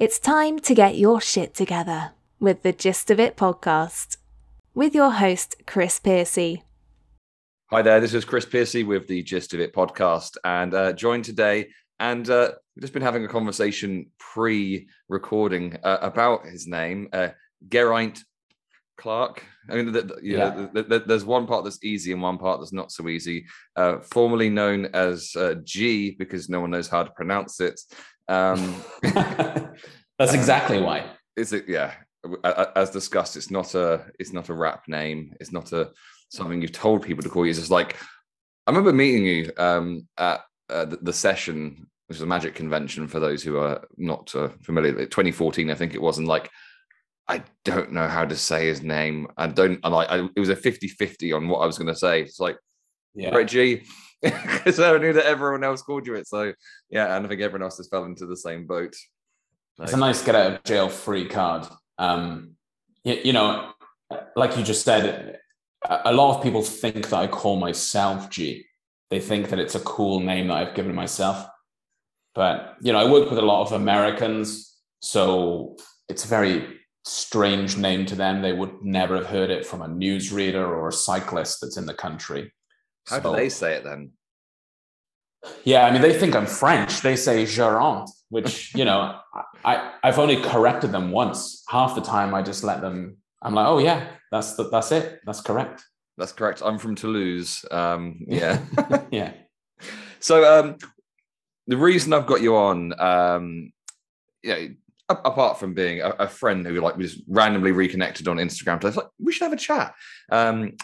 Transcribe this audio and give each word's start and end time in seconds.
It's 0.00 0.18
time 0.18 0.58
to 0.60 0.74
get 0.74 0.96
your 0.96 1.20
shit 1.20 1.52
together 1.52 2.12
with 2.38 2.62
the 2.62 2.72
Gist 2.72 3.10
of 3.10 3.20
It 3.20 3.36
podcast 3.36 4.16
with 4.74 4.94
your 4.94 5.10
host, 5.10 5.56
Chris 5.66 5.98
Piercy. 5.98 6.62
Hi 7.70 7.82
there, 7.82 8.00
this 8.00 8.14
is 8.14 8.24
Chris 8.24 8.46
Piercy 8.46 8.82
with 8.82 9.08
the 9.08 9.22
Gist 9.22 9.52
of 9.52 9.60
It 9.60 9.74
podcast, 9.74 10.38
and 10.42 10.72
uh, 10.72 10.94
joined 10.94 11.26
today. 11.26 11.68
And 11.98 12.30
uh, 12.30 12.52
we've 12.74 12.80
just 12.80 12.94
been 12.94 13.02
having 13.02 13.26
a 13.26 13.28
conversation 13.28 14.06
pre-recording 14.18 15.76
uh, 15.84 15.98
about 16.00 16.46
his 16.46 16.66
name, 16.66 17.10
uh, 17.12 17.28
Geraint 17.68 18.24
Clarke. 18.96 19.44
I 19.68 19.74
mean, 19.74 19.92
the, 19.92 20.00
the, 20.00 20.18
yeah, 20.22 20.66
the, 20.72 20.82
the, 20.82 20.98
there's 21.00 21.26
one 21.26 21.46
part 21.46 21.64
that's 21.64 21.84
easy 21.84 22.12
and 22.12 22.22
one 22.22 22.38
part 22.38 22.58
that's 22.58 22.72
not 22.72 22.90
so 22.90 23.06
easy. 23.06 23.44
Uh, 23.76 23.98
formerly 24.00 24.48
known 24.48 24.86
as 24.94 25.36
uh, 25.36 25.56
G, 25.62 26.12
because 26.12 26.48
no 26.48 26.62
one 26.62 26.70
knows 26.70 26.88
how 26.88 27.02
to 27.02 27.10
pronounce 27.10 27.60
it. 27.60 27.78
Um, 28.30 28.82
that's 30.18 30.34
exactly 30.34 30.80
why. 30.80 31.04
Is 31.36 31.52
it? 31.52 31.68
Yeah. 31.68 31.92
As 32.44 32.90
discussed, 32.90 33.36
it's 33.36 33.50
not 33.50 33.74
a 33.74 34.06
it's 34.18 34.32
not 34.32 34.48
a 34.48 34.54
rap 34.54 34.84
name. 34.86 35.34
It's 35.40 35.52
not 35.52 35.72
a 35.72 35.90
something 36.30 36.62
you've 36.62 36.72
told 36.72 37.02
people 37.02 37.22
to 37.22 37.28
call 37.28 37.44
you. 37.44 37.50
It's 37.50 37.58
just 37.58 37.70
like 37.70 37.96
I 38.66 38.70
remember 38.70 38.92
meeting 38.92 39.24
you 39.24 39.52
um, 39.56 40.06
at 40.16 40.42
uh, 40.68 40.84
the, 40.84 40.98
the, 40.98 41.12
session, 41.12 41.88
which 42.06 42.18
is 42.18 42.22
a 42.22 42.26
magic 42.26 42.54
convention 42.54 43.08
for 43.08 43.18
those 43.18 43.42
who 43.42 43.56
are 43.56 43.84
not 43.96 44.32
uh, 44.36 44.50
familiar. 44.62 44.92
2014, 44.94 45.70
I 45.70 45.74
think 45.74 45.94
it 45.94 46.02
was, 46.02 46.18
and 46.18 46.28
like 46.28 46.50
I 47.26 47.42
don't 47.64 47.92
know 47.92 48.06
how 48.06 48.24
to 48.24 48.36
say 48.36 48.66
his 48.66 48.82
name. 48.82 49.28
I 49.36 49.46
don't. 49.46 49.80
And 49.82 49.94
like 49.94 50.08
I, 50.10 50.28
it 50.36 50.40
was 50.40 50.50
a 50.50 50.56
50-50 50.56 51.34
on 51.34 51.48
what 51.48 51.60
I 51.60 51.66
was 51.66 51.78
going 51.78 51.88
to 51.88 51.96
say. 51.96 52.22
It's 52.22 52.38
like, 52.38 52.58
yeah, 53.14 53.42
G. 53.44 53.82
Because 54.60 54.78
I 54.78 54.98
knew 54.98 55.14
that 55.14 55.24
everyone 55.24 55.64
else 55.64 55.80
called 55.80 56.06
you 56.06 56.14
it. 56.14 56.28
So 56.28 56.52
yeah, 56.90 57.16
and 57.16 57.24
I 57.24 57.28
think 57.28 57.40
everyone 57.40 57.62
else 57.62 57.78
has 57.78 57.88
fell 57.88 58.04
into 58.04 58.26
the 58.26 58.36
same 58.36 58.66
boat. 58.66 58.94
It's 59.78 59.94
a 59.94 59.96
nice 59.96 60.22
get 60.22 60.34
out 60.34 60.52
of 60.52 60.64
jail 60.64 60.90
free 60.90 61.26
card. 61.26 61.66
Um, 61.96 62.56
you, 63.02 63.18
you 63.24 63.32
know, 63.32 63.72
like 64.36 64.56
you 64.58 64.62
just 64.62 64.84
said, 64.84 65.38
a 65.88 66.12
lot 66.12 66.36
of 66.36 66.42
people 66.42 66.62
think 66.62 67.08
that 67.08 67.16
I 67.16 67.26
call 67.26 67.56
myself 67.56 68.28
G. 68.28 68.66
They 69.08 69.20
think 69.20 69.48
that 69.48 69.58
it's 69.58 69.74
a 69.74 69.80
cool 69.80 70.20
name 70.20 70.48
that 70.48 70.54
I've 70.54 70.74
given 70.74 70.94
myself. 70.94 71.46
But, 72.34 72.76
you 72.80 72.92
know, 72.92 72.98
I 72.98 73.10
work 73.10 73.28
with 73.28 73.38
a 73.38 73.42
lot 73.42 73.62
of 73.62 73.72
Americans. 73.72 74.76
So 75.00 75.76
it's 76.08 76.24
a 76.24 76.28
very 76.28 76.80
strange 77.04 77.76
name 77.76 78.06
to 78.06 78.14
them. 78.14 78.42
They 78.42 78.52
would 78.52 78.82
never 78.82 79.16
have 79.16 79.26
heard 79.26 79.50
it 79.50 79.66
from 79.66 79.82
a 79.82 79.88
newsreader 79.88 80.66
or 80.66 80.88
a 80.88 80.92
cyclist 80.92 81.60
that's 81.60 81.76
in 81.76 81.86
the 81.86 81.94
country. 81.94 82.52
How 83.06 83.20
so, 83.20 83.30
do 83.30 83.36
they 83.36 83.48
say 83.48 83.74
it 83.74 83.84
then? 83.84 84.12
Yeah, 85.64 85.86
I 85.86 85.90
mean, 85.90 86.02
they 86.02 86.18
think 86.18 86.34
I'm 86.34 86.46
French. 86.46 87.00
They 87.00 87.16
say 87.16 87.46
Geraint, 87.46 88.10
which, 88.28 88.74
you 88.74 88.84
know, 88.84 89.18
I, 89.64 89.92
I've 90.02 90.18
only 90.18 90.36
corrected 90.36 90.92
them 90.92 91.10
once. 91.10 91.64
Half 91.68 91.94
the 91.94 92.00
time 92.00 92.34
I 92.34 92.42
just 92.42 92.64
let 92.64 92.80
them, 92.80 93.16
I'm 93.42 93.54
like, 93.54 93.66
oh, 93.66 93.78
yeah, 93.78 94.08
that's 94.30 94.54
the, 94.54 94.68
that's 94.68 94.92
it. 94.92 95.20
That's 95.24 95.40
correct. 95.40 95.84
That's 96.18 96.32
correct. 96.32 96.62
I'm 96.64 96.78
from 96.78 96.94
Toulouse. 96.94 97.64
Um, 97.70 98.20
yeah. 98.28 98.60
yeah. 99.10 99.32
So 100.20 100.44
um, 100.44 100.76
the 101.66 101.78
reason 101.78 102.12
I've 102.12 102.26
got 102.26 102.42
you 102.42 102.56
on, 102.56 103.00
um, 103.00 103.72
yeah, 104.42 104.66
apart 105.08 105.58
from 105.58 105.74
being 105.74 106.00
a, 106.00 106.10
a, 106.10 106.28
friend 106.28 106.64
who 106.64 106.80
like 106.80 106.96
we 106.96 107.04
just 107.04 107.20
randomly 107.26 107.72
reconnected 107.72 108.28
on 108.28 108.36
Instagram, 108.36 108.84
I 108.84 108.86
was 108.86 108.96
like, 108.96 109.08
we 109.18 109.32
should 109.32 109.44
have 109.44 109.52
a 109.52 109.56
chat. 109.56 109.94
Um, 110.30 110.76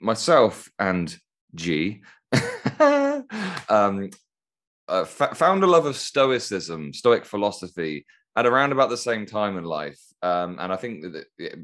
myself 0.00 0.68
and 0.78 1.16
G 1.54 2.02
um, 2.80 4.10
uh, 4.88 5.02
f- 5.02 5.36
found 5.36 5.62
a 5.64 5.66
love 5.66 5.86
of 5.86 5.96
Stoicism, 5.96 6.92
Stoic 6.92 7.24
philosophy, 7.24 8.06
at 8.36 8.46
around 8.46 8.72
about 8.72 8.90
the 8.90 8.96
same 8.96 9.26
time 9.26 9.56
in 9.56 9.64
life, 9.64 10.00
um, 10.22 10.56
and 10.58 10.72
I 10.72 10.76
think 10.76 11.02
that 11.02 11.26
it 11.38 11.58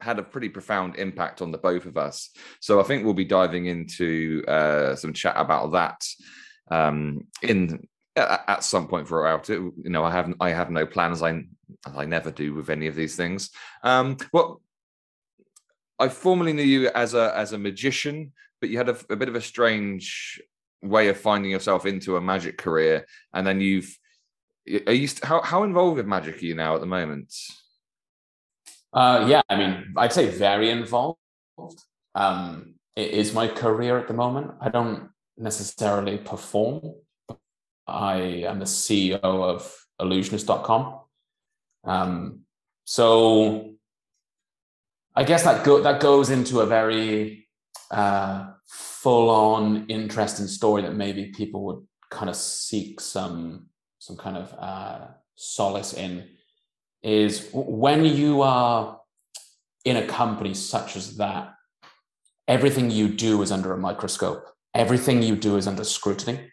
had 0.00 0.18
a 0.18 0.22
pretty 0.22 0.48
profound 0.48 0.96
impact 0.96 1.40
on 1.40 1.50
the 1.50 1.58
both 1.58 1.86
of 1.86 1.96
us. 1.96 2.30
So 2.60 2.80
I 2.80 2.82
think 2.82 3.04
we'll 3.04 3.14
be 3.14 3.24
diving 3.24 3.66
into 3.66 4.44
uh, 4.46 4.94
some 4.96 5.12
chat 5.12 5.34
about 5.36 5.72
that 5.72 6.04
um, 6.70 7.26
in 7.42 7.86
at 8.16 8.64
some 8.64 8.88
point 8.88 9.06
throughout 9.06 9.50
it. 9.50 9.58
You 9.58 9.90
know, 9.90 10.04
I 10.04 10.10
have 10.10 10.34
I 10.40 10.50
have 10.50 10.70
no 10.70 10.86
plans. 10.86 11.22
I 11.22 11.42
I 11.84 12.04
never 12.04 12.30
do 12.30 12.54
with 12.54 12.70
any 12.70 12.86
of 12.86 12.94
these 12.94 13.16
things. 13.16 13.50
Um, 13.82 14.16
well, 14.32 14.62
I 15.98 16.08
formerly 16.08 16.52
knew 16.52 16.62
you 16.62 16.88
as 16.88 17.14
a 17.14 17.36
as 17.36 17.52
a 17.52 17.58
magician, 17.58 18.32
but 18.60 18.70
you 18.70 18.78
had 18.78 18.88
a, 18.88 18.96
a 19.10 19.16
bit 19.16 19.28
of 19.28 19.34
a 19.34 19.40
strange 19.40 20.40
way 20.82 21.08
of 21.08 21.16
finding 21.16 21.50
yourself 21.50 21.86
into 21.86 22.16
a 22.16 22.20
magic 22.20 22.58
career, 22.58 23.06
and 23.32 23.46
then 23.46 23.60
you've 23.60 23.96
are 24.86 24.92
you 24.92 25.08
how 25.22 25.40
how 25.42 25.62
involved 25.62 25.96
with 25.96 26.06
magic 26.06 26.42
are 26.42 26.46
you 26.46 26.54
now 26.54 26.74
at 26.74 26.80
the 26.80 26.86
moment? 26.86 27.32
Uh, 28.92 29.26
yeah, 29.28 29.42
I 29.48 29.56
mean, 29.56 29.92
I'd 29.96 30.12
say 30.12 30.28
very 30.30 30.70
involved. 30.70 31.18
Um, 32.14 32.74
it 32.94 33.10
is 33.10 33.34
my 33.34 33.46
career 33.46 33.98
at 33.98 34.08
the 34.08 34.14
moment. 34.14 34.52
I 34.60 34.70
don't 34.70 35.10
necessarily 35.36 36.16
perform. 36.16 36.94
I 37.86 38.16
am 38.48 38.58
the 38.58 38.64
CEO 38.64 39.20
of 39.22 39.72
ellusionist.com. 40.00 41.00
Um, 41.84 42.40
so 42.84 43.74
I 45.14 45.24
guess 45.24 45.44
that 45.44 45.64
go, 45.64 45.82
that 45.82 46.00
goes 46.00 46.30
into 46.30 46.60
a 46.60 46.66
very 46.66 47.45
uh, 47.90 48.52
full 48.66 49.30
on 49.30 49.86
interesting 49.88 50.46
story 50.46 50.82
that 50.82 50.94
maybe 50.94 51.26
people 51.26 51.64
would 51.64 51.86
kind 52.10 52.28
of 52.28 52.36
seek 52.36 53.00
some 53.00 53.66
some 53.98 54.16
kind 54.16 54.36
of 54.36 54.54
uh, 54.58 55.06
solace 55.34 55.92
in 55.94 56.28
is 57.02 57.48
when 57.52 58.04
you 58.04 58.42
are 58.42 59.00
in 59.84 59.96
a 59.96 60.06
company 60.06 60.54
such 60.54 60.96
as 60.96 61.16
that 61.16 61.54
everything 62.48 62.90
you 62.90 63.08
do 63.08 63.42
is 63.42 63.52
under 63.52 63.72
a 63.72 63.78
microscope. 63.78 64.44
Everything 64.74 65.22
you 65.22 65.36
do 65.36 65.56
is 65.56 65.66
under 65.66 65.84
scrutiny. 65.84 66.50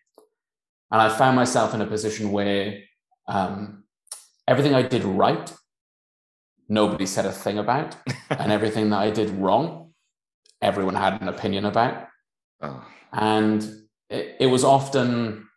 And 0.91 1.01
i 1.01 1.09
found 1.09 1.35
myself 1.35 1.73
in 1.73 1.81
a 1.81 1.87
position 1.87 2.31
where 2.31 2.83
um, 3.27 3.83
everything 4.47 4.75
i 4.75 4.83
did 4.83 5.03
right 5.03 5.53
nobody 6.69 7.05
said 7.05 7.25
a 7.25 7.31
thing 7.31 7.57
about 7.57 7.95
and 8.29 8.51
everything 8.51 8.89
that 8.91 8.99
i 8.99 9.09
did 9.09 9.29
wrong 9.31 9.82
everyone 10.63 10.95
had 10.95 11.21
an 11.21 11.27
opinion 11.27 11.65
about 11.65 12.07
Oh. 12.63 12.83
And 13.11 13.61
it, 14.09 14.37
it 14.39 14.47
was 14.47 14.63
often, 14.63 15.47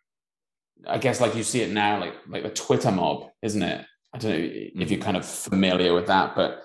I 0.85 0.97
guess, 0.97 1.21
like 1.21 1.35
you 1.35 1.43
see 1.43 1.61
it 1.61 1.71
now, 1.71 1.99
like 1.99 2.13
like 2.27 2.43
the 2.43 2.49
Twitter 2.49 2.91
mob, 2.91 3.29
isn't 3.41 3.63
it? 3.63 3.85
I 4.13 4.17
don't 4.17 4.31
know 4.31 4.83
if 4.83 4.91
you're 4.91 4.99
mm. 4.99 5.03
kind 5.03 5.17
of 5.17 5.25
familiar 5.25 5.93
with 5.93 6.07
that, 6.07 6.35
but 6.35 6.63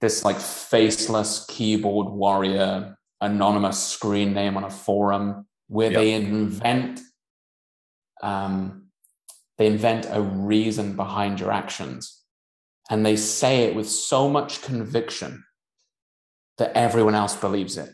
this 0.00 0.24
like 0.24 0.38
faceless 0.38 1.44
keyboard 1.48 2.08
warrior, 2.08 2.96
anonymous 3.20 3.82
screen 3.82 4.32
name 4.32 4.56
on 4.56 4.64
a 4.64 4.70
forum 4.70 5.46
where 5.68 5.90
yep. 5.90 6.00
they 6.00 6.12
invent 6.12 7.00
um, 8.22 8.86
they 9.58 9.66
invent 9.66 10.06
a 10.10 10.22
reason 10.22 10.96
behind 10.96 11.40
your 11.40 11.52
actions 11.52 12.22
and 12.88 13.04
they 13.04 13.16
say 13.16 13.64
it 13.64 13.74
with 13.74 13.88
so 13.88 14.28
much 14.28 14.62
conviction 14.62 15.44
that 16.58 16.76
everyone 16.76 17.14
else 17.14 17.36
believes 17.36 17.76
it 17.76 17.90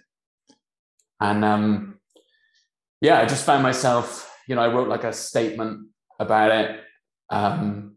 and 1.21 1.45
um, 1.45 1.99
yeah, 3.01 3.21
I 3.21 3.27
just 3.27 3.45
found 3.45 3.63
myself, 3.63 4.33
you 4.47 4.55
know, 4.55 4.63
I 4.63 4.73
wrote 4.73 4.89
like 4.89 5.05
a 5.05 5.13
statement 5.13 5.89
about 6.19 6.51
it 6.51 6.81
um, 7.31 7.97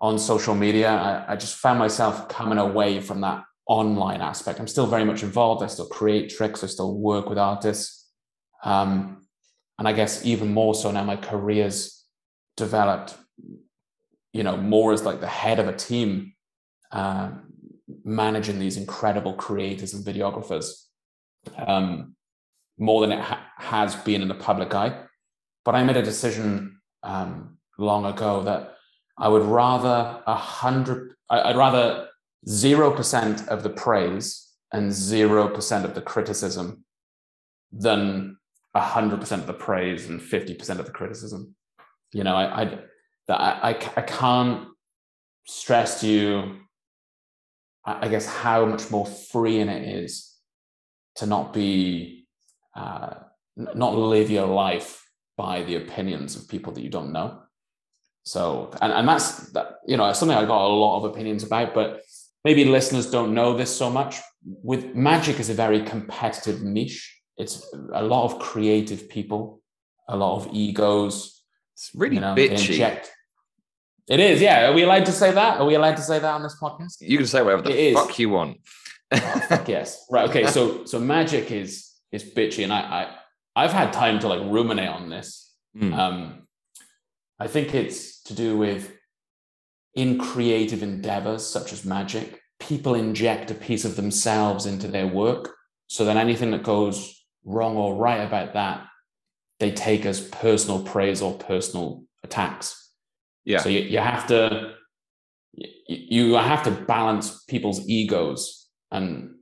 on 0.00 0.18
social 0.18 0.54
media. 0.54 0.90
I, 0.90 1.32
I 1.32 1.36
just 1.36 1.56
found 1.56 1.78
myself 1.78 2.28
coming 2.28 2.58
away 2.58 3.00
from 3.00 3.20
that 3.22 3.44
online 3.66 4.20
aspect. 4.20 4.60
I'm 4.60 4.66
still 4.66 4.86
very 4.86 5.04
much 5.04 5.22
involved. 5.22 5.62
I 5.62 5.66
still 5.66 5.88
create 5.88 6.30
tricks. 6.30 6.62
I 6.62 6.66
still 6.66 6.96
work 6.98 7.28
with 7.28 7.38
artists. 7.38 8.10
Um, 8.62 9.26
and 9.78 9.88
I 9.88 9.92
guess 9.92 10.24
even 10.24 10.52
more 10.52 10.74
so 10.74 10.90
now 10.90 11.04
my 11.04 11.16
career's 11.16 12.04
developed, 12.56 13.16
you 14.32 14.42
know, 14.42 14.56
more 14.56 14.92
as 14.92 15.04
like 15.04 15.20
the 15.20 15.26
head 15.26 15.58
of 15.58 15.68
a 15.68 15.74
team, 15.74 16.34
uh, 16.92 17.30
managing 18.04 18.58
these 18.58 18.76
incredible 18.76 19.34
creators 19.34 19.94
and 19.94 20.04
videographers. 20.04 20.84
Um, 21.56 22.14
more 22.78 23.00
than 23.00 23.12
it 23.12 23.20
ha- 23.20 23.46
has 23.58 23.94
been 23.96 24.22
in 24.22 24.28
the 24.28 24.34
public 24.34 24.74
eye. 24.74 25.04
But 25.64 25.74
I 25.74 25.84
made 25.84 25.96
a 25.96 26.02
decision 26.02 26.80
um, 27.02 27.58
long 27.78 28.04
ago 28.04 28.42
that 28.42 28.74
I 29.16 29.28
would 29.28 29.42
rather 29.42 30.22
a 30.26 30.34
hundred, 30.34 31.14
I'd 31.30 31.56
rather 31.56 32.08
zero 32.48 32.90
percent 32.90 33.46
of 33.48 33.62
the 33.62 33.70
praise 33.70 34.48
and 34.72 34.92
zero 34.92 35.48
percent 35.48 35.84
of 35.84 35.94
the 35.94 36.02
criticism 36.02 36.84
than 37.72 38.36
a 38.74 38.80
hundred 38.80 39.20
percent 39.20 39.42
of 39.42 39.46
the 39.46 39.54
praise 39.54 40.08
and 40.08 40.20
fifty 40.20 40.54
percent 40.54 40.80
of 40.80 40.86
the 40.86 40.92
criticism. 40.92 41.54
You 42.12 42.24
know, 42.24 42.34
I, 42.34 42.62
I, 42.62 42.78
I, 43.28 43.70
I 43.96 44.02
can't 44.02 44.68
stress 45.46 46.00
to 46.00 46.08
you, 46.08 46.56
I 47.84 48.08
guess, 48.08 48.26
how 48.26 48.64
much 48.64 48.90
more 48.90 49.06
freeing 49.06 49.68
it 49.68 49.96
is 49.96 50.34
to 51.16 51.26
not 51.26 51.52
be 51.52 52.26
uh, 52.74 53.14
not 53.56 53.94
live 53.94 54.30
your 54.30 54.46
life 54.46 55.06
by 55.36 55.62
the 55.62 55.76
opinions 55.76 56.36
of 56.36 56.48
people 56.48 56.72
that 56.72 56.82
you 56.82 56.90
don't 56.90 57.12
know. 57.12 57.42
So, 58.24 58.70
and, 58.80 58.92
and 58.92 59.06
that's 59.06 59.50
that, 59.52 59.76
you 59.86 59.96
know, 59.96 60.12
something 60.12 60.36
I 60.36 60.44
got 60.44 60.66
a 60.66 60.68
lot 60.68 60.98
of 60.98 61.04
opinions 61.04 61.42
about, 61.44 61.74
but 61.74 62.02
maybe 62.44 62.64
listeners 62.64 63.10
don't 63.10 63.34
know 63.34 63.56
this 63.56 63.74
so 63.76 63.90
much. 63.90 64.18
With 64.42 64.94
magic 64.94 65.38
is 65.40 65.50
a 65.50 65.54
very 65.54 65.82
competitive 65.82 66.62
niche. 66.62 67.20
It's 67.36 67.66
a 67.92 68.02
lot 68.02 68.24
of 68.24 68.38
creative 68.38 69.08
people, 69.08 69.60
a 70.08 70.16
lot 70.16 70.36
of 70.36 70.54
egos. 70.54 71.42
It's 71.74 71.90
really 71.94 72.16
you 72.16 72.20
know, 72.20 72.34
bitchy. 72.34 72.70
inject- 72.70 73.10
It 74.08 74.20
is, 74.20 74.40
yeah. 74.40 74.68
Are 74.68 74.74
we 74.74 74.82
allowed 74.82 75.06
to 75.06 75.12
say 75.12 75.32
that? 75.32 75.60
Are 75.60 75.66
we 75.66 75.74
allowed 75.74 75.96
to 75.96 76.02
say 76.02 76.18
that 76.18 76.34
on 76.34 76.42
this 76.42 76.56
podcast? 76.60 76.96
You 77.00 77.16
can 77.16 77.26
say 77.26 77.42
whatever 77.42 77.62
the 77.62 77.70
It 77.70 77.78
is. 77.78 77.94
fuck 77.94 78.18
you 78.18 78.30
want. 78.30 78.60
Oh, 79.12 79.16
fuck 79.48 79.68
yes. 79.68 80.04
Right. 80.10 80.28
Okay. 80.28 80.46
So 80.46 80.84
so 80.90 80.98
magic 80.98 81.50
is 81.50 81.90
is 82.12 82.22
bitchy, 82.24 82.64
and 82.64 82.72
I, 82.72 82.80
I 82.80 83.64
I've 83.64 83.72
had 83.72 83.92
time 83.92 84.18
to 84.20 84.28
like 84.28 84.40
ruminate 84.40 84.88
on 84.88 85.08
this. 85.08 85.52
Mm. 85.76 85.94
Um, 85.96 86.46
I 87.38 87.46
think 87.46 87.74
it's 87.74 88.22
to 88.24 88.34
do 88.34 88.56
with 88.56 88.92
in 89.94 90.18
creative 90.18 90.82
endeavors 90.82 91.46
such 91.46 91.72
as 91.72 91.84
magic, 91.84 92.40
people 92.60 92.94
inject 92.94 93.50
a 93.50 93.54
piece 93.54 93.84
of 93.84 93.96
themselves 93.96 94.66
into 94.66 94.88
their 94.88 95.06
work, 95.06 95.54
so 95.86 96.04
that 96.04 96.16
anything 96.16 96.50
that 96.50 96.62
goes 96.62 97.24
wrong 97.44 97.76
or 97.76 97.94
right 97.94 98.20
about 98.20 98.54
that, 98.54 98.86
they 99.60 99.70
take 99.70 100.04
as 100.04 100.20
personal 100.20 100.82
praise 100.82 101.22
or 101.22 101.34
personal 101.38 102.04
attacks. 102.22 102.83
Yeah. 103.44 103.58
So 103.58 103.68
you, 103.68 103.80
you 103.80 103.98
have 103.98 104.26
to 104.28 104.74
you, 105.86 106.34
have 106.34 106.64
to 106.64 106.70
balance 106.70 107.44
people's 107.44 107.86
egos 107.88 108.68
and 108.90 109.34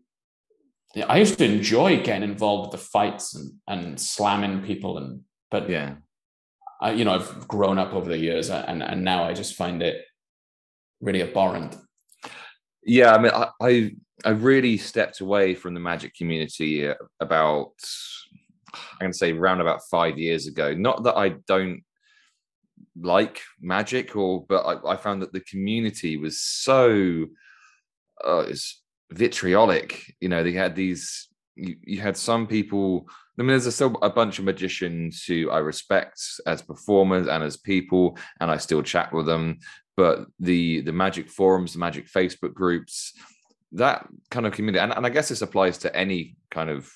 I 1.08 1.18
used 1.18 1.38
to 1.38 1.44
enjoy 1.44 2.02
getting 2.02 2.28
involved 2.28 2.70
with 2.70 2.80
the 2.80 2.86
fights 2.86 3.34
and, 3.34 3.52
and 3.66 4.00
slamming 4.00 4.62
people 4.62 4.98
and 4.98 5.22
but 5.50 5.68
yeah. 5.68 5.94
I, 6.80 6.92
you 6.92 7.04
know 7.04 7.14
I've 7.14 7.48
grown 7.48 7.78
up 7.78 7.94
over 7.94 8.08
the 8.08 8.18
years 8.18 8.50
and 8.50 8.82
and 8.82 9.04
now 9.04 9.24
I 9.24 9.32
just 9.32 9.54
find 9.54 9.82
it 9.82 10.04
really 11.00 11.22
abhorrent. 11.22 11.76
Yeah, 12.84 13.14
I 13.14 13.18
mean, 13.18 13.32
I, 13.32 13.48
I 13.60 13.94
I 14.24 14.30
really 14.30 14.76
stepped 14.76 15.20
away 15.20 15.54
from 15.54 15.74
the 15.74 15.80
magic 15.80 16.14
community 16.14 16.90
about 17.20 17.72
I'm 18.74 18.98
going 19.00 19.12
to 19.12 19.18
say 19.18 19.32
around 19.32 19.60
about 19.60 19.82
five 19.90 20.18
years 20.18 20.46
ago. 20.46 20.74
Not 20.74 21.02
that 21.04 21.16
I 21.16 21.30
don't 21.46 21.82
like 23.00 23.40
magic, 23.60 24.16
or 24.16 24.44
but 24.48 24.62
I, 24.62 24.92
I 24.92 24.96
found 24.96 25.22
that 25.22 25.32
the 25.32 25.40
community 25.40 26.16
was 26.16 26.40
so 26.40 27.26
uh, 28.24 28.46
vitriolic. 29.10 30.14
You 30.20 30.28
know, 30.28 30.42
they 30.42 30.52
had 30.52 30.76
these. 30.76 31.28
You, 31.54 31.76
you 31.82 32.00
had 32.00 32.16
some 32.16 32.46
people. 32.46 33.06
I 33.38 33.42
mean, 33.42 33.48
there's 33.48 33.74
still 33.74 33.98
a 34.02 34.10
bunch 34.10 34.38
of 34.38 34.44
magicians 34.44 35.24
who 35.24 35.50
I 35.50 35.58
respect 35.58 36.20
as 36.46 36.60
performers 36.60 37.26
and 37.26 37.42
as 37.42 37.56
people, 37.56 38.18
and 38.40 38.50
I 38.50 38.58
still 38.58 38.82
chat 38.82 39.12
with 39.12 39.26
them 39.26 39.58
but 39.96 40.26
the 40.40 40.80
the 40.82 40.92
magic 40.92 41.28
forums 41.28 41.72
the 41.72 41.78
magic 41.78 42.06
facebook 42.06 42.54
groups 42.54 43.14
that 43.72 44.06
kind 44.30 44.46
of 44.46 44.52
community 44.52 44.82
and, 44.82 44.92
and 44.92 45.06
i 45.06 45.08
guess 45.08 45.28
this 45.28 45.42
applies 45.42 45.78
to 45.78 45.94
any 45.94 46.36
kind 46.50 46.70
of 46.70 46.90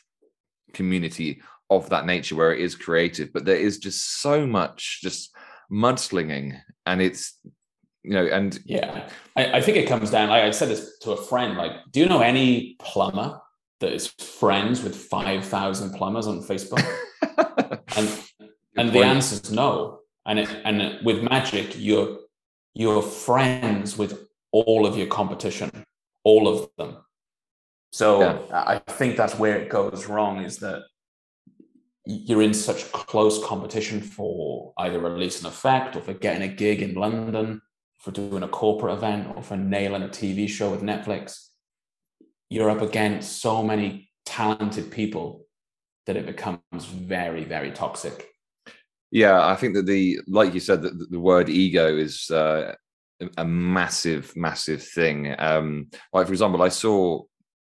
community 0.73 1.41
of 1.71 1.89
that 1.91 2.07
nature 2.07 2.37
where 2.37 2.55
it 2.55 2.61
is 2.61 2.75
creative 2.75 3.33
but 3.33 3.45
there 3.45 3.57
is 3.57 3.79
just 3.79 4.21
so 4.21 4.47
much 4.47 5.01
just 5.03 5.35
mudslinging 5.71 6.61
and 6.85 7.03
it's 7.03 7.39
you 8.03 8.13
know 8.13 8.27
and 8.27 8.59
Yeah, 8.65 9.09
I, 9.37 9.59
I 9.59 9.61
think 9.61 9.77
it 9.77 9.89
comes 9.89 10.11
down. 10.11 10.29
Like 10.29 10.45
I 10.45 10.51
said 10.51 10.69
this 10.69 10.99
to 11.01 11.13
a 11.13 11.17
friend. 11.17 11.57
Like, 11.57 11.73
do 11.91 12.01
you 12.01 12.07
know 12.07 12.21
any 12.21 12.77
plumber 12.79 13.41
that 13.81 13.93
is 13.93 14.07
friends 14.07 14.83
with 14.83 14.95
five 14.95 15.45
thousand 15.45 15.93
plumbers 15.95 16.27
on 16.27 16.43
Facebook? 16.43 16.85
and 17.97 18.09
and 18.77 18.93
the 18.93 19.03
answer 19.03 19.35
is 19.37 19.51
no. 19.51 20.01
And 20.25 20.41
it, 20.41 20.49
and 20.65 21.05
with 21.05 21.23
magic, 21.23 21.75
you're 21.77 22.19
you're 22.75 23.03
friends 23.03 23.99
with 23.99 24.29
all 24.53 24.87
of 24.87 24.97
your 24.97 25.07
competition, 25.07 25.71
all 26.25 26.47
of 26.49 26.69
them. 26.79 26.99
So 27.93 28.21
Yeah. 28.21 28.39
I 28.53 28.79
think 28.79 29.17
that's 29.17 29.39
where 29.39 29.57
it 29.57 29.69
goes 29.69 30.07
wrong. 30.07 30.45
Is 30.45 30.59
that 30.59 30.83
you're 32.07 32.43
in 32.43 32.55
such 32.55 32.91
close 32.93 33.45
competition 33.45 34.01
for 34.01 34.73
either 34.79 35.01
releasing 35.01 35.45
a 35.45 35.49
effect 35.49 35.97
or 35.97 36.01
for 36.01 36.15
getting 36.15 36.49
a 36.49 36.53
gig 36.53 36.81
in 36.81 36.95
London, 36.95 37.61
for 37.99 38.13
doing 38.13 38.45
a 38.45 38.49
corporate 38.49 38.95
event 38.95 39.35
or 39.35 39.43
for 39.43 39.57
nailing 39.57 40.03
a 40.03 40.09
TV 40.09 40.49
show 40.49 40.71
with 40.71 40.83
Netflix. 40.83 41.49
You're 42.49 42.71
up 42.71 42.81
against 42.81 43.41
so 43.43 43.61
many 43.61 44.09
talented 44.25 44.93
people 44.93 45.47
that 46.07 46.17
it 46.17 46.27
becomes 46.27 46.85
very, 46.85 47.43
very 47.43 47.73
toxic. 47.73 48.29
Yeah, 49.11 49.45
I 49.45 49.57
think 49.57 49.75
that 49.75 49.87
the 49.87 50.21
like 50.29 50.55
you 50.55 50.61
said 50.61 50.83
that 50.83 51.11
the- 51.11 51.19
word 51.19 51.49
ego 51.49 51.97
is 51.97 52.31
uh, 52.31 52.75
a 53.37 53.45
massive, 53.45 54.33
massive 54.37 54.83
thing. 54.83 55.35
Um, 55.39 55.89
like 56.13 56.27
for 56.27 56.33
example, 56.33 56.63
I 56.63 56.69
saw 56.69 57.23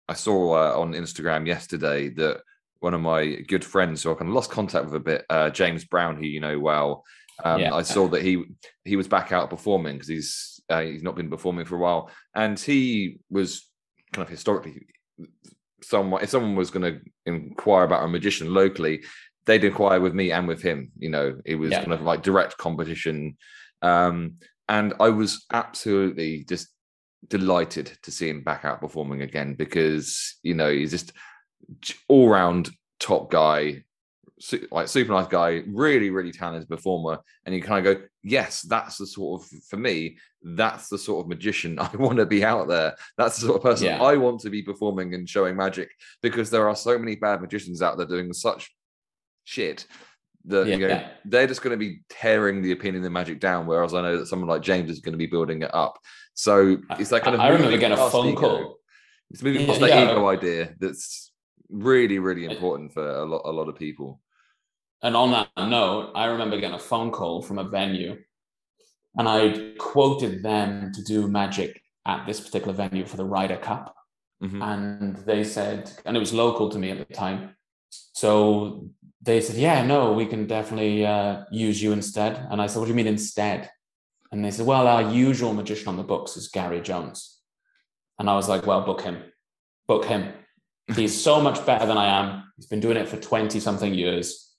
I 0.08 0.14
saw 0.14 0.52
uh, 0.52 0.80
on 0.80 0.92
Instagram 0.92 1.46
yesterday 1.46 2.10
that 2.10 2.42
one 2.80 2.94
of 2.94 3.00
my 3.00 3.36
good 3.48 3.64
friends 3.64 4.02
who 4.02 4.10
I 4.12 4.14
kind 4.14 4.28
of 4.28 4.34
lost 4.34 4.50
contact 4.50 4.84
with 4.86 4.94
a 4.94 5.00
bit, 5.00 5.24
uh, 5.30 5.50
James 5.50 5.84
Brown, 5.84 6.16
who 6.16 6.24
you 6.26 6.40
know 6.40 6.58
well. 6.58 7.04
Um, 7.44 7.60
Yeah. 7.60 7.74
I 7.74 7.82
saw 7.82 8.08
that 8.08 8.22
he 8.22 8.44
he 8.84 8.96
was 8.96 9.08
back 9.08 9.32
out 9.32 9.50
performing 9.50 9.94
because 9.96 10.08
he's 10.08 10.60
uh, 10.68 10.80
he's 10.80 11.02
not 11.02 11.16
been 11.16 11.30
performing 11.30 11.64
for 11.66 11.76
a 11.76 11.78
while, 11.80 12.10
and 12.34 12.58
he 12.58 13.18
was 13.30 13.68
kind 14.12 14.24
of 14.26 14.28
historically 14.30 14.86
someone 15.82 16.22
if 16.22 16.30
someone 16.30 16.56
was 16.56 16.70
going 16.70 16.82
to 16.94 17.00
inquire 17.26 17.84
about 17.84 18.04
a 18.04 18.08
magician 18.08 18.52
locally 18.52 19.04
they'd 19.46 19.62
inquire 19.64 20.00
with 20.00 20.12
me 20.12 20.32
and 20.32 20.48
with 20.48 20.60
him 20.60 20.90
you 20.98 21.08
know 21.08 21.36
it 21.44 21.54
was 21.54 21.70
Yeah. 21.70 21.80
kind 21.80 21.92
of 21.92 22.02
like 22.02 22.22
direct 22.22 22.56
competition 22.58 23.36
um 23.82 24.34
and 24.68 24.94
i 24.98 25.08
was 25.08 25.44
absolutely 25.52 26.44
just 26.48 26.68
delighted 27.28 27.96
to 28.02 28.10
see 28.10 28.28
him 28.28 28.42
back 28.42 28.64
out 28.64 28.80
performing 28.80 29.22
again 29.22 29.54
because 29.54 30.36
you 30.42 30.54
know 30.54 30.70
he's 30.72 30.90
just 30.90 31.12
all 32.08 32.28
round 32.28 32.70
top 33.00 33.30
guy 33.30 33.82
like 34.70 34.86
super 34.86 35.12
nice 35.12 35.26
guy 35.26 35.62
really 35.66 36.10
really 36.10 36.30
talented 36.30 36.68
performer 36.68 37.18
and 37.44 37.54
you 37.54 37.60
kind 37.60 37.84
of 37.84 37.96
go 37.96 38.02
yes 38.22 38.62
that's 38.62 38.96
the 38.98 39.06
sort 39.06 39.42
of 39.42 39.48
for 39.68 39.76
me 39.76 40.16
that's 40.42 40.88
the 40.88 40.96
sort 40.98 41.24
of 41.24 41.28
magician 41.28 41.76
i 41.80 41.88
want 41.96 42.16
to 42.18 42.24
be 42.26 42.44
out 42.44 42.68
there 42.68 42.94
that's 43.16 43.38
the 43.40 43.46
sort 43.46 43.56
of 43.56 43.62
person 43.62 43.86
Yeah. 43.86 44.00
i 44.02 44.16
want 44.16 44.40
to 44.42 44.50
be 44.50 44.62
performing 44.62 45.12
and 45.14 45.28
showing 45.28 45.56
magic 45.56 45.90
because 46.22 46.50
there 46.50 46.68
are 46.68 46.76
so 46.76 46.96
many 46.98 47.16
bad 47.16 47.40
magicians 47.40 47.82
out 47.82 47.96
there 47.98 48.06
doing 48.06 48.32
such 48.32 48.70
shit 49.44 49.86
that 50.44 50.68
you 50.68 50.76
know 50.78 50.86
Yeah. 50.86 51.08
they're 51.24 51.48
just 51.48 51.62
going 51.62 51.72
to 51.72 51.76
be 51.76 52.00
tearing 52.08 52.62
the 52.62 52.70
opinion 52.72 53.04
of 53.04 53.10
magic 53.10 53.40
down 53.40 53.66
whereas 53.66 53.92
i 53.92 54.00
know 54.02 54.18
that 54.18 54.26
someone 54.26 54.48
like 54.48 54.62
james 54.62 54.88
is 54.88 55.00
going 55.00 55.12
to 55.14 55.18
be 55.18 55.26
building 55.26 55.62
it 55.62 55.74
up 55.74 55.98
so 56.34 56.76
it's 57.00 57.10
that 57.10 57.22
kind 57.24 57.34
of 57.34 57.40
I 57.40 57.48
remember 57.48 57.76
getting 57.76 57.98
a 57.98 58.10
phone 58.10 58.28
ego. 58.28 58.40
call. 58.40 58.76
it's 59.32 59.42
moving 59.42 59.62
Yeah, 59.62 59.66
past 59.66 59.80
that 59.80 59.88
yeah. 59.90 60.12
ego 60.12 60.28
idea 60.28 60.74
that's 60.78 61.27
really 61.70 62.18
really 62.18 62.44
important 62.44 62.92
for 62.92 63.06
a 63.06 63.24
lot 63.24 63.42
a 63.44 63.52
lot 63.52 63.68
of 63.68 63.76
people 63.76 64.20
And 65.02 65.14
on 65.14 65.30
that 65.30 65.48
note, 65.56 66.10
I 66.16 66.24
remember 66.26 66.56
getting 66.58 66.74
a 66.74 66.88
phone 66.90 67.10
call 67.12 67.40
from 67.42 67.58
a 67.58 67.68
venue 67.78 68.18
and 69.18 69.28
I 69.28 69.74
quoted 69.78 70.42
them 70.42 70.92
to 70.92 71.02
do 71.02 71.28
magic 71.28 71.80
at 72.04 72.26
this 72.26 72.40
particular 72.40 72.74
venue 72.74 73.04
for 73.06 73.16
the 73.16 73.24
Ryder 73.36 73.58
Cup. 73.58 73.94
Mhm. 74.42 74.60
And 74.62 75.16
they 75.30 75.44
said, 75.44 75.80
and 76.04 76.16
it 76.16 76.20
was 76.20 76.32
local 76.32 76.68
to 76.70 76.78
me 76.78 76.90
at 76.90 76.98
the 76.98 77.14
time. 77.14 77.56
So 77.90 78.90
they 79.22 79.40
said, 79.40 79.56
yeah, 79.56 79.84
no, 79.86 80.12
we 80.20 80.26
can 80.26 80.46
definitely 80.46 81.04
uh, 81.06 81.44
use 81.66 81.78
you 81.82 81.92
instead. 81.92 82.32
And 82.50 82.60
I 82.62 82.66
said, 82.66 82.78
what 82.78 82.86
do 82.86 82.92
you 82.92 82.96
mean 83.02 83.14
instead? 83.18 83.70
And 84.30 84.44
they 84.44 84.50
said, 84.52 84.66
well, 84.66 84.86
our 84.86 85.04
usual 85.28 85.52
magician 85.54 85.88
on 85.88 85.96
the 85.96 86.02
books 86.12 86.36
is 86.36 86.48
Gary 86.48 86.80
Jones. 86.80 87.18
And 88.18 88.28
I 88.30 88.34
was 88.34 88.48
like, 88.48 88.66
well, 88.66 88.82
book 88.84 89.00
him, 89.02 89.16
book 89.86 90.04
him. 90.06 90.22
He's 90.94 91.20
so 91.20 91.40
much 91.40 91.64
better 91.66 91.86
than 91.86 91.98
I 91.98 92.06
am. 92.20 92.44
He's 92.56 92.66
been 92.66 92.80
doing 92.80 92.96
it 92.96 93.08
for 93.08 93.16
20 93.16 93.60
something 93.60 93.92
years. 93.92 94.50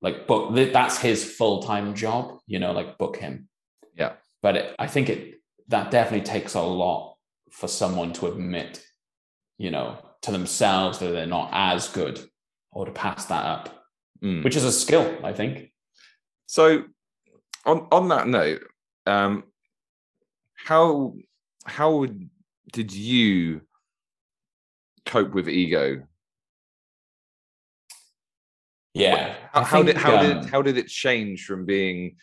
Like, 0.00 0.26
book, 0.26 0.54
that's 0.54 0.98
his 0.98 1.24
full 1.24 1.62
time 1.62 1.94
job, 1.94 2.38
you 2.46 2.58
know, 2.58 2.72
like, 2.72 2.98
book 2.98 3.16
him. 3.16 3.48
Yeah. 3.94 4.12
But 4.42 4.56
it, 4.56 4.74
I 4.78 4.86
think 4.86 5.08
it, 5.10 5.40
that 5.68 5.90
definitely 5.90 6.24
takes 6.24 6.54
a 6.54 6.62
lot 6.62 7.16
for 7.50 7.68
someone 7.68 8.12
to 8.14 8.26
admit, 8.26 8.82
you 9.58 9.70
know, 9.70 9.98
to 10.22 10.30
themselves 10.30 10.98
that 10.98 11.10
they're 11.10 11.26
not 11.26 11.50
as 11.52 11.88
good 11.88 12.20
or 12.72 12.86
to 12.86 12.92
pass 12.92 13.26
that 13.26 13.44
up, 13.44 13.76
Mm. 14.22 14.44
which 14.44 14.54
is 14.54 14.64
a 14.64 14.72
skill, 14.72 15.18
I 15.24 15.32
think. 15.32 15.72
So, 16.44 16.84
on 17.64 17.86
on 17.90 18.08
that 18.08 18.28
note, 18.28 18.60
um, 19.06 19.44
how 20.54 21.14
how 21.64 22.06
did 22.70 22.92
you 22.92 23.62
cope 25.10 25.32
with 25.34 25.48
ego? 25.48 26.02
Yeah. 28.94 29.34
How, 29.52 29.60
I 29.60 29.64
how 29.64 29.82
did 29.82 29.96
how 29.96 30.16
um, 30.16 30.26
did 30.26 30.50
how 30.50 30.62
did 30.62 30.76
it 30.78 30.88
change 30.88 31.44
from 31.44 31.64
being 31.66 32.16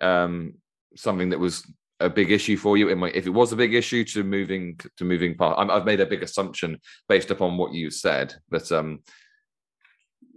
um, 0.00 0.54
something 0.96 1.30
that 1.30 1.38
was 1.38 1.66
a 2.00 2.10
big 2.10 2.30
issue 2.30 2.56
for 2.56 2.76
you? 2.76 2.88
If 3.06 3.26
it 3.26 3.30
was 3.30 3.52
a 3.52 3.56
big 3.56 3.74
issue, 3.74 4.04
to 4.04 4.24
moving 4.24 4.78
to 4.96 5.04
moving 5.04 5.36
part. 5.36 5.58
I'm, 5.58 5.70
I've 5.70 5.84
made 5.84 6.00
a 6.00 6.06
big 6.06 6.22
assumption 6.22 6.80
based 7.08 7.30
upon 7.30 7.56
what 7.56 7.72
you 7.72 7.90
said, 7.90 8.34
but 8.50 8.70
um, 8.72 9.00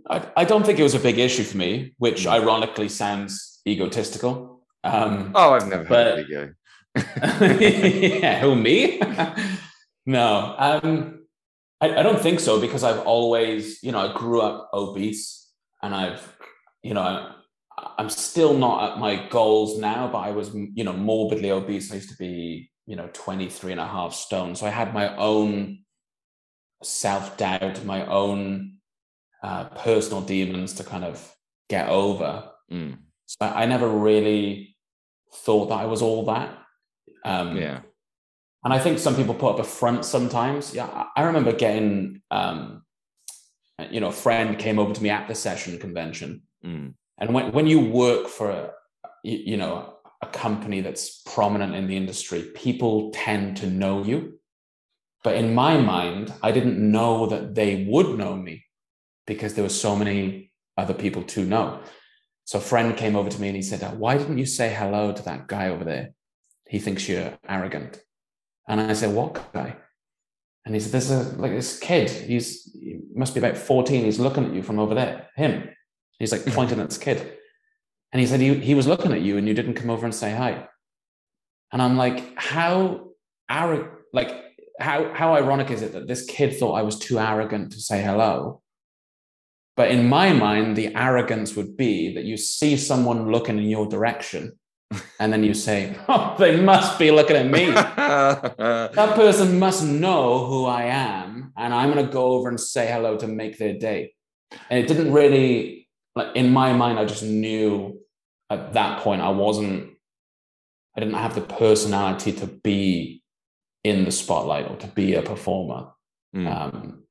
I, 0.09 0.17
I 0.37 0.45
don't 0.45 0.65
think 0.65 0.79
it 0.79 0.83
was 0.83 0.95
a 0.95 0.99
big 0.99 1.17
issue 1.19 1.43
for 1.43 1.57
me, 1.57 1.93
which 1.97 2.25
Mm. 2.25 2.31
ironically 2.31 2.89
sounds 2.89 3.61
egotistical. 3.67 4.61
Um, 4.83 5.31
oh, 5.33 5.53
I've 5.53 5.67
never 5.67 5.83
but- 5.83 6.07
heard 6.07 6.19
of 6.19 6.29
ego. 6.29 6.53
yeah, 8.21 8.39
who 8.39 8.55
me? 8.55 9.01
no, 10.05 10.55
um, 10.57 11.24
I, 11.81 11.99
I 11.99 12.03
don't 12.03 12.21
think 12.21 12.39
so 12.39 12.59
because 12.59 12.83
I've 12.83 13.01
always, 13.01 13.81
you 13.83 13.91
know, 13.91 13.99
I 14.09 14.13
grew 14.17 14.41
up 14.41 14.69
obese, 14.73 15.51
and 15.81 15.93
I've, 15.93 16.35
you 16.83 16.93
know, 16.93 17.31
I'm 17.97 18.09
still 18.09 18.53
not 18.57 18.93
at 18.93 18.99
my 18.99 19.27
goals 19.29 19.77
now, 19.77 20.07
but 20.07 20.19
I 20.19 20.31
was, 20.31 20.53
you 20.53 20.83
know, 20.83 20.93
morbidly 20.93 21.51
obese. 21.51 21.91
I 21.91 21.95
used 21.95 22.09
to 22.09 22.15
be, 22.17 22.71
you 22.85 22.95
know, 22.95 23.09
23 23.13 23.73
and 23.73 23.81
a 23.81 23.87
half 23.87 24.13
stone. 24.13 24.55
So 24.55 24.65
I 24.65 24.69
had 24.69 24.93
my 24.93 25.15
own 25.17 25.79
self 26.83 27.37
doubt, 27.37 27.83
my 27.85 28.05
own 28.05 28.77
uh, 29.43 29.65
personal 29.65 30.21
demons 30.21 30.73
to 30.73 30.83
kind 30.83 31.03
of 31.03 31.35
get 31.69 31.89
over. 31.89 32.49
Mm, 32.71 32.97
So 33.25 33.37
I, 33.41 33.63
I 33.63 33.65
never 33.65 33.87
really 33.87 34.77
thought 35.33 35.67
that 35.67 35.79
I 35.79 35.85
was 35.85 36.01
all 36.01 36.25
that. 36.25 36.57
Um, 37.25 37.57
yeah. 37.57 37.81
And 38.65 38.73
I 38.73 38.79
think 38.79 38.99
some 38.99 39.15
people 39.15 39.35
put 39.35 39.53
up 39.53 39.59
a 39.59 39.63
front 39.63 40.03
sometimes. 40.03 40.73
Yeah, 40.73 41.07
I- 41.15 41.21
remember 41.21 41.53
getting, 41.53 42.21
um, 42.31 42.83
you 43.91 43.99
know, 43.99 44.07
a 44.07 44.11
friend 44.11 44.57
came 44.57 44.79
over 44.79 44.93
to 44.93 45.03
me 45.03 45.09
at 45.09 45.27
the 45.27 45.35
session 45.35 45.77
convention, 45.77 46.41
Mm, 46.65 46.95
and 47.19 47.33
when 47.33 47.51
when 47.51 47.67
you 47.67 47.79
work 47.79 48.27
for 48.27 48.49
a, 48.49 48.71
you 49.23 49.57
know, 49.57 49.99
a 50.21 50.27
company 50.27 50.81
that's 50.81 51.21
prominent 51.21 51.75
in 51.75 51.85
the 51.87 51.95
industry, 51.95 52.41
people 52.55 53.11
tend 53.11 53.57
to 53.57 53.67
know 53.69 54.03
you. 54.03 54.39
But 55.23 55.35
in 55.35 55.53
my 55.53 55.77
mind, 55.77 56.33
I 56.41 56.51
didn't 56.51 56.79
know 56.79 57.27
that 57.27 57.53
they 57.53 57.85
would 57.85 58.17
know 58.17 58.35
me 58.35 58.65
because 59.27 59.53
there 59.53 59.63
were 59.63 59.69
so 59.87 59.95
many 59.95 60.51
other 60.77 60.93
people 60.93 61.23
to 61.23 61.45
know. 61.45 61.81
So 62.45 62.57
a 62.59 62.61
friend 62.61 62.97
came 62.97 63.15
over 63.15 63.29
to 63.29 63.41
me 63.41 63.47
and 63.47 63.55
he 63.55 63.61
said, 63.63 63.81
"Why 63.99 64.17
didn't 64.17 64.39
you 64.39 64.45
say 64.47 64.73
hello 64.73 65.11
to 65.13 65.23
that 65.23 65.47
guy 65.47 65.69
over 65.69 65.83
there? 65.83 66.13
He 66.67 66.79
thinks 66.79 67.07
you're 67.07 67.37
arrogant." 67.47 68.04
And 68.67 68.81
I 68.81 68.93
said, 68.93 69.13
"What 69.13 69.53
guy?" 69.53 69.75
And 70.65 70.73
he 70.73 70.81
said, 70.81 70.91
"There's 70.91 71.11
a 71.11 71.23
like 71.37 71.51
this 71.51 71.79
kid. 71.79 72.09
He's 72.09 72.63
he 72.73 72.99
must 73.13 73.33
be 73.33 73.39
about 73.39 73.57
14. 73.57 74.03
He's 74.03 74.19
looking 74.19 74.45
at 74.45 74.53
you 74.53 74.63
from 74.63 74.79
over 74.79 74.95
there. 74.95 75.29
Him." 75.35 75.69
He's 76.19 76.31
like 76.31 76.41
mm-hmm. 76.41 76.55
pointing 76.55 76.79
at 76.79 76.89
this 76.89 76.97
kid. 76.97 77.37
And 78.11 78.19
he 78.21 78.27
said, 78.27 78.39
he, 78.39 78.53
he 78.55 78.75
was 78.75 78.87
looking 78.87 79.11
at 79.11 79.21
you 79.21 79.37
and 79.37 79.47
you 79.47 79.53
didn't 79.53 79.73
come 79.73 79.89
over 79.89 80.05
and 80.05 80.15
say 80.15 80.33
hi. 80.33 80.67
And 81.71 81.81
I'm 81.81 81.97
like, 81.97 82.33
how 82.37 83.09
arrogant, 83.49 83.91
like, 84.13 84.33
how, 84.79 85.13
how 85.13 85.33
ironic 85.35 85.69
is 85.71 85.81
it 85.81 85.93
that 85.93 86.07
this 86.07 86.25
kid 86.25 86.57
thought 86.57 86.73
I 86.75 86.83
was 86.83 86.97
too 86.97 87.19
arrogant 87.19 87.73
to 87.73 87.81
say 87.81 88.01
hello? 88.01 88.61
But 89.75 89.91
in 89.91 90.07
my 90.07 90.31
mind, 90.31 90.77
the 90.77 90.95
arrogance 90.95 91.55
would 91.57 91.75
be 91.75 92.13
that 92.15 92.23
you 92.23 92.37
see 92.37 92.77
someone 92.77 93.31
looking 93.31 93.57
in 93.57 93.65
your 93.65 93.87
direction 93.87 94.57
and 95.19 95.33
then 95.33 95.43
you 95.43 95.53
say, 95.53 95.95
oh, 96.07 96.35
they 96.37 96.59
must 96.61 96.99
be 96.99 97.11
looking 97.11 97.35
at 97.35 97.47
me. 97.49 97.65
that 97.71 99.11
person 99.15 99.59
must 99.59 99.83
know 99.83 100.45
who 100.45 100.65
I 100.65 100.83
am, 100.83 101.53
and 101.57 101.73
I'm 101.73 101.91
going 101.91 102.05
to 102.05 102.11
go 102.11 102.25
over 102.33 102.49
and 102.49 102.59
say 102.59 102.87
hello 102.87 103.17
to 103.17 103.27
make 103.27 103.57
their 103.57 103.73
day. 103.77 104.13
And 104.69 104.79
it 104.79 104.87
didn't 104.87 105.11
really, 105.11 105.87
like 106.15 106.35
in 106.35 106.51
my 106.53 106.73
mind, 106.73 106.99
I 106.99 107.05
just 107.05 107.23
knew 107.23 107.99
at 108.49 108.73
that 108.73 109.01
point 109.01 109.21
I 109.21 109.29
wasn't, 109.29 109.91
I 110.95 110.99
didn't 111.01 111.15
have 111.15 111.35
the 111.35 111.41
personality 111.41 112.31
to 112.33 112.47
be 112.47 113.23
in 113.83 114.05
the 114.05 114.11
spotlight 114.11 114.69
or 114.69 114.77
to 114.77 114.87
be 114.87 115.15
a 115.15 115.21
performer. 115.21 115.89
Mm, 116.35 116.47
Um, 116.47 117.03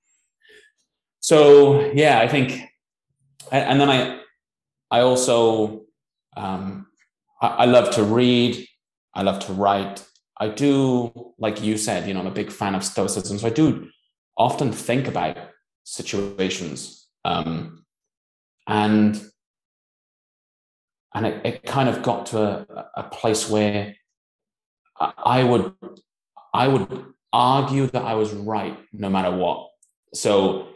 so 1.21 1.93
yeah, 1.93 2.19
I 2.21 2.28
think, 2.28 2.52
and, 3.50 3.71
and 3.71 3.81
then 3.81 3.90
I, 3.90 4.21
I 4.90 5.00
also, 5.00 5.83
um, 6.37 6.87
I, 7.41 7.64
love 7.67 7.91
to 7.95 8.03
read. 8.03 8.67
I 9.14 9.23
love 9.23 9.41
to 9.47 9.53
write. 9.53 10.05
I 10.38 10.49
do, 10.49 11.12
like 11.38 11.62
you 11.62 11.76
said, 11.76 12.09
you 12.09 12.14
know, 12.14 12.21
I'm 12.21 12.26
a 12.26 12.31
big 12.31 12.50
fan 12.50 12.75
of 12.75 12.85
stoicism. 12.85 13.38
So 13.38 13.47
I 13.47 13.50
do 13.50 13.88
often 14.37 14.73
think 14.73 15.07
about 15.07 15.37
situations, 15.85 17.07
um, 17.25 17.85
and 18.67 19.23
and 21.14 21.26
it, 21.26 21.47
it 21.47 21.62
kind 21.62 21.88
of 21.88 22.03
got 22.03 22.26
to 22.26 22.41
a, 22.43 22.87
a 22.97 23.03
place 23.05 23.49
where 23.49 23.95
I 24.99 25.45
would 25.45 25.73
I 26.53 26.69
would 26.69 27.07
argue 27.33 27.87
that 27.88 28.03
I 28.03 28.14
was 28.14 28.33
right 28.33 28.79
no 28.93 29.11
matter 29.11 29.35
what. 29.37 29.69
So 30.14 30.69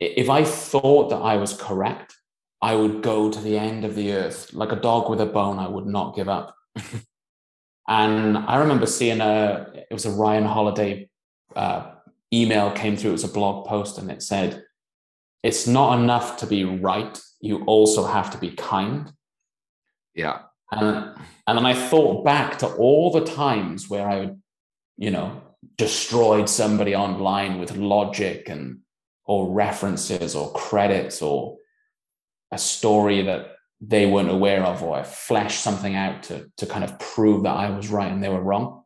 if 0.00 0.28
I 0.28 0.44
thought 0.44 1.10
that 1.10 1.16
I 1.20 1.36
was 1.36 1.54
correct, 1.54 2.14
I 2.64 2.74
would 2.74 3.02
go 3.02 3.30
to 3.30 3.40
the 3.40 3.58
end 3.58 3.84
of 3.84 3.94
the 3.94 4.14
earth 4.14 4.54
like 4.54 4.72
a 4.72 4.76
dog 4.76 5.10
with 5.10 5.20
a 5.20 5.26
bone. 5.26 5.58
I 5.58 5.68
would 5.68 5.84
not 5.84 6.16
give 6.16 6.30
up. 6.30 6.56
and 7.88 8.38
I 8.38 8.56
remember 8.56 8.86
seeing 8.86 9.20
a 9.20 9.66
it 9.90 9.92
was 9.92 10.06
a 10.06 10.10
Ryan 10.10 10.46
Holiday 10.46 11.10
uh, 11.54 11.90
email 12.32 12.70
came 12.70 12.96
through. 12.96 13.10
It 13.10 13.20
was 13.20 13.30
a 13.30 13.38
blog 13.38 13.66
post, 13.66 13.98
and 13.98 14.10
it 14.10 14.22
said, 14.22 14.64
"It's 15.42 15.66
not 15.66 15.98
enough 15.98 16.38
to 16.38 16.46
be 16.46 16.64
right. 16.64 17.20
You 17.38 17.64
also 17.64 18.06
have 18.06 18.30
to 18.30 18.38
be 18.38 18.52
kind." 18.52 19.12
yeah. 20.14 20.38
And 20.72 21.14
and 21.46 21.58
then 21.58 21.66
I 21.66 21.74
thought 21.74 22.24
back 22.24 22.58
to 22.60 22.68
all 22.76 23.10
the 23.10 23.26
times 23.26 23.90
where 23.90 24.08
I, 24.08 24.30
you 24.96 25.10
know, 25.10 25.42
destroyed 25.76 26.48
somebody 26.48 26.96
online 26.96 27.60
with 27.60 27.76
logic 27.76 28.48
and 28.48 28.78
or 29.26 29.52
references 29.52 30.34
or 30.34 30.50
credits 30.52 31.20
or 31.20 31.58
a 32.54 32.58
story 32.58 33.22
that 33.22 33.56
they 33.80 34.06
weren't 34.06 34.30
aware 34.30 34.64
of, 34.64 34.82
or 34.82 34.96
I 34.96 35.02
fleshed 35.02 35.60
something 35.60 35.94
out 35.94 36.22
to 36.24 36.50
to 36.56 36.66
kind 36.66 36.84
of 36.84 36.98
prove 36.98 37.42
that 37.42 37.56
I 37.56 37.70
was 37.70 37.88
right 37.90 38.10
and 38.10 38.22
they 38.22 38.28
were 38.28 38.40
wrong. 38.40 38.84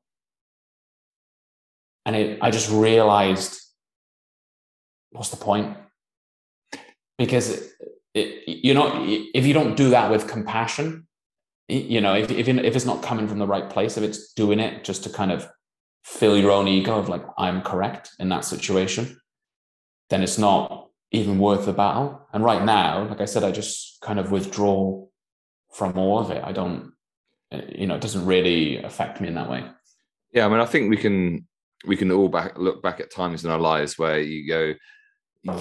And 2.04 2.16
it, 2.16 2.38
I 2.40 2.50
just 2.50 2.70
realized, 2.70 3.60
what's 5.10 5.28
the 5.28 5.36
point? 5.36 5.76
Because 7.18 7.50
it, 7.50 7.70
it, 8.14 8.48
you 8.64 8.72
know, 8.72 9.04
if 9.34 9.44
you 9.44 9.52
don't 9.52 9.76
do 9.76 9.90
that 9.90 10.10
with 10.10 10.26
compassion, 10.26 11.06
you 11.68 12.00
know, 12.00 12.14
if, 12.14 12.30
if, 12.30 12.48
if 12.48 12.76
it's 12.76 12.86
not 12.86 13.02
coming 13.02 13.28
from 13.28 13.38
the 13.38 13.46
right 13.46 13.68
place, 13.68 13.98
if 13.98 14.04
it's 14.04 14.32
doing 14.32 14.58
it 14.58 14.84
just 14.84 15.04
to 15.04 15.10
kind 15.10 15.30
of 15.30 15.46
fill 16.04 16.38
your 16.38 16.50
own 16.50 16.66
ego 16.66 16.98
of 16.98 17.10
like, 17.10 17.24
I'm 17.36 17.60
correct 17.60 18.10
in 18.18 18.30
that 18.30 18.46
situation, 18.46 19.20
then 20.08 20.22
it's 20.22 20.38
not 20.38 20.87
even 21.10 21.38
worth 21.38 21.66
the 21.66 21.72
battle. 21.72 22.26
And 22.32 22.44
right 22.44 22.64
now, 22.64 23.08
like 23.08 23.20
I 23.20 23.24
said, 23.24 23.44
I 23.44 23.50
just 23.50 24.00
kind 24.02 24.18
of 24.18 24.30
withdraw 24.30 25.06
from 25.72 25.98
all 25.98 26.18
of 26.18 26.30
it. 26.30 26.42
I 26.44 26.52
don't, 26.52 26.92
you 27.50 27.86
know, 27.86 27.94
it 27.94 28.00
doesn't 28.00 28.26
really 28.26 28.82
affect 28.82 29.20
me 29.20 29.28
in 29.28 29.34
that 29.34 29.50
way. 29.50 29.64
Yeah, 30.32 30.46
I 30.46 30.48
mean, 30.48 30.60
I 30.60 30.66
think 30.66 30.90
we 30.90 30.96
can 30.96 31.46
we 31.86 31.96
can 31.96 32.10
all 32.10 32.28
back 32.28 32.58
look 32.58 32.82
back 32.82 33.00
at 33.00 33.10
times 33.10 33.44
in 33.44 33.50
our 33.50 33.58
lives 33.58 33.98
where 33.98 34.20
you 34.20 34.46
go, 34.46 34.74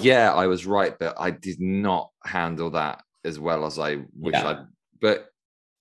yeah, 0.00 0.34
I 0.34 0.46
was 0.46 0.66
right, 0.66 0.98
but 0.98 1.14
I 1.18 1.30
did 1.30 1.60
not 1.60 2.10
handle 2.24 2.70
that 2.70 3.02
as 3.24 3.38
well 3.38 3.64
as 3.64 3.78
I 3.78 3.98
wish 4.14 4.34
Yeah. 4.34 4.48
I'd. 4.48 4.66
But 5.00 5.28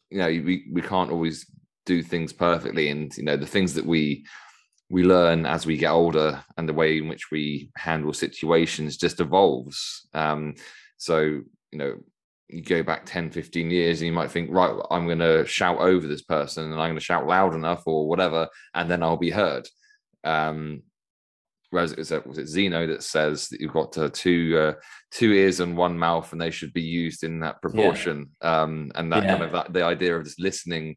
you 0.09 0.19
know, 0.19 0.27
we 0.27 0.67
we 0.71 0.81
can't 0.81 1.11
always 1.11 1.45
do 1.85 2.01
things 2.01 2.31
perfectly, 2.31 2.89
and 2.89 3.15
you 3.17 3.23
know, 3.23 3.35
the 3.35 3.45
things 3.47 3.73
that 3.73 3.85
we 3.85 4.25
we 4.89 5.03
learn 5.03 5.45
as 5.45 5.65
we 5.65 5.77
get 5.77 5.91
older 5.91 6.43
and 6.57 6.67
the 6.67 6.73
way 6.73 6.97
in 6.97 7.07
which 7.07 7.29
we 7.31 7.69
handle 7.75 8.13
situations 8.13 8.97
just 8.97 9.19
evolves. 9.19 10.07
Um, 10.13 10.55
so 10.97 11.19
you 11.71 11.77
know, 11.77 11.95
you 12.49 12.61
go 12.61 12.81
back 12.81 13.05
10 13.05 13.31
15 13.31 13.69
years 13.69 13.99
and 13.99 14.07
you 14.07 14.13
might 14.13 14.31
think 14.31 14.49
right 14.51 14.73
i'm 14.89 15.05
going 15.05 15.19
to 15.19 15.45
shout 15.45 15.79
over 15.79 16.07
this 16.07 16.21
person 16.21 16.65
and 16.65 16.75
i'm 16.75 16.89
going 16.89 16.95
to 16.95 17.01
shout 17.01 17.27
loud 17.27 17.53
enough 17.53 17.83
or 17.85 18.07
whatever 18.07 18.47
and 18.73 18.89
then 18.89 19.03
i'll 19.03 19.17
be 19.17 19.29
heard. 19.29 19.67
Um 20.23 20.83
whereas 21.69 21.91
it 21.91 22.25
was 22.25 22.37
it 22.37 22.47
zeno 22.47 22.87
that 22.87 23.03
says 23.03 23.49
that 23.49 23.59
you've 23.59 23.73
got 23.73 23.97
uh, 23.97 24.09
two 24.13 24.57
uh, 24.57 24.73
two 25.11 25.33
ears 25.33 25.59
and 25.59 25.75
one 25.75 25.97
mouth 25.99 26.31
and 26.31 26.39
they 26.39 26.49
should 26.49 26.71
be 26.71 26.81
used 26.81 27.25
in 27.25 27.41
that 27.41 27.61
proportion. 27.61 28.29
Um 28.41 28.91
and 28.95 29.11
that 29.11 29.23
kind 29.23 29.43
of 29.43 29.51
that 29.51 29.73
the 29.73 29.83
idea 29.83 30.15
of 30.15 30.23
just 30.23 30.39
listening 30.39 30.95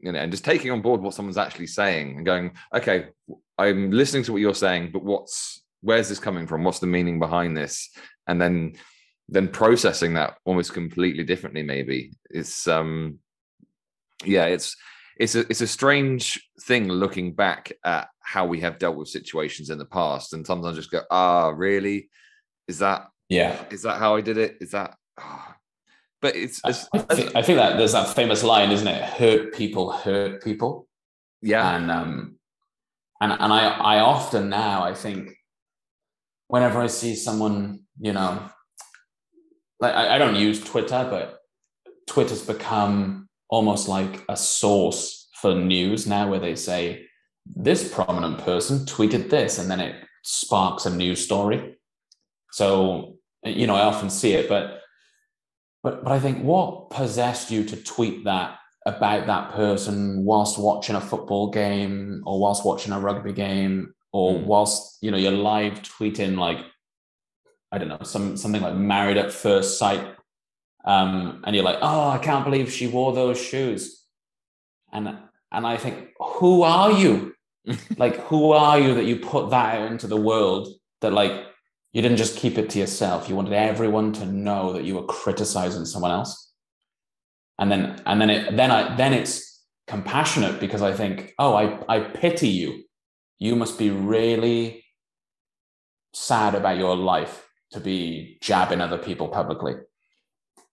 you 0.00 0.10
know 0.12 0.18
and 0.18 0.32
just 0.32 0.44
taking 0.44 0.70
on 0.70 0.80
board 0.80 1.00
what 1.00 1.14
someone's 1.14 1.38
actually 1.38 1.66
saying 1.66 2.16
and 2.16 2.26
going 2.26 2.50
okay 2.74 3.08
i'm 3.58 3.90
listening 3.90 4.22
to 4.22 4.32
what 4.32 4.40
you're 4.40 4.54
saying 4.54 4.90
but 4.92 5.04
what's 5.04 5.60
where's 5.82 6.08
this 6.08 6.18
coming 6.18 6.46
from? 6.46 6.64
What's 6.64 6.78
the 6.78 6.86
meaning 6.86 7.18
behind 7.18 7.56
this? 7.56 7.90
And 8.26 8.40
then 8.40 8.74
then 9.28 9.48
processing 9.48 10.14
that 10.14 10.34
almost 10.44 10.72
completely 10.74 11.24
differently 11.24 11.62
maybe. 11.62 12.12
It's 12.30 12.66
um 12.66 13.18
yeah 14.24 14.46
it's 14.46 14.76
it's 15.18 15.34
a 15.34 15.40
it's 15.48 15.60
a 15.60 15.66
strange 15.66 16.48
thing 16.62 16.88
looking 16.88 17.32
back 17.34 17.72
at 17.84 18.08
how 18.20 18.46
we 18.46 18.60
have 18.60 18.78
dealt 18.78 18.96
with 18.96 19.08
situations 19.08 19.70
in 19.70 19.78
the 19.78 19.84
past. 19.84 20.32
And 20.32 20.46
sometimes 20.46 20.74
I 20.74 20.76
just 20.76 20.90
go 20.90 21.02
ah 21.10 21.48
really? 21.48 22.10
Is 22.68 22.78
that 22.80 23.08
Yeah. 23.28 23.56
is 23.70 23.82
that 23.82 23.98
how 23.98 24.16
i 24.16 24.20
did 24.20 24.38
it? 24.38 24.58
Is 24.60 24.72
that 24.72 24.96
ah. 25.18 25.56
But 26.22 26.36
it's, 26.36 26.60
it's 26.64 26.88
I 26.92 27.14
think, 27.14 27.36
I 27.36 27.42
think 27.42 27.58
that 27.58 27.78
there's 27.78 27.92
that 27.92 28.14
famous 28.14 28.42
line, 28.44 28.70
isn't 28.70 28.86
it? 28.86 29.02
Hurt 29.02 29.54
people 29.54 29.92
hurt 29.92 30.42
people. 30.42 30.86
yeah 31.42 31.76
and 31.76 31.90
um 31.90 32.36
and 33.20 33.32
and 33.32 33.52
I 33.52 33.68
I 33.94 34.00
often 34.00 34.48
now 34.50 34.82
I 34.82 34.94
think 34.94 35.34
whenever 36.48 36.80
I 36.80 36.88
see 36.88 37.14
someone 37.14 37.80
you 38.00 38.12
know 38.12 38.42
like 39.80 39.94
I, 39.94 40.16
I 40.16 40.18
don't 40.18 40.36
use 40.36 40.62
Twitter 40.62 41.06
but 41.10 41.38
Twitter's 42.06 42.44
become 42.44 43.28
almost 43.48 43.88
like 43.88 44.24
a 44.28 44.36
source 44.36 45.28
for 45.40 45.54
news 45.54 46.06
now 46.06 46.28
where 46.28 46.40
they 46.40 46.54
say 46.54 47.06
this 47.46 47.92
prominent 47.92 48.38
person 48.38 48.80
tweeted 48.80 49.30
this 49.30 49.58
and 49.58 49.70
then 49.70 49.80
it 49.80 49.94
sparks 50.22 50.86
a 50.86 50.94
news 50.94 51.24
story 51.24 51.76
so 52.52 53.16
you 53.44 53.66
know 53.66 53.74
i 53.74 53.82
often 53.82 54.10
see 54.10 54.32
it 54.34 54.48
but 54.48 54.79
but 55.82 56.04
but 56.04 56.12
i 56.12 56.18
think 56.18 56.42
what 56.42 56.90
possessed 56.90 57.50
you 57.50 57.64
to 57.64 57.76
tweet 57.76 58.24
that 58.24 58.56
about 58.86 59.26
that 59.26 59.52
person 59.52 60.24
whilst 60.24 60.58
watching 60.58 60.96
a 60.96 61.00
football 61.00 61.50
game 61.50 62.22
or 62.24 62.40
whilst 62.40 62.64
watching 62.64 62.92
a 62.92 63.00
rugby 63.00 63.32
game 63.32 63.92
or 64.12 64.34
mm. 64.34 64.44
whilst 64.44 64.98
you 65.02 65.10
know 65.10 65.18
you're 65.18 65.32
live 65.32 65.82
tweeting 65.82 66.36
like 66.38 66.58
i 67.72 67.78
don't 67.78 67.88
know 67.88 67.98
some 68.02 68.36
something 68.36 68.62
like 68.62 68.74
married 68.74 69.18
at 69.18 69.32
first 69.32 69.78
sight 69.78 70.14
um, 70.82 71.42
and 71.44 71.54
you're 71.54 71.64
like 71.64 71.78
oh 71.82 72.08
i 72.08 72.18
can't 72.18 72.44
believe 72.44 72.72
she 72.72 72.86
wore 72.86 73.12
those 73.12 73.40
shoes 73.40 74.02
and 74.92 75.14
and 75.52 75.66
i 75.66 75.76
think 75.76 76.08
who 76.18 76.62
are 76.62 76.90
you 76.92 77.34
like 77.98 78.16
who 78.26 78.52
are 78.52 78.78
you 78.78 78.94
that 78.94 79.04
you 79.04 79.16
put 79.16 79.50
that 79.50 79.76
out 79.76 79.92
into 79.92 80.06
the 80.06 80.16
world 80.16 80.68
that 81.02 81.12
like 81.12 81.49
you 81.92 82.02
didn't 82.02 82.18
just 82.18 82.36
keep 82.36 82.56
it 82.56 82.70
to 82.70 82.78
yourself. 82.78 83.28
You 83.28 83.34
wanted 83.34 83.52
everyone 83.52 84.12
to 84.14 84.26
know 84.26 84.72
that 84.74 84.84
you 84.84 84.94
were 84.94 85.04
criticizing 85.04 85.84
someone 85.84 86.12
else. 86.12 86.52
And 87.58 87.70
then 87.70 88.00
and 88.06 88.20
then 88.20 88.30
it 88.30 88.56
then 88.56 88.70
i 88.70 88.96
then 88.96 89.12
it's 89.12 89.62
compassionate 89.86 90.60
because 90.60 90.80
i 90.82 90.94
think 90.94 91.34
oh 91.38 91.54
i 91.54 91.94
i 91.94 92.00
pity 92.00 92.48
you. 92.48 92.84
You 93.38 93.56
must 93.56 93.78
be 93.78 93.90
really 93.90 94.84
sad 96.14 96.54
about 96.54 96.78
your 96.78 96.96
life 96.96 97.48
to 97.72 97.80
be 97.80 98.38
jabbing 98.40 98.80
other 98.80 98.98
people 98.98 99.28
publicly. 99.28 99.74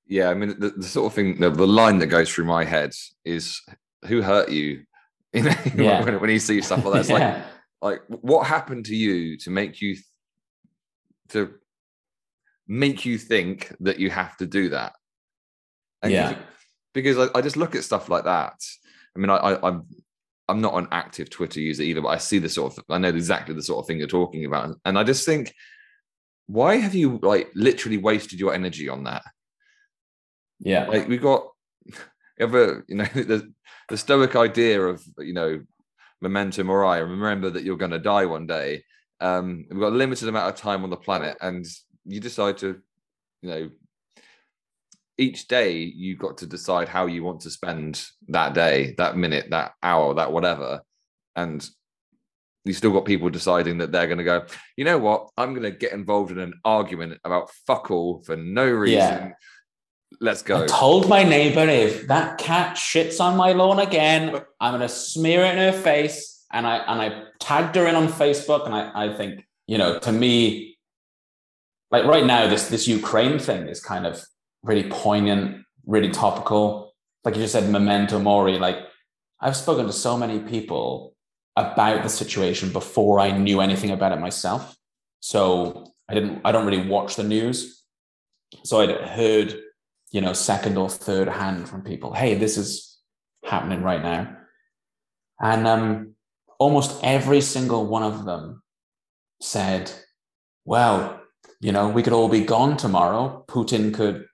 Yeah 0.05 0.29
i 0.29 0.33
mean 0.33 0.57
the, 0.59 0.69
the 0.69 0.83
sort 0.83 1.07
of 1.07 1.13
thing 1.13 1.39
the, 1.39 1.49
the 1.49 1.67
line 1.67 1.97
that 1.97 2.07
goes 2.07 2.31
through 2.31 2.45
my 2.45 2.63
head 2.63 2.93
is 3.25 3.61
who 4.05 4.21
hurt 4.21 4.49
you? 4.49 4.83
You 5.33 5.43
know 5.43 5.55
yeah. 5.75 6.03
when, 6.03 6.21
when 6.21 6.29
you 6.29 6.39
see 6.39 6.61
stuff 6.61 6.85
like 6.85 6.93
that 6.93 6.99
it's 7.01 7.09
yeah. 7.09 7.43
like 7.81 7.99
like 8.09 8.21
what 8.21 8.47
happened 8.47 8.85
to 8.85 8.95
you 8.95 9.37
to 9.39 9.49
make 9.49 9.81
you 9.81 9.97
to 11.29 11.53
make 12.67 13.05
you 13.05 13.17
think 13.17 13.75
that 13.79 13.99
you 13.99 14.09
have 14.09 14.35
to 14.37 14.45
do 14.45 14.69
that 14.69 14.93
and 16.01 16.11
yeah 16.11 16.37
because 16.97 17.17
I, 17.17 17.37
I, 17.37 17.41
just 17.41 17.57
look 17.57 17.75
at 17.75 17.83
stuff 17.83 18.09
like 18.09 18.23
that. 18.23 18.59
I 19.15 19.19
mean, 19.19 19.29
I, 19.29 19.35
I, 19.35 19.67
I'm 19.67 19.85
I'm 20.47 20.61
not 20.61 20.73
an 20.75 20.87
active 20.91 21.29
Twitter 21.29 21.59
user 21.59 21.83
either, 21.83 22.01
but 22.01 22.09
I 22.09 22.17
see 22.17 22.39
the 22.39 22.49
sort 22.49 22.75
of 22.77 22.83
I 22.89 22.97
know 22.97 23.09
exactly 23.09 23.53
the 23.53 23.61
sort 23.61 23.79
of 23.79 23.87
thing 23.87 23.99
you're 23.99 24.07
talking 24.07 24.45
about, 24.45 24.75
and 24.83 24.97
I 24.97 25.03
just 25.03 25.25
think, 25.25 25.53
why 26.47 26.77
have 26.77 26.95
you 26.95 27.19
like 27.21 27.51
literally 27.53 27.97
wasted 27.97 28.39
your 28.39 28.53
energy 28.53 28.89
on 28.89 29.03
that? 29.03 29.23
Yeah, 30.59 30.87
like 30.87 31.07
we 31.07 31.17
got 31.17 31.47
ever 32.39 32.83
you 32.87 32.95
know 32.95 33.05
the 33.13 33.53
the 33.89 33.97
stoic 33.97 34.35
idea 34.35 34.81
of 34.81 35.03
you 35.19 35.33
know 35.33 35.61
memento 36.19 36.63
mori, 36.63 37.03
remember 37.03 37.51
that 37.51 37.63
you're 37.63 37.77
going 37.77 37.91
to 37.91 37.99
die 37.99 38.25
one 38.25 38.47
day. 38.47 38.83
Um, 39.19 39.65
we've 39.69 39.79
got 39.79 39.93
a 39.93 39.95
limited 39.95 40.29
amount 40.29 40.53
of 40.53 40.59
time 40.59 40.83
on 40.83 40.89
the 40.89 40.97
planet, 40.97 41.37
and 41.41 41.65
you 42.05 42.19
decide 42.19 42.57
to 42.59 42.79
you 43.41 43.49
know 43.49 43.69
each 45.17 45.47
day 45.47 45.73
you've 45.73 46.19
got 46.19 46.37
to 46.37 46.45
decide 46.45 46.87
how 46.87 47.07
you 47.07 47.23
want 47.23 47.41
to 47.41 47.49
spend 47.49 48.05
that 48.27 48.53
day, 48.53 48.93
that 48.97 49.17
minute, 49.17 49.49
that 49.49 49.73
hour, 49.81 50.13
that 50.13 50.31
whatever. 50.31 50.81
And 51.35 51.67
you 52.65 52.73
still 52.73 52.91
got 52.91 53.05
people 53.05 53.29
deciding 53.29 53.79
that 53.79 53.91
they're 53.91 54.07
going 54.07 54.19
to 54.19 54.23
go, 54.23 54.45
you 54.75 54.85
know 54.85 54.97
what? 54.97 55.29
I'm 55.37 55.53
going 55.53 55.63
to 55.63 55.71
get 55.71 55.93
involved 55.93 56.31
in 56.31 56.39
an 56.39 56.53
argument 56.63 57.19
about 57.23 57.49
fuck 57.65 57.89
all 57.89 58.21
for 58.23 58.35
no 58.35 58.65
reason. 58.69 58.97
Yeah. 58.97 59.31
Let's 60.21 60.41
go. 60.41 60.63
I 60.63 60.67
told 60.67 61.09
my 61.09 61.23
neighbor 61.23 61.67
if 61.67 62.07
that 62.07 62.37
cat 62.37 62.77
shits 62.77 63.19
on 63.19 63.35
my 63.37 63.51
lawn 63.51 63.79
again, 63.79 64.39
I'm 64.59 64.71
going 64.71 64.81
to 64.81 64.89
smear 64.89 65.43
it 65.43 65.57
in 65.57 65.73
her 65.73 65.79
face. 65.81 66.36
And 66.51 66.65
I 66.65 66.77
and 66.77 67.01
I 67.01 67.23
tagged 67.39 67.75
her 67.75 67.87
in 67.87 67.95
on 67.95 68.07
Facebook. 68.07 68.65
And 68.65 68.73
I, 68.73 69.05
I 69.05 69.13
think, 69.15 69.45
you 69.67 69.77
know, 69.77 69.99
to 69.99 70.11
me, 70.11 70.77
like 71.91 72.05
right 72.05 72.25
now, 72.25 72.47
this 72.47 72.69
this 72.69 72.87
Ukraine 72.87 73.39
thing 73.39 73.67
is 73.67 73.81
kind 73.81 74.05
of 74.05 74.23
really 74.63 74.89
poignant, 74.89 75.63
really 75.85 76.09
topical. 76.09 76.93
Like 77.23 77.35
you 77.35 77.41
just 77.41 77.53
said, 77.53 77.69
memento 77.69 78.19
mori. 78.19 78.57
Like 78.57 78.77
I've 79.39 79.55
spoken 79.55 79.85
to 79.85 79.93
so 79.93 80.17
many 80.17 80.39
people 80.39 81.15
about 81.55 82.03
the 82.03 82.09
situation 82.09 82.71
before 82.71 83.19
I 83.19 83.31
knew 83.31 83.61
anything 83.61 83.91
about 83.91 84.11
it 84.11 84.19
myself. 84.19 84.75
So 85.19 85.91
I 86.07 86.13
didn't, 86.13 86.41
I 86.45 86.51
don't 86.51 86.65
really 86.65 86.87
watch 86.87 87.15
the 87.15 87.23
news. 87.23 87.83
So 88.63 88.81
I'd 88.81 88.91
heard, 88.91 89.59
you 90.11 90.21
know, 90.21 90.33
second 90.33 90.77
or 90.77 90.87
third 90.89 91.27
hand 91.27 91.67
from 91.67 91.81
people, 91.81 92.13
hey, 92.13 92.35
this 92.35 92.57
is 92.57 92.99
happening 93.43 93.81
right 93.81 94.01
now. 94.01 94.37
And 95.39 95.67
um, 95.67 96.15
almost 96.59 96.99
every 97.03 97.41
single 97.41 97.85
one 97.85 98.03
of 98.03 98.25
them 98.25 98.61
said, 99.41 99.91
well, 100.65 101.21
you 101.59 101.71
know, 101.71 101.89
we 101.89 102.03
could 102.03 102.13
all 102.13 102.29
be 102.29 102.41
gone 102.41 102.77
tomorrow. 102.77 103.43
Putin 103.47 103.93
could 103.93 104.27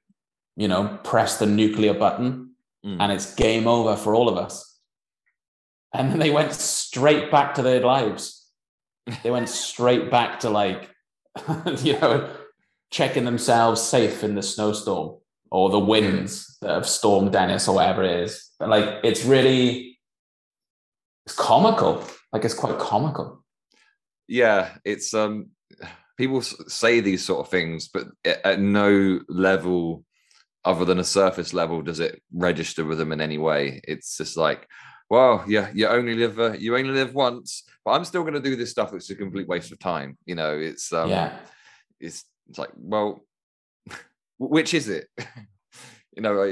you 0.56 0.68
know, 0.68 1.00
press 1.04 1.38
the 1.38 1.46
nuclear 1.46 1.94
button 1.94 2.52
mm. 2.86 2.98
and 3.00 3.12
it's 3.12 3.34
game 3.36 3.68
over 3.68 3.96
for 3.96 4.14
all 4.16 4.30
of 4.30 4.38
us. 4.38 4.80
And 5.94 6.12
then 6.12 6.20
they 6.20 6.32
went 6.32 6.54
straight 6.54 7.32
back 7.32 7.56
to 7.56 7.62
their 7.62 7.82
lives. 7.82 8.48
They 9.22 9.32
went 9.32 9.50
straight 9.50 10.10
back 10.10 10.40
to 10.42 10.50
like, 10.50 10.90
you 11.80 12.00
know, 12.00 12.30
checking 12.92 13.26
themselves 13.26 13.82
safe 13.82 14.24
in 14.24 14.36
the 14.36 14.44
snowstorm 14.44 15.18
or 15.52 15.70
the 15.70 15.80
winds 15.80 16.58
that 16.62 16.72
have 16.72 16.88
stormed 16.88 17.32
Dennis 17.32 17.68
or 17.68 17.76
whatever 17.76 18.04
it 18.04 18.22
is. 18.22 18.52
But 18.60 18.70
like, 18.70 19.00
it's 19.04 19.26
really, 19.26 19.93
it's 21.26 21.36
comical. 21.36 22.04
Like, 22.32 22.46
it's 22.46 22.54
quite 22.54 22.80
comical. 22.80 23.44
Yeah, 24.28 24.76
it's 24.84 25.14
um, 25.14 25.50
people 26.18 26.42
say 26.42 27.00
these 27.00 27.26
sort 27.26 27.46
of 27.46 27.52
things, 27.52 27.88
but 27.88 28.08
at 28.26 28.60
no 28.60 29.20
level 29.28 30.04
other 30.66 30.86
than 30.86 31.00
a 31.00 31.04
surface 31.04 31.54
level 31.54 31.82
does 31.82 32.00
it 32.00 32.22
register 32.34 32.86
with 32.86 32.98
them 32.98 33.12
in 33.12 33.22
any 33.22 33.38
way 33.38 33.82
it's 33.84 34.18
just 34.18 34.38
like 34.38 34.68
well 35.10 35.44
yeah 35.48 35.70
you 35.74 35.88
only 35.88 36.16
live 36.16 36.40
uh, 36.40 36.54
you 36.54 36.76
only 36.76 36.92
live 36.92 37.14
once 37.14 37.64
but 37.84 37.92
i'm 37.92 38.06
still 38.06 38.22
going 38.22 38.34
to 38.34 38.40
do 38.40 38.56
this 38.56 38.72
stuff 38.72 38.94
it's 38.94 39.10
a 39.10 39.16
complete 39.16 39.48
waste 39.48 39.72
of 39.72 39.80
time 39.80 40.18
you 40.26 40.36
know 40.36 40.58
it's 40.58 40.94
um 40.94 41.10
yeah 41.10 41.38
it's, 42.00 42.26
it's 42.50 42.58
like 42.58 42.72
well 42.76 43.26
which 44.38 44.74
is 44.74 44.88
it 44.90 45.08
you 46.16 46.22
know 46.22 46.34
are 46.34 46.50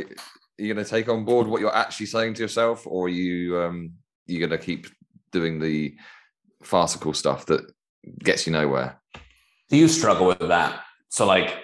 you 0.58 0.74
going 0.74 0.84
to 0.84 0.90
take 0.90 1.10
on 1.10 1.26
board 1.26 1.48
what 1.48 1.62
you're 1.62 1.76
actually 1.76 2.06
saying 2.06 2.34
to 2.34 2.42
yourself 2.42 2.86
or 2.86 3.06
are 3.06 3.10
you 3.10 3.60
um 3.60 3.92
you're 4.32 4.48
going 4.48 4.60
to 4.60 4.66
keep 4.66 4.88
doing 5.32 5.60
the 5.60 5.96
farcical 6.64 7.14
stuff 7.14 7.46
that 7.46 7.62
gets 8.24 8.46
you 8.48 8.54
nowhere 8.54 9.00
do 9.70 9.78
you 9.78 9.88
struggle 9.88 10.28
with 10.28 10.40
that 10.40 10.82
so 11.10 11.26
like 11.26 11.56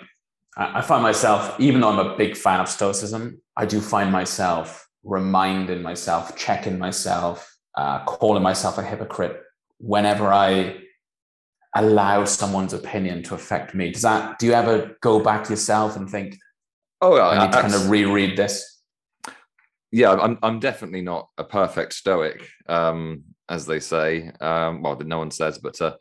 I 0.57 0.81
find 0.81 1.03
myself, 1.03 1.55
even 1.59 1.81
though 1.81 1.89
I'm 1.89 1.99
a 1.99 2.17
big 2.17 2.35
fan 2.35 2.59
of 2.59 2.67
Stoicism, 2.67 3.39
I 3.55 3.67
do 3.67 3.79
find 3.79 4.11
myself 4.11 4.87
reminding 5.03 5.83
myself, 5.83 6.35
checking 6.35 6.79
myself, 6.79 7.55
uh, 7.75 8.03
calling 8.05 8.41
myself 8.41 8.79
a 8.79 8.83
hypocrite 8.83 9.39
whenever 9.77 10.33
I 10.33 10.79
allow 11.75 12.25
someone's 12.25 12.73
opinion 12.73 13.21
to 13.23 13.35
affect 13.35 13.75
me. 13.75 13.91
Does 13.91 14.01
that? 14.01 14.39
Do 14.39 14.47
you 14.47 14.53
ever 14.53 14.97
go 15.01 15.19
back 15.19 15.47
yourself 15.47 15.95
and 15.95 16.09
think, 16.09 16.39
"Oh, 17.01 17.21
I 17.21 17.45
need 17.45 17.51
to 17.51 17.61
kind 17.61 17.75
of 17.75 17.91
reread 17.91 18.35
this"? 18.35 18.76
Yeah, 19.97 20.11
I'm. 20.11 20.37
I'm 20.43 20.59
definitely 20.59 21.01
not 21.01 21.29
a 21.39 21.43
perfect 21.43 21.93
Stoic, 21.93 22.47
um, 22.69 23.23
as 23.49 23.65
they 23.65 23.79
say. 23.79 24.31
Um, 24.39 24.83
well, 24.83 24.95
no 24.99 25.17
one 25.17 25.31
says, 25.31 25.57
but 25.57 25.81
uh, 25.81 25.95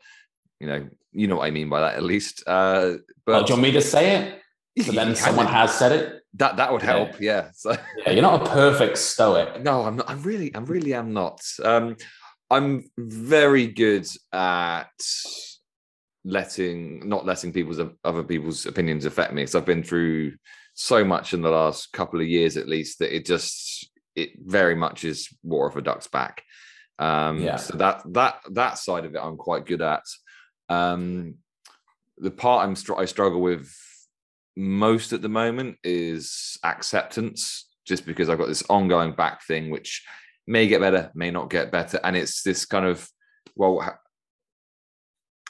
you 0.59 0.67
know, 0.67 0.87
you 1.13 1.27
know 1.27 1.37
what 1.37 1.47
I 1.47 1.51
mean 1.51 1.67
by 1.67 1.81
that, 1.81 1.95
at 1.95 2.03
least. 2.03 2.43
Uh, 2.45 2.97
but 3.25 3.47
do 3.47 3.53
you 3.53 3.55
want 3.55 3.63
me 3.63 3.71
to 3.71 3.81
say 3.81 4.15
it? 4.17 4.41
So 4.85 4.91
then 4.91 5.15
someone 5.15 5.47
has 5.47 5.73
said 5.73 5.91
it. 5.91 6.21
That 6.35 6.57
that 6.57 6.71
would 6.71 6.83
help. 6.83 7.19
Yeah. 7.19 7.45
yeah. 7.45 7.49
So 7.55 7.75
yeah, 8.05 8.11
you're 8.11 8.21
not 8.21 8.43
a 8.43 8.51
perfect 8.51 8.99
stoic. 8.99 9.63
No, 9.63 9.81
I'm 9.81 9.95
not. 9.95 10.07
I 10.07 10.13
really, 10.13 10.53
I 10.53 10.59
really 10.59 10.93
am 10.93 11.13
not. 11.13 11.41
Um, 11.65 11.95
I'm 12.51 12.83
very 12.95 13.65
good 13.65 14.07
at 14.31 14.91
letting 16.23 17.09
not 17.09 17.25
letting 17.25 17.51
people's 17.51 17.79
other 18.03 18.23
people's 18.23 18.67
opinions 18.67 19.05
affect 19.05 19.33
me. 19.33 19.47
So 19.47 19.57
I've 19.57 19.65
been 19.65 19.81
through 19.81 20.33
so 20.77 21.03
much 21.03 21.33
in 21.33 21.41
the 21.41 21.49
last 21.49 21.91
couple 21.91 22.21
of 22.21 22.27
years, 22.27 22.55
at 22.55 22.69
least, 22.69 22.99
that 22.99 23.13
it 23.13 23.25
just 23.25 23.76
it 24.17 24.31
very 24.43 24.75
much 24.75 25.05
is 25.05 25.29
war 25.43 25.69
off 25.69 25.77
a 25.77 25.81
duck's 25.81 26.07
back. 26.07 26.43
Um, 26.99 27.39
yeah. 27.39 27.57
So 27.57 27.77
that 27.77 28.01
that 28.13 28.39
that 28.51 28.77
side 28.79 29.05
of 29.05 29.15
it, 29.15 29.21
I'm 29.23 29.37
quite 29.37 29.65
good 29.67 29.81
at. 29.81 30.03
Um, 30.67 31.35
the 32.17 32.31
part 32.31 32.65
I'm 32.65 32.75
str- 32.75 32.95
I 32.97 33.05
struggle 33.05 33.39
with 33.39 33.71
most 34.57 35.13
at 35.13 35.21
the 35.21 35.29
moment 35.29 35.77
is 35.83 36.57
acceptance, 36.63 37.69
just 37.85 38.05
because 38.07 38.27
I've 38.27 38.39
got 38.39 38.47
this 38.47 38.63
ongoing 38.69 39.13
back 39.13 39.45
thing, 39.45 39.69
which 39.69 40.03
may 40.47 40.67
get 40.67 40.81
better, 40.81 41.11
may 41.13 41.29
not 41.29 41.51
get 41.51 41.71
better. 41.71 41.99
And 42.03 42.17
it's 42.17 42.41
this 42.41 42.65
kind 42.65 42.85
of, 42.85 43.07
well, 43.55 43.99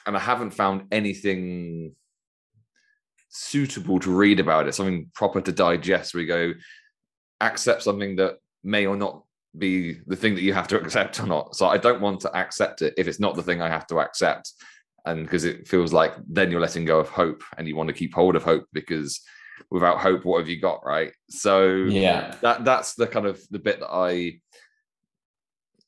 and 0.06 0.14
I 0.14 0.20
haven't 0.20 0.50
found 0.50 0.82
anything 0.92 1.94
suitable 3.30 3.98
to 4.00 4.14
read 4.14 4.40
about 4.40 4.68
it, 4.68 4.74
something 4.74 5.10
proper 5.14 5.40
to 5.40 5.52
digest. 5.52 6.14
We 6.14 6.26
go, 6.26 6.52
accept 7.40 7.82
something 7.82 8.16
that 8.16 8.36
may 8.62 8.86
or 8.86 8.96
not 8.96 9.22
be 9.56 10.00
the 10.06 10.16
thing 10.16 10.34
that 10.34 10.42
you 10.42 10.52
have 10.52 10.68
to 10.68 10.80
accept 10.80 11.20
or 11.20 11.26
not. 11.26 11.56
So 11.56 11.66
I 11.66 11.78
don't 11.78 12.00
want 12.00 12.20
to 12.20 12.36
accept 12.36 12.82
it 12.82 12.94
if 12.96 13.08
it's 13.08 13.20
not 13.20 13.34
the 13.34 13.42
thing 13.42 13.60
I 13.60 13.68
have 13.68 13.86
to 13.88 14.00
accept. 14.00 14.52
And 15.04 15.24
because 15.24 15.44
it 15.44 15.66
feels 15.66 15.92
like 15.92 16.14
then 16.28 16.50
you're 16.50 16.60
letting 16.60 16.84
go 16.84 17.00
of 17.00 17.08
hope 17.08 17.42
and 17.56 17.66
you 17.66 17.76
want 17.76 17.88
to 17.88 17.94
keep 17.94 18.14
hold 18.14 18.36
of 18.36 18.44
hope 18.44 18.66
because 18.72 19.20
without 19.70 19.98
hope, 19.98 20.24
what 20.24 20.38
have 20.38 20.48
you 20.48 20.60
got? 20.60 20.84
Right. 20.84 21.12
So 21.30 21.68
yeah, 21.72 22.36
that 22.42 22.64
that's 22.64 22.94
the 22.94 23.06
kind 23.06 23.26
of 23.26 23.40
the 23.50 23.58
bit 23.58 23.80
that 23.80 23.90
I 23.90 24.40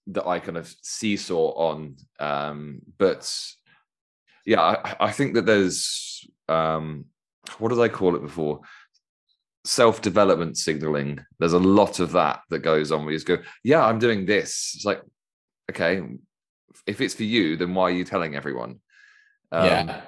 that 0.09 0.27
I 0.27 0.41
kind 0.41 0.57
of 0.57 0.75
seesaw 0.83 1.53
on. 1.53 1.97
Um, 2.19 2.81
but 2.99 3.31
yeah, 4.47 4.61
I, 4.61 4.97
I 5.01 5.13
think 5.13 5.35
that 5.35 5.47
there's 5.47 6.27
um 6.49 7.07
what 7.59 7.71
did 7.71 7.81
I 7.81 7.89
call 7.89 8.17
it 8.17 8.23
before? 8.23 8.61
Self-development 9.71 10.59
signaling. 10.59 11.25
There's 11.39 11.53
a 11.53 11.59
lot 11.59 12.01
of 12.01 12.11
that 12.13 12.41
that 12.51 12.59
goes 12.59 12.91
on 12.91 13.05
where 13.05 13.13
you 13.13 13.19
just 13.19 13.27
go 13.27 13.39
yeah 13.63 13.85
i'm 13.85 13.99
doing 13.99 14.27
this. 14.27 14.73
It's 14.75 14.85
like 14.85 15.01
okay 15.71 16.03
if 16.87 17.01
it's 17.01 17.15
for 17.15 17.23
you 17.23 17.57
then 17.57 17.75
why 17.75 17.85
are 17.85 17.91
you 17.91 18.05
telling 18.05 18.35
everyone? 18.35 18.81
Um, 19.53 19.67
yeah. 19.67 20.01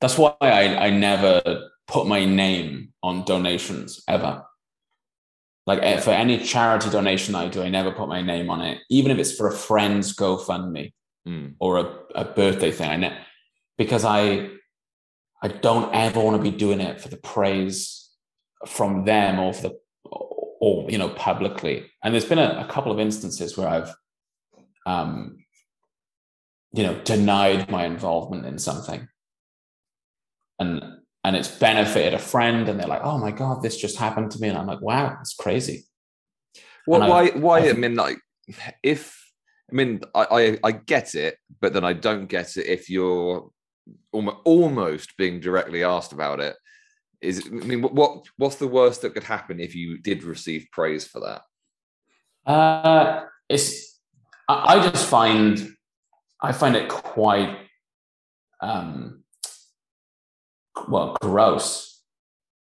That's 0.00 0.16
why 0.16 0.34
I, 0.40 0.86
I 0.86 0.90
never 0.90 1.70
put 1.88 2.06
my 2.06 2.24
name 2.24 2.92
on 3.02 3.24
donations 3.24 4.04
ever. 4.06 4.44
Like 5.66 5.80
eh, 5.82 5.98
for 5.98 6.10
any 6.10 6.38
charity 6.38 6.88
donation 6.88 7.34
i 7.34 7.48
do 7.48 7.62
i 7.62 7.68
never 7.68 7.90
put 7.90 8.08
my 8.08 8.22
name 8.22 8.50
on 8.50 8.60
it. 8.60 8.78
Even 8.88 9.10
if 9.10 9.18
it's 9.18 9.34
for 9.34 9.48
a 9.48 9.52
friend's 9.52 10.14
gofundme 10.14 10.92
mm. 11.26 11.54
or 11.58 11.78
a, 11.78 11.86
a 12.14 12.24
birthday 12.24 12.70
thing 12.70 12.90
i 12.90 12.96
ne- 12.96 13.18
because 13.76 14.04
i 14.04 14.48
i 15.42 15.48
don't 15.48 15.92
ever 15.94 16.20
want 16.20 16.36
to 16.36 16.50
be 16.50 16.56
doing 16.56 16.80
it 16.80 17.00
for 17.00 17.08
the 17.08 17.16
praise 17.16 18.07
from 18.66 19.04
them 19.04 19.38
or 19.38 19.52
the 19.52 19.78
or 20.60 20.90
you 20.90 20.98
know 20.98 21.10
publicly. 21.10 21.90
And 22.02 22.12
there's 22.12 22.24
been 22.24 22.38
a, 22.38 22.64
a 22.66 22.72
couple 22.72 22.92
of 22.92 23.00
instances 23.00 23.56
where 23.56 23.68
i've 23.68 23.94
um 24.86 25.44
you 26.72 26.82
know 26.82 27.00
denied 27.02 27.70
my 27.70 27.84
involvement 27.84 28.46
in 28.46 28.58
something. 28.58 29.08
And 30.58 30.82
and 31.24 31.36
it's 31.36 31.50
benefited 31.50 32.14
a 32.14 32.18
friend 32.18 32.68
and 32.68 32.78
they're 32.80 32.88
like 32.88 33.04
oh 33.04 33.18
my 33.18 33.30
god 33.30 33.62
this 33.62 33.76
just 33.76 33.96
happened 33.96 34.30
to 34.32 34.40
me. 34.40 34.48
And 34.48 34.58
i'm 34.58 34.66
like 34.66 34.80
wow 34.80 35.16
it's 35.20 35.34
crazy. 35.34 35.84
Well 36.86 37.08
why 37.08 37.28
I, 37.28 37.38
why 37.38 37.60
I, 37.60 37.70
I 37.70 37.72
mean 37.74 37.94
like 37.94 38.18
if 38.82 39.16
i 39.70 39.74
mean 39.74 40.00
I, 40.14 40.26
I 40.30 40.58
i 40.64 40.72
get 40.72 41.14
it 41.14 41.36
but 41.60 41.74
then 41.74 41.84
i 41.84 41.92
don't 41.92 42.26
get 42.26 42.56
it 42.56 42.66
if 42.66 42.88
you're 42.88 43.50
almost 44.12 45.16
being 45.18 45.38
directly 45.40 45.84
asked 45.84 46.12
about 46.12 46.40
it 46.40 46.56
is 47.20 47.46
I 47.46 47.50
mean, 47.50 47.82
what 47.82 48.26
what's 48.36 48.56
the 48.56 48.68
worst 48.68 49.02
that 49.02 49.14
could 49.14 49.24
happen 49.24 49.60
if 49.60 49.74
you 49.74 49.98
did 49.98 50.22
receive 50.22 50.68
praise 50.72 51.06
for 51.06 51.20
that? 51.20 51.42
Uh, 52.50 53.24
it's 53.48 54.00
I 54.48 54.88
just 54.88 55.06
find 55.06 55.74
I 56.40 56.52
find 56.52 56.76
it 56.76 56.88
quite 56.88 57.56
um 58.60 59.24
well 60.88 61.16
gross. 61.20 62.02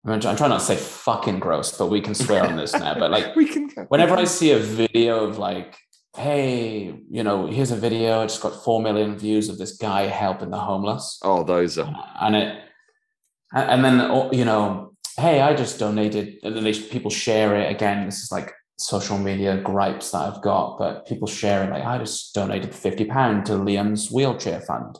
I'm 0.04 0.20
trying 0.20 0.36
not 0.36 0.58
to 0.58 0.60
say 0.60 0.76
fucking 0.76 1.38
gross, 1.38 1.76
but 1.78 1.86
we 1.86 2.00
can 2.00 2.14
swear 2.14 2.44
on 2.44 2.56
this 2.56 2.72
now. 2.72 2.98
But 2.98 3.12
like, 3.12 3.36
we 3.36 3.46
can. 3.46 3.68
Whenever 3.88 4.16
I 4.16 4.24
see 4.24 4.50
a 4.50 4.58
video 4.58 5.24
of 5.24 5.38
like, 5.38 5.76
hey, 6.16 6.92
you 7.08 7.22
know, 7.22 7.46
here's 7.46 7.70
a 7.70 7.76
video. 7.76 8.22
It's 8.22 8.38
got 8.38 8.64
four 8.64 8.82
million 8.82 9.16
views 9.16 9.48
of 9.48 9.58
this 9.58 9.76
guy 9.76 10.02
helping 10.02 10.50
the 10.50 10.58
homeless. 10.58 11.20
Oh, 11.22 11.44
those 11.44 11.78
are. 11.78 11.94
And 12.20 12.34
it 12.34 12.64
and 13.52 13.84
then 13.84 14.00
oh, 14.00 14.30
you 14.32 14.44
know 14.44 14.94
hey 15.16 15.40
i 15.40 15.54
just 15.54 15.78
donated 15.78 16.38
and 16.42 16.56
then 16.56 16.74
people 16.90 17.10
share 17.10 17.56
it 17.56 17.70
again. 17.70 18.06
This 18.06 18.22
is 18.22 18.32
like 18.32 18.52
social 18.78 19.18
media 19.18 19.58
gripes 19.58 20.10
that 20.10 20.18
i've 20.18 20.42
got 20.42 20.76
but 20.78 21.06
people 21.06 21.28
share 21.28 21.62
it 21.62 21.70
like 21.70 21.84
i 21.84 21.98
just 21.98 22.34
donated 22.34 22.74
50 22.74 23.04
pound 23.04 23.46
to 23.46 23.52
liam's 23.52 24.10
wheelchair 24.10 24.60
fund. 24.60 24.98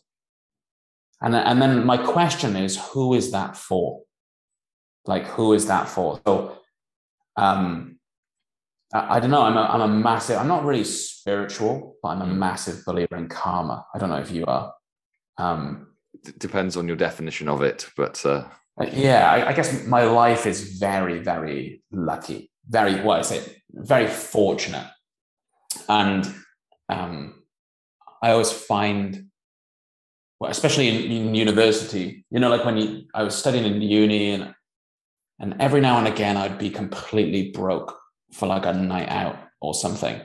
And, 1.20 1.34
and 1.34 1.62
then 1.62 1.86
my 1.86 1.96
question 1.96 2.56
is 2.56 2.76
who 2.92 3.14
is 3.14 3.30
that 3.30 3.56
for? 3.56 4.02
Like 5.06 5.24
who 5.24 5.52
is 5.52 5.66
that 5.66 5.88
for? 5.88 6.20
So 6.26 6.58
um 7.36 7.98
I, 8.92 9.16
I 9.16 9.20
don't 9.20 9.30
know. 9.30 9.42
I'm 9.42 9.56
a, 9.56 9.62
I'm 9.62 9.80
a 9.80 9.88
massive 9.88 10.38
i'm 10.38 10.48
not 10.48 10.64
really 10.64 10.84
spiritual 10.84 11.96
but 12.02 12.10
i'm 12.10 12.22
a 12.22 12.26
massive 12.26 12.84
believer 12.84 13.16
in 13.16 13.28
karma. 13.28 13.86
I 13.94 13.98
don't 13.98 14.10
know 14.10 14.16
if 14.16 14.30
you 14.30 14.44
are. 14.46 14.74
Um 15.38 15.91
depends 16.38 16.76
on 16.76 16.86
your 16.86 16.96
definition 16.96 17.48
of 17.48 17.62
it, 17.62 17.88
but 17.96 18.24
uh... 18.24 18.48
yeah, 18.92 19.30
I, 19.30 19.48
I, 19.48 19.52
guess 19.52 19.86
my 19.86 20.04
life 20.04 20.46
is 20.46 20.78
very, 20.78 21.18
very 21.18 21.82
lucky, 21.90 22.50
very 22.68 23.00
what 23.00 23.18
I 23.18 23.22
say, 23.22 23.62
very 23.70 24.06
fortunate, 24.06 24.86
and 25.88 26.32
um, 26.88 27.42
I 28.22 28.30
always 28.30 28.52
find, 28.52 29.28
well, 30.38 30.50
especially 30.50 30.88
in, 30.88 31.26
in, 31.28 31.34
university, 31.34 32.24
you 32.30 32.40
know, 32.40 32.50
like 32.50 32.64
when 32.64 32.76
you, 32.76 33.04
I 33.14 33.22
was 33.22 33.34
studying 33.34 33.64
in 33.64 33.82
uni, 33.82 34.30
and 34.32 34.54
and 35.38 35.56
every 35.60 35.80
now 35.80 35.98
and 35.98 36.06
again 36.06 36.36
I'd 36.36 36.58
be 36.58 36.70
completely 36.70 37.50
broke 37.50 37.98
for 38.32 38.46
like 38.46 38.64
a 38.64 38.72
night 38.72 39.08
out 39.08 39.36
or 39.60 39.74
something, 39.74 40.20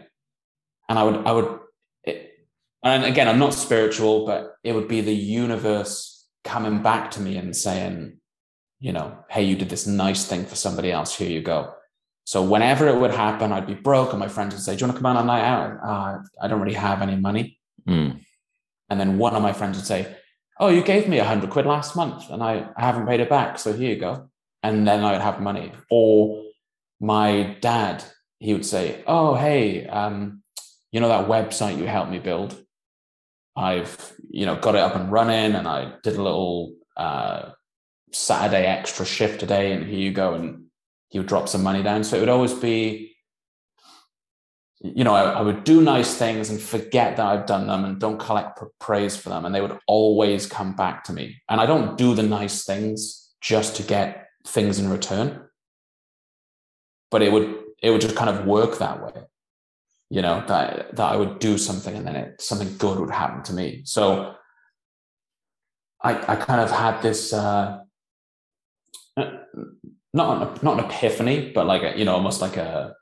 and 0.90 1.00
I 1.00 1.04
would 1.04 1.26
I 1.26 1.32
would 1.32 1.60
and 2.90 3.06
again, 3.06 3.28
I'm 3.28 3.40
not 3.40 3.54
spiritual, 3.54 4.26
but 4.26 4.56
it 4.64 4.74
would 4.74 4.88
be 4.88 5.02
the 5.02 5.16
universe 5.16 6.26
coming 6.44 6.82
back 6.82 7.12
to 7.12 7.22
me 7.22 7.38
and 7.38 7.56
saying, 7.56 8.20
you 8.80 8.94
know, 8.94 9.18
hey, 9.30 9.44
you 9.44 9.56
did 9.56 9.70
this 9.70 9.88
nice 9.88 10.26
thing 10.26 10.46
for 10.46 10.56
somebody 10.56 10.92
else. 10.92 11.16
Here 11.16 11.30
you 11.30 11.42
go. 11.42 11.74
So 12.26 12.44
whenever 12.44 12.88
it 12.88 13.00
would 13.00 13.12
happen, 13.12 13.52
I'd 13.52 13.66
be 13.66 13.74
broke, 13.74 14.12
and 14.12 14.20
my 14.20 14.28
friends 14.28 14.54
would 14.54 14.62
say, 14.62 14.76
"Do 14.76 14.82
you 14.82 14.88
want 14.88 14.98
to 14.98 15.02
come 15.02 15.06
out 15.06 15.18
on 15.18 15.24
a 15.24 15.28
night 15.28 15.46
out?" 15.46 15.72
Uh, 15.82 16.18
I 16.42 16.48
don't 16.50 16.60
really 16.60 16.76
have 16.76 17.02
any 17.02 17.16
money. 17.16 17.58
Mm. 17.88 18.20
And 18.90 19.00
then 19.00 19.18
one 19.18 19.34
of 19.34 19.42
my 19.42 19.54
friends 19.54 19.78
would 19.78 19.86
say, 19.86 20.18
"Oh, 20.60 20.68
you 20.68 20.84
gave 20.84 21.08
me 21.08 21.20
a 21.20 21.24
hundred 21.24 21.52
quid 21.52 21.66
last 21.66 21.96
month, 21.96 22.30
and 22.30 22.44
I, 22.44 22.68
I 22.76 22.82
haven't 22.82 23.08
paid 23.08 23.22
it 23.22 23.30
back. 23.30 23.58
So 23.60 23.72
here 23.72 23.90
you 23.94 24.00
go." 24.00 24.30
And 24.62 24.86
then 24.86 25.06
I 25.06 25.14
would 25.14 25.22
have 25.22 25.40
money. 25.40 25.72
Or 25.90 26.44
my 27.00 27.56
dad, 27.62 28.04
he 28.40 28.54
would 28.54 28.66
say, 28.66 29.04
"Oh, 29.08 29.36
hey, 29.36 29.88
um, 29.88 30.44
you 30.92 31.00
know 31.00 31.08
that 31.08 31.30
website 31.30 31.78
you 31.78 31.86
helped 31.86 32.12
me 32.12 32.20
build? 32.20 32.62
I've 33.58 34.14
you 34.30 34.46
know 34.46 34.56
got 34.56 34.76
it 34.76 34.82
up 34.82 34.96
and 34.96 35.12
running, 35.12 35.56
and 35.56 35.68
I 35.68 35.94
did 36.04 36.16
a 36.16 36.22
little 36.22 36.76
uh, 36.96 37.50
Saturday 38.14 38.66
extra 38.66 39.06
shift 39.06 39.40
today, 39.40 39.74
and 39.74 39.86
here 39.86 40.00
you 40.00 40.12
go, 40.12 40.36
and 40.36 40.66
he 41.10 41.18
would 41.18 41.28
drop 41.28 41.50
some 41.50 41.64
money 41.64 41.82
down. 41.82 42.04
So 42.04 42.18
it 42.18 42.20
would 42.20 42.30
always 42.30 42.54
be, 42.54 43.16
you 44.82 45.04
know, 45.04 45.16
I, 45.16 45.24
I 45.24 45.42
would 45.42 45.64
do 45.64 45.82
nice 45.82 46.14
things 46.16 46.50
and 46.50 46.62
forget 46.62 47.18
that 47.18 47.26
I've 47.26 47.48
done 47.48 47.66
them, 47.66 47.84
and 47.84 48.00
don't 48.00 48.20
collect 48.20 48.60
praise 48.80 49.18
for 49.18 49.30
them, 49.30 49.44
and 49.44 49.56
they 49.56 49.62
would 49.62 49.80
always 49.88 50.46
come 50.46 50.76
back 50.76 51.04
to 51.06 51.14
me. 51.14 51.42
And 51.50 51.60
I 51.60 51.66
don't 51.66 51.98
do 51.98 52.14
the 52.14 52.24
nice 52.24 52.64
things 52.64 53.34
just 53.42 53.76
to 53.78 53.84
get 53.84 54.28
things 54.46 54.78
in 54.78 54.90
return, 54.90 55.50
but 57.10 57.24
it 57.24 57.32
would 57.32 57.56
it 57.82 57.90
would 57.90 58.02
just 58.02 58.16
kind 58.16 58.30
of 58.30 58.46
work 58.46 58.78
that 58.78 59.04
way 59.04 59.24
you 60.10 60.22
know 60.22 60.44
that 60.48 60.96
that 60.96 61.12
I 61.12 61.16
would 61.16 61.40
do 61.40 61.58
something 61.58 61.96
and 61.96 62.08
then 62.08 62.16
it, 62.16 62.42
something 62.42 62.78
good 62.78 63.00
would 63.00 63.12
happen 63.12 63.44
to 63.44 63.54
me. 63.54 63.82
So 63.86 64.36
I 66.02 66.34
I 66.34 66.36
kind 66.36 66.62
of 66.62 66.72
had 66.72 67.02
this 67.02 67.34
uh, 67.34 67.80
not 70.14 70.64
not 70.64 70.80
an 70.80 70.86
epiphany, 70.86 71.52
but 71.54 71.66
like 71.66 71.84
a, 71.84 71.98
you 71.98 72.06
know 72.06 72.14
almost 72.14 72.42
like 72.42 72.58
a 72.58 72.96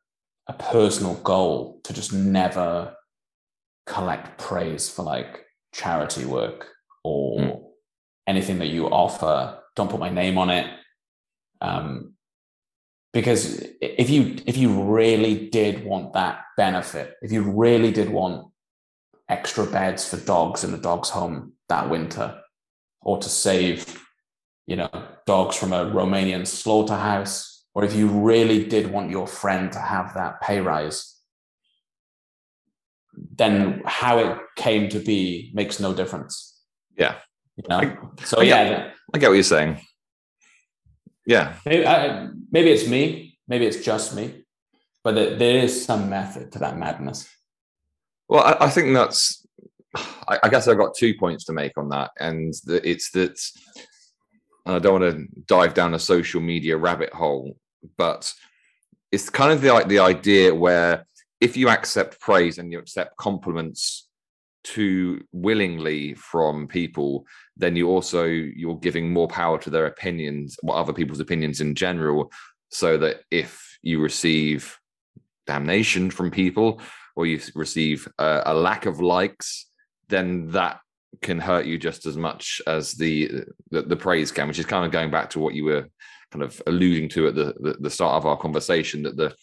a 0.48 0.54
personal 0.54 1.15
goal 1.15 1.80
to 1.84 1.94
just 1.94 2.13
never 2.13 2.96
collect 3.86 4.39
praise 4.39 4.89
for 4.89 5.04
like 5.04 5.46
charity 5.74 6.26
work 6.26 6.68
or 7.04 7.39
mm. 7.39 7.62
anything 8.28 8.60
that 8.60 8.68
you 8.68 8.88
offer. 8.88 9.60
Don't 9.76 9.89
put 9.89 10.00
my 10.00 10.10
name 10.10 10.38
on 10.38 10.50
it. 10.50 10.68
Um, 11.62 12.14
because 13.15 13.65
if 13.82 14.10
you 14.10 14.36
if 14.45 14.58
you 14.58 14.84
really 14.84 15.49
did 15.49 15.84
want 15.84 16.13
that 16.13 16.41
benefit 16.58 17.15
if 17.23 17.32
you 17.32 17.41
really 17.41 17.91
did 17.91 18.10
want 18.10 18.47
extra 19.30 19.65
beds 19.65 20.08
for 20.08 20.17
dogs 20.17 20.63
in 20.63 20.71
the 20.71 20.78
dog's 20.78 21.10
home 21.10 21.54
that 21.69 21.89
winter 21.89 22.39
or 23.01 23.17
to 23.17 23.30
save 23.30 23.99
you 24.67 24.75
know 24.75 24.89
dogs 25.25 25.56
from 25.56 25.73
a 25.73 25.86
romanian 25.86 26.45
slaughterhouse 26.45 27.65
or 27.73 27.84
if 27.84 27.95
you 27.95 28.08
really 28.08 28.65
did 28.65 28.91
want 28.91 29.10
your 29.10 29.25
friend 29.25 29.71
to 29.71 29.80
have 29.80 30.13
that 30.13 30.39
pay 30.41 30.62
rise 30.62 31.15
then 33.38 33.82
how 33.86 34.17
it 34.19 34.38
came 34.56 34.89
to 34.89 34.99
be 34.99 35.51
makes 35.54 35.80
no 35.80 35.93
difference. 35.93 36.60
Yeah. 36.97 37.15
You 37.56 37.63
know? 37.69 37.78
I, 37.78 38.23
so 38.23 38.39
I 38.39 38.43
yeah. 38.43 38.69
Get, 38.69 38.93
i 39.13 39.17
get 39.17 39.28
what 39.30 39.36
you're 39.36 39.43
saying 39.43 39.80
yeah. 41.25 41.55
Maybe, 41.65 41.85
I, 41.85 42.27
maybe 42.51 42.71
it's 42.71 42.88
me. 42.88 43.38
Maybe 43.47 43.65
it's 43.65 43.83
just 43.83 44.15
me. 44.15 44.43
But 45.03 45.38
there 45.39 45.57
is 45.57 45.85
some 45.85 46.09
method 46.09 46.51
to 46.53 46.59
that 46.59 46.77
madness. 46.77 47.29
Well, 48.27 48.43
I, 48.43 48.65
I 48.65 48.69
think 48.69 48.93
that's. 48.93 49.45
I, 50.27 50.39
I, 50.43 50.49
guess 50.49 50.67
I've 50.67 50.77
got 50.77 50.95
two 50.95 51.13
points 51.13 51.45
to 51.45 51.53
make 51.53 51.77
on 51.77 51.89
that, 51.89 52.11
and 52.19 52.53
the, 52.65 52.88
it's 52.88 53.11
that 53.11 53.39
I 54.65 54.79
don't 54.79 55.01
want 55.01 55.15
to 55.15 55.27
dive 55.45 55.73
down 55.73 55.93
a 55.93 55.99
social 55.99 56.41
media 56.41 56.75
rabbit 56.75 57.13
hole, 57.13 57.55
but 57.97 58.33
it's 59.11 59.29
kind 59.29 59.53
of 59.53 59.61
the 59.61 59.71
like 59.71 59.88
the 59.88 59.99
idea 59.99 60.53
where 60.53 61.05
if 61.39 61.55
you 61.55 61.69
accept 61.69 62.19
praise 62.19 62.57
and 62.57 62.71
you 62.71 62.79
accept 62.79 63.15
compliments 63.17 64.09
too 64.65 65.23
willingly 65.32 66.13
from 66.15 66.67
people, 66.67 67.25
then 67.56 67.75
you 67.75 67.88
also 67.88 68.25
you're 68.25 68.80
giving 68.80 69.13
more 69.13 69.28
power 69.28 69.58
to 69.60 69.69
their 69.69 69.86
opinions, 69.86 70.58
or 70.63 70.75
other 70.75 70.91
people's 70.91 71.21
opinions 71.21 71.62
in 71.62 71.75
general, 71.75 72.32
so 72.69 72.97
that 72.97 73.21
if 73.32 73.78
you 73.82 74.01
receive 74.01 74.78
damnation 75.47 76.10
from 76.10 76.32
people 76.32 76.82
or 77.15 77.25
you 77.25 77.39
receive 77.54 78.08
a, 78.17 78.41
a 78.47 78.54
lack 78.54 78.86
of 78.88 78.99
likes, 78.99 79.67
then 80.10 80.47
that 80.47 80.80
can 81.21 81.39
hurt 81.39 81.65
you 81.65 81.78
just 81.78 82.06
as 82.06 82.17
much 82.17 82.62
as 82.67 82.93
the, 82.93 83.43
the, 83.69 83.84
the 83.84 83.95
praise 83.95 84.32
can, 84.32 84.47
which 84.47 84.60
is 84.60 84.65
kind 84.65 84.86
of 84.86 84.91
going 84.91 85.12
back 85.12 85.30
to 85.30 85.39
what 85.39 85.54
you 85.54 85.63
were 85.63 85.88
kind 86.32 86.43
of 86.43 86.62
alluding 86.67 87.08
to 87.08 87.28
at 87.28 87.36
the 87.36 87.54
the, 87.60 87.78
the 87.80 87.89
start 87.89 88.15
of 88.15 88.25
our 88.25 88.38
conversation 88.38 89.04
that 89.04 89.15
the 89.15 89.34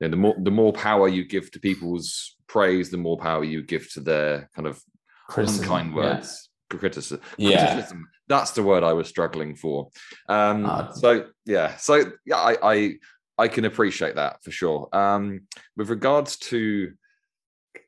you 0.00 0.08
know, 0.08 0.10
the 0.10 0.16
more 0.16 0.34
the 0.38 0.50
more 0.50 0.72
power 0.72 1.06
you 1.06 1.24
give 1.24 1.50
to 1.52 1.60
people's 1.60 2.36
praise, 2.52 2.90
the 2.90 2.98
more 2.98 3.16
power 3.16 3.42
you 3.44 3.62
give 3.62 3.90
to 3.94 4.00
their 4.00 4.50
kind 4.54 4.68
of 4.68 4.80
Criticism, 5.28 5.62
unkind 5.64 5.88
yeah. 5.90 5.96
words. 5.96 6.50
Criticism. 6.68 7.20
Yeah. 7.38 7.72
Criticism. 7.72 8.08
That's 8.28 8.50
the 8.52 8.62
word 8.62 8.82
I 8.84 8.92
was 8.92 9.08
struggling 9.08 9.56
for. 9.56 9.88
Um, 10.28 10.66
Ah. 10.66 10.90
so 10.92 11.26
yeah, 11.46 11.76
so 11.76 11.94
yeah, 12.26 12.36
I, 12.36 12.56
I 12.74 12.94
I 13.38 13.48
can 13.48 13.64
appreciate 13.64 14.16
that 14.16 14.42
for 14.44 14.50
sure. 14.50 14.88
Um, 14.92 15.46
with 15.76 15.88
regards 15.90 16.36
to, 16.50 16.92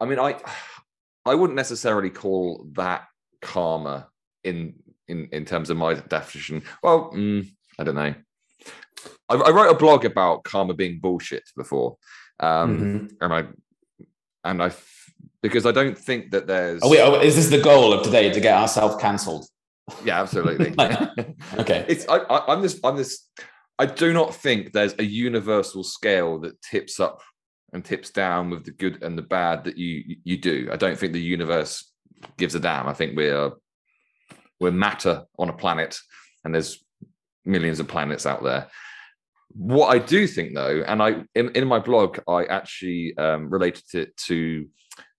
I 0.00 0.04
mean, 0.06 0.18
I 0.18 0.40
I 1.26 1.34
wouldn't 1.34 1.56
necessarily 1.56 2.10
call 2.10 2.66
that 2.72 3.02
karma 3.42 4.08
in 4.42 4.74
in 5.08 5.28
in 5.32 5.44
terms 5.44 5.68
of 5.70 5.76
my 5.76 5.94
definition. 5.94 6.62
Well, 6.82 7.10
mm, 7.12 7.46
I 7.78 7.84
don't 7.84 7.94
know. 8.02 8.14
I, 9.28 9.34
I 9.34 9.50
wrote 9.50 9.70
a 9.74 9.78
blog 9.78 10.04
about 10.04 10.44
karma 10.44 10.74
being 10.74 11.00
bullshit 11.00 11.44
before, 11.56 11.96
um, 12.40 12.68
Mhm. 12.78 13.12
and 13.20 13.32
I 13.32 13.40
and 14.44 14.62
I 14.62 14.72
because 15.42 15.66
I 15.66 15.72
don't 15.72 15.96
think 15.96 16.30
that 16.30 16.46
there's. 16.46 16.80
Oh 16.82 16.90
wait, 16.90 17.00
oh, 17.00 17.20
is 17.20 17.36
this 17.36 17.48
the 17.48 17.60
goal 17.60 17.92
of 17.92 18.02
today 18.02 18.30
to 18.30 18.40
get 18.40 18.56
ourselves 18.56 18.96
cancelled? 18.96 19.46
Yeah, 20.04 20.20
absolutely. 20.20 20.74
Okay. 21.58 21.84
it's 21.88 22.08
I, 22.08 22.16
I, 22.16 22.52
I'm 22.52 22.62
this 22.62 22.80
I'm 22.82 22.96
this. 22.96 23.28
I 23.78 23.86
do 23.86 24.12
not 24.12 24.34
think 24.34 24.72
there's 24.72 24.94
a 24.98 25.04
universal 25.04 25.84
scale 25.84 26.38
that 26.40 26.60
tips 26.62 27.00
up 27.00 27.22
and 27.72 27.84
tips 27.84 28.10
down 28.10 28.50
with 28.50 28.64
the 28.64 28.70
good 28.70 29.02
and 29.02 29.18
the 29.18 29.22
bad 29.22 29.64
that 29.64 29.76
you 29.76 30.16
you 30.24 30.36
do. 30.36 30.68
I 30.72 30.76
don't 30.76 30.98
think 30.98 31.12
the 31.12 31.20
universe 31.20 31.92
gives 32.38 32.54
a 32.54 32.60
damn. 32.60 32.88
I 32.88 32.94
think 32.94 33.16
we're 33.16 33.52
we're 34.60 34.70
matter 34.70 35.24
on 35.38 35.48
a 35.48 35.52
planet, 35.52 35.98
and 36.44 36.54
there's 36.54 36.82
millions 37.44 37.80
of 37.80 37.88
planets 37.88 38.26
out 38.26 38.42
there. 38.42 38.68
What 39.54 39.88
I 39.88 39.98
do 39.98 40.26
think, 40.26 40.54
though, 40.54 40.82
and 40.86 41.02
I 41.02 41.24
in, 41.34 41.50
in 41.50 41.66
my 41.68 41.78
blog, 41.78 42.18
I 42.28 42.44
actually 42.44 43.16
um, 43.16 43.48
related 43.48 43.84
it 43.94 44.16
to 44.26 44.66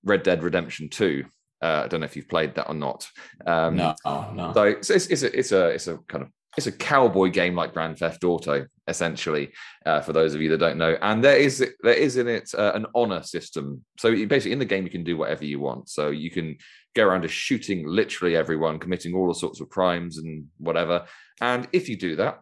Red 0.04 0.24
Dead 0.24 0.44
Redemption 0.44 0.90
Two. 0.90 1.26
Uh, 1.62 1.84
I 1.86 1.88
don't 1.88 2.02
know 2.02 2.06
if 2.06 2.16
you've 2.16 2.30
played 2.30 2.56
that 2.56 2.68
or 2.68 2.74
not. 2.76 3.08
Um, 3.46 3.78
no, 3.78 3.96
no. 4.06 4.52
so 4.54 4.64
it's, 4.64 4.90
it's, 4.90 5.08
it's 5.08 5.24
a 5.24 5.34
it's 5.38 5.52
a 5.52 5.68
it's 5.70 5.88
a 5.88 5.98
kind 6.10 6.24
of 6.24 6.30
it's 6.58 6.68
a 6.68 6.72
cowboy 6.72 7.30
game 7.30 7.56
like 7.56 7.74
Grand 7.74 7.98
Theft 7.98 8.24
Auto, 8.24 8.66
essentially. 8.88 9.52
Uh, 9.86 10.02
for 10.02 10.14
those 10.14 10.34
of 10.36 10.42
you 10.42 10.50
that 10.50 10.58
don't 10.58 10.78
know, 10.78 10.98
and 11.02 11.24
there 11.24 11.38
is 11.38 11.60
there 11.82 11.94
is 11.94 12.18
in 12.18 12.28
it 12.28 12.52
uh, 12.58 12.72
an 12.76 12.86
honor 12.94 13.24
system. 13.24 13.84
So 14.00 14.10
you- 14.10 14.28
basically, 14.28 14.54
in 14.54 14.60
the 14.60 14.66
game, 14.66 14.84
you 14.84 14.90
can 14.90 15.04
do 15.04 15.18
whatever 15.18 15.46
you 15.46 15.60
want. 15.60 15.90
So 15.90 16.10
you 16.10 16.30
can 16.30 16.58
go 16.96 17.06
around 17.06 17.24
just 17.24 17.34
shooting 17.34 17.86
literally 17.88 18.36
everyone, 18.36 18.80
committing 18.80 19.14
all 19.16 19.34
sorts 19.34 19.60
of 19.62 19.70
crimes 19.70 20.18
and 20.18 20.46
whatever. 20.58 21.06
And 21.42 21.68
if 21.74 21.90
you 21.90 21.98
do 21.98 22.16
that, 22.18 22.40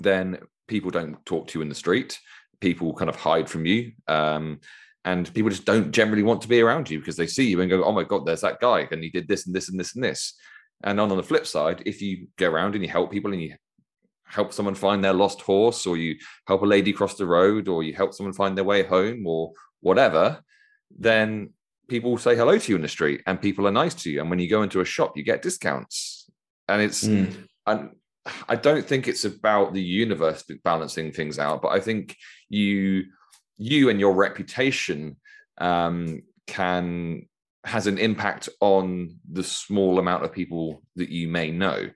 then 0.00 0.38
people 0.66 0.90
don't 0.90 1.24
talk 1.26 1.48
to 1.48 1.58
you 1.58 1.62
in 1.62 1.68
the 1.68 1.74
street. 1.74 2.18
People 2.60 2.94
kind 2.94 3.08
of 3.08 3.16
hide 3.16 3.48
from 3.48 3.66
you. 3.66 3.92
Um, 4.08 4.60
and 5.04 5.32
people 5.34 5.50
just 5.50 5.66
don't 5.66 5.92
generally 5.92 6.22
want 6.22 6.40
to 6.42 6.48
be 6.48 6.60
around 6.62 6.88
you 6.88 6.98
because 6.98 7.16
they 7.16 7.26
see 7.26 7.48
you 7.48 7.60
and 7.60 7.68
go, 7.70 7.84
"Oh 7.84 7.92
my 7.92 8.04
god, 8.04 8.24
there's 8.24 8.40
that 8.40 8.60
guy, 8.60 8.88
and 8.90 9.02
he 9.02 9.10
did 9.10 9.28
this 9.28 9.46
and 9.46 9.54
this 9.54 9.68
and 9.68 9.78
this 9.78 9.94
and 9.94 10.02
this." 10.02 10.34
And 10.82 10.98
on, 10.98 11.10
on 11.10 11.16
the 11.16 11.22
flip 11.22 11.46
side, 11.46 11.82
if 11.84 12.00
you 12.00 12.28
go 12.36 12.50
around 12.50 12.74
and 12.74 12.82
you 12.82 12.90
help 12.90 13.10
people 13.10 13.32
and 13.32 13.42
you 13.42 13.54
help 14.26 14.52
someone 14.52 14.74
find 14.74 15.04
their 15.04 15.12
lost 15.12 15.42
horse, 15.42 15.86
or 15.86 15.96
you 15.96 16.16
help 16.46 16.62
a 16.62 16.66
lady 16.66 16.92
cross 16.92 17.16
the 17.16 17.26
road, 17.26 17.68
or 17.68 17.82
you 17.82 17.92
help 17.92 18.14
someone 18.14 18.32
find 18.32 18.56
their 18.56 18.64
way 18.64 18.82
home, 18.82 19.26
or 19.26 19.52
whatever, 19.80 20.42
then 20.98 21.50
people 21.88 22.16
say 22.16 22.34
hello 22.34 22.56
to 22.56 22.72
you 22.72 22.76
in 22.76 22.82
the 22.82 22.88
street 22.88 23.20
and 23.26 23.42
people 23.42 23.66
are 23.66 23.70
nice 23.70 23.94
to 23.94 24.10
you. 24.10 24.20
And 24.20 24.30
when 24.30 24.38
you 24.38 24.48
go 24.48 24.62
into 24.62 24.80
a 24.80 24.84
shop, 24.86 25.16
you 25.16 25.22
get 25.22 25.42
discounts. 25.42 26.30
And 26.66 26.80
it's 26.80 27.04
Mm. 27.04 27.48
and 27.66 27.90
I 28.48 28.56
don't 28.56 28.86
think 28.86 29.06
it's 29.06 29.24
about 29.24 29.74
the 29.74 29.82
universe 29.82 30.44
balancing 30.62 31.12
things 31.12 31.38
out, 31.38 31.60
but 31.62 31.68
I 31.68 31.80
think 31.80 32.16
you 32.48 33.04
you 33.56 33.90
and 33.90 34.00
your 34.00 34.14
reputation 34.14 35.16
um, 35.58 36.22
can 36.46 37.26
has 37.64 37.86
an 37.86 37.98
impact 37.98 38.48
on 38.60 39.18
the 39.30 39.42
small 39.42 39.98
amount 39.98 40.24
of 40.24 40.32
people 40.32 40.82
that 40.96 41.08
you 41.08 41.28
may 41.28 41.50
know. 41.50 41.90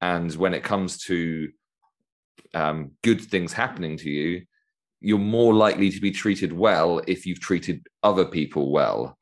And 0.00 0.32
when 0.34 0.54
it 0.54 0.62
comes 0.62 0.98
to 1.04 1.48
um, 2.54 2.92
good 3.02 3.20
things 3.20 3.52
happening 3.52 3.96
to 3.98 4.10
you, 4.10 4.42
you're 5.00 5.18
more 5.18 5.54
likely 5.54 5.90
to 5.90 6.00
be 6.00 6.10
treated 6.10 6.52
well 6.52 7.00
if 7.06 7.26
you've 7.26 7.40
treated 7.40 7.86
other 8.02 8.24
people 8.24 8.70
well. 8.70 9.17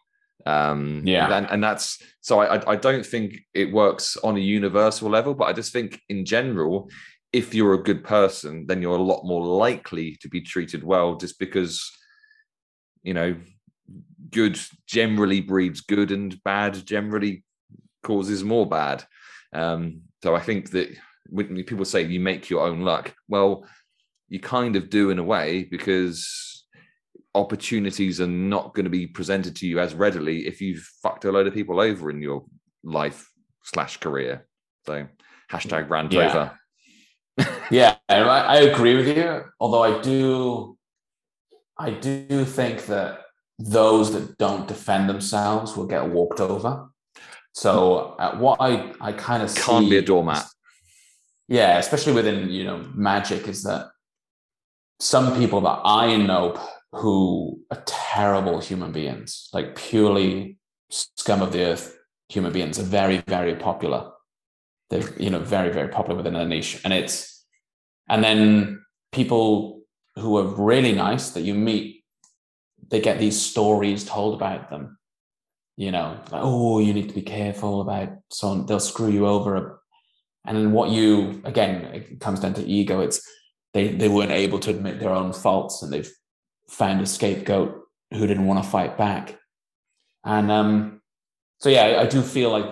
Um, 0.46 1.02
Yeah. 1.04 1.36
and, 1.36 1.46
and 1.50 1.62
that's 1.62 2.00
so 2.20 2.38
I, 2.40 2.56
I- 2.56 2.72
I 2.72 2.76
don't 2.76 3.04
think 3.04 3.38
it 3.52 3.72
works 3.72 4.16
on 4.18 4.36
a 4.36 4.40
universal 4.40 5.10
level, 5.10 5.34
but 5.34 5.46
I 5.48 5.52
just 5.52 5.72
think 5.72 6.00
in 6.08 6.24
general, 6.24 6.88
if 7.32 7.52
you're 7.54 7.74
a 7.74 7.82
good 7.82 8.02
person, 8.04 8.66
then 8.66 8.80
you're 8.80 8.96
a 8.96 9.02
lot 9.02 9.24
more 9.24 9.44
likely 9.44 10.16
to 10.22 10.28
be 10.28 10.40
treated 10.40 10.82
well 10.84 11.16
just 11.16 11.38
because, 11.38 11.90
you 13.02 13.12
know, 13.14 13.36
good 14.30 14.58
generally 14.86 15.40
breeds 15.40 15.80
good 15.80 16.10
and 16.10 16.42
bad 16.44 16.86
generally 16.86 17.44
causes 18.02 18.42
more 18.44 18.66
bad. 18.66 19.04
Um, 19.52 20.02
so 20.22 20.34
I 20.34 20.40
think 20.40 20.70
that 20.70 20.96
when 21.28 21.62
people 21.64 21.84
say 21.84 22.02
you 22.02 22.20
make 22.20 22.48
your 22.48 22.66
own 22.66 22.80
luck, 22.82 23.14
well, 23.28 23.66
you 24.28 24.40
kind 24.40 24.76
of 24.76 24.90
do 24.90 25.10
in 25.10 25.18
a 25.18 25.24
way 25.24 25.64
because 25.64 26.55
opportunities 27.36 28.20
are 28.20 28.26
not 28.26 28.74
going 28.74 28.84
to 28.84 28.90
be 28.90 29.06
presented 29.06 29.54
to 29.56 29.66
you 29.66 29.78
as 29.78 29.94
readily 29.94 30.46
if 30.46 30.60
you've 30.60 30.82
fucked 31.02 31.24
a 31.24 31.30
load 31.32 31.46
of 31.46 31.54
people 31.54 31.80
over 31.80 32.10
in 32.10 32.20
your 32.20 32.44
life 32.82 33.30
slash 33.62 33.98
career. 33.98 34.46
So 34.86 35.06
hashtag 35.52 35.88
rant 35.90 36.12
Yeah. 36.12 36.28
over. 36.28 36.58
yeah, 37.70 37.96
I, 38.08 38.16
I 38.18 38.56
agree 38.60 38.96
with 38.96 39.08
you. 39.14 39.44
Although 39.60 39.82
I 39.82 40.00
do, 40.00 40.78
I 41.78 41.90
do 41.90 42.44
think 42.44 42.86
that 42.86 43.20
those 43.58 44.12
that 44.14 44.38
don't 44.38 44.66
defend 44.66 45.08
themselves 45.08 45.76
will 45.76 45.86
get 45.86 46.08
walked 46.08 46.40
over. 46.40 46.88
So 47.52 48.16
uh, 48.18 48.36
what 48.36 48.58
I 48.60 48.92
I 49.00 49.12
kind 49.12 49.42
of 49.42 49.54
Can't 49.54 49.88
be 49.90 49.98
a 49.98 50.02
doormat. 50.02 50.44
Yeah, 51.48 51.78
especially 51.78 52.14
within 52.14 52.50
you 52.50 52.64
know 52.64 52.78
magic, 52.94 53.48
is 53.48 53.62
that 53.64 53.88
some 55.00 55.36
people 55.36 55.60
that 55.62 55.80
I 55.84 56.16
know 56.16 56.58
who 56.96 57.60
are 57.70 57.82
terrible 57.86 58.60
human 58.60 58.92
beings, 58.92 59.48
like 59.52 59.76
purely 59.76 60.58
scum 60.90 61.42
of 61.42 61.52
the 61.52 61.64
earth 61.64 61.96
human 62.28 62.52
beings, 62.52 62.78
are 62.78 62.84
very 62.84 63.18
very 63.26 63.54
popular. 63.54 64.10
They're 64.90 65.12
you 65.18 65.30
know 65.30 65.40
very 65.40 65.72
very 65.72 65.88
popular 65.88 66.16
within 66.16 66.36
a 66.36 66.46
niche, 66.46 66.80
and 66.84 66.92
it's 66.92 67.44
and 68.08 68.22
then 68.22 68.84
people 69.12 69.82
who 70.16 70.36
are 70.38 70.44
really 70.44 70.92
nice 70.92 71.30
that 71.30 71.42
you 71.42 71.54
meet, 71.54 72.04
they 72.90 73.00
get 73.00 73.18
these 73.18 73.40
stories 73.40 74.04
told 74.04 74.34
about 74.34 74.70
them. 74.70 74.98
You 75.76 75.92
know, 75.92 76.18
like 76.32 76.42
oh, 76.42 76.78
you 76.78 76.94
need 76.94 77.08
to 77.08 77.14
be 77.14 77.22
careful 77.22 77.80
about 77.80 78.10
someone; 78.30 78.66
they'll 78.66 78.80
screw 78.80 79.10
you 79.10 79.26
over. 79.26 79.82
And 80.46 80.56
then 80.56 80.72
what 80.72 80.90
you 80.90 81.42
again, 81.44 81.84
it 81.94 82.20
comes 82.20 82.40
down 82.40 82.54
to 82.54 82.64
ego. 82.64 83.00
It's 83.00 83.20
they 83.74 83.88
they 83.88 84.08
weren't 84.08 84.30
able 84.30 84.58
to 84.60 84.70
admit 84.70 85.00
their 85.00 85.10
own 85.10 85.32
faults, 85.34 85.82
and 85.82 85.92
they've 85.92 86.10
found 86.68 87.00
a 87.00 87.06
scapegoat 87.06 87.82
who 88.12 88.26
didn't 88.26 88.46
want 88.46 88.62
to 88.62 88.68
fight 88.68 88.96
back. 88.96 89.38
And 90.24 90.50
um, 90.50 91.00
so 91.58 91.68
yeah, 91.68 92.00
I, 92.00 92.06
do 92.06 92.22
feel 92.22 92.50
like 92.50 92.66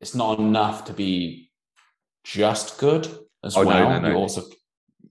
it's 0.00 0.14
not 0.14 0.38
enough 0.38 0.84
to 0.86 0.92
be 0.92 1.50
just 2.24 2.78
good 2.78 3.06
as 3.44 3.56
Oh, 3.56 3.62
no, 3.62 3.68
well. 3.68 3.90
no, 3.90 3.98
no. 4.00 4.08
You 4.10 4.14
also 4.16 4.42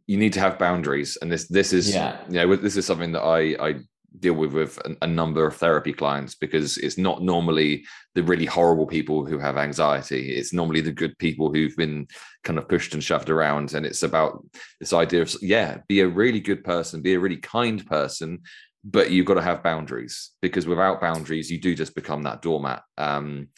you 0.07 0.17
need 0.17 0.33
to 0.33 0.39
have 0.39 0.59
boundaries 0.59 1.17
and 1.21 1.31
this 1.31 1.47
this 1.47 1.73
is 1.73 1.93
Yeah. 1.93 2.19
you 2.27 2.33
know 2.35 2.55
this 2.55 2.77
is 2.77 2.85
something 2.85 3.11
that 3.13 3.21
i 3.23 3.55
i 3.59 3.75
deal 4.19 4.34
with 4.34 4.54
with 4.54 4.78
a, 4.80 4.95
a 5.01 5.08
number 5.08 5.45
of 5.45 5.56
therapy 5.56 5.93
clients 5.93 6.36
because 6.36 6.78
it's 6.78 6.97
not 6.97 7.21
normally 7.21 7.86
the 8.13 8.23
really 8.23 8.45
horrible 8.45 8.88
people 8.88 9.25
who 9.25 9.38
have 9.38 9.58
anxiety. 9.58 10.36
It's 10.36 10.54
normally 10.54 10.82
the 10.82 10.91
good 10.91 11.17
people 11.17 11.51
who've 11.51 11.75
been 11.75 12.08
kind 12.43 12.60
of 12.60 12.67
pushed 12.67 12.93
and 12.93 13.04
shoved 13.04 13.30
around. 13.30 13.73
And 13.73 13.86
it's 13.86 14.04
about 14.04 14.45
this 14.80 14.93
idea 14.93 15.21
of 15.21 15.36
yeah 15.41 15.80
be 15.88 16.01
a 16.01 16.08
really 16.08 16.39
good 16.39 16.63
person 16.63 17.01
be 17.01 17.13
a 17.13 17.19
really 17.19 17.38
kind 17.38 17.86
person 17.86 18.41
but 18.88 19.10
you've 19.10 19.25
got 19.25 19.34
to 19.34 19.41
have 19.41 19.63
boundaries 19.63 20.32
because 20.43 20.67
without 20.67 21.01
boundaries 21.01 21.49
you 21.49 21.60
do 21.60 21.73
just 21.73 21.95
become 21.95 22.23
that 22.23 22.41
doormat. 22.41 22.84
Um 22.97 23.49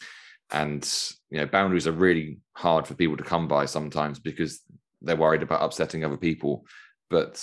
and 0.50 0.90
you 1.30 1.38
know 1.38 1.46
boundaries 1.46 1.86
are 1.86 1.92
really 1.92 2.38
hard 2.54 2.86
for 2.86 2.94
people 2.94 3.16
to 3.16 3.24
come 3.24 3.48
by 3.48 3.66
sometimes 3.66 4.18
because 4.18 4.60
they're 5.02 5.16
worried 5.16 5.42
about 5.42 5.62
upsetting 5.62 6.04
other 6.04 6.16
people. 6.16 6.64
But 7.10 7.42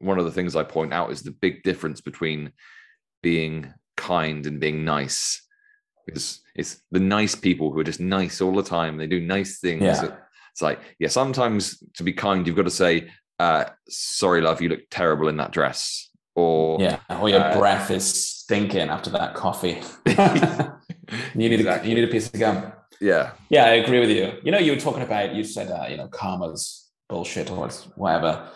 one 0.00 0.18
of 0.18 0.24
the 0.24 0.32
things 0.32 0.56
I 0.56 0.64
point 0.64 0.92
out 0.92 1.12
is 1.12 1.22
the 1.22 1.30
big 1.30 1.62
difference 1.62 2.00
between 2.00 2.52
being 3.22 3.72
kind 3.96 4.46
and 4.46 4.58
being 4.58 4.84
nice 4.84 5.46
because 6.06 6.40
it's 6.54 6.80
the 6.90 7.00
nice 7.00 7.34
people 7.34 7.70
who 7.70 7.78
are 7.80 7.84
just 7.84 8.00
nice 8.00 8.40
all 8.40 8.54
the 8.54 8.62
time. 8.62 8.96
They 8.96 9.06
do 9.06 9.20
nice 9.20 9.60
things. 9.60 9.82
Yeah. 9.82 10.16
It's 10.52 10.62
like, 10.62 10.80
yeah, 10.98 11.08
sometimes 11.08 11.82
to 11.94 12.02
be 12.02 12.12
kind, 12.12 12.46
you've 12.46 12.56
got 12.56 12.64
to 12.64 12.70
say, 12.70 13.10
uh, 13.38 13.64
sorry, 13.88 14.40
love, 14.40 14.60
you 14.60 14.68
look 14.68 14.80
terrible 14.90 15.28
in 15.28 15.36
that 15.36 15.52
dress. 15.52 16.08
Or 16.34 16.80
yeah, 16.80 17.00
or 17.20 17.28
your 17.28 17.40
uh, 17.40 17.58
breath 17.58 17.90
is 17.90 18.38
stinking 18.38 18.88
after 18.88 19.10
that 19.10 19.34
coffee. 19.34 19.80
you 20.06 20.14
need 21.34 21.52
Exactly. 21.52 21.88
a, 21.88 21.90
you 21.90 22.00
need 22.00 22.08
a 22.08 22.12
piece 22.12 22.26
of 22.28 22.38
gum. 22.38 22.72
yeah. 23.00 23.32
Yeah, 23.48 23.64
I 23.64 23.74
agree 23.74 24.00
with 24.00 24.10
you. 24.10 24.32
You 24.42 24.52
know, 24.52 24.58
you 24.58 24.72
were 24.72 24.80
talking 24.80 25.02
about 25.02 25.34
you 25.34 25.44
said 25.44 25.70
uh, 25.70 25.86
you 25.88 25.96
know 25.96 26.08
karma's 26.08 26.88
bullshit 27.08 27.50
or 27.50 27.68
whatever. 27.96 28.48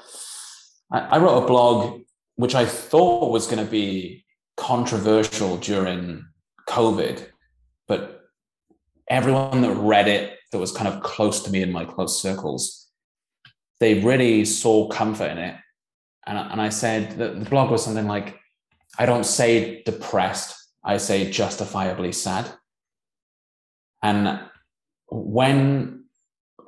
I, 0.91 1.19
wrote 1.19 1.43
a 1.43 1.47
blog 1.47 2.03
which 2.37 2.55
I 2.55 2.67
thought 2.67 3.31
was 3.31 3.47
going 3.47 3.65
to 3.65 3.71
be 3.71 4.25
controversial 4.57 5.57
during 5.57 6.25
COVID, 6.69 7.27
but 7.89 8.23
everyone 9.09 9.63
that 9.63 9.75
read 9.75 10.09
it 10.09 10.39
that 10.53 10.59
was 10.59 10.73
kind 10.73 10.89
of 10.89 11.03
close 11.03 11.43
to 11.43 11.51
me 11.51 11.63
in 11.63 11.73
my 11.73 11.85
close 11.85 12.21
circles, 12.21 12.89
they 13.81 14.01
really 14.01 14.45
saw 14.45 14.89
comfort 14.89 15.31
in 15.31 15.39
it. 15.39 15.57
And, 16.27 16.39
and 16.39 16.61
I 16.61 16.69
said 16.69 17.19
that 17.19 17.39
the 17.39 17.51
blog 17.51 17.71
was 17.71 17.85
something 17.85 18.07
like, 18.07 18.39
I 18.99 19.07
don't 19.07 19.27
say 19.27 19.83
depressed, 19.83 20.57
I 20.85 20.99
say 20.99 21.31
justifiably 21.31 22.13
sad. 22.13 22.51
And 24.03 24.41
when 25.09 26.05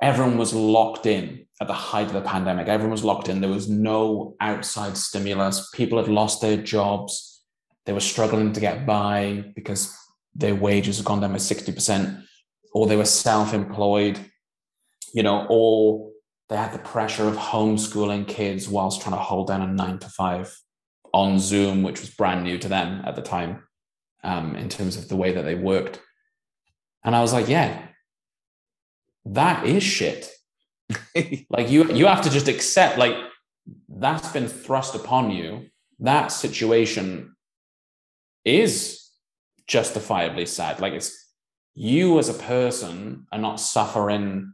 everyone 0.01 0.37
was 0.37 0.53
locked 0.53 1.05
in 1.05 1.46
at 1.59 1.67
the 1.67 1.73
height 1.73 2.07
of 2.07 2.13
the 2.13 2.21
pandemic, 2.21 2.67
everyone 2.67 2.91
was 2.91 3.03
locked 3.03 3.29
in, 3.29 3.41
there 3.41 3.49
was 3.49 3.69
no 3.69 4.35
outside 4.39 4.95
stimulus. 4.95 5.69
People 5.73 5.97
had 5.97 6.07
lost 6.07 6.41
their 6.41 6.57
jobs. 6.57 7.41
They 7.85 7.93
were 7.93 7.99
struggling 7.99 8.53
to 8.53 8.59
get 8.59 8.85
by 8.85 9.51
because 9.55 9.95
their 10.35 10.55
wages 10.55 10.97
had 10.97 11.05
gone 11.05 11.21
down 11.21 11.31
by 11.31 11.37
60%, 11.37 12.23
or 12.73 12.85
they 12.85 12.95
were 12.95 13.05
self 13.05 13.53
employed, 13.53 14.19
you 15.13 15.23
know, 15.23 15.47
or 15.49 16.11
they 16.49 16.55
had 16.55 16.73
the 16.73 16.79
pressure 16.79 17.27
of 17.27 17.35
homeschooling 17.35 18.27
kids 18.27 18.69
whilst 18.69 19.01
trying 19.01 19.15
to 19.15 19.21
hold 19.21 19.47
down 19.47 19.61
a 19.61 19.67
nine 19.67 19.99
to 19.99 20.09
five 20.09 20.55
on 21.13 21.39
Zoom, 21.39 21.83
which 21.83 21.99
was 21.99 22.09
brand 22.11 22.43
new 22.43 22.57
to 22.59 22.67
them 22.67 23.01
at 23.05 23.15
the 23.15 23.21
time 23.21 23.63
um, 24.23 24.55
in 24.55 24.69
terms 24.69 24.95
of 24.95 25.09
the 25.09 25.15
way 25.15 25.33
that 25.33 25.43
they 25.43 25.55
worked. 25.55 25.99
And 27.03 27.15
I 27.15 27.21
was 27.21 27.33
like, 27.33 27.47
yeah, 27.47 27.87
that 29.25 29.65
is 29.65 29.83
shit. 29.83 30.29
like 31.49 31.69
you, 31.69 31.91
you 31.93 32.05
have 32.05 32.21
to 32.21 32.29
just 32.29 32.47
accept, 32.47 32.97
like 32.97 33.15
that's 33.89 34.31
been 34.31 34.47
thrust 34.47 34.95
upon 34.95 35.31
you. 35.31 35.67
That 35.99 36.27
situation 36.27 37.35
is 38.45 39.09
justifiably 39.67 40.45
sad. 40.45 40.79
Like 40.79 40.93
it's 40.93 41.33
you 41.75 42.17
as 42.19 42.29
a 42.29 42.33
person 42.33 43.27
are 43.31 43.39
not 43.39 43.59
suffering 43.59 44.53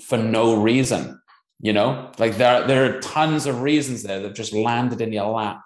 for 0.00 0.18
no 0.18 0.60
reason. 0.60 1.20
You 1.60 1.72
know, 1.72 2.10
like 2.18 2.36
there, 2.38 2.66
there 2.66 2.84
are 2.84 3.00
tons 3.00 3.46
of 3.46 3.62
reasons 3.62 4.02
there 4.02 4.20
that 4.20 4.34
just 4.34 4.52
landed 4.52 5.00
in 5.00 5.12
your 5.12 5.30
lap 5.30 5.62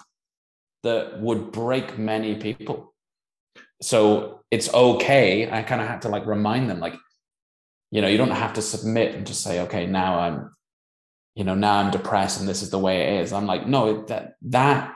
that 0.83 1.21
would 1.21 1.53
break 1.53 1.99
many 1.99 2.35
people. 2.37 2.95
So 3.81 4.43
it's 4.51 4.73
okay. 4.73 5.51
I 5.51 5.63
kind 5.63 5.81
of 5.81 5.89
had 5.89 6.03
to 6.03 6.09
like 6.09 6.27
remind 6.27 6.69
them, 6.69 6.81
like, 6.81 6.95
you 7.91 8.01
know, 8.01 8.09
you 8.09 8.19
don't 8.19 8.31
have 8.31 8.55
to 8.55 8.63
submit 8.63 9.15
and 9.15 9.27
just 9.27 9.43
say, 9.43 9.61
okay, 9.63 9.87
now 9.87 10.19
I'm, 10.19 10.51
you 11.35 11.45
know, 11.45 11.55
now 11.55 11.79
I'm 11.79 11.91
depressed 11.91 12.41
and 12.41 12.49
this 12.49 12.63
is 12.63 12.71
the 12.71 12.79
way 12.79 13.03
it 13.03 13.23
is. 13.23 13.33
I'm 13.33 13.47
like, 13.47 13.67
no, 13.67 14.05
that 14.07 14.35
that 14.43 14.95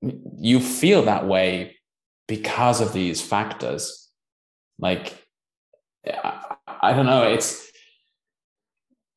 you 0.00 0.60
feel 0.60 1.02
that 1.02 1.26
way 1.26 1.76
because 2.26 2.80
of 2.80 2.92
these 2.92 3.20
factors. 3.20 4.08
Like, 4.78 5.26
I, 6.06 6.56
I 6.66 6.92
don't 6.92 7.06
know. 7.06 7.24
It's 7.24 7.68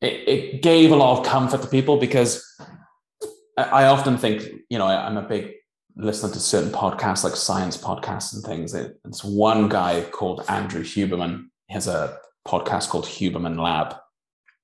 it, 0.02 0.28
it 0.28 0.62
gave 0.62 0.92
a 0.92 0.96
lot 0.96 1.20
of 1.20 1.26
comfort 1.26 1.62
to 1.62 1.68
people 1.68 1.98
because 1.98 2.44
I, 3.58 3.64
I 3.64 3.86
often 3.86 4.18
think, 4.18 4.44
you 4.70 4.80
know, 4.80 4.88
I, 4.88 5.06
I'm 5.06 5.18
a 5.18 5.22
big 5.22 5.52
listener 5.96 6.32
to 6.34 6.40
certain 6.40 6.72
podcasts 6.72 7.24
like 7.24 7.36
science 7.36 7.78
podcasts 7.78 8.34
and 8.34 8.44
things. 8.44 8.74
It, 8.74 9.00
it's 9.06 9.24
one 9.24 9.70
guy 9.70 10.02
called 10.12 10.44
Andrew 10.48 10.84
Huberman. 10.84 11.46
He 11.68 11.74
has 11.76 11.88
a 11.88 12.18
podcast 12.48 12.90
called 12.90 13.06
Huberman 13.06 13.62
Lab, 13.62 13.96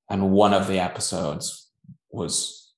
and 0.10 0.32
one 0.32 0.54
of 0.54 0.68
the 0.68 0.80
episodes 0.80 1.70
was 2.12 2.74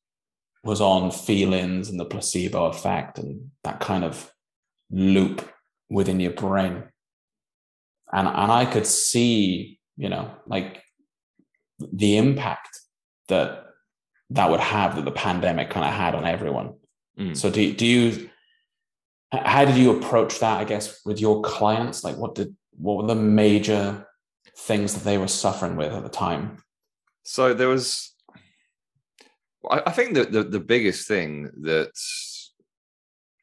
was 0.64 0.82
on 0.82 1.12
feelings 1.12 1.90
and 1.90 2.00
the 2.00 2.06
placebo 2.06 2.66
effect 2.66 3.18
and 3.18 3.52
that 3.64 3.80
kind 3.80 4.04
of 4.04 4.32
loop 4.92 5.48
within 5.90 6.20
your 6.20 6.34
brain. 6.34 6.84
And 8.12 8.28
and 8.28 8.52
I 8.52 8.66
could 8.66 8.88
see, 8.88 9.80
you 9.98 10.10
know, 10.10 10.32
like 10.48 10.84
the 11.80 12.18
impact 12.18 12.80
that 13.28 13.66
that 14.32 14.50
would 14.50 14.60
have 14.60 14.96
that 14.96 15.06
the 15.06 15.12
pandemic 15.12 15.70
kind 15.70 15.86
of 15.86 15.94
had 15.94 16.16
on 16.16 16.26
everyone. 16.26 16.74
Mm. 17.18 17.38
So 17.38 17.50
do 17.50 17.74
do 17.74 17.86
you 17.86 18.30
how 19.32 19.64
did 19.64 19.76
you 19.76 19.96
approach 19.96 20.40
that, 20.40 20.60
I 20.60 20.64
guess, 20.64 21.02
with 21.06 21.22
your 21.22 21.42
clients? 21.42 22.04
Like 22.04 22.18
what 22.18 22.36
did 22.36 22.56
what 22.78 22.98
were 22.98 23.08
the 23.08 23.16
major 23.16 24.08
things 24.68 24.94
that 24.94 25.04
they 25.04 25.18
were 25.18 25.28
suffering 25.28 25.76
with 25.76 25.94
at 25.94 26.04
the 26.04 26.10
time? 26.10 26.58
So 27.24 27.54
there 27.54 27.68
was, 27.70 28.14
I, 29.70 29.82
I 29.88 29.92
think 29.92 30.14
that 30.16 30.32
the, 30.32 30.44
the 30.44 30.60
biggest 30.60 31.08
thing 31.08 31.50
that 31.62 31.92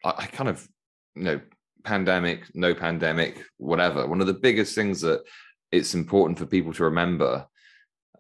I, 0.05 0.11
I 0.19 0.27
kind 0.27 0.49
of, 0.49 0.67
you 1.15 1.25
know, 1.25 1.41
pandemic, 1.85 2.45
no 2.55 2.75
pandemic, 2.75 3.43
whatever. 3.59 4.07
One 4.07 4.21
of 4.21 4.27
the 4.27 4.35
biggest 4.35 4.75
things 4.75 5.01
that 5.03 5.23
it's 5.71 5.95
important 5.95 6.39
for 6.39 6.47
people 6.47 6.73
to 6.75 6.85
remember 6.85 7.47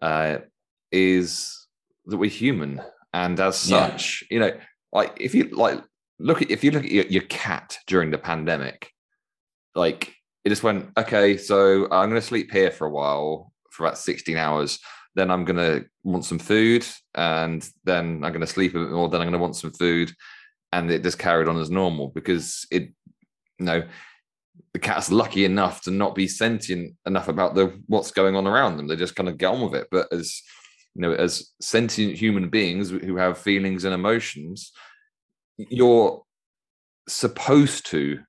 uh, 0.01 0.39
is 0.93 1.67
that 2.07 2.17
we're 2.17 2.31
human, 2.31 2.81
and 3.13 3.39
as 3.41 3.69
Yeah. 3.69 3.89
such, 3.89 4.25
you 4.31 4.39
know, 4.41 4.53
like 4.93 5.17
if 5.21 5.35
you 5.35 5.49
like 5.49 5.83
look 6.19 6.43
at 6.43 6.51
if 6.51 6.63
you 6.63 6.71
look 6.71 6.85
at 6.85 6.91
your, 6.91 7.07
your 7.07 7.23
cat 7.23 7.79
during 7.87 8.11
the 8.11 8.19
pandemic, 8.19 8.91
like 9.75 10.15
it 10.47 10.51
just 10.51 10.63
went 10.63 10.89
okay. 10.97 11.37
So 11.37 11.87
I'm 11.91 12.09
going 12.09 12.21
to 12.21 12.27
sleep 12.27 12.53
here 12.53 12.71
for 12.71 12.87
a 12.87 12.91
while 12.91 13.53
for 13.73 13.85
about 13.85 13.99
16 13.99 14.37
hours. 14.37 14.79
Then 15.17 15.29
I'm 15.29 15.45
going 15.45 15.57
to 15.57 15.87
want 16.05 16.25
some 16.25 16.39
food, 16.39 16.87
and 17.17 17.69
then 17.83 18.23
I'm 18.23 18.31
going 18.33 18.43
to 18.43 18.47
sleep 18.47 18.77
a 18.77 18.79
bit 18.79 18.91
more. 18.93 19.09
Then 19.09 19.21
I'm 19.21 19.27
going 19.27 19.33
to 19.33 19.43
want 19.43 19.57
some 19.57 19.73
food, 19.73 20.13
and 20.73 20.89
it 20.89 21.03
just 21.03 21.19
carried 21.19 21.49
on 21.49 21.59
as 21.59 21.69
normal 21.69 22.13
because 22.15 22.65
it, 22.71 22.93
you 23.59 23.67
know, 23.67 23.83
the 24.73 24.79
cat's 24.79 25.11
lucky 25.11 25.45
enough 25.45 25.83
to 25.83 25.91
not 25.91 26.15
be 26.15 26.29
sentient 26.29 26.95
enough 27.07 27.27
about 27.27 27.57
the 27.57 27.83
what's 27.89 28.13
going 28.13 28.37
on 28.37 28.47
around 28.47 28.77
them. 28.77 28.87
They 28.87 28.95
just 28.95 29.17
kind 29.17 29.29
of 29.29 29.39
get 29.39 29.49
on 29.49 29.63
with 29.63 29.75
it. 29.75 29.89
But 29.91 30.13
as 30.13 30.41
you 30.95 31.03
know, 31.03 31.13
as 31.13 31.51
sentient 31.61 32.15
human 32.15 32.51
beings 32.51 32.91
who 32.91 33.17
have 33.17 33.37
feelings 33.37 33.85
and 33.85 33.93
emotions, 33.93 34.71
you're 35.59 36.23
supposed 37.09 37.87
to 37.87 38.21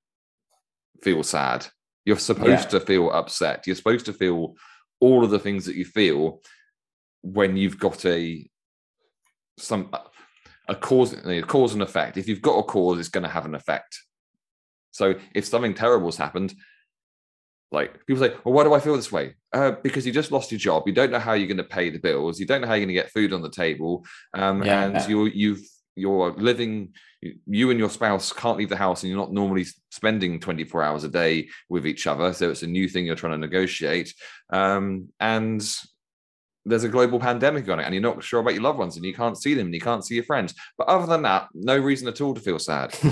feel 1.04 1.22
sad. 1.22 1.68
You're 2.08 2.18
supposed 2.18 2.48
Yeah. 2.72 2.80
to 2.80 2.80
feel 2.80 3.12
upset. 3.12 3.68
You're 3.68 3.76
supposed 3.76 4.06
to 4.06 4.14
feel 4.14 4.56
all 5.02 5.26
of 5.26 5.30
the 5.30 5.40
things 5.40 5.66
that 5.66 5.76
you 5.76 5.84
feel 5.84 6.42
when 7.22 7.58
you've 7.58 7.78
got 7.78 8.06
a 8.06 8.50
some 9.60 9.92
a 10.70 10.76
cause 10.76 11.12
a 11.26 11.42
cause 11.42 11.74
and 11.74 11.82
effect. 11.82 12.16
If 12.16 12.30
you've 12.30 12.42
got 12.42 12.60
a 12.60 12.64
cause, 12.64 12.98
it's 12.98 13.10
going 13.10 13.24
to 13.26 13.30
have 13.30 13.46
an 13.46 13.56
effect. 13.56 14.00
So 14.92 15.16
if 15.36 15.44
something 15.46 15.74
terrible's 15.74 16.16
happened, 16.16 16.56
like 17.74 18.06
people 18.06 18.24
say, 18.26 18.34
well, 18.46 18.54
why 18.54 18.64
do 18.64 18.74
I 18.74 18.80
feel 18.80 18.96
this 18.96 19.12
way? 19.12 19.36
Uh, 19.52 19.72
because 19.84 20.06
you 20.08 20.14
just 20.14 20.32
lost 20.32 20.50
your 20.50 20.60
job. 20.60 20.84
You 20.86 20.94
don't 20.94 21.12
know 21.12 21.20
how 21.20 21.34
you're 21.34 21.48
going 21.48 21.58
to 21.58 21.64
pay 21.78 21.90
the 21.90 22.00
bills. 22.00 22.40
You 22.40 22.46
don't 22.46 22.62
know 22.62 22.68
how 22.68 22.76
you're 22.76 22.86
going 22.86 22.96
to 22.96 23.02
get 23.04 23.12
food 23.12 23.34
on 23.34 23.42
the 23.42 23.50
table. 23.50 24.06
Um, 24.34 24.64
Yeah. 24.64 24.86
and 24.86 25.10
you're 25.10 25.28
you've 25.28 25.68
you're 25.98 26.32
living. 26.34 26.94
You 27.22 27.72
and 27.72 27.80
your 27.80 27.90
spouse 27.90 28.32
can't 28.32 28.58
leave 28.58 28.70
the 28.70 28.78
house, 28.78 29.04
and 29.04 29.10
you're 29.10 29.20
not 29.20 29.34
normally 29.34 29.66
spending 29.92 30.40
24 30.40 30.84
hours 30.84 31.04
a 31.04 31.10
day 31.10 31.50
with 31.70 31.88
each 31.88 32.08
other. 32.08 32.32
So 32.34 32.50
it's 32.50 32.64
a 32.64 32.68
new 32.68 32.88
thing 32.88 33.06
you're 33.06 33.16
trying 33.16 33.34
to 33.34 33.38
negotiate. 33.38 34.14
Um, 34.52 35.10
and 35.20 35.68
there's 36.66 36.84
a 36.84 36.90
global 36.90 37.20
pandemic 37.20 37.68
on 37.70 37.80
it, 37.80 37.86
and 37.86 37.94
you're 37.94 38.02
not 38.04 38.24
sure 38.24 38.40
about 38.40 38.54
your 38.54 38.64
loved 38.64 38.80
ones, 38.80 38.96
and 38.96 39.06
you 39.06 39.14
can't 39.14 39.38
see 39.38 39.54
them, 39.54 39.68
and 39.68 39.74
you 39.74 39.82
can't 39.82 40.06
see 40.06 40.16
your 40.16 40.24
friends. 40.26 40.54
But 40.78 40.88
other 40.88 41.08
than 41.08 41.24
that, 41.24 41.48
no 41.54 41.78
reason 41.78 42.08
at 42.08 42.22
all 42.22 42.34
to 42.34 42.42
feel 42.42 42.60
sad. 42.60 42.96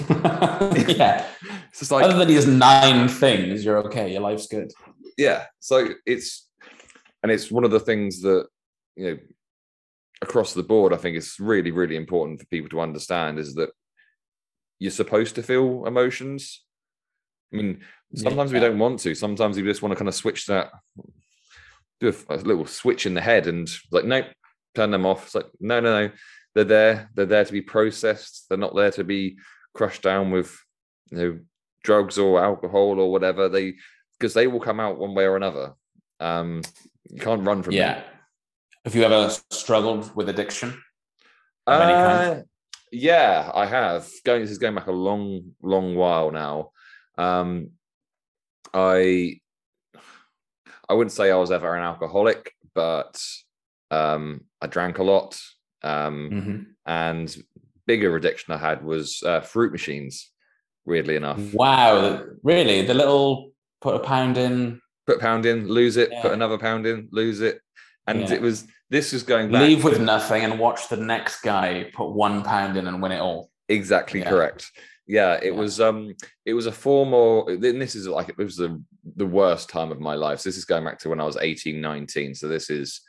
yeah. 0.87 1.27
It's 1.69 1.79
just 1.79 1.91
like 1.91 2.05
Other 2.05 2.19
than 2.19 2.29
these 2.29 2.47
nine 2.47 3.09
things, 3.09 3.65
you're 3.65 3.79
okay. 3.79 4.13
Your 4.13 4.21
life's 4.21 4.47
good. 4.47 4.71
yeah 5.17 5.45
so 5.59 5.89
it's 6.05 6.47
and 7.21 7.31
it's 7.31 7.51
one 7.51 7.63
of 7.65 7.71
the 7.71 7.79
things 7.79 8.21
that 8.21 8.47
you 8.95 9.05
know 9.05 9.17
across 10.21 10.53
the 10.53 10.63
board 10.63 10.93
i 10.93 10.97
think 10.97 11.17
it's 11.17 11.39
really 11.39 11.71
really 11.71 11.95
important 11.95 12.39
for 12.39 12.45
people 12.47 12.69
to 12.69 12.79
understand 12.79 13.37
is 13.37 13.55
that 13.55 13.69
you're 14.79 14.91
supposed 14.91 15.35
to 15.35 15.43
feel 15.43 15.85
emotions. 15.85 16.63
I 17.53 17.57
mean 17.57 17.81
sometimes 18.13 18.51
we 18.51 18.59
don't 18.59 18.79
want 18.79 18.99
to. 19.01 19.15
Sometimes 19.15 19.57
we 19.57 19.63
just 19.63 19.81
want 19.81 19.91
to 19.91 19.97
kind 19.97 20.09
of 20.09 20.15
switch 20.15 20.47
that 20.47 20.71
do 22.01 22.13
a, 22.29 22.35
a 22.35 22.37
little 22.37 22.65
switch 22.65 23.05
in 23.05 23.13
the 23.13 23.21
head 23.21 23.47
and 23.47 23.69
like 23.91 24.05
nope 24.05 24.25
turn 24.73 24.91
them 24.91 25.05
off. 25.05 25.25
It's 25.25 25.35
like 25.35 25.47
no 25.59 25.79
no 25.79 26.07
no. 26.07 26.13
They're 26.53 26.63
there. 26.63 27.09
They're 27.13 27.25
there 27.25 27.45
to 27.45 27.51
be 27.51 27.61
processed. 27.61 28.45
They're 28.47 28.57
not 28.57 28.75
there 28.75 28.91
to 28.91 29.03
be 29.03 29.37
crushed 29.73 30.01
down 30.01 30.31
with 30.31 30.57
you 31.11 31.17
know 31.17 31.39
drugs 31.83 32.17
or 32.17 32.43
alcohol 32.43 32.99
or 32.99 33.11
whatever. 33.11 33.47
They 33.47 33.75
because 34.19 34.33
they 34.33 34.47
will 34.47 34.59
come 34.59 34.79
out 34.79 34.97
one 34.97 35.15
way 35.15 35.25
or 35.25 35.37
another. 35.37 35.73
Um 36.19 36.61
you 37.09 37.21
can't 37.21 37.45
run 37.45 37.63
from 37.63 37.73
yeah. 37.73 37.95
them. 37.95 38.03
Have 38.85 38.95
you 38.95 39.03
ever 39.03 39.29
struggled 39.49 40.15
with 40.15 40.29
addiction 40.29 40.69
of 41.67 41.81
any 41.81 41.93
kind? 41.93 42.39
Uh, 42.39 42.43
yeah 42.91 43.51
i 43.53 43.65
have. 43.65 44.07
Going 44.23 44.41
this 44.41 44.51
is 44.51 44.59
going 44.59 44.75
back 44.75 44.87
a 44.87 44.91
long 44.91 45.51
long 45.61 45.95
while 45.95 46.31
now. 46.31 46.71
Um 47.17 47.71
i 48.73 49.39
i 50.89 50.93
wouldn't 50.93 51.11
say 51.11 51.31
i 51.31 51.35
was 51.35 51.51
ever 51.51 51.75
an 51.75 51.83
alcoholic 51.83 52.51
but 52.73 53.21
um 53.91 54.41
i 54.61 54.67
drank 54.67 54.99
a 54.99 55.03
lot. 55.03 55.39
Um 55.83 56.29
Mhm. 56.31 56.65
and 56.85 57.43
bigger 57.87 58.15
addiction 58.15 58.53
I 58.53 58.57
had 58.57 58.83
was 58.83 59.21
uh, 59.23 59.41
fruit 59.41 59.71
machines. 59.71 60.31
Weirdly 60.85 61.15
enough, 61.15 61.53
wow 61.53 62.23
really? 62.43 62.83
The 62.85 62.93
little 62.93 63.51
put 63.81 63.95
a 63.95 63.99
pound 63.99 64.37
in? 64.37 64.79
Put 65.07 65.17
a 65.17 65.19
pound 65.19 65.45
in, 65.47 65.67
lose 65.67 65.97
it, 65.97 66.11
put 66.21 66.31
another 66.33 66.57
pound 66.59 66.85
in, 66.85 67.09
lose 67.11 67.41
it, 67.41 67.59
and 68.07 68.21
Yeah. 68.21 68.33
it 68.33 68.41
was 68.41 68.67
this 68.89 69.11
was 69.13 69.23
going 69.23 69.51
back. 69.51 69.61
leave 69.61 69.83
with 69.83 69.99
nothing 69.99 70.43
and 70.43 70.59
watch 70.59 70.89
the 70.89 70.97
next 70.97 71.41
guy 71.41 71.89
put 71.93 72.11
one 72.11 72.43
pound 72.43 72.77
in 72.77 72.87
and 72.87 73.01
win 73.01 73.11
it 73.11 73.19
all 73.19 73.49
exactly 73.67 74.19
Yeah. 74.19 74.29
correct. 74.29 74.71
Yeah, 75.07 75.33
it 75.35 75.53
Yeah. 75.53 75.59
was 75.59 75.79
um, 75.79 76.15
it 76.45 76.53
was 76.53 76.65
a 76.65 76.71
form 76.71 77.13
of. 77.13 77.61
then 77.61 77.79
This 77.79 77.95
is 77.95 78.07
like 78.07 78.29
it 78.29 78.37
was 78.37 78.55
the 78.57 78.81
the 79.15 79.25
worst 79.25 79.69
time 79.69 79.91
of 79.91 79.99
my 79.99 80.15
life. 80.15 80.39
So 80.39 80.49
this 80.49 80.57
is 80.57 80.65
going 80.65 80.83
back 80.83 80.99
to 80.99 81.09
when 81.09 81.19
I 81.19 81.25
was 81.25 81.37
18, 81.37 81.79
19. 81.81 82.33
So 82.35 82.47
this 82.47 82.69
is 82.69 83.01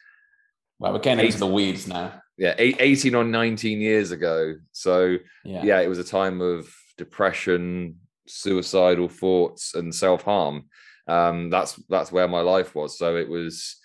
well 0.79 0.93
we're 0.93 0.99
getting 0.99 1.25
into 1.25 1.39
the 1.39 1.47
weeds 1.47 1.87
now 1.89 2.21
yeah, 2.39 2.55
18 2.59 3.15
or 3.15 3.25
19 3.25 3.81
years 3.81 4.11
ago. 4.11 4.57
So 4.73 5.17
yeah 5.45 5.63
yeah, 5.65 5.81
it 5.81 5.89
was 5.89 5.99
a 5.99 6.05
time 6.05 6.43
of 6.43 6.69
depression, 6.99 7.97
suicidal 8.27 9.09
thoughts, 9.09 9.75
and 9.75 9.95
self 9.95 10.23
harm. 10.23 10.65
Um, 11.09 11.49
that's 11.51 11.77
that's 11.89 12.13
where 12.13 12.29
my 12.29 12.41
life 12.41 12.75
was. 12.75 12.99
So 12.99 13.17
it 13.17 13.29
was, 13.29 13.77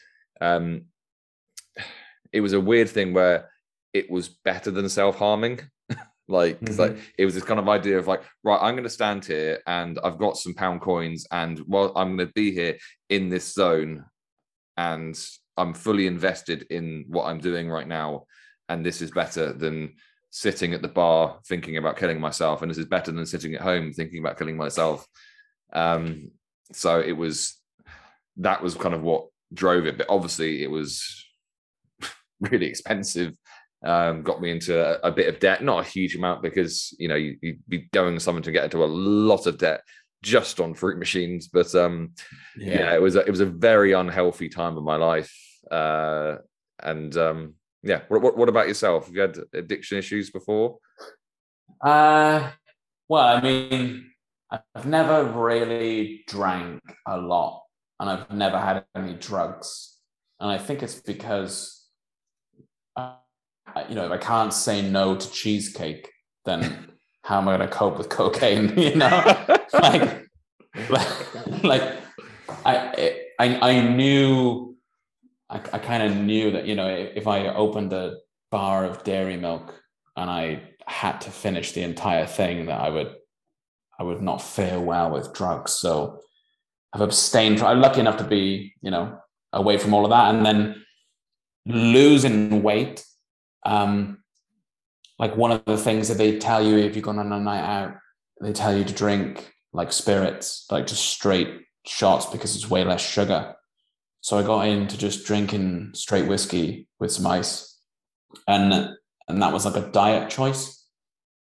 um, 0.41 0.85
it 2.33 2.41
was 2.41 2.53
a 2.53 2.59
weird 2.59 2.89
thing 2.89 3.13
where 3.13 3.49
it 3.93 4.09
was 4.09 4.29
better 4.29 4.71
than 4.71 4.89
self 4.89 5.17
harming. 5.17 5.59
like, 6.27 6.63
'cause, 6.65 6.79
like 6.79 6.97
it 7.17 7.25
was 7.25 7.33
this 7.35 7.43
kind 7.43 7.59
of 7.59 7.67
idea 7.67 7.97
of 7.97 8.07
like, 8.07 8.23
right, 8.43 8.59
I'm 8.61 8.75
going 8.75 8.83
to 8.83 8.89
stand 8.89 9.25
here 9.25 9.59
and 9.67 9.99
I've 10.03 10.17
got 10.17 10.37
some 10.37 10.53
pound 10.53 10.81
coins, 10.81 11.25
and 11.31 11.61
well, 11.67 11.91
I'm 11.95 12.15
going 12.15 12.27
to 12.27 12.33
be 12.33 12.51
here 12.51 12.77
in 13.09 13.29
this 13.29 13.53
zone, 13.53 14.05
and 14.77 15.19
I'm 15.57 15.73
fully 15.73 16.07
invested 16.07 16.67
in 16.69 17.05
what 17.07 17.25
I'm 17.25 17.39
doing 17.39 17.69
right 17.69 17.87
now, 17.87 18.25
and 18.69 18.85
this 18.85 19.01
is 19.01 19.11
better 19.11 19.51
than 19.53 19.93
sitting 20.31 20.73
at 20.73 20.81
the 20.81 20.87
bar 20.87 21.39
thinking 21.45 21.75
about 21.75 21.97
killing 21.97 22.19
myself 22.19 22.61
and 22.61 22.71
this 22.71 22.77
is 22.77 22.85
better 22.85 23.11
than 23.11 23.25
sitting 23.25 23.53
at 23.53 23.61
home 23.61 23.91
thinking 23.91 24.19
about 24.19 24.37
killing 24.37 24.55
myself 24.55 25.05
um 25.73 26.31
so 26.71 27.01
it 27.01 27.11
was 27.11 27.57
that 28.37 28.63
was 28.63 28.73
kind 28.75 28.95
of 28.95 29.01
what 29.01 29.27
drove 29.53 29.85
it 29.85 29.97
but 29.97 30.07
obviously 30.09 30.63
it 30.63 30.71
was 30.71 31.25
really 32.41 32.67
expensive 32.67 33.33
um 33.83 34.21
got 34.21 34.41
me 34.41 34.51
into 34.51 34.79
a, 34.79 34.99
a 35.07 35.11
bit 35.11 35.27
of 35.27 35.39
debt. 35.39 35.63
Not 35.63 35.85
a 35.85 35.89
huge 35.89 36.15
amount 36.15 36.43
because 36.43 36.95
you 36.99 37.07
know 37.07 37.15
you, 37.15 37.37
you'd 37.41 37.67
be 37.67 37.89
going 37.93 38.19
someone 38.19 38.43
to 38.43 38.51
get 38.51 38.65
into 38.65 38.83
a 38.83 38.85
lot 38.85 39.47
of 39.47 39.57
debt 39.57 39.81
just 40.23 40.59
on 40.59 40.75
fruit 40.75 40.99
machines 40.99 41.47
but 41.47 41.73
um 41.73 42.11
yeah, 42.55 42.93
it 42.93 43.01
was 43.01 43.15
a, 43.15 43.21
it 43.21 43.31
was 43.31 43.39
a 43.39 43.45
very 43.45 43.93
unhealthy 43.93 44.49
time 44.49 44.77
of 44.77 44.83
my 44.83 44.95
life 44.95 45.33
uh 45.71 46.35
and 46.83 47.17
um 47.17 47.55
yeah. 47.83 48.01
What, 48.07 48.21
what, 48.21 48.37
what 48.37 48.49
about 48.49 48.67
yourself? 48.67 49.07
Have 49.07 49.15
you 49.15 49.21
had 49.21 49.37
addiction 49.53 49.97
issues 49.97 50.29
before? 50.29 50.77
Uh, 51.81 52.51
well, 53.07 53.37
I 53.37 53.41
mean, 53.41 54.11
I've 54.49 54.85
never 54.85 55.23
really 55.23 56.23
drank 56.27 56.81
a 57.07 57.17
lot, 57.17 57.63
and 57.99 58.09
I've 58.09 58.29
never 58.31 58.59
had 58.59 58.85
any 58.95 59.13
drugs, 59.13 59.97
and 60.39 60.51
I 60.51 60.57
think 60.57 60.83
it's 60.83 60.99
because, 60.99 61.80
uh, 62.95 63.13
you 63.89 63.95
know, 63.95 64.05
if 64.05 64.11
I 64.11 64.17
can't 64.17 64.53
say 64.53 64.81
no 64.81 65.15
to 65.15 65.31
cheesecake, 65.31 66.09
then 66.45 66.89
how 67.23 67.37
am 67.39 67.47
I 67.47 67.57
going 67.57 67.69
to 67.69 67.73
cope 67.73 67.97
with 67.97 68.09
cocaine? 68.09 68.77
You 68.77 68.95
know, 68.95 69.47
like, 69.73 70.27
like, 70.89 71.63
like 71.63 71.93
I, 72.65 73.21
I, 73.39 73.69
I 73.69 73.81
knew, 73.81 74.75
I, 75.49 75.57
I 75.73 75.79
kind 75.79 76.03
of 76.03 76.17
knew 76.17 76.51
that 76.51 76.65
you 76.65 76.75
know, 76.75 76.87
if 76.87 77.27
I 77.27 77.47
opened 77.47 77.93
a 77.93 78.17
bar 78.49 78.85
of 78.85 79.03
dairy 79.03 79.37
milk 79.37 79.73
and 80.15 80.29
I 80.29 80.63
had 80.87 81.21
to 81.21 81.31
finish 81.31 81.71
the 81.71 81.83
entire 81.83 82.25
thing, 82.25 82.65
that 82.65 82.79
I 82.81 82.89
would, 82.89 83.15
I 83.99 84.03
would 84.03 84.21
not 84.21 84.41
fare 84.41 84.79
well 84.79 85.11
with 85.11 85.33
drugs. 85.33 85.73
So 85.73 86.21
I've 86.93 87.01
abstained. 87.01 87.61
I'm 87.61 87.81
lucky 87.81 87.99
enough 87.99 88.17
to 88.17 88.23
be, 88.23 88.73
you 88.81 88.91
know, 88.91 89.17
away 89.53 89.77
from 89.77 89.93
all 89.93 90.05
of 90.05 90.11
that, 90.11 90.33
and 90.33 90.45
then 90.45 90.80
losing 91.65 92.63
weight. 92.63 93.05
Um, 93.65 94.23
like 95.19 95.35
one 95.37 95.51
of 95.51 95.63
the 95.65 95.77
things 95.77 96.07
that 96.07 96.17
they 96.17 96.39
tell 96.39 96.65
you 96.65 96.77
if 96.77 96.95
you're 96.95 97.03
going 97.03 97.19
on 97.19 97.31
a 97.31 97.39
night 97.39 97.63
out, 97.63 97.95
they 98.41 98.53
tell 98.53 98.75
you 98.75 98.83
to 98.83 98.93
drink 98.93 99.53
like 99.73 99.93
spirits, 99.93 100.65
like 100.71 100.87
just 100.87 101.05
straight 101.05 101.61
shots 101.85 102.25
because 102.25 102.55
it's 102.55 102.69
way 102.69 102.83
less 102.83 103.01
sugar. 103.01 103.55
So 104.21 104.37
I 104.37 104.43
got 104.43 104.67
into 104.67 104.97
just 104.97 105.25
drinking 105.25 105.91
straight 105.93 106.27
whiskey 106.27 106.87
with 106.99 107.11
some 107.11 107.25
ice, 107.25 107.79
and 108.47 108.91
and 109.27 109.41
that 109.41 109.53
was 109.53 109.65
like 109.65 109.75
a 109.75 109.89
diet 109.91 110.29
choice, 110.29 110.85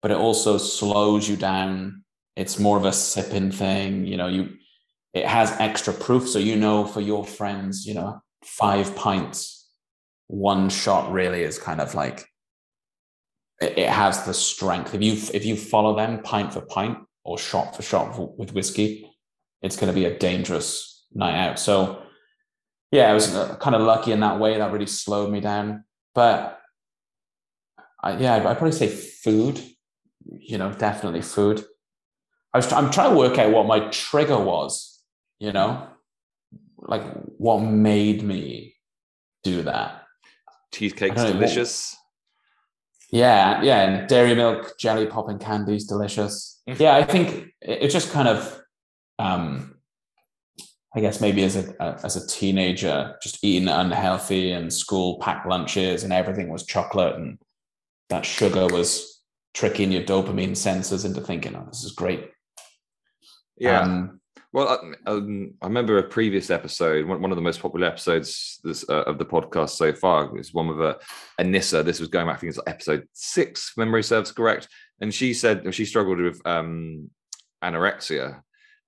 but 0.01 0.11
it 0.11 0.17
also 0.17 0.59
slows 0.59 1.29
you 1.29 1.37
down. 1.37 2.05
It's 2.35 2.59
more 2.59 2.79
of 2.79 2.85
a 2.85 2.93
sipping 2.93 3.51
thing, 3.51 4.07
you 4.07 4.17
know. 4.17 4.29
You 4.29 4.51
it 5.13 5.27
has 5.27 5.55
extra 5.61 5.93
proof, 5.93 6.29
so 6.29 6.39
you 6.39 6.57
know 6.57 6.87
for 6.87 7.03
your 7.03 7.25
friends, 7.25 7.85
you 7.85 7.93
know, 7.93 8.23
five 8.43 8.97
pints, 8.97 9.62
one 10.33 10.71
shot 10.71 11.13
really 11.13 11.43
is 11.43 11.59
kind 11.59 11.79
of 11.79 11.95
like 11.95 12.27
it, 13.61 13.77
it 13.77 13.91
has 13.91 14.25
the 14.25 14.33
strength. 14.33 14.95
If 14.95 15.03
you 15.03 15.13
if 15.35 15.45
you 15.45 15.57
follow 15.57 15.95
them 15.95 16.23
pint 16.23 16.55
for 16.55 16.63
pint 16.63 16.99
or 17.23 17.37
shot 17.37 17.77
for 17.77 17.83
shot 17.83 18.19
with 18.39 18.55
whiskey, 18.55 19.11
it's 19.61 19.77
going 19.77 19.93
to 19.93 19.95
be 19.95 20.07
a 20.07 20.19
dangerous 20.19 21.07
night 21.13 21.37
out. 21.37 21.59
So 21.59 22.03
yeah, 22.91 23.11
I 23.11 23.13
was 23.13 23.35
uh, 23.35 23.57
kind 23.57 23.77
of 23.77 23.83
lucky 23.83 24.13
in 24.13 24.21
that 24.21 24.41
way. 24.41 24.57
That 24.57 24.73
really 24.73 24.87
slowed 24.87 25.31
me 25.31 25.41
down. 25.41 25.85
But 26.15 26.59
I, 28.03 28.17
yeah, 28.17 28.37
I'd 28.37 28.43
probably 28.43 28.73
say 28.73 28.89
food. 28.89 29.63
You 30.25 30.57
know, 30.57 30.73
definitely 30.73 31.21
food. 31.21 31.63
I 32.55 32.59
was. 32.59 32.73
I'm 32.73 32.91
trying 32.91 33.11
to 33.11 33.19
work 33.19 33.37
out 33.37 33.53
what 33.53 33.67
my 33.67 33.81
trigger 33.91 34.39
was. 34.39 34.99
You 35.39 35.53
know, 35.53 35.89
like 36.79 37.03
what 37.37 37.59
made 37.59 38.23
me 38.23 38.77
do 39.43 39.63
that. 39.65 40.02
Cheesecake's 40.73 41.13
I 41.13 41.15
don't 41.15 41.17
know, 41.17 41.41
what- 41.41 41.41
delicious 41.41 41.97
Yeah, 43.11 43.63
yeah, 43.63 43.83
and 43.89 44.09
dairy 44.09 44.35
milk, 44.35 44.79
jelly 44.79 45.07
pop, 45.07 45.29
and 45.29 45.39
candies, 45.41 45.87
delicious. 45.87 46.61
yeah, 46.67 46.95
I 46.97 47.05
think 47.05 47.53
it, 47.61 47.83
it 47.85 47.89
just 47.91 48.11
kind 48.11 48.27
of, 48.29 48.61
um, 49.19 49.77
I 50.95 51.01
guess 51.01 51.21
maybe 51.21 51.43
as 51.45 51.57
a 51.57 52.01
as 52.05 52.17
a 52.17 52.27
teenager, 52.27 53.17
just 53.23 53.43
eating 53.45 53.69
unhealthy 53.69 54.53
and 54.53 54.73
school 54.73 55.19
packed 55.21 55.47
lunches 55.47 56.05
and 56.05 56.13
everything 56.13 56.49
was 56.51 56.65
chocolate 56.67 57.17
and 57.17 57.39
that 58.09 58.25
sugar 58.27 58.67
was 58.67 59.23
tricking 59.55 59.93
your 59.93 60.03
dopamine 60.03 60.53
sensors 60.53 61.05
into 61.05 61.21
thinking, 61.21 61.55
oh, 61.55 61.65
this 61.67 61.85
is 61.85 61.93
great. 61.93 62.31
yeah 63.59 63.81
Um, 63.83 64.21
Well, 64.53 64.69
I, 64.69 65.11
um, 65.11 65.55
I 65.63 65.67
remember 65.67 65.97
a 65.97 66.03
previous 66.03 66.51
episode, 66.51 67.07
one, 67.07 67.23
one 67.23 67.31
of 67.33 67.37
the 67.37 67.43
most 67.43 67.61
popular 67.61 67.87
episodes 67.87 68.61
this, 68.63 68.85
uh, 68.89 69.03
of 69.05 69.17
the 69.19 69.25
podcast 69.25 69.71
so 69.71 69.95
far 69.95 70.31
was 70.31 70.53
one 70.53 70.69
with 70.69 70.81
a 70.81 70.99
Anissa. 71.41 71.83
This 71.83 72.01
was 72.01 72.11
going 72.11 72.27
back, 72.27 72.37
I 72.37 72.39
think 72.41 72.51
it's 72.51 72.61
episode 72.67 73.09
six, 73.15 73.73
memory 73.79 74.03
serves 74.03 74.31
correct. 74.31 74.69
And 75.01 75.13
she 75.13 75.33
said 75.33 75.75
she 75.75 75.87
struggled 75.87 76.19
with 76.21 76.41
um, 76.47 77.11
anorexia 77.65 78.43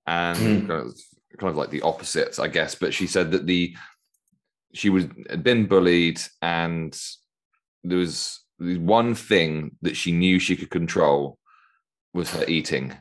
and 0.05 0.37
Mm. 0.37 0.67
kind, 0.67 0.81
of, 0.87 0.99
kind 1.39 1.49
of 1.49 1.55
like 1.57 1.71
the 1.71 1.81
opposites, 1.81 2.37
I 2.37 2.47
guess. 2.47 2.75
But 2.75 2.93
she 2.93 3.07
said 3.07 3.31
that 3.31 3.47
the 3.47 3.75
she 4.73 4.89
was 4.89 5.05
had 5.29 5.43
been 5.43 5.65
bullied 5.65 6.21
and 6.41 6.95
there 7.83 7.97
was 7.97 8.41
one 8.59 9.15
thing 9.15 9.77
that 9.81 9.97
she 9.97 10.11
knew 10.11 10.37
she 10.37 10.55
could 10.55 10.69
control 10.69 11.39
was 12.13 12.29
her 12.31 12.45
eating. 12.47 12.93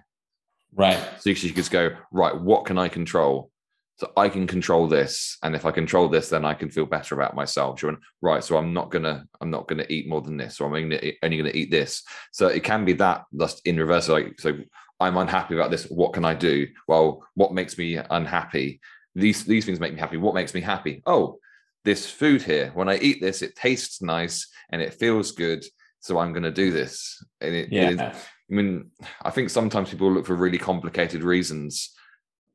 Right. 0.74 0.98
So 1.20 1.30
you 1.30 1.36
could 1.36 1.56
just 1.56 1.70
go, 1.70 1.96
right, 2.10 2.38
what 2.38 2.64
can 2.64 2.78
I 2.78 2.88
control? 2.88 3.50
So 3.96 4.10
I 4.16 4.28
can 4.28 4.46
control 4.46 4.88
this. 4.88 5.38
And 5.42 5.54
if 5.54 5.64
I 5.64 5.70
control 5.70 6.08
this, 6.08 6.28
then 6.28 6.44
I 6.44 6.54
can 6.54 6.68
feel 6.68 6.86
better 6.86 7.14
about 7.14 7.36
myself. 7.36 7.82
Right. 8.20 8.42
So 8.42 8.56
I'm 8.56 8.72
not 8.72 8.90
gonna, 8.90 9.24
I'm 9.40 9.50
not 9.50 9.68
gonna 9.68 9.86
eat 9.88 10.08
more 10.08 10.20
than 10.20 10.36
this, 10.36 10.60
or 10.60 10.66
I'm 10.66 10.74
only 10.74 10.96
gonna, 10.96 11.12
only 11.22 11.36
gonna 11.36 11.50
eat 11.54 11.70
this. 11.70 12.02
So 12.32 12.48
it 12.48 12.64
can 12.64 12.84
be 12.84 12.94
that 12.94 13.24
just 13.38 13.64
in 13.66 13.76
reverse. 13.76 14.08
Like, 14.08 14.40
so 14.40 14.52
I'm 14.98 15.16
unhappy 15.16 15.54
about 15.54 15.70
this. 15.70 15.84
What 15.84 16.12
can 16.12 16.24
I 16.24 16.34
do? 16.34 16.66
Well, 16.88 17.26
what 17.34 17.52
makes 17.52 17.78
me 17.78 17.96
unhappy? 17.96 18.80
These 19.14 19.44
these 19.44 19.64
things 19.64 19.78
make 19.78 19.94
me 19.94 20.00
happy. 20.00 20.16
What 20.16 20.34
makes 20.34 20.54
me 20.54 20.60
happy? 20.60 21.02
Oh, 21.06 21.38
this 21.84 22.10
food 22.10 22.42
here. 22.42 22.72
When 22.74 22.88
I 22.88 22.96
eat 22.98 23.20
this, 23.20 23.42
it 23.42 23.54
tastes 23.54 24.02
nice 24.02 24.48
and 24.70 24.82
it 24.82 24.94
feels 24.94 25.30
good. 25.32 25.64
So 26.00 26.18
I'm 26.18 26.32
gonna 26.32 26.50
do 26.50 26.72
this. 26.72 27.24
And 27.40 27.54
it, 27.54 27.68
Yeah. 27.70 28.16
I 28.50 28.54
mean, 28.54 28.90
I 29.22 29.30
think 29.30 29.50
sometimes 29.50 29.90
people 29.90 30.12
look 30.12 30.26
for 30.26 30.34
really 30.34 30.58
complicated 30.58 31.22
reasons, 31.22 31.90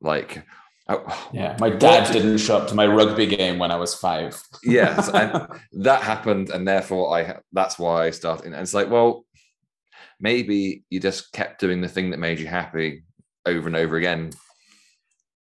like. 0.02 0.44
Oh, 0.92 1.30
yeah, 1.32 1.56
my 1.60 1.70
dad 1.70 2.12
didn't 2.12 2.40
show 2.40 2.58
up 2.58 2.68
to 2.70 2.76
my 2.76 2.88
rugby 2.88 3.28
game 3.28 3.60
when 3.60 3.70
I 3.70 3.76
was 3.76 3.94
five. 3.94 4.42
yes, 4.64 5.08
and 5.10 5.48
that 5.84 6.02
happened, 6.02 6.50
and 6.50 6.68
therefore 6.68 7.16
I 7.16 7.38
that's 7.52 7.78
why 7.78 8.08
I 8.08 8.10
started. 8.10 8.48
And 8.48 8.56
it's 8.56 8.74
like, 8.74 8.90
well, 8.90 9.26
maybe 10.20 10.84
you 10.90 11.00
just 11.00 11.32
kept 11.32 11.60
doing 11.60 11.82
the 11.82 11.88
thing 11.88 12.10
that 12.10 12.18
made 12.18 12.40
you 12.40 12.48
happy 12.48 13.04
over 13.46 13.68
and 13.68 13.76
over 13.76 13.98
again. 13.98 14.32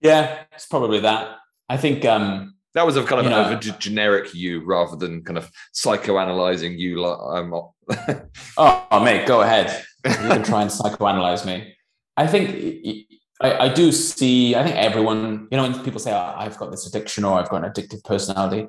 Yeah, 0.01 0.45
it's 0.53 0.67
probably 0.67 1.01
that. 1.01 1.37
I 1.69 1.77
think 1.77 2.07
um 2.07 2.55
that 2.75 2.85
was 2.85 2.97
a 2.97 3.05
kind 3.05 3.25
of, 3.25 3.31
know, 3.31 3.57
a 3.57 3.79
generic 3.79 4.35
you 4.35 4.65
rather 4.65 4.97
than 4.97 5.23
kind 5.23 5.39
of 5.39 5.51
psychoanalyzing 5.73 6.77
you. 6.77 7.05
Um, 7.05 7.55
oh, 8.57 8.87
oh, 8.91 9.05
mate, 9.05 9.27
go 9.27 9.43
ahead. 9.43 9.85
You 10.05 10.29
can 10.29 10.43
try 10.43 10.63
and 10.63 10.71
psychoanalyze 10.71 11.47
me. 11.47 11.75
I 12.17 12.27
think 12.27 13.07
I, 13.41 13.67
I, 13.67 13.69
do 13.69 13.91
see, 13.91 14.55
I 14.55 14.63
think 14.63 14.77
everyone, 14.77 15.49
you 15.51 15.57
know, 15.57 15.65
when 15.65 15.83
people 15.83 15.99
say, 15.99 16.13
oh, 16.13 16.35
I've 16.37 16.57
got 16.59 16.71
this 16.71 16.87
addiction 16.87 17.25
or 17.25 17.39
I've 17.39 17.49
got 17.49 17.65
an 17.65 17.71
addictive 17.71 18.05
personality, 18.05 18.69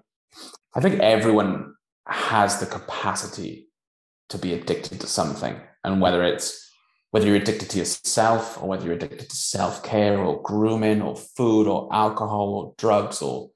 I 0.75 0.81
think 0.81 0.99
everyone 0.99 1.75
has 2.07 2.59
the 2.59 2.65
capacity 2.65 3.67
to 4.29 4.37
be 4.37 4.53
addicted 4.53 4.99
to 5.01 5.07
something. 5.07 5.59
And 5.83 6.01
whether 6.01 6.23
it's 6.23 6.61
whether 7.11 7.27
you're 7.27 7.37
addicted 7.37 7.69
to 7.69 7.77
yourself 7.77 8.61
or 8.61 8.67
whether 8.67 8.83
you're 8.83 8.95
addicted 8.95 9.29
to 9.29 9.35
self 9.35 9.83
care 9.83 10.17
or 10.19 10.41
grooming 10.41 11.01
or 11.01 11.15
food 11.15 11.67
or 11.67 11.87
alcohol 11.93 12.49
or 12.55 12.73
drugs 12.77 13.21
or 13.21 13.51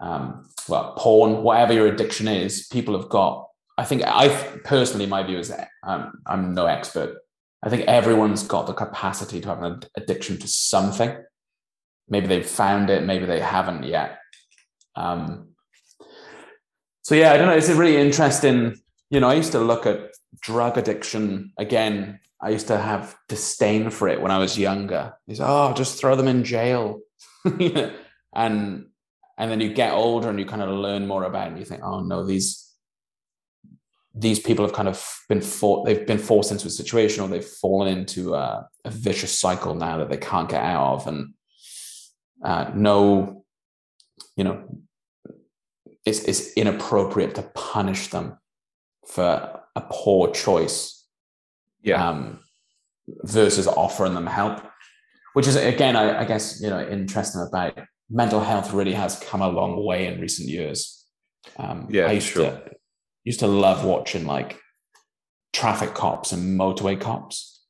um, 0.00 0.48
well, 0.68 0.94
porn, 0.96 1.42
whatever 1.42 1.72
your 1.72 1.86
addiction 1.86 2.26
is, 2.26 2.66
people 2.68 2.98
have 2.98 3.08
got. 3.08 3.46
I 3.80 3.84
think 3.84 4.02
I 4.04 4.28
personally, 4.62 5.06
my 5.06 5.22
view 5.22 5.38
is 5.38 5.50
um, 5.82 6.12
I'm 6.26 6.52
no 6.52 6.66
expert. 6.66 7.16
I 7.62 7.70
think 7.70 7.84
everyone's 7.88 8.42
got 8.42 8.66
the 8.66 8.74
capacity 8.74 9.40
to 9.40 9.48
have 9.48 9.62
an 9.62 9.80
addiction 9.96 10.36
to 10.38 10.46
something. 10.46 11.16
Maybe 12.06 12.26
they've 12.26 12.46
found 12.46 12.90
it, 12.90 13.04
maybe 13.04 13.24
they 13.24 13.40
haven't 13.40 13.84
yet. 13.84 14.18
Um, 14.96 15.54
so 17.00 17.14
yeah, 17.14 17.32
I 17.32 17.38
don't 17.38 17.46
know. 17.46 17.56
It's 17.56 17.70
a 17.70 17.74
really 17.74 17.96
interesting. 17.96 18.78
You 19.08 19.20
know, 19.20 19.30
I 19.30 19.34
used 19.34 19.52
to 19.52 19.60
look 19.60 19.86
at 19.86 20.10
drug 20.42 20.76
addiction 20.76 21.52
again. 21.56 22.20
I 22.38 22.50
used 22.50 22.66
to 22.66 22.76
have 22.76 23.16
disdain 23.30 23.88
for 23.88 24.08
it 24.08 24.20
when 24.20 24.30
I 24.30 24.36
was 24.36 24.58
younger. 24.58 25.14
He's 25.26 25.40
oh, 25.40 25.72
just 25.72 25.98
throw 25.98 26.16
them 26.16 26.28
in 26.28 26.44
jail, 26.44 27.00
and 27.44 27.94
and 28.34 28.86
then 29.38 29.60
you 29.60 29.72
get 29.72 29.94
older 29.94 30.28
and 30.28 30.38
you 30.38 30.44
kind 30.44 30.60
of 30.60 30.68
learn 30.68 31.06
more 31.06 31.24
about 31.24 31.46
it 31.46 31.50
and 31.52 31.58
you 31.58 31.64
think 31.64 31.82
oh 31.82 32.00
no 32.00 32.24
these 32.24 32.69
these 34.14 34.40
people 34.40 34.64
have 34.64 34.74
kind 34.74 34.88
of 34.88 35.04
been 35.28 35.40
for, 35.40 35.84
they've 35.84 36.06
been 36.06 36.18
forced 36.18 36.50
into 36.50 36.66
a 36.66 36.70
situation 36.70 37.22
or 37.22 37.28
they've 37.28 37.44
fallen 37.44 37.96
into 37.96 38.34
a, 38.34 38.68
a 38.84 38.90
vicious 38.90 39.38
cycle 39.38 39.74
now 39.74 39.98
that 39.98 40.08
they 40.08 40.16
can't 40.16 40.48
get 40.48 40.62
out 40.62 40.94
of 40.94 41.06
and 41.06 41.34
uh, 42.44 42.70
no 42.74 43.44
you 44.36 44.44
know 44.44 44.64
it's, 46.04 46.24
it's 46.24 46.54
inappropriate 46.54 47.34
to 47.34 47.42
punish 47.54 48.08
them 48.08 48.36
for 49.06 49.60
a 49.76 49.80
poor 49.90 50.30
choice 50.32 51.06
yeah 51.82 52.08
um, 52.08 52.40
versus 53.22 53.66
offering 53.66 54.14
them 54.14 54.26
help 54.26 54.62
which 55.34 55.46
is 55.46 55.56
again 55.56 55.94
I, 55.94 56.22
I 56.22 56.24
guess 56.24 56.60
you 56.60 56.70
know 56.70 56.86
interesting 56.88 57.46
about 57.46 57.78
mental 58.10 58.40
health 58.40 58.72
really 58.72 58.92
has 58.92 59.18
come 59.20 59.40
a 59.40 59.48
long 59.48 59.84
way 59.84 60.06
in 60.06 60.20
recent 60.20 60.48
years. 60.48 61.06
Um, 61.56 61.86
yeah, 61.88 62.06
I 62.06 62.12
used 62.12 62.28
sure. 62.28 62.50
to 62.50 62.70
used 63.24 63.40
to 63.40 63.46
love 63.46 63.84
watching 63.84 64.26
like 64.26 64.58
traffic 65.52 65.94
cops 65.94 66.32
and 66.32 66.58
motorway 66.58 67.00
cops, 67.00 67.64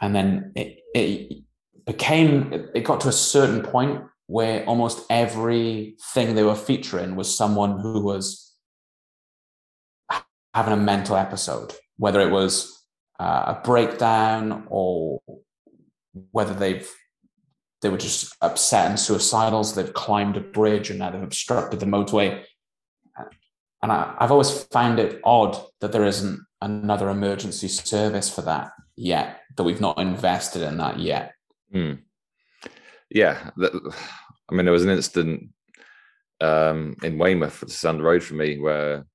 and 0.00 0.14
then 0.14 0.52
it, 0.54 0.78
it 0.94 1.42
became 1.86 2.52
it 2.74 2.84
got 2.84 3.00
to 3.02 3.08
a 3.08 3.12
certain 3.12 3.62
point 3.62 4.02
where 4.26 4.64
almost 4.66 5.04
everything 5.10 6.34
they 6.34 6.42
were 6.44 6.54
featuring 6.54 7.16
was 7.16 7.36
someone 7.36 7.80
who 7.80 8.00
was 8.00 8.54
having 10.54 10.72
a 10.72 10.76
mental 10.76 11.16
episode, 11.16 11.74
whether 11.96 12.20
it 12.20 12.30
was 12.30 12.84
uh, 13.18 13.56
a 13.56 13.60
breakdown 13.64 14.66
or 14.68 15.20
whether 16.32 16.54
they've 16.54 16.88
they 17.82 17.88
were 17.88 17.96
just 17.96 18.36
upset 18.42 18.88
and 18.90 19.00
suicidal. 19.00 19.64
So 19.64 19.80
they've 19.80 19.94
climbed 19.94 20.36
a 20.36 20.40
bridge 20.40 20.90
and 20.90 20.98
now 20.98 21.10
they've 21.10 21.22
obstructed 21.22 21.80
the 21.80 21.86
motorway. 21.86 22.44
And 23.82 23.90
I, 23.90 24.14
have 24.20 24.30
always 24.30 24.64
found 24.64 24.98
it 24.98 25.20
odd 25.24 25.56
that 25.80 25.92
there 25.92 26.04
isn't 26.04 26.40
another 26.60 27.08
emergency 27.08 27.68
service 27.68 28.32
for 28.32 28.42
that 28.42 28.72
yet, 28.96 29.40
that 29.56 29.64
we've 29.64 29.80
not 29.80 29.98
invested 29.98 30.62
in 30.62 30.76
that 30.78 30.98
yet. 30.98 31.32
Mm. 31.74 32.00
Yeah. 33.10 33.50
I 33.58 34.54
mean, 34.54 34.66
there 34.66 34.72
was 34.72 34.84
an 34.84 34.90
incident 34.90 35.50
um, 36.40 36.96
in 37.02 37.18
Weymouth, 37.18 37.64
just 37.66 37.82
down 37.82 37.96
the 37.96 38.02
road 38.02 38.22
from 38.22 38.38
me, 38.38 38.58
where 38.58 39.06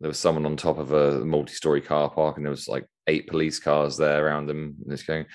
there 0.00 0.08
was 0.08 0.18
someone 0.18 0.46
on 0.46 0.56
top 0.56 0.78
of 0.78 0.92
a 0.92 1.24
multi-story 1.24 1.82
car 1.82 2.08
park, 2.10 2.36
and 2.36 2.46
there 2.46 2.50
was 2.50 2.68
like 2.68 2.86
eight 3.06 3.26
police 3.26 3.58
cars 3.58 3.96
there 3.96 4.24
around 4.24 4.46
them, 4.46 4.76
and 4.82 4.92
it's 4.92 5.02
going, 5.02 5.26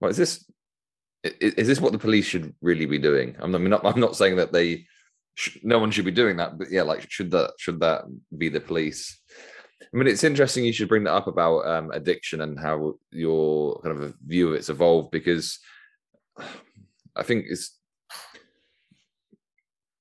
well 0.00 0.10
is 0.10 0.16
this? 0.16 0.44
is 1.40 1.66
this 1.66 1.80
what 1.80 1.92
the 1.92 1.98
police 1.98 2.26
should 2.26 2.54
really 2.60 2.84
be 2.86 2.98
doing? 2.98 3.34
I'm 3.38 3.50
not, 3.50 3.84
I'm 3.84 4.00
not 4.00 4.16
saying 4.16 4.36
that 4.36 4.52
they, 4.52 4.86
no 5.62 5.78
one 5.78 5.90
should 5.90 6.04
be 6.04 6.10
doing 6.10 6.36
that, 6.36 6.58
but 6.58 6.70
yeah, 6.70 6.82
like 6.82 7.10
should 7.10 7.30
that 7.32 7.52
should 7.58 7.80
that 7.80 8.02
be 8.36 8.48
the 8.48 8.60
police? 8.60 9.20
I 9.80 9.96
mean, 9.96 10.08
it's 10.08 10.24
interesting 10.24 10.64
you 10.64 10.72
should 10.72 10.88
bring 10.88 11.04
that 11.04 11.14
up 11.14 11.26
about 11.26 11.66
um, 11.66 11.90
addiction 11.92 12.40
and 12.40 12.58
how 12.58 12.94
your 13.10 13.80
kind 13.82 13.96
of 14.00 14.14
view 14.24 14.48
of 14.48 14.54
it's 14.54 14.68
evolved 14.68 15.10
because 15.10 15.58
I 17.16 17.22
think 17.22 17.46
it's 17.48 17.78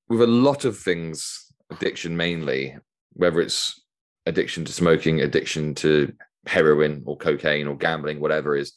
with 0.09 0.21
a 0.21 0.27
lot 0.27 0.65
of 0.65 0.77
things, 0.77 1.53
addiction 1.69 2.15
mainly, 2.17 2.77
whether 3.13 3.39
it's 3.39 3.81
addiction 4.25 4.65
to 4.65 4.71
smoking, 4.71 5.21
addiction 5.21 5.75
to 5.75 6.13
heroin 6.45 7.03
or 7.05 7.17
cocaine 7.17 7.67
or 7.67 7.75
gambling, 7.75 8.19
whatever 8.19 8.55
is, 8.55 8.73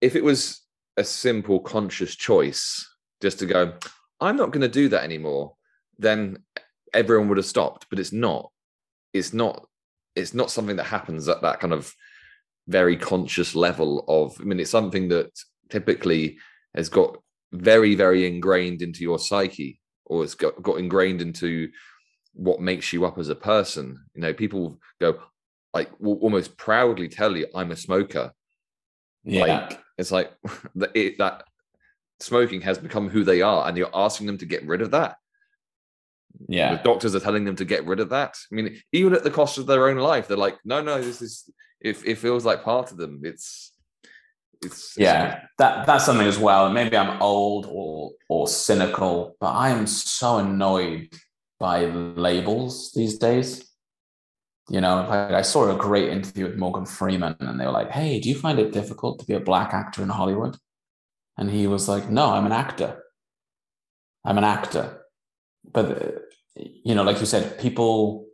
if 0.00 0.16
it 0.16 0.24
was 0.24 0.62
a 0.96 1.04
simple 1.04 1.60
conscious 1.60 2.14
choice 2.16 2.86
just 3.20 3.38
to 3.38 3.46
go 3.46 3.72
i'm 4.20 4.36
not 4.36 4.50
going 4.50 4.62
to 4.62 4.68
do 4.68 4.88
that 4.88 5.04
anymore 5.04 5.54
then 5.98 6.38
everyone 6.92 7.28
would 7.28 7.38
have 7.38 7.46
stopped 7.46 7.86
but 7.90 7.98
it's 7.98 8.12
not. 8.12 8.50
It's 9.12 9.32
not 9.32 9.66
it's 10.14 10.34
not 10.34 10.50
something 10.50 10.76
that 10.76 10.84
happens 10.84 11.28
at 11.28 11.42
that 11.42 11.60
kind 11.60 11.72
of 11.72 11.92
very 12.66 12.96
conscious 12.96 13.54
level 13.54 14.04
of 14.06 14.38
i 14.40 14.44
mean 14.44 14.60
it's 14.60 14.70
something 14.70 15.08
that 15.08 15.30
typically 15.70 16.36
has 16.74 16.88
got 16.88 17.16
very 17.52 17.94
very 17.94 18.26
ingrained 18.26 18.82
into 18.82 19.02
your 19.02 19.18
psyche 19.18 19.80
or 20.08 20.24
it's 20.24 20.34
got, 20.34 20.62
got 20.62 20.78
ingrained 20.78 21.22
into 21.22 21.68
what 22.32 22.60
makes 22.60 22.92
you 22.92 23.04
up 23.04 23.18
as 23.18 23.28
a 23.28 23.34
person. 23.34 23.98
You 24.14 24.22
know 24.22 24.32
people 24.32 24.78
go 25.00 25.20
like 25.74 25.90
will 26.00 26.18
almost 26.18 26.56
proudly 26.56 27.08
tell 27.08 27.36
you 27.36 27.46
i'm 27.54 27.70
a 27.70 27.76
smoker. 27.76 28.32
Yeah. 29.24 29.44
Like 29.44 29.80
it's 29.98 30.10
like 30.10 30.32
it, 30.94 31.18
that 31.18 31.44
smoking 32.20 32.60
has 32.62 32.78
become 32.78 33.08
who 33.08 33.24
they 33.24 33.42
are, 33.42 33.68
and 33.68 33.76
you're 33.76 33.90
asking 33.94 34.26
them 34.26 34.38
to 34.38 34.46
get 34.46 34.66
rid 34.66 34.82
of 34.82 34.90
that. 34.92 35.16
Yeah, 36.48 36.76
the 36.76 36.82
doctors 36.82 37.14
are 37.14 37.20
telling 37.20 37.44
them 37.44 37.56
to 37.56 37.64
get 37.64 37.86
rid 37.86 38.00
of 38.00 38.10
that. 38.10 38.36
I 38.50 38.54
mean, 38.54 38.80
even 38.92 39.14
at 39.14 39.24
the 39.24 39.30
cost 39.30 39.58
of 39.58 39.66
their 39.66 39.88
own 39.88 39.96
life, 39.96 40.28
they're 40.28 40.36
like, 40.36 40.58
no, 40.64 40.80
no, 40.82 41.00
this 41.00 41.22
is. 41.22 41.50
If 41.80 42.04
it, 42.04 42.10
it 42.10 42.18
feels 42.18 42.44
like 42.44 42.64
part 42.64 42.90
of 42.90 42.96
them, 42.96 43.20
it's. 43.24 43.72
It's, 44.60 44.94
yeah, 44.98 45.42
that 45.58 45.86
that's 45.86 46.04
something 46.04 46.26
as 46.26 46.38
well. 46.38 46.68
Maybe 46.70 46.96
I'm 46.96 47.22
old 47.22 47.66
or 47.70 48.10
or 48.28 48.48
cynical, 48.48 49.36
but 49.38 49.52
I 49.52 49.68
am 49.68 49.86
so 49.86 50.38
annoyed 50.38 51.12
by 51.60 51.84
labels 51.84 52.92
these 52.92 53.18
days. 53.18 53.64
You 54.68 54.80
know, 54.80 55.06
like 55.08 55.32
I 55.32 55.42
saw 55.42 55.70
a 55.70 55.78
great 55.78 56.08
interview 56.08 56.46
with 56.46 56.56
Morgan 56.56 56.86
Freeman, 56.86 57.36
and 57.38 57.58
they 57.58 57.66
were 57.66 57.72
like, 57.72 57.92
"Hey, 57.92 58.18
do 58.18 58.28
you 58.28 58.34
find 58.34 58.58
it 58.58 58.72
difficult 58.72 59.20
to 59.20 59.26
be 59.26 59.34
a 59.34 59.40
black 59.40 59.72
actor 59.72 60.02
in 60.02 60.08
Hollywood?" 60.08 60.56
And 61.38 61.50
he 61.50 61.66
was 61.66 61.88
like, 61.88 62.10
"No, 62.10 62.32
I'm 62.32 62.46
an 62.46 62.52
actor. 62.52 63.02
I'm 64.24 64.38
an 64.38 64.44
actor." 64.44 65.02
But 65.64 66.22
you 66.56 66.94
know, 66.94 67.04
like 67.04 67.20
you 67.20 67.26
said, 67.26 67.58
people 67.58 68.26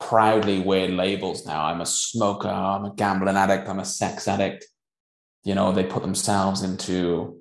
proudly 0.00 0.60
wear 0.60 0.88
labels 0.88 1.44
now. 1.44 1.64
I'm 1.64 1.80
a 1.80 1.86
smoker. 1.86 2.48
I'm 2.48 2.84
a 2.84 2.94
gambling 2.94 3.36
addict. 3.36 3.68
I'm 3.68 3.80
a 3.80 3.84
sex 3.84 4.28
addict. 4.28 4.64
You 5.44 5.54
know, 5.54 5.72
they 5.72 5.84
put 5.84 6.02
themselves 6.02 6.62
into, 6.62 7.40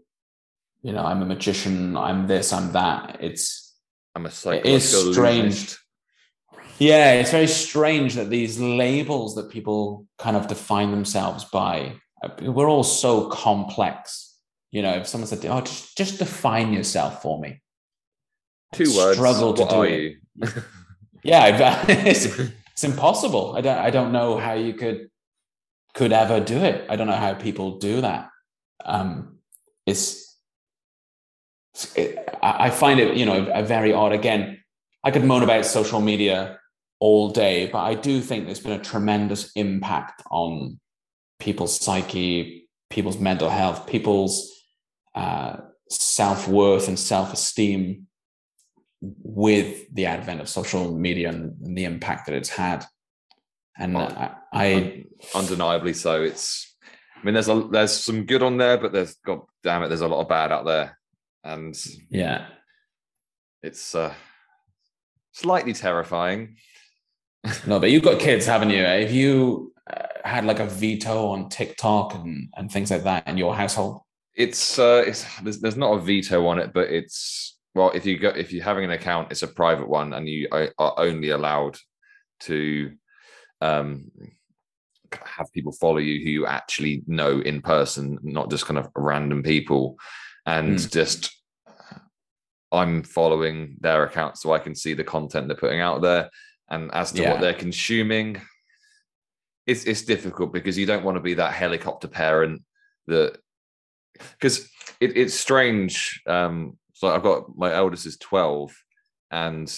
you 0.81 0.93
know, 0.93 1.05
I'm 1.05 1.21
a 1.21 1.25
magician. 1.25 1.95
I'm 1.95 2.27
this. 2.27 2.51
I'm 2.51 2.71
that. 2.73 3.17
It's 3.21 3.75
I'm 4.15 4.25
a 4.25 4.31
psychological. 4.31 4.71
It 4.71 4.75
is 4.75 5.13
strange. 5.13 5.77
Yeah, 6.79 7.13
it's 7.13 7.31
very 7.31 7.47
strange 7.47 8.15
that 8.15 8.29
these 8.29 8.59
labels 8.59 9.35
that 9.35 9.49
people 9.49 10.07
kind 10.17 10.37
of 10.37 10.47
define 10.47 10.91
themselves 10.91 11.43
by, 11.45 11.93
we're 12.41 12.69
all 12.69 12.83
so 12.83 13.29
complex. 13.29 14.26
You 14.77 14.83
know, 14.83 14.93
if 14.93 15.07
someone 15.07 15.27
said, 15.27 15.43
"Oh, 15.47 15.61
just 15.61 15.97
just 15.97 16.19
define 16.19 16.71
yourself 16.71 17.23
for 17.23 17.39
me," 17.39 17.61
two 18.73 18.83
I'd 18.83 18.95
words. 18.95 19.17
Struggle 19.17 19.53
to 19.55 19.63
what 19.63 19.71
do 19.71 19.81
it. 19.81 20.17
yeah, 21.23 21.83
it's, 21.89 22.25
it's 22.73 22.83
impossible. 22.83 23.55
I 23.57 23.61
don't. 23.61 23.79
I 23.79 23.89
don't 23.89 24.11
know 24.11 24.37
how 24.37 24.53
you 24.53 24.75
could 24.75 25.09
could 25.95 26.13
ever 26.13 26.39
do 26.39 26.57
it. 26.57 26.85
I 26.91 26.95
don't 26.95 27.07
know 27.07 27.23
how 27.25 27.33
people 27.33 27.79
do 27.79 28.01
that. 28.01 28.29
Um, 28.85 29.39
it's 29.87 30.37
it, 31.95 32.23
I 32.43 32.69
find 32.69 32.99
it, 32.99 33.17
you 33.17 33.25
know, 33.25 33.49
a 33.51 33.63
very 33.63 33.93
odd. 33.93 34.11
Again, 34.11 34.59
I 35.03 35.09
could 35.09 35.23
moan 35.23 35.41
about 35.41 35.65
social 35.65 36.01
media 36.01 36.59
all 36.99 37.31
day, 37.31 37.65
but 37.65 37.79
I 37.79 37.95
do 37.95 38.21
think 38.21 38.45
there's 38.45 38.59
been 38.59 38.79
a 38.79 38.83
tremendous 38.83 39.51
impact 39.55 40.21
on 40.29 40.79
people's 41.39 41.79
psyche, 41.79 42.69
people's 42.91 43.17
mental 43.17 43.49
health, 43.49 43.87
people's 43.87 44.56
uh, 45.15 45.57
self 45.89 46.47
worth 46.47 46.87
and 46.87 46.99
self 46.99 47.33
esteem 47.33 48.07
with 49.01 49.93
the 49.93 50.05
advent 50.05 50.41
of 50.41 50.49
social 50.49 50.93
media 50.93 51.29
and, 51.29 51.55
and, 51.63 51.77
the 51.77 51.85
impact 51.85 52.25
that 52.25 52.35
it's 52.35 52.49
had. 52.49 52.85
And 53.77 53.95
I, 53.95 54.35
I 54.51 55.05
undeniably 55.35 55.93
so. 55.93 56.23
It's, 56.23 56.75
I 57.15 57.23
mean, 57.23 57.33
there's 57.35 57.49
a 57.49 57.67
there's 57.71 57.93
some 57.93 58.25
good 58.25 58.41
on 58.41 58.57
there, 58.57 58.77
but 58.77 58.91
there's 58.91 59.15
god 59.25 59.41
damn 59.63 59.83
it, 59.83 59.89
there's 59.89 60.01
a 60.01 60.07
lot 60.07 60.21
of 60.21 60.29
bad 60.29 60.51
out 60.51 60.65
there, 60.65 60.97
and 61.43 61.75
yeah, 62.09 62.47
it's 63.61 63.93
uh, 63.93 64.13
slightly 65.31 65.73
terrifying. 65.73 66.57
no, 67.67 67.79
but 67.79 67.91
you've 67.91 68.03
got 68.03 68.19
kids, 68.19 68.47
haven't 68.47 68.71
you? 68.71 68.83
Have 68.83 69.11
you 69.11 69.73
uh, 69.91 70.07
had 70.25 70.45
like 70.45 70.59
a 70.59 70.65
veto 70.65 71.27
on 71.27 71.49
TikTok 71.49 72.15
and 72.15 72.49
and 72.55 72.71
things 72.71 72.89
like 72.89 73.03
that 73.03 73.27
in 73.27 73.37
your 73.37 73.55
household? 73.55 74.01
It's 74.37 74.77
uh, 74.77 75.03
it's 75.05 75.25
there's, 75.41 75.59
there's 75.59 75.77
not 75.77 75.97
a 75.97 75.99
veto 75.99 76.45
on 76.45 76.59
it, 76.59 76.71
but 76.71 76.89
it's 76.89 77.57
well, 77.73 77.91
if 77.93 78.05
you 78.05 78.17
go 78.19 78.29
if 78.29 78.53
you're 78.53 78.63
having 78.63 78.85
an 78.85 78.91
account, 78.91 79.31
it's 79.31 79.43
a 79.43 79.47
private 79.47 79.89
one, 79.89 80.13
and 80.13 80.29
you 80.29 80.47
are 80.51 80.93
only 80.97 81.31
allowed 81.31 81.77
to 82.41 82.91
um 83.61 84.11
have 85.23 85.51
people 85.53 85.71
follow 85.71 85.97
you 85.97 86.23
who 86.23 86.29
you 86.29 86.45
actually 86.45 87.03
know 87.07 87.39
in 87.39 87.61
person, 87.61 88.19
not 88.21 88.51
just 88.51 88.65
kind 88.65 88.77
of 88.77 88.89
random 88.95 89.41
people, 89.41 89.97
and 90.45 90.77
mm. 90.77 90.91
just 90.91 91.35
I'm 92.71 93.03
following 93.03 93.77
their 93.79 94.03
account 94.03 94.37
so 94.37 94.53
I 94.53 94.59
can 94.59 94.75
see 94.75 94.93
the 94.93 95.03
content 95.03 95.47
they're 95.47 95.57
putting 95.57 95.81
out 95.81 96.01
there. 96.01 96.29
And 96.69 96.93
as 96.93 97.11
to 97.13 97.21
yeah. 97.21 97.31
what 97.31 97.41
they're 97.41 97.53
consuming, 97.53 98.41
it's 99.65 99.85
it's 99.85 100.03
difficult 100.03 100.53
because 100.53 100.77
you 100.77 100.85
don't 100.85 101.03
want 101.03 101.15
to 101.15 101.21
be 101.21 101.35
that 101.35 101.53
helicopter 101.53 102.07
parent 102.07 102.61
that 103.07 103.37
because 104.39 104.69
it, 104.99 105.15
it's 105.17 105.33
strange. 105.33 106.21
Um, 106.27 106.77
so 106.93 107.07
I've 107.09 107.23
got 107.23 107.55
my 107.55 107.73
eldest 107.73 108.05
is 108.05 108.17
12 108.17 108.75
and 109.31 109.73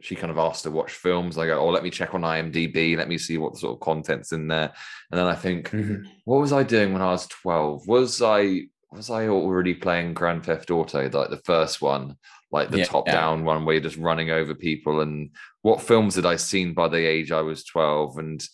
she 0.00 0.16
kind 0.16 0.30
of 0.32 0.38
asked 0.38 0.64
to 0.64 0.70
watch 0.70 0.92
films. 0.92 1.38
I 1.38 1.46
go, 1.46 1.60
oh, 1.60 1.68
let 1.68 1.84
me 1.84 1.90
check 1.90 2.14
on 2.14 2.22
IMDb, 2.22 2.96
let 2.96 3.08
me 3.08 3.16
see 3.16 3.38
what 3.38 3.56
sort 3.56 3.74
of 3.74 3.80
content's 3.80 4.32
in 4.32 4.48
there. 4.48 4.72
And 5.10 5.18
then 5.18 5.26
I 5.26 5.36
think, 5.36 5.70
mm-hmm. 5.70 6.04
what 6.24 6.40
was 6.40 6.52
I 6.52 6.64
doing 6.64 6.92
when 6.92 7.02
I 7.02 7.12
was 7.12 7.26
12? 7.28 7.86
Was 7.86 8.20
I 8.20 8.62
was 8.90 9.08
I 9.08 9.28
already 9.28 9.74
playing 9.74 10.14
Grand 10.14 10.44
Theft 10.44 10.70
Auto, 10.70 11.08
like 11.08 11.30
the 11.30 11.40
first 11.44 11.80
one, 11.80 12.16
like 12.50 12.70
the 12.70 12.78
yeah, 12.78 12.84
top 12.84 13.06
yeah. 13.06 13.12
down 13.12 13.44
one 13.44 13.64
where 13.64 13.74
you're 13.74 13.82
just 13.82 13.96
running 13.96 14.30
over 14.30 14.54
people? 14.54 15.00
And 15.00 15.30
what 15.62 15.80
films 15.80 16.16
had 16.16 16.26
I 16.26 16.36
seen 16.36 16.74
by 16.74 16.88
the 16.88 16.98
age 16.98 17.32
I 17.32 17.40
was 17.40 17.64
12? 17.64 18.18
And 18.18 18.44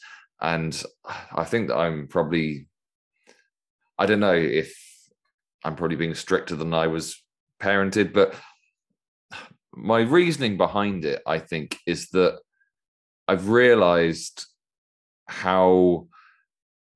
and 0.40 0.84
I 1.34 1.44
think 1.44 1.68
that 1.68 1.78
I'm 1.78 2.06
probably 2.06 2.68
I 3.98 4.06
don't 4.06 4.20
know 4.20 4.34
if 4.34 4.87
I'm 5.68 5.76
probably 5.76 5.96
being 5.96 6.14
stricter 6.14 6.56
than 6.56 6.74
I 6.74 6.88
was 6.88 7.22
parented, 7.60 8.12
but 8.12 8.34
my 9.74 10.00
reasoning 10.00 10.56
behind 10.56 11.04
it, 11.04 11.22
I 11.26 11.38
think, 11.38 11.78
is 11.86 12.08
that 12.10 12.40
I've 13.28 13.48
realized 13.48 14.46
how 15.26 16.08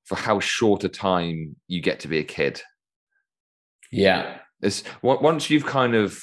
for 0.04 0.16
how 0.16 0.40
short 0.40 0.82
a 0.84 0.88
time 0.88 1.54
you 1.68 1.80
get 1.80 2.00
to 2.00 2.08
be 2.08 2.18
a 2.18 2.24
kid 2.24 2.60
yeah. 3.92 4.38
It's 4.62 4.82
once 5.02 5.50
you've 5.50 5.66
kind 5.66 5.94
of 5.94 6.20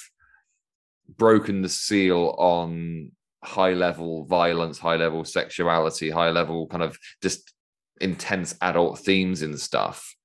broken 1.18 1.62
the 1.62 1.70
seal 1.70 2.36
on 2.38 3.12
high 3.44 3.74
level 3.74 4.26
violence, 4.26 4.80
high 4.80 4.96
level 4.96 5.24
sexuality, 5.24 6.10
high 6.10 6.32
level 6.32 6.68
kind 6.68 6.84
of 6.84 6.98
just 7.22 7.54
intense 8.02 8.56
adult 8.62 9.00
themes 9.00 9.42
and 9.44 9.58
stuff. 9.60 10.16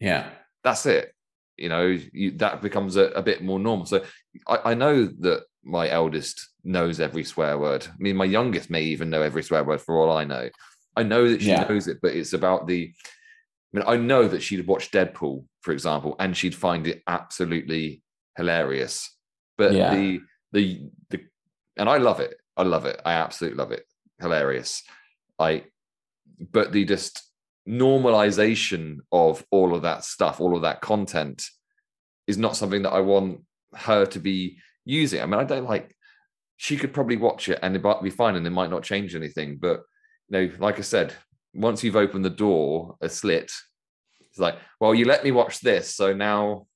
Yeah. 0.00 0.28
That's 0.66 0.84
it. 0.84 1.14
You 1.56 1.68
know, 1.68 1.96
you, 2.12 2.32
that 2.32 2.60
becomes 2.60 2.96
a, 2.96 3.04
a, 3.12 3.22
bit 3.22 3.42
more 3.42 3.60
normal. 3.60 3.86
So 3.86 4.04
I, 4.48 4.72
I 4.72 4.74
know 4.74 5.06
that 5.20 5.44
my 5.62 5.88
eldest 5.88 6.48
knows 6.64 6.98
every 6.98 7.22
swear 7.22 7.56
word. 7.56 7.86
I 7.86 7.94
mean, 7.98 8.16
my 8.16 8.24
youngest 8.24 8.68
may 8.68 8.82
even 8.82 9.08
know 9.08 9.22
every 9.22 9.44
swear 9.44 9.62
word 9.62 9.80
for 9.80 9.96
all 9.96 10.14
I 10.14 10.24
know. 10.24 10.50
I 10.96 11.04
know 11.04 11.28
that 11.30 11.40
she 11.40 11.50
yeah. 11.50 11.62
knows 11.62 11.86
it, 11.86 11.98
but 12.02 12.14
it's 12.14 12.32
about 12.32 12.66
the 12.66 12.92
I 13.72 13.78
mean, 13.78 13.84
I 13.86 13.96
know 13.96 14.26
that 14.26 14.42
she'd 14.42 14.66
watch 14.66 14.90
Deadpool, 14.90 15.44
for 15.60 15.72
example, 15.72 16.16
and 16.18 16.36
she'd 16.36 16.54
find 16.54 16.86
it 16.88 17.02
absolutely 17.06 18.02
hilarious. 18.36 19.14
But 19.56 19.72
yeah. 19.72 19.94
the 19.94 20.20
the 20.52 20.80
the 21.10 21.20
and 21.76 21.88
I 21.88 21.98
love 21.98 22.18
it. 22.18 22.34
I 22.56 22.64
love 22.64 22.86
it. 22.86 23.00
I 23.04 23.12
absolutely 23.12 23.58
love 23.58 23.70
it. 23.70 23.84
Hilarious. 24.20 24.82
I 25.38 25.64
but 26.40 26.72
the 26.72 26.84
just 26.84 27.22
normalization 27.68 28.98
of 29.10 29.44
all 29.50 29.74
of 29.74 29.82
that 29.82 30.04
stuff, 30.04 30.40
all 30.40 30.56
of 30.56 30.62
that 30.62 30.80
content 30.80 31.44
is 32.26 32.38
not 32.38 32.56
something 32.56 32.82
that 32.82 32.92
I 32.92 33.00
want 33.00 33.42
her 33.74 34.06
to 34.06 34.18
be 34.18 34.58
using. 34.84 35.20
I 35.20 35.26
mean, 35.26 35.40
I 35.40 35.44
don't 35.44 35.64
like 35.64 35.94
she 36.56 36.76
could 36.76 36.92
probably 36.92 37.16
watch 37.16 37.48
it 37.48 37.58
and 37.62 37.76
it 37.76 37.82
might 37.82 38.02
be 38.02 38.10
fine 38.10 38.34
and 38.34 38.46
it 38.46 38.50
might 38.50 38.70
not 38.70 38.82
change 38.82 39.14
anything. 39.14 39.58
But 39.58 39.82
you 40.28 40.48
know, 40.48 40.50
like 40.58 40.78
I 40.78 40.82
said, 40.82 41.14
once 41.54 41.84
you've 41.84 41.96
opened 41.96 42.24
the 42.24 42.30
door, 42.30 42.96
a 43.00 43.08
slit, 43.08 43.52
it's 44.20 44.38
like, 44.38 44.56
well, 44.80 44.94
you 44.94 45.04
let 45.04 45.24
me 45.24 45.30
watch 45.30 45.60
this, 45.60 45.94
so 45.94 46.12
now, 46.12 46.66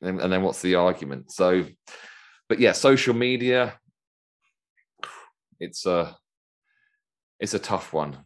and, 0.00 0.20
and 0.20 0.32
then 0.32 0.42
what's 0.42 0.62
the 0.62 0.76
argument? 0.76 1.30
So, 1.32 1.64
but 2.48 2.58
yeah, 2.60 2.72
social 2.72 3.14
media, 3.14 3.78
it's 5.60 5.86
a, 5.86 6.16
it's 7.40 7.54
a 7.54 7.58
tough 7.58 7.92
one. 7.92 8.18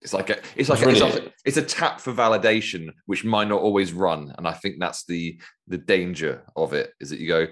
It's 0.00 0.14
like 0.14 0.30
a, 0.30 0.38
it's 0.54 0.68
like 0.68 0.80
it's, 0.82 1.00
a, 1.00 1.06
it's, 1.06 1.16
a, 1.16 1.32
it's 1.44 1.56
a 1.56 1.62
tap 1.62 2.00
for 2.00 2.12
validation, 2.12 2.90
which 3.06 3.24
might 3.24 3.48
not 3.48 3.60
always 3.60 3.92
run, 3.92 4.32
and 4.38 4.46
I 4.46 4.52
think 4.52 4.76
that's 4.78 5.04
the 5.04 5.40
the 5.66 5.78
danger 5.78 6.44
of 6.54 6.72
it. 6.72 6.92
Is 7.00 7.10
that 7.10 7.18
you 7.18 7.26
go, 7.26 7.46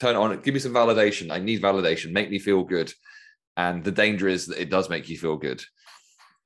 turn 0.00 0.16
it 0.16 0.18
on, 0.18 0.40
give 0.40 0.54
me 0.54 0.60
some 0.60 0.72
validation. 0.72 1.30
I 1.30 1.38
need 1.38 1.62
validation. 1.62 2.12
Make 2.12 2.30
me 2.30 2.38
feel 2.38 2.64
good. 2.64 2.92
And 3.56 3.84
the 3.84 3.92
danger 3.92 4.26
is 4.26 4.46
that 4.46 4.60
it 4.60 4.70
does 4.70 4.88
make 4.88 5.08
you 5.08 5.18
feel 5.18 5.36
good. 5.36 5.62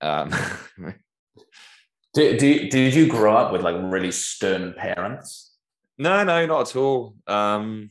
Um, 0.00 0.30
did, 2.14 2.38
did, 2.38 2.70
did 2.70 2.94
you 2.94 3.06
grow 3.06 3.36
up 3.36 3.52
with 3.52 3.62
like 3.62 3.76
really 3.78 4.10
stern 4.10 4.74
parents? 4.74 5.52
No, 5.96 6.24
no, 6.24 6.44
not 6.46 6.68
at 6.68 6.76
all. 6.76 7.14
Um, 7.26 7.90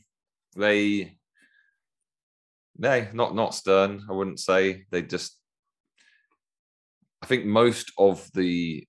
they, 0.56 1.16
no, 2.76 3.06
not 3.12 3.34
not 3.34 3.54
stern. 3.54 4.02
I 4.08 4.12
wouldn't 4.12 4.40
say 4.40 4.84
they 4.90 5.02
just. 5.02 5.38
I 7.24 7.26
think 7.26 7.46
most 7.46 7.90
of 7.96 8.30
the, 8.34 8.86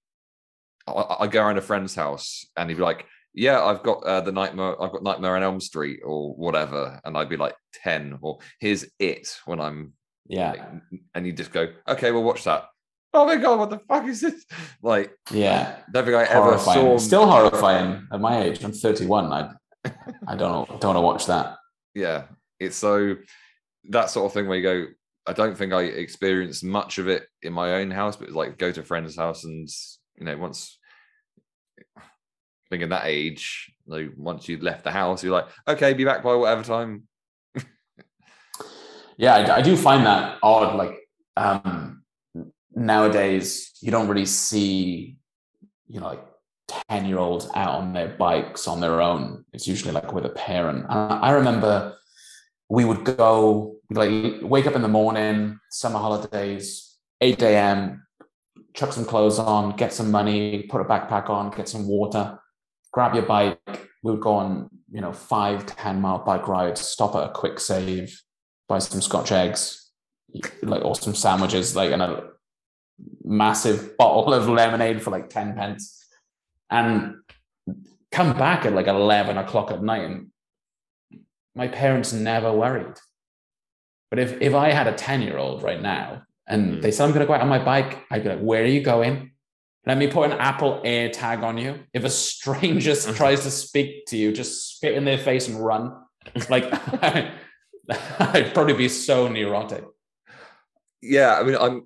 I, 0.85 1.15
I 1.21 1.27
go 1.27 1.41
around 1.41 1.57
a 1.57 1.61
friend's 1.61 1.95
house 1.95 2.45
and 2.57 2.69
he'd 2.69 2.75
be 2.75 2.83
like, 2.83 3.05
"Yeah, 3.33 3.63
I've 3.63 3.81
got 3.81 4.03
uh, 4.03 4.19
the 4.19 4.33
nightmare. 4.33 4.75
I've 4.81 4.91
got 4.91 5.03
Nightmare 5.03 5.37
on 5.37 5.43
Elm 5.43 5.61
Street 5.61 6.01
or 6.03 6.35
whatever," 6.35 6.99
and 7.05 7.17
I'd 7.17 7.29
be 7.29 7.37
like 7.37 7.55
ten 7.73 8.19
or 8.21 8.39
here's 8.59 8.83
it 8.99 9.29
when 9.45 9.61
I'm 9.61 9.93
yeah, 10.27 10.51
like, 10.51 10.99
and 11.13 11.25
you 11.25 11.31
just 11.31 11.53
go, 11.53 11.69
"Okay, 11.87 12.11
we'll 12.11 12.25
watch 12.25 12.43
that." 12.43 12.65
oh 13.13 13.25
my 13.25 13.37
god, 13.37 13.57
what 13.57 13.69
the 13.69 13.79
fuck 13.79 14.05
is 14.05 14.19
this? 14.19 14.45
Like, 14.81 15.17
yeah, 15.31 15.77
don't 15.93 16.03
think 16.03 16.17
I 16.17 16.25
ever 16.25 16.57
saw. 16.57 16.97
Still 16.97 17.25
horrifying 17.25 18.05
at 18.11 18.19
my 18.19 18.43
age. 18.43 18.61
I'm 18.61 18.73
31. 18.73 19.31
I, 19.31 19.51
I 20.27 20.35
don't 20.35 20.67
don't 20.81 20.83
want 20.83 20.97
to 20.97 21.01
watch 21.01 21.25
that. 21.27 21.55
Yeah, 21.93 22.23
it's 22.59 22.75
so 22.75 23.15
that 23.91 24.09
sort 24.09 24.25
of 24.25 24.33
thing 24.33 24.49
where 24.49 24.57
you 24.57 24.63
go. 24.63 24.87
I 25.27 25.33
don't 25.33 25.57
think 25.57 25.73
I 25.73 25.83
experienced 25.83 26.63
much 26.63 26.97
of 26.97 27.07
it 27.07 27.27
in 27.41 27.53
my 27.53 27.75
own 27.75 27.91
house, 27.91 28.15
but 28.15 28.31
like 28.31 28.57
go 28.57 28.71
to 28.71 28.81
a 28.81 28.83
friend's 28.83 29.17
house 29.17 29.43
and 29.43 29.67
you 30.17 30.25
know 30.25 30.37
once. 30.37 30.77
I 31.97 32.01
think 32.69 32.83
at 32.83 32.89
that 32.89 33.05
age, 33.05 33.71
like 33.85 34.09
once 34.17 34.49
you'd 34.49 34.63
left 34.63 34.83
the 34.83 34.91
house, 34.91 35.23
you're 35.23 35.31
like, 35.31 35.47
okay, 35.67 35.93
be 35.93 36.03
back 36.03 36.23
by 36.23 36.33
whatever 36.33 36.63
time. 36.63 37.03
yeah, 39.17 39.35
I, 39.35 39.57
I 39.57 39.61
do 39.61 39.77
find 39.77 40.03
that 40.07 40.39
odd. 40.41 40.75
Like, 40.75 40.97
um, 41.37 42.03
nowadays 42.75 43.71
you 43.81 43.89
don't 43.89 44.07
really 44.07 44.25
see 44.25 45.15
you 45.87 45.99
know 45.99 46.07
like 46.07 46.25
10 46.89 47.05
year 47.05 47.19
olds 47.19 47.47
out 47.55 47.75
on 47.75 47.93
their 47.93 48.09
bikes 48.09 48.67
on 48.67 48.81
their 48.81 49.01
own 49.01 49.45
it's 49.53 49.67
usually 49.67 49.93
like 49.93 50.11
with 50.11 50.25
a 50.25 50.29
parent 50.29 50.85
And 50.89 51.13
i 51.23 51.31
remember 51.31 51.95
we 52.69 52.83
would 52.83 53.05
go 53.05 53.74
like 53.91 54.35
wake 54.41 54.67
up 54.67 54.75
in 54.75 54.81
the 54.81 54.87
morning 54.87 55.59
summer 55.69 55.99
holidays 55.99 56.97
8 57.21 57.41
a.m 57.43 58.05
chuck 58.73 58.91
some 58.91 59.05
clothes 59.05 59.39
on 59.39 59.75
get 59.75 59.93
some 59.93 60.11
money 60.11 60.63
put 60.63 60.81
a 60.81 60.85
backpack 60.85 61.29
on 61.29 61.51
get 61.51 61.69
some 61.69 61.87
water 61.87 62.39
grab 62.91 63.13
your 63.13 63.25
bike. 63.25 63.59
We 64.03 64.11
would 64.11 64.21
go 64.21 64.35
on 64.35 64.69
you 64.91 65.01
know 65.01 65.11
five 65.11 65.65
ten 65.65 66.01
mile 66.01 66.19
bike 66.19 66.47
rides 66.47 66.81
stop 66.81 67.15
at 67.15 67.29
a 67.29 67.33
Kwik 67.33 67.59
Save 67.59 68.21
buy 68.67 68.79
some 68.79 69.01
scotch 69.01 69.31
eggs 69.31 69.91
like 70.63 70.83
or 70.83 70.95
some 70.95 71.15
sandwiches 71.15 71.75
like 71.75 71.91
and 71.91 72.01
a 72.01 72.29
massive 73.23 73.97
bottle 73.97 74.33
of 74.33 74.47
lemonade 74.47 75.01
for 75.01 75.11
like 75.11 75.29
10 75.29 75.55
pence 75.55 76.05
and 76.69 77.15
come 78.11 78.37
back 78.37 78.65
at 78.65 78.73
like 78.73 78.87
11 78.87 79.37
o'clock 79.37 79.71
at 79.71 79.83
night 79.83 80.03
and 80.03 80.27
my 81.55 81.67
parents 81.67 82.13
never 82.13 82.53
worried 82.53 82.95
but 84.09 84.19
if 84.19 84.41
if 84.41 84.53
i 84.53 84.71
had 84.71 84.87
a 84.87 84.93
10 84.93 85.21
year 85.21 85.37
old 85.37 85.63
right 85.63 85.81
now 85.81 86.23
and 86.47 86.75
Mhm. 86.75 86.81
they 86.81 86.91
said 86.91 87.05
i'm 87.05 87.11
going 87.11 87.21
to 87.21 87.25
go 87.27 87.33
out 87.33 87.41
on 87.41 87.47
my 87.49 87.63
bike 87.63 88.03
i'd 88.11 88.23
be 88.23 88.29
like 88.29 88.39
where 88.39 88.63
are 88.63 88.67
you 88.67 88.81
going? 88.81 89.31
Let 89.87 89.99
me 89.99 90.07
put 90.07 90.31
an 90.31 90.37
apple 90.39 90.81
air 90.83 91.09
tag 91.11 91.43
on 91.43 91.59
you. 91.59 91.83
If 91.93 92.03
a 92.05 92.09
stranger 92.09 92.95
tries 93.13 93.41
to 93.43 93.51
speak 93.51 94.07
to 94.07 94.17
you 94.17 94.31
just 94.31 94.75
spit 94.77 94.95
in 94.95 95.05
their 95.05 95.19
face 95.19 95.47
and 95.47 95.63
run. 95.63 95.93
Like 96.49 96.65
i'd 98.19 98.51
probably 98.53 98.73
be 98.73 98.89
so 98.89 99.27
neurotic. 99.27 99.83
Yeah 101.01 101.37
i 101.39 101.43
mean 101.43 101.55
i'm 101.55 101.85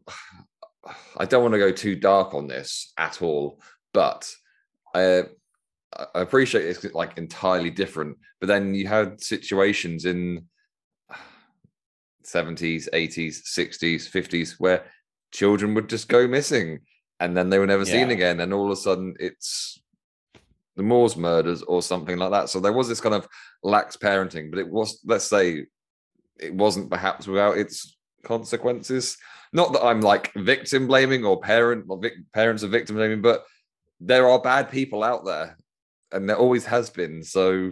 i 1.18 1.26
don't 1.26 1.42
want 1.44 1.54
to 1.56 1.60
go 1.60 1.72
too 1.74 1.96
dark 1.96 2.34
on 2.34 2.48
this 2.48 2.94
at 2.98 3.22
all 3.22 3.62
but 3.94 4.32
i 4.96 5.24
i 6.16 6.22
appreciate 6.22 6.66
it's 6.66 6.84
like 6.94 7.18
entirely 7.18 7.70
different. 7.72 8.18
But 8.40 8.48
then 8.48 8.74
you 8.74 8.88
had 8.88 9.22
situations 9.22 10.06
in 10.06 10.46
70s 12.24 12.90
80s 12.94 13.42
60s 13.58 14.10
50s 14.10 14.56
where 14.60 14.86
children 15.32 15.74
would 15.74 15.90
just 15.90 16.10
go 16.10 16.28
missing 16.28 16.80
and 17.20 17.36
then 17.36 17.50
they 17.50 17.60
were 17.60 17.68
never 17.68 17.86
seen 17.86 18.12
again 18.12 18.40
and 18.40 18.54
all 18.54 18.66
of 18.66 18.72
a 18.72 18.76
sudden 18.76 19.16
it's 19.20 19.82
the 20.76 20.84
Moors 20.84 21.18
murders 21.18 21.62
or 21.64 21.82
something 21.82 22.18
like 22.18 22.32
that. 22.32 22.48
So 22.50 22.62
there 22.62 22.72
was 22.72 22.88
this 22.88 23.02
kind 23.02 23.16
of 23.16 23.28
lax 23.64 23.98
parenting 23.98 24.50
but 24.50 24.60
it 24.60 24.70
was 24.70 25.00
let's 25.06 25.26
say 25.26 25.66
it 26.40 26.54
wasn't 26.54 26.90
perhaps 26.90 27.28
without 27.28 27.58
its 27.58 27.98
consequences. 28.24 29.18
Not 29.52 29.74
that 29.74 29.84
i'm 29.84 30.02
like 30.02 30.34
victim 30.36 30.88
blaming 30.88 31.26
or 31.26 31.40
parent 31.40 31.86
or 31.90 32.00
vic- 32.00 32.32
parents 32.34 32.64
are 32.64 32.68
victim 32.68 32.96
blaming 32.96 33.22
but 33.22 33.44
there 34.00 34.30
are 34.30 34.40
bad 34.40 34.72
people 34.72 35.04
out 35.04 35.26
there 35.26 35.58
and 36.12 36.30
there 36.30 36.38
always 36.38 36.66
has 36.66 36.90
been. 36.90 37.24
So 37.24 37.72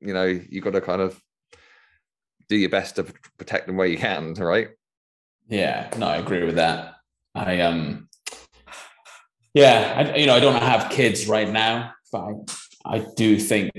you 0.00 0.14
know 0.14 0.24
you 0.24 0.60
got 0.60 0.72
to 0.72 0.80
kind 0.80 1.02
of 1.02 1.20
do 2.48 2.56
your 2.56 2.70
best 2.70 2.96
to 2.96 3.04
protect 3.38 3.66
them 3.66 3.76
where 3.76 3.86
you 3.86 3.98
can 3.98 4.34
right 4.34 4.68
Yeah, 5.48 5.90
no, 5.98 6.06
I 6.06 6.16
agree 6.16 6.44
with 6.44 6.56
that. 6.56 6.94
I 7.34 7.60
um, 7.60 8.08
yeah, 9.56 9.94
I, 9.96 10.16
you 10.16 10.26
know, 10.26 10.34
I 10.34 10.40
don't 10.40 10.60
have 10.60 10.90
kids 10.90 11.28
right 11.28 11.50
now, 11.50 11.92
but 12.12 12.26
I, 12.84 12.96
I 12.96 13.06
do 13.16 13.38
think, 13.38 13.72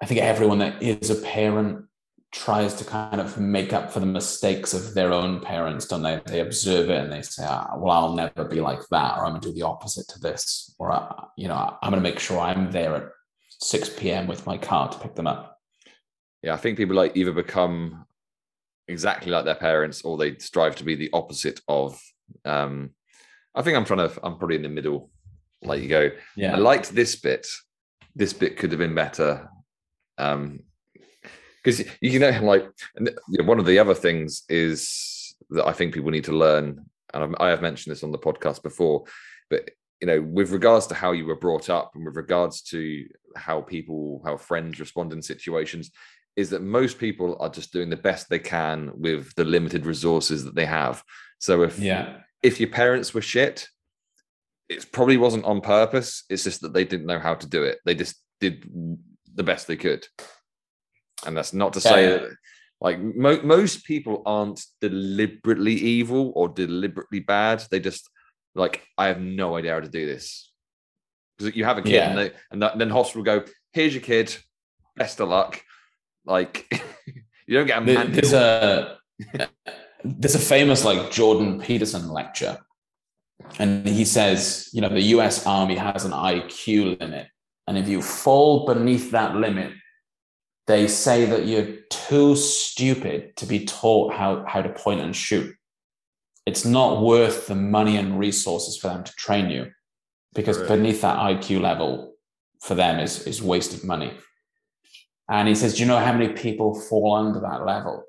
I 0.00 0.06
think 0.06 0.20
everyone 0.20 0.60
that 0.60 0.82
is 0.82 1.10
a 1.10 1.14
parent 1.16 1.84
tries 2.32 2.72
to 2.76 2.84
kind 2.84 3.20
of 3.20 3.38
make 3.38 3.74
up 3.74 3.92
for 3.92 4.00
the 4.00 4.06
mistakes 4.06 4.72
of 4.72 4.94
their 4.94 5.12
own 5.12 5.40
parents, 5.40 5.86
don't 5.86 6.02
they? 6.02 6.22
They 6.24 6.40
observe 6.40 6.88
it 6.88 7.04
and 7.04 7.12
they 7.12 7.20
say, 7.20 7.44
ah, 7.46 7.72
"Well, 7.76 7.90
I'll 7.90 8.14
never 8.14 8.44
be 8.44 8.62
like 8.62 8.80
that," 8.90 9.18
or 9.18 9.26
"I'm 9.26 9.32
gonna 9.32 9.40
do 9.40 9.52
the 9.52 9.62
opposite 9.62 10.08
to 10.08 10.18
this," 10.18 10.74
or 10.78 10.90
uh, 10.90 11.24
you 11.36 11.48
know, 11.48 11.76
"I'm 11.82 11.90
gonna 11.90 12.00
make 12.00 12.18
sure 12.18 12.40
I'm 12.40 12.70
there 12.70 12.96
at 12.96 13.08
6 13.60 13.90
p.m. 13.98 14.26
with 14.26 14.46
my 14.46 14.56
car 14.56 14.88
to 14.88 14.98
pick 14.98 15.14
them 15.14 15.26
up." 15.26 15.51
Yeah 16.42 16.54
i 16.54 16.56
think 16.56 16.76
people 16.76 16.96
like 16.96 17.16
either 17.16 17.32
become 17.32 18.04
exactly 18.88 19.30
like 19.30 19.44
their 19.44 19.54
parents 19.54 20.02
or 20.02 20.16
they 20.16 20.36
strive 20.38 20.76
to 20.76 20.84
be 20.84 20.94
the 20.94 21.10
opposite 21.12 21.60
of 21.68 22.00
um 22.44 22.90
i 23.54 23.62
think 23.62 23.76
i'm 23.76 23.84
trying 23.84 24.08
to 24.08 24.20
i'm 24.24 24.36
probably 24.36 24.56
in 24.56 24.62
the 24.62 24.68
middle 24.68 25.10
like 25.64 25.82
you 25.82 25.88
go 25.88 26.10
Yeah, 26.36 26.54
I 26.54 26.58
liked 26.58 26.94
this 26.94 27.16
bit. 27.16 27.46
This 28.14 28.32
bit 28.32 28.58
could 28.58 28.72
have 28.72 28.78
been 28.78 28.94
better. 28.94 29.48
Um, 30.18 30.60
because 31.62 31.84
you 32.00 32.18
know, 32.18 32.30
like 32.42 32.68
and 32.96 33.06
th- 33.06 33.18
yeah, 33.28 33.44
one 33.44 33.58
of 33.58 33.66
the 33.66 33.78
other 33.78 33.94
things 33.94 34.42
is 34.48 35.34
that 35.50 35.66
I 35.66 35.72
think 35.72 35.94
people 35.94 36.10
need 36.10 36.24
to 36.24 36.36
learn, 36.36 36.84
and 37.14 37.36
I 37.38 37.48
have 37.48 37.62
mentioned 37.62 37.92
this 37.92 38.02
on 38.02 38.12
the 38.12 38.18
podcast 38.18 38.62
before, 38.62 39.04
but 39.50 39.70
you 40.00 40.06
know, 40.06 40.20
with 40.20 40.50
regards 40.50 40.88
to 40.88 40.94
how 40.94 41.12
you 41.12 41.26
were 41.26 41.36
brought 41.36 41.70
up 41.70 41.92
and 41.94 42.04
with 42.04 42.16
regards 42.16 42.62
to 42.62 43.06
how 43.36 43.60
people, 43.60 44.20
how 44.24 44.36
friends 44.36 44.80
respond 44.80 45.12
in 45.12 45.22
situations, 45.22 45.92
is 46.36 46.50
that 46.50 46.62
most 46.62 46.98
people 46.98 47.36
are 47.40 47.48
just 47.48 47.72
doing 47.72 47.90
the 47.90 47.96
best 47.96 48.28
they 48.28 48.38
can 48.38 48.90
with 48.94 49.34
the 49.34 49.44
limited 49.44 49.86
resources 49.86 50.44
that 50.44 50.54
they 50.54 50.66
have. 50.66 51.02
So 51.38 51.62
if 51.62 51.78
yeah, 51.78 52.18
if 52.42 52.60
your 52.60 52.70
parents 52.70 53.12
were 53.12 53.22
shit, 53.22 53.68
it 54.68 54.90
probably 54.92 55.16
wasn't 55.16 55.44
on 55.44 55.60
purpose. 55.60 56.24
It's 56.30 56.44
just 56.44 56.62
that 56.62 56.72
they 56.72 56.84
didn't 56.84 57.06
know 57.06 57.18
how 57.18 57.34
to 57.34 57.46
do 57.46 57.64
it. 57.64 57.78
They 57.84 57.94
just 57.94 58.16
did 58.40 58.64
the 59.34 59.42
best 59.42 59.66
they 59.66 59.76
could. 59.76 60.06
And 61.26 61.36
that's 61.36 61.52
not 61.52 61.74
to 61.74 61.80
say 61.80 62.06
that, 62.06 62.30
like, 62.80 63.00
mo- 63.00 63.42
most 63.42 63.84
people 63.84 64.22
aren't 64.26 64.64
deliberately 64.80 65.74
evil 65.74 66.32
or 66.34 66.48
deliberately 66.48 67.20
bad. 67.20 67.62
They 67.70 67.78
just, 67.78 68.08
like, 68.54 68.82
I 68.98 69.06
have 69.08 69.20
no 69.20 69.56
idea 69.56 69.74
how 69.74 69.80
to 69.80 69.88
do 69.88 70.06
this. 70.06 70.50
Because 71.38 71.54
you 71.54 71.64
have 71.64 71.78
a 71.78 71.82
kid 71.82 71.94
and, 71.94 72.18
Yeah. 72.18 72.24
they, 72.24 72.32
and 72.50 72.62
that, 72.62 72.78
then 72.78 72.90
hospital 72.90 73.22
go, 73.22 73.44
here's 73.72 73.94
your 73.94 74.02
kid, 74.02 74.36
best 74.96 75.20
of 75.20 75.28
luck. 75.28 75.62
Like, 76.24 76.66
you 77.46 77.58
don't 77.58 77.66
get 77.66 77.82
a 77.82 77.84
There- 77.84 78.06
There's 78.06 78.32
a 78.32 78.98
there's 80.04 80.34
a 80.34 80.38
famous 80.38 80.84
like 80.84 81.10
Jordan 81.12 81.60
Peterson 81.60 82.08
lecture, 82.08 82.58
and 83.58 83.86
he 83.86 84.04
says, 84.04 84.68
you 84.72 84.80
know, 84.80 84.88
the 84.88 85.00
U.S. 85.16 85.46
Army 85.46 85.76
has 85.76 86.04
an 86.04 86.12
IQ 86.12 86.98
limit, 87.00 87.28
and 87.66 87.78
if 87.78 87.88
you 87.88 88.02
fall 88.02 88.66
beneath 88.66 89.12
that 89.12 89.36
limit, 89.36 89.72
they 90.66 90.88
say 90.88 91.24
that 91.26 91.46
you're 91.46 91.76
too 91.90 92.34
stupid 92.34 93.36
to 93.36 93.46
be 93.46 93.64
taught 93.64 94.12
how 94.14 94.44
how 94.46 94.60
to 94.62 94.70
point 94.70 95.00
and 95.00 95.14
shoot. 95.14 95.54
It's 96.46 96.64
not 96.64 97.02
worth 97.02 97.46
the 97.46 97.54
money 97.54 97.96
and 97.96 98.18
resources 98.18 98.76
for 98.76 98.88
them 98.88 99.04
to 99.04 99.12
train 99.12 99.50
you, 99.50 99.70
because 100.34 100.58
Right. 100.58 100.68
beneath 100.68 101.02
that 101.02 101.18
IQ 101.18 101.60
level 101.60 102.14
for 102.60 102.74
them 102.74 102.98
is 102.98 103.24
is 103.28 103.40
wasted 103.40 103.84
money. 103.84 104.12
And 105.32 105.48
he 105.48 105.54
says, 105.54 105.74
Do 105.74 105.80
you 105.80 105.86
know 105.86 105.98
how 105.98 106.12
many 106.12 106.28
people 106.34 106.78
fall 106.78 107.14
under 107.14 107.40
that 107.40 107.64
level? 107.64 108.04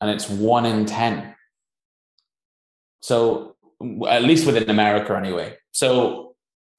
And 0.00 0.10
it's 0.10 0.30
one 0.30 0.64
in 0.64 0.86
10. 0.86 1.34
So, 3.02 3.56
at 4.08 4.22
least 4.22 4.46
within 4.46 4.70
America, 4.70 5.16
anyway. 5.16 5.56
So, 5.72 6.36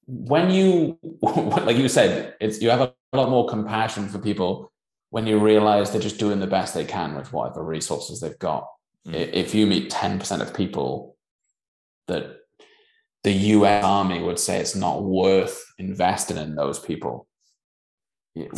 when 0.08 0.52
you, 0.52 0.98
like 1.22 1.76
you 1.76 1.90
said, 1.90 2.36
it's 2.40 2.62
you 2.62 2.70
have 2.70 2.80
a 2.80 2.94
lot 3.14 3.30
more 3.30 3.48
compassion 3.50 4.08
for 4.08 4.20
people 4.20 4.72
when 5.10 5.28
you 5.28 5.38
realize 5.38 5.92
they're 5.92 6.02
just 6.02 6.18
doing 6.18 6.40
the 6.40 6.48
best 6.48 6.74
they 6.74 6.86
can 6.86 7.16
with 7.16 7.34
whatever 7.34 7.62
resources 7.62 8.22
they've 8.22 8.40
got. 8.40 8.68
Mm. 9.06 9.34
If 9.34 9.54
you 9.54 9.68
meet 9.68 9.92
10% 9.92 10.40
of 10.40 10.54
people 10.54 11.18
that 12.08 12.38
the 13.26 13.32
US 13.32 13.84
Army 13.84 14.24
would 14.24 14.40
say 14.40 14.60
it's 14.60 14.76
not 14.76 15.04
worth 15.04 15.62
investing 15.78 16.38
in 16.38 16.56
those 16.56 16.80
people, 16.80 17.28
you 18.36 18.50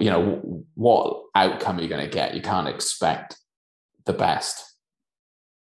you 0.00 0.10
know, 0.10 0.64
what 0.74 1.22
outcome 1.34 1.78
are 1.78 1.82
you 1.82 1.88
going 1.88 2.04
to 2.04 2.10
get? 2.10 2.34
You 2.34 2.42
can't 2.42 2.68
expect 2.68 3.36
the 4.04 4.12
best. 4.12 4.76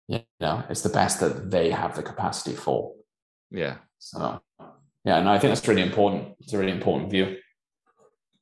You 0.07 0.21
know, 0.39 0.63
it's 0.69 0.81
the 0.81 0.89
best 0.89 1.19
that 1.21 1.49
they 1.51 1.69
have 1.69 1.95
the 1.95 2.03
capacity 2.03 2.55
for. 2.55 2.93
yeah. 3.51 3.77
So, 3.99 4.41
yeah, 5.05 5.17
and 5.17 5.29
I 5.29 5.39
think 5.39 5.51
that's 5.51 5.67
really 5.67 5.81
important. 5.81 6.35
It's 6.41 6.53
a 6.53 6.57
really 6.57 6.73
important 6.73 7.09
view. 7.09 7.37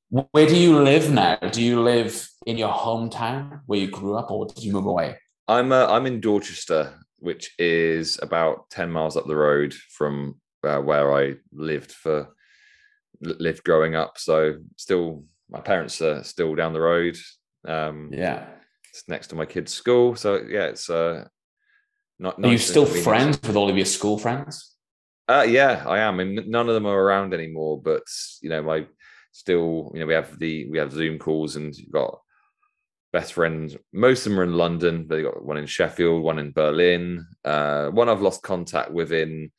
Where 0.10 0.48
do 0.48 0.58
you 0.58 0.80
live 0.80 1.12
now? 1.12 1.38
Do 1.38 1.62
you 1.62 1.82
live 1.82 2.28
in 2.46 2.58
your 2.58 2.74
hometown 2.74 3.62
where 3.66 3.80
you 3.80 3.90
grew 3.90 4.16
up, 4.16 4.32
or 4.32 4.48
did 4.48 4.64
you 4.64 4.74
move 4.74 4.86
away? 4.86 5.18
I'm 5.48 5.72
uh, 5.72 5.88
I'm 5.88 6.06
in 6.06 6.20
Dorchester, 6.20 7.00
which 7.20 7.54
is 7.60 8.20
about 8.22 8.70
ten 8.70 8.92
miles 8.92 9.16
up 9.16 9.28
the 9.28 9.36
road 9.36 9.74
from 9.74 10.42
uh, 10.64 10.80
where 10.80 11.14
I 11.16 11.36
lived 11.54 11.92
for 11.92 12.30
lived 13.22 13.64
growing 13.64 13.96
up. 13.96 14.18
So 14.18 14.56
still, 14.78 15.24
my 15.50 15.62
parents 15.62 16.02
are 16.02 16.24
still 16.24 16.56
down 16.56 16.74
the 16.74 16.82
road. 16.82 17.18
Um, 17.68 18.10
Yeah. 18.12 18.48
it's 18.90 19.08
next 19.08 19.28
to 19.28 19.36
my 19.36 19.46
kid's 19.46 19.74
school. 19.74 20.16
So 20.16 20.36
yeah, 20.48 20.66
it's 20.66 20.90
uh, 20.90 21.26
not. 22.20 22.38
Are 22.38 22.42
you 22.42 22.52
nice 22.54 22.68
and 22.68 22.70
still 22.70 22.86
friends 22.86 23.40
with 23.42 23.56
all 23.56 23.70
of 23.70 23.78
your 23.78 23.86
school 23.86 24.18
friends? 24.18 24.76
Uh, 25.28 25.46
yeah, 25.48 25.84
I 25.88 26.00
am. 26.00 26.20
And 26.20 26.48
none 26.48 26.68
of 26.68 26.74
them 26.74 26.86
are 26.86 27.00
around 27.00 27.34
anymore. 27.34 27.82
But 27.82 28.04
you 28.42 28.50
know, 28.50 28.62
my 28.64 28.88
still, 29.32 29.92
you 29.94 30.02
know, 30.02 30.06
we 30.06 30.14
have 30.14 30.38
the 30.40 30.70
we 30.70 30.78
have 30.78 30.92
Zoom 30.92 31.20
calls, 31.20 31.56
and 31.56 31.76
you've 31.76 31.92
got 31.92 32.20
best 33.14 33.34
friends. 33.34 33.76
Most 33.94 34.26
of 34.26 34.32
them 34.32 34.40
are 34.40 34.44
in 34.44 34.54
London. 34.54 35.08
They 35.08 35.24
got 35.24 35.44
one 35.44 35.58
in 35.58 35.66
Sheffield, 35.66 36.24
one 36.24 36.40
in 36.40 36.52
Berlin. 36.52 37.26
Uh, 37.46 37.90
one 37.90 38.10
I've 38.10 38.22
lost 38.22 38.44
contact 38.44 38.92
with 38.92 39.12
in 39.12 39.52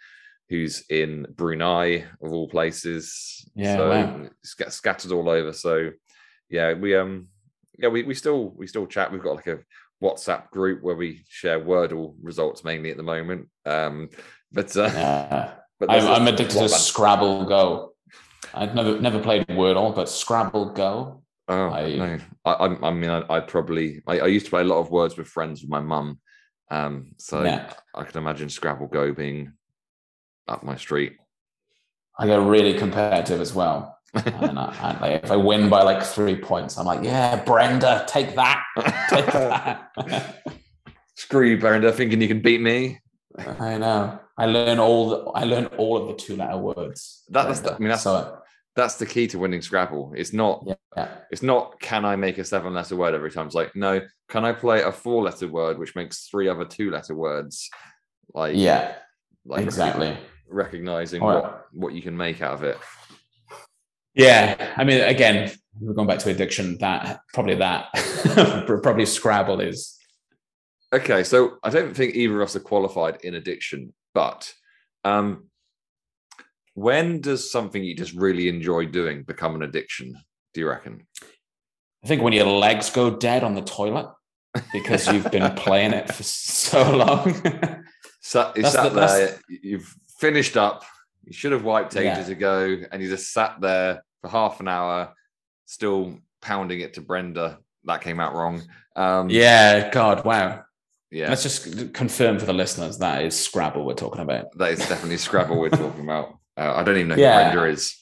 who's 0.52 0.84
in 0.90 1.26
Brunei 1.34 2.04
of 2.22 2.30
all 2.30 2.46
places. 2.46 3.42
Yeah, 3.54 3.76
so 3.76 3.88
wow. 3.90 4.28
sca- 4.44 4.70
scattered 4.70 5.10
all 5.10 5.30
over. 5.30 5.50
So 5.54 5.90
yeah, 6.50 6.74
we 6.74 6.94
um 6.94 7.28
yeah 7.78 7.88
we 7.88 8.02
we 8.02 8.12
still 8.14 8.50
we 8.50 8.66
still 8.66 8.86
chat. 8.86 9.10
We've 9.10 9.22
got 9.22 9.36
like 9.36 9.46
a 9.46 9.60
WhatsApp 10.02 10.50
group 10.50 10.82
where 10.82 10.94
we 10.94 11.24
share 11.26 11.58
Wordle 11.58 12.14
results 12.22 12.64
mainly 12.64 12.90
at 12.90 12.98
the 12.98 13.02
moment. 13.02 13.48
Um, 13.64 14.10
but 14.52 14.76
uh, 14.76 14.90
Yeah. 14.92 15.54
but 15.80 15.90
I'm, 15.90 16.06
I'm 16.06 16.28
addicted 16.28 16.58
to 16.58 16.68
Scrabble 16.68 17.46
Go. 17.46 17.94
I've 18.52 18.74
never 18.74 19.00
never 19.00 19.20
played 19.20 19.46
Wordle, 19.46 19.96
but 19.96 20.10
Scrabble 20.10 20.74
Go. 20.74 21.22
Oh 21.48 21.68
I- 21.70 21.96
no! 21.96 22.18
I, 22.44 22.52
I, 22.52 22.88
I 22.88 22.90
mean, 22.92 23.08
I, 23.08 23.22
I 23.36 23.40
probably 23.40 24.02
I, 24.06 24.20
I 24.20 24.26
used 24.26 24.44
to 24.46 24.50
play 24.50 24.60
a 24.60 24.64
lot 24.72 24.80
of 24.80 24.90
words 24.90 25.16
with 25.16 25.28
friends 25.28 25.62
with 25.62 25.70
my 25.70 25.80
mum, 25.80 26.20
um, 26.70 27.12
so 27.16 27.42
Yeah. 27.42 27.72
I 27.94 28.04
can 28.04 28.18
imagine 28.18 28.50
Scrabble 28.50 28.88
Go 28.88 29.14
being 29.14 29.54
up 30.48 30.62
my 30.62 30.76
street. 30.76 31.14
I 32.18 32.26
get 32.26 32.40
really 32.40 32.74
competitive 32.74 33.40
as 33.40 33.54
well. 33.54 33.98
and 34.14 34.58
I, 34.58 34.76
and 34.82 35.00
like, 35.00 35.24
if 35.24 35.30
I 35.30 35.36
win 35.36 35.68
by 35.70 35.82
like 35.82 36.02
three 36.02 36.36
points, 36.36 36.76
I'm 36.76 36.84
like, 36.86 37.02
yeah, 37.02 37.42
Brenda, 37.44 38.04
take 38.06 38.34
that, 38.36 38.62
take 39.08 39.26
that. 39.32 40.42
Screw 41.16 41.46
you, 41.46 41.56
Brenda, 41.58 41.92
thinking 41.92 42.20
you 42.20 42.28
can 42.28 42.40
beat 42.40 42.60
me. 42.60 43.00
I 43.38 43.78
know. 43.78 44.18
I 44.36 44.46
learn 44.46 44.78
all. 44.78 45.08
The, 45.10 45.16
I 45.30 45.44
learn 45.44 45.66
all 45.78 45.96
of 45.96 46.08
the 46.08 46.14
two-letter 46.14 46.58
words. 46.58 47.22
That, 47.30 47.46
that's. 47.46 47.60
The, 47.60 47.74
I 47.74 47.78
mean, 47.78 47.88
that's 47.88 48.02
so. 48.02 48.38
That's 48.74 48.96
the 48.96 49.06
key 49.06 49.26
to 49.28 49.38
winning 49.38 49.60
Scrabble. 49.62 50.12
It's 50.16 50.32
not. 50.32 50.66
Yeah. 50.96 51.08
It's 51.30 51.42
not. 51.42 51.78
Can 51.80 52.04
I 52.04 52.16
make 52.16 52.38
a 52.38 52.44
seven-letter 52.44 52.96
word 52.96 53.14
every 53.14 53.30
time? 53.30 53.46
It's 53.46 53.54
like 53.54 53.74
no. 53.76 54.00
Can 54.28 54.44
I 54.44 54.52
play 54.52 54.82
a 54.82 54.92
four-letter 54.92 55.48
word 55.48 55.78
which 55.78 55.94
makes 55.94 56.26
three 56.26 56.48
other 56.48 56.64
two-letter 56.64 57.14
words? 57.14 57.68
Like 58.34 58.56
Yeah. 58.56 58.94
like 59.44 59.62
Exactly. 59.64 60.16
Recognizing 60.52 61.22
right. 61.22 61.42
what 61.42 61.66
what 61.72 61.94
you 61.94 62.02
can 62.02 62.16
make 62.16 62.42
out 62.42 62.54
of 62.54 62.62
it. 62.64 62.78
Yeah. 64.14 64.74
I 64.76 64.84
mean, 64.84 65.00
again, 65.00 65.50
we're 65.80 65.94
going 65.94 66.06
back 66.08 66.18
to 66.20 66.30
addiction. 66.30 66.78
That 66.78 67.20
probably 67.32 67.56
that 67.56 67.92
probably 68.82 69.06
Scrabble 69.06 69.60
is. 69.60 69.98
Okay, 70.92 71.24
so 71.24 71.56
I 71.62 71.70
don't 71.70 71.94
think 71.96 72.14
either 72.14 72.36
of 72.42 72.48
us 72.48 72.56
are 72.56 72.60
qualified 72.60 73.18
in 73.24 73.34
addiction, 73.34 73.94
but 74.12 74.52
um, 75.04 75.48
when 76.74 77.22
does 77.22 77.50
something 77.50 77.82
you 77.82 77.96
just 77.96 78.12
really 78.12 78.48
enjoy 78.48 78.84
doing 78.86 79.22
become 79.22 79.54
an 79.54 79.62
addiction? 79.62 80.14
Do 80.52 80.60
you 80.60 80.68
reckon? 80.68 81.06
I 82.04 82.08
think 82.08 82.20
when 82.20 82.34
your 82.34 82.46
legs 82.46 82.90
go 82.90 83.08
dead 83.16 83.42
on 83.42 83.54
the 83.54 83.62
toilet 83.62 84.12
because 84.70 85.10
you've 85.10 85.30
been 85.30 85.50
playing 85.56 85.94
it 85.94 86.12
for 86.12 86.22
so 86.22 86.94
long. 86.94 87.32
Sat, 88.20 88.54
you 88.56 88.62
That's 88.62 88.74
sat 88.74 88.82
the- 88.92 89.00
that's- 89.00 89.30
there, 89.30 89.40
you've 89.48 89.96
finished 90.22 90.56
up, 90.56 90.84
you 91.24 91.32
should 91.32 91.52
have 91.52 91.64
wiped 91.64 91.94
Yeah. 91.96 92.14
ages 92.14 92.28
ago, 92.28 92.56
and 92.90 93.02
you 93.02 93.08
just 93.08 93.32
sat 93.32 93.60
there 93.60 94.04
for 94.20 94.28
half 94.30 94.60
an 94.60 94.68
hour, 94.68 95.14
still 95.66 96.18
pounding 96.40 96.80
it 96.80 96.94
to 96.94 97.00
Brenda. 97.00 97.58
That 97.84 98.00
came 98.00 98.20
out 98.20 98.34
wrong. 98.34 98.62
Um, 98.94 99.28
yeah. 99.30 99.90
God. 99.90 100.24
Wow. 100.24 100.62
yeah, 101.10 101.28
Let's 101.28 101.42
just 101.42 101.92
confirm 101.92 102.38
for 102.38 102.46
the 102.46 102.52
listeners 102.54 102.98
that 102.98 103.24
is 103.24 103.34
Scrabble 103.38 103.84
we're 103.84 103.94
talking 103.94 104.22
about. 104.22 104.56
that 104.58 104.70
is 104.72 104.78
definitely 104.78 105.16
Scrabble 105.18 105.58
we're 105.58 105.68
talking 105.84 106.02
about. 106.04 106.26
Uh, 106.56 106.72
I 106.76 106.82
don't 106.84 106.96
even 106.96 107.08
know 107.08 107.16
Yeah. 107.16 107.50
who 107.50 107.58
Brenda 107.58 107.72
is. 107.72 107.98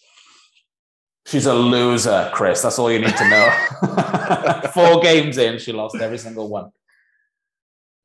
She's 1.27 1.47
a 1.47 1.55
loser, 1.55 2.31
Chris. 2.35 2.61
That's 2.63 2.79
all 2.79 2.91
you 2.93 2.99
need 2.99 3.17
to 3.17 3.29
know. 3.29 4.71
Four 4.75 5.01
games 5.01 5.39
in, 5.39 5.59
she 5.59 5.73
lost 5.73 5.97
every 5.97 6.19
single 6.19 6.49
one. 6.49 6.71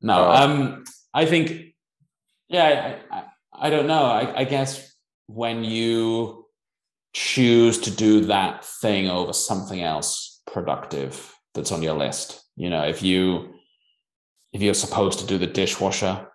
No, 0.00 0.16
Oh. 0.26 0.30
um, 0.30 0.84
I 1.14 1.24
think, 1.26 1.74
yeah, 2.48 2.98
I, 3.10 3.16
I, 3.16 3.24
I 3.58 3.70
don't 3.70 3.86
know. 3.86 4.04
I, 4.04 4.40
I 4.40 4.44
guess 4.44 4.94
when 5.26 5.64
you 5.64 6.46
choose 7.12 7.78
to 7.80 7.90
do 7.90 8.26
that 8.26 8.64
thing 8.64 9.08
over 9.08 9.32
something 9.32 9.80
else 9.80 10.42
productive 10.46 11.34
that's 11.54 11.72
on 11.72 11.82
your 11.82 11.94
list, 11.94 12.44
you 12.56 12.70
know, 12.70 12.82
if 12.82 13.02
you 13.02 13.54
if 14.52 14.62
you're 14.62 14.74
supposed 14.74 15.18
to 15.18 15.26
do 15.26 15.38
the 15.38 15.46
dishwasher 15.46 16.26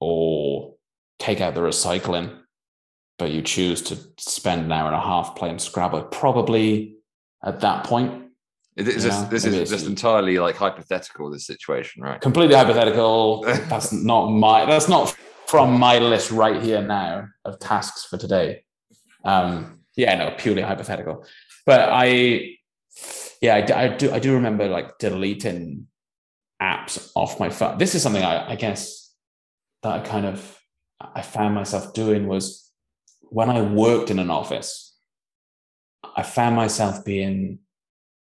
or 0.00 0.74
take 1.18 1.40
out 1.40 1.54
the 1.54 1.60
recycling, 1.60 2.38
but 3.18 3.30
you 3.30 3.42
choose 3.42 3.82
to 3.82 3.98
spend 4.18 4.66
an 4.66 4.72
hour 4.72 4.86
and 4.86 4.96
a 4.96 5.00
half 5.00 5.34
playing 5.34 5.58
Scrabble, 5.58 6.02
probably 6.04 6.96
at 7.44 7.60
that 7.60 7.84
point, 7.84 8.30
It 8.76 8.88
is 8.88 9.04
Yeah, 9.04 9.28
this 9.28 9.44
is 9.44 9.70
just 9.70 9.86
entirely 9.86 10.38
like 10.38 10.56
hypothetical. 10.56 11.30
This 11.30 11.46
situation, 11.46 12.02
right? 12.02 12.20
completely 12.20 12.56
hypothetical. 12.56 13.42
That's 13.42 13.92
not 13.92 14.30
my. 14.30 14.64
That's 14.64 14.88
not 14.88 15.16
from 15.46 15.78
my 15.78 15.98
list 15.98 16.30
right 16.30 16.62
here 16.62 16.82
now 16.82 17.28
of 17.44 17.58
tasks 17.58 18.04
for 18.04 18.16
today. 18.16 18.64
Um, 19.24 19.80
yeah, 19.96 20.14
no, 20.16 20.34
purely 20.36 20.62
hypothetical. 20.62 21.24
But 21.66 21.88
I, 21.90 22.56
yeah, 23.40 23.56
I, 23.56 23.84
I 23.84 23.88
do. 23.88 24.12
I 24.12 24.18
do 24.18 24.34
remember 24.34 24.68
like 24.68 24.98
deleting 24.98 25.86
apps 26.60 27.10
off 27.14 27.40
my 27.40 27.50
phone. 27.50 27.78
This 27.78 27.94
is 27.94 28.02
something 28.02 28.22
I, 28.22 28.52
I 28.52 28.56
guess 28.56 29.12
that 29.82 29.92
I 29.92 30.00
kind 30.00 30.26
of 30.26 30.60
I 31.00 31.22
found 31.22 31.54
myself 31.54 31.92
doing 31.94 32.26
was 32.26 32.70
when 33.22 33.50
I 33.50 33.60
worked 33.62 34.10
in 34.10 34.18
an 34.18 34.30
office. 34.30 34.96
I 36.16 36.22
found 36.22 36.56
myself 36.56 37.04
being 37.04 37.60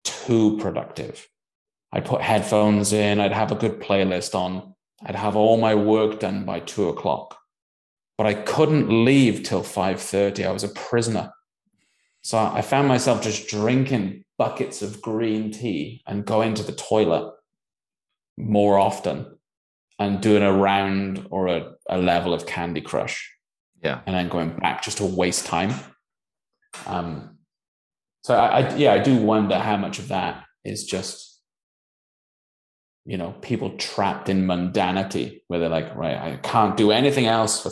too 0.03 0.57
productive. 0.57 1.27
I'd 1.91 2.05
put 2.05 2.21
headphones 2.21 2.93
in, 2.93 3.19
I'd 3.19 3.33
have 3.33 3.51
a 3.51 3.55
good 3.55 3.79
playlist 3.79 4.35
on, 4.35 4.74
I'd 5.03 5.15
have 5.15 5.35
all 5.35 5.57
my 5.57 5.75
work 5.75 6.19
done 6.19 6.45
by 6.45 6.59
two 6.59 6.89
o'clock. 6.89 7.37
But 8.17 8.27
I 8.27 8.33
couldn't 8.33 9.05
leave 9.05 9.43
till 9.43 9.61
5:30. 9.61 10.45
I 10.45 10.51
was 10.51 10.63
a 10.63 10.69
prisoner. 10.69 11.33
So 12.21 12.37
I 12.37 12.61
found 12.61 12.87
myself 12.87 13.21
just 13.21 13.47
drinking 13.47 14.23
buckets 14.37 14.81
of 14.81 15.01
green 15.01 15.51
tea 15.51 16.01
and 16.07 16.25
going 16.25 16.53
to 16.55 16.63
the 16.63 16.71
toilet 16.71 17.33
more 18.37 18.79
often 18.79 19.37
and 19.99 20.21
doing 20.21 20.43
a 20.43 20.51
round 20.51 21.27
or 21.29 21.47
a, 21.47 21.73
a 21.89 21.97
level 21.97 22.33
of 22.33 22.45
Candy 22.45 22.81
Crush. 22.81 23.31
Yeah. 23.81 24.01
And 24.05 24.15
then 24.15 24.29
going 24.29 24.57
back 24.57 24.81
just 24.81 24.97
to 24.97 25.05
waste 25.05 25.45
time. 25.45 25.73
Um, 26.87 27.37
so 28.23 28.35
I, 28.35 28.61
I 28.61 28.75
yeah, 28.75 28.93
I 28.93 28.99
do 28.99 29.15
wonder 29.17 29.59
how 29.59 29.77
much 29.77 29.99
of 29.99 30.07
that 30.07 30.43
is 30.63 30.83
just 30.85 31.24
you 33.05 33.17
know 33.17 33.31
people 33.41 33.77
trapped 33.77 34.29
in 34.29 34.45
mundanity 34.45 35.41
where 35.47 35.59
they're 35.59 35.69
like 35.69 35.95
right 35.95 36.17
i 36.17 36.37
can't 36.37 36.75
do 36.77 36.91
anything 36.91 37.25
else 37.27 37.61
for 37.61 37.71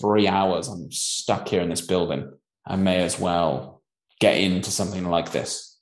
three 0.00 0.26
hours 0.26 0.68
i'm 0.68 0.90
stuck 0.90 1.48
here 1.48 1.62
in 1.62 1.68
this 1.70 1.80
building 1.80 2.30
i 2.66 2.76
may 2.76 3.02
as 3.02 3.18
well 3.18 3.82
get 4.20 4.36
into 4.36 4.70
something 4.70 5.04
like 5.04 5.30
this 5.32 5.78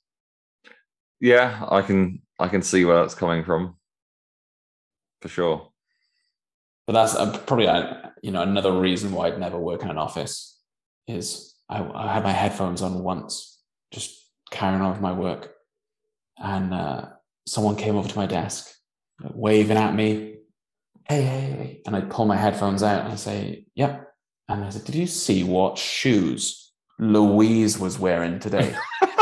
Yeah, 1.19 1.65
I 1.71 1.81
can 1.81 2.21
I 2.39 2.47
can 2.49 2.61
see 2.61 2.83
where 2.85 2.99
that's 3.01 3.15
coming 3.15 3.43
from. 3.45 3.77
For 5.21 5.29
sure. 5.29 5.71
but 6.85 6.93
that's 6.93 7.15
uh, 7.15 7.37
probably 7.47 7.67
uh, 7.67 8.09
you 8.21 8.31
know 8.31 8.41
another 8.41 8.73
reason 8.87 9.11
why 9.13 9.27
i'd 9.27 9.39
never 9.39 9.57
work 9.57 9.83
in 9.83 9.89
an 9.89 9.97
office 9.97 10.59
is 11.07 11.55
i, 11.69 11.77
I 11.81 12.13
had 12.13 12.23
my 12.23 12.33
headphones 12.33 12.81
on 12.81 13.03
once 13.03 13.59
just 13.91 14.09
carrying 14.51 14.81
on 14.81 14.91
with 14.91 15.01
my 15.01 15.13
work 15.13 15.53
and 16.37 16.73
uh, 16.73 17.05
someone 17.47 17.77
came 17.77 17.95
over 17.95 18.09
to 18.09 18.17
my 18.17 18.25
desk 18.25 18.67
waving 19.21 19.77
at 19.77 19.93
me 19.95 20.35
hey 21.07 21.21
hey 21.21 21.41
hey 21.41 21.81
and 21.85 21.95
i 21.95 22.01
pull 22.01 22.25
my 22.25 22.35
headphones 22.35 22.83
out 22.83 23.03
and 23.03 23.13
i 23.13 23.15
say 23.15 23.65
yep 23.75 24.13
and 24.49 24.63
i 24.63 24.69
said 24.69 24.83
did 24.85 24.95
you 24.95 25.07
see 25.07 25.43
what 25.43 25.77
shoes 25.77 26.71
louise 26.99 27.77
was 27.79 27.99
wearing 27.99 28.39
today? 28.39 28.75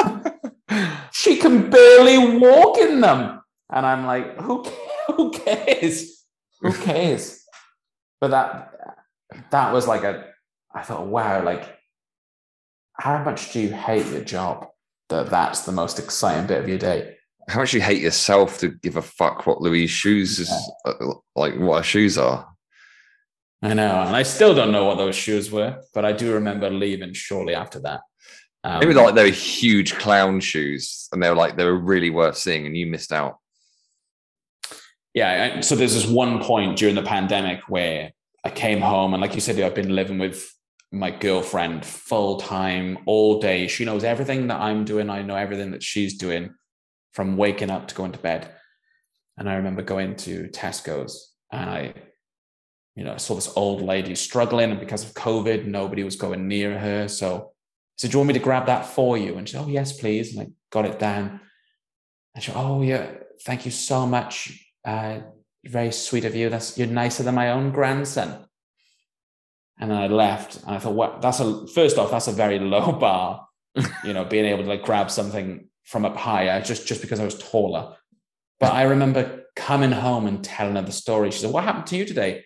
She 1.14 1.38
can 1.38 1.70
barely 1.70 2.40
walk 2.40 2.78
in 2.80 3.02
them 3.02 3.42
and 3.70 3.86
i'm 3.86 4.06
like 4.06 4.38
who, 4.40 4.66
who 5.08 5.32
cares? 5.32 6.26
Who 6.62 6.74
cares? 6.88 7.44
But 8.20 8.32
that 8.32 8.98
that 9.52 9.74
was 9.74 9.88
like 9.88 10.04
a 10.04 10.26
i 10.74 10.82
thought 10.82 11.08
wow 11.08 11.44
like 11.44 11.78
how 12.94 13.24
much 13.24 13.54
do 13.54 13.60
you 13.60 13.72
hate 13.72 14.06
your 14.08 14.24
job 14.24 14.68
that 15.10 15.30
that's 15.30 15.62
the 15.62 15.72
most 15.72 16.00
exciting 16.00 16.48
bit 16.48 16.62
of 16.62 16.68
your 16.68 16.78
day 16.78 17.16
How 17.48 17.60
much 17.60 17.74
you 17.74 17.82
hate 17.82 18.02
yourself 18.02 18.60
to 18.60 18.70
give 18.70 18.96
a 18.98 19.02
fuck 19.02 19.46
what 19.48 19.62
Louise 19.62 19.90
shoes 19.90 20.40
is 20.40 20.52
uh, 20.86 20.94
like 21.36 21.56
what 21.58 21.78
her 21.78 21.84
shoes 21.84 22.18
are. 22.18 22.48
i 23.64 23.74
know 23.74 24.02
and 24.02 24.16
i 24.16 24.24
still 24.24 24.54
don't 24.56 24.72
know 24.72 24.86
what 24.86 24.98
those 24.98 25.16
shoes 25.16 25.52
were 25.52 25.82
but 25.94 26.04
i 26.06 26.12
do 26.12 26.34
remember 26.34 26.70
leaving 26.70 27.14
shortly 27.14 27.54
after 27.56 27.80
that. 27.80 28.02
Um, 28.64 28.80
Maybe 28.80 28.94
like 28.94 29.16
they 29.16 29.24
were 29.26 29.30
huge 29.32 29.96
clown 29.96 30.40
shoes 30.40 31.08
and 31.12 31.22
they 31.22 31.30
were 31.30 31.36
like 31.36 31.58
they 31.58 31.66
were 31.66 31.80
really 31.94 32.12
worth 32.12 32.38
seeing 32.38 32.66
and 32.68 32.78
you 32.78 32.86
missed 32.88 33.12
out. 33.12 33.38
yeah 35.14 35.56
I- 35.58 35.62
so 35.62 35.76
there's 35.76 35.94
this 35.94 36.08
one 36.08 36.42
point 36.44 36.78
during 36.78 36.96
the 36.96 37.04
pandemic 37.04 37.60
where 37.68 38.12
i 38.44 38.50
came 38.50 38.82
home 38.82 39.14
and 39.14 39.22
like 39.22 39.36
you 39.36 39.42
said 39.42 39.60
i've 39.60 39.76
been 39.76 39.96
living 39.96 40.20
with 40.20 40.40
my 40.94 41.10
girlfriend 41.10 41.86
full 41.86 42.36
time 42.38 42.98
all 43.06 43.40
day. 43.40 43.68
She 43.68 43.86
knows 43.86 44.04
everything 44.04 44.48
that 44.48 44.60
i'm 44.60 44.84
doing. 44.84 45.10
I 45.10 45.22
know 45.22 45.38
everything 45.38 45.72
that 45.72 45.82
she's 45.84 46.18
doing 46.18 46.54
from 47.14 47.38
waking 47.38 47.70
up 47.70 47.88
to 47.88 47.96
going 47.96 48.12
to 48.12 48.20
bed 48.20 48.50
and 49.38 49.50
i 49.50 49.56
remember 49.56 49.82
going 49.82 50.16
to 50.16 50.48
tesco's 50.50 51.34
and 51.52 51.70
i 51.70 51.94
you 52.96 53.04
know 53.04 53.18
saw 53.18 53.36
this 53.36 53.52
old 53.56 53.82
lady 53.82 54.16
struggling 54.16 54.72
and 54.72 54.80
because 54.80 55.04
of 55.04 55.14
covid 55.14 55.66
nobody 55.66 56.04
was 56.04 56.16
going 56.16 56.48
near 56.48 56.78
her 56.78 57.08
so 57.08 57.52
I 58.02 58.02
said, 58.02 58.12
do 58.12 58.16
you 58.16 58.20
want 58.20 58.30
me 58.30 58.34
to 58.34 58.40
grab 58.40 58.66
that 58.66 58.88
for 58.88 59.16
you? 59.16 59.38
And 59.38 59.48
she 59.48 59.54
said, 59.54 59.64
oh, 59.64 59.68
yes, 59.68 60.00
please. 60.00 60.36
And 60.36 60.48
I 60.48 60.52
got 60.72 60.86
it 60.86 60.98
down. 60.98 61.40
And 62.34 62.44
she 62.44 62.50
said, 62.50 62.60
oh, 62.60 62.82
yeah, 62.82 63.12
thank 63.46 63.66
you 63.66 63.72
so 63.72 64.08
much. 64.08 64.60
Uh, 64.84 65.20
very 65.66 65.92
sweet 65.92 66.26
of 66.26 66.36
you. 66.36 66.50
That's 66.50 66.78
You're 66.78 66.88
nicer 66.88 67.22
than 67.22 67.36
my 67.36 67.52
own 67.52 67.72
grandson. 67.72 68.46
And 69.80 69.92
then 69.92 69.98
I 69.98 70.08
left 70.08 70.64
and 70.64 70.76
I 70.76 70.80
thought, 70.80 70.96
what? 70.96 71.22
That's 71.22 71.40
a, 71.40 71.68
first 71.68 71.98
off, 71.98 72.12
that's 72.12 72.28
a 72.28 72.32
very 72.32 72.60
low 72.60 72.92
bar, 73.00 73.48
you 74.04 74.14
know, 74.14 74.26
being 74.26 74.46
able 74.46 74.64
to 74.64 74.70
like 74.70 74.84
grab 74.84 75.12
something 75.12 75.68
from 75.92 76.06
up 76.06 76.16
higher 76.16 76.62
just, 76.62 76.88
just 76.88 77.02
because 77.02 77.20
I 77.20 77.26
was 77.26 77.38
taller. 77.38 77.98
But 78.62 78.74
I 78.74 78.84
remember 78.84 79.44
coming 79.58 79.92
home 79.92 80.26
and 80.26 80.42
telling 80.42 80.78
her 80.78 80.82
the 80.82 80.92
story. 80.94 81.32
She 81.32 81.40
said, 81.40 81.52
what 81.52 81.66
happened 81.66 81.88
to 81.88 81.98
you 81.98 82.06
today? 82.06 82.46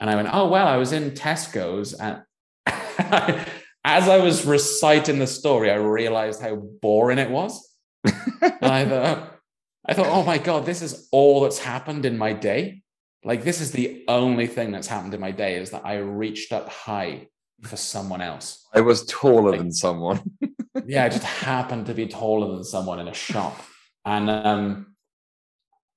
And 0.00 0.10
I 0.10 0.16
went, 0.16 0.28
oh, 0.32 0.48
well, 0.48 0.66
I 0.66 0.78
was 0.78 0.90
in 0.90 1.12
Tesco's. 1.12 1.94
And 1.94 2.22
as 2.66 4.08
I 4.08 4.18
was 4.18 4.44
reciting 4.44 5.20
the 5.20 5.28
story, 5.28 5.70
I 5.70 5.76
realized 5.76 6.42
how 6.42 6.56
boring 6.56 7.18
it 7.18 7.30
was. 7.30 7.72
and 8.04 8.62
I 8.62 8.84
thought, 8.84 9.38
I 9.86 9.94
thought, 9.94 10.06
oh 10.08 10.24
my 10.24 10.38
God, 10.38 10.66
this 10.66 10.82
is 10.82 11.08
all 11.12 11.42
that's 11.42 11.58
happened 11.58 12.04
in 12.04 12.18
my 12.18 12.32
day. 12.32 12.82
Like, 13.24 13.44
this 13.44 13.60
is 13.60 13.70
the 13.70 14.04
only 14.08 14.48
thing 14.48 14.72
that's 14.72 14.88
happened 14.88 15.14
in 15.14 15.20
my 15.20 15.30
day 15.30 15.54
is 15.54 15.70
that 15.70 15.86
I 15.86 15.98
reached 15.98 16.52
up 16.52 16.68
high 16.68 17.28
for 17.62 17.76
someone 17.76 18.20
else. 18.20 18.66
I 18.74 18.80
was 18.80 19.06
taller 19.06 19.50
like, 19.52 19.60
than 19.60 19.72
someone. 19.72 20.20
yeah, 20.86 21.04
I 21.04 21.08
just 21.08 21.24
happened 21.24 21.86
to 21.86 21.94
be 21.94 22.06
taller 22.06 22.54
than 22.54 22.64
someone 22.64 22.98
in 22.98 23.08
a 23.08 23.14
shop. 23.14 23.60
And 24.04 24.30
um 24.30 24.94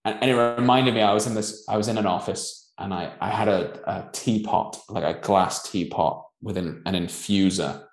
and, 0.03 0.17
and, 0.21 0.31
it 0.31 0.35
reminded 0.35 0.93
me 0.93 1.01
I 1.01 1.13
was 1.13 1.25
in 1.27 1.33
this 1.33 1.65
I 1.67 1.77
was 1.77 1.87
in 1.87 1.97
an 1.97 2.05
office 2.05 2.71
and 2.77 2.93
I 2.93 3.13
I 3.19 3.29
had 3.29 3.47
a, 3.47 3.79
a 3.89 4.09
teapot, 4.11 4.79
like 4.89 5.03
a 5.03 5.19
glass 5.19 5.69
teapot 5.69 6.25
with 6.41 6.57
an, 6.57 6.81
an 6.85 6.93
infuser 6.93 7.83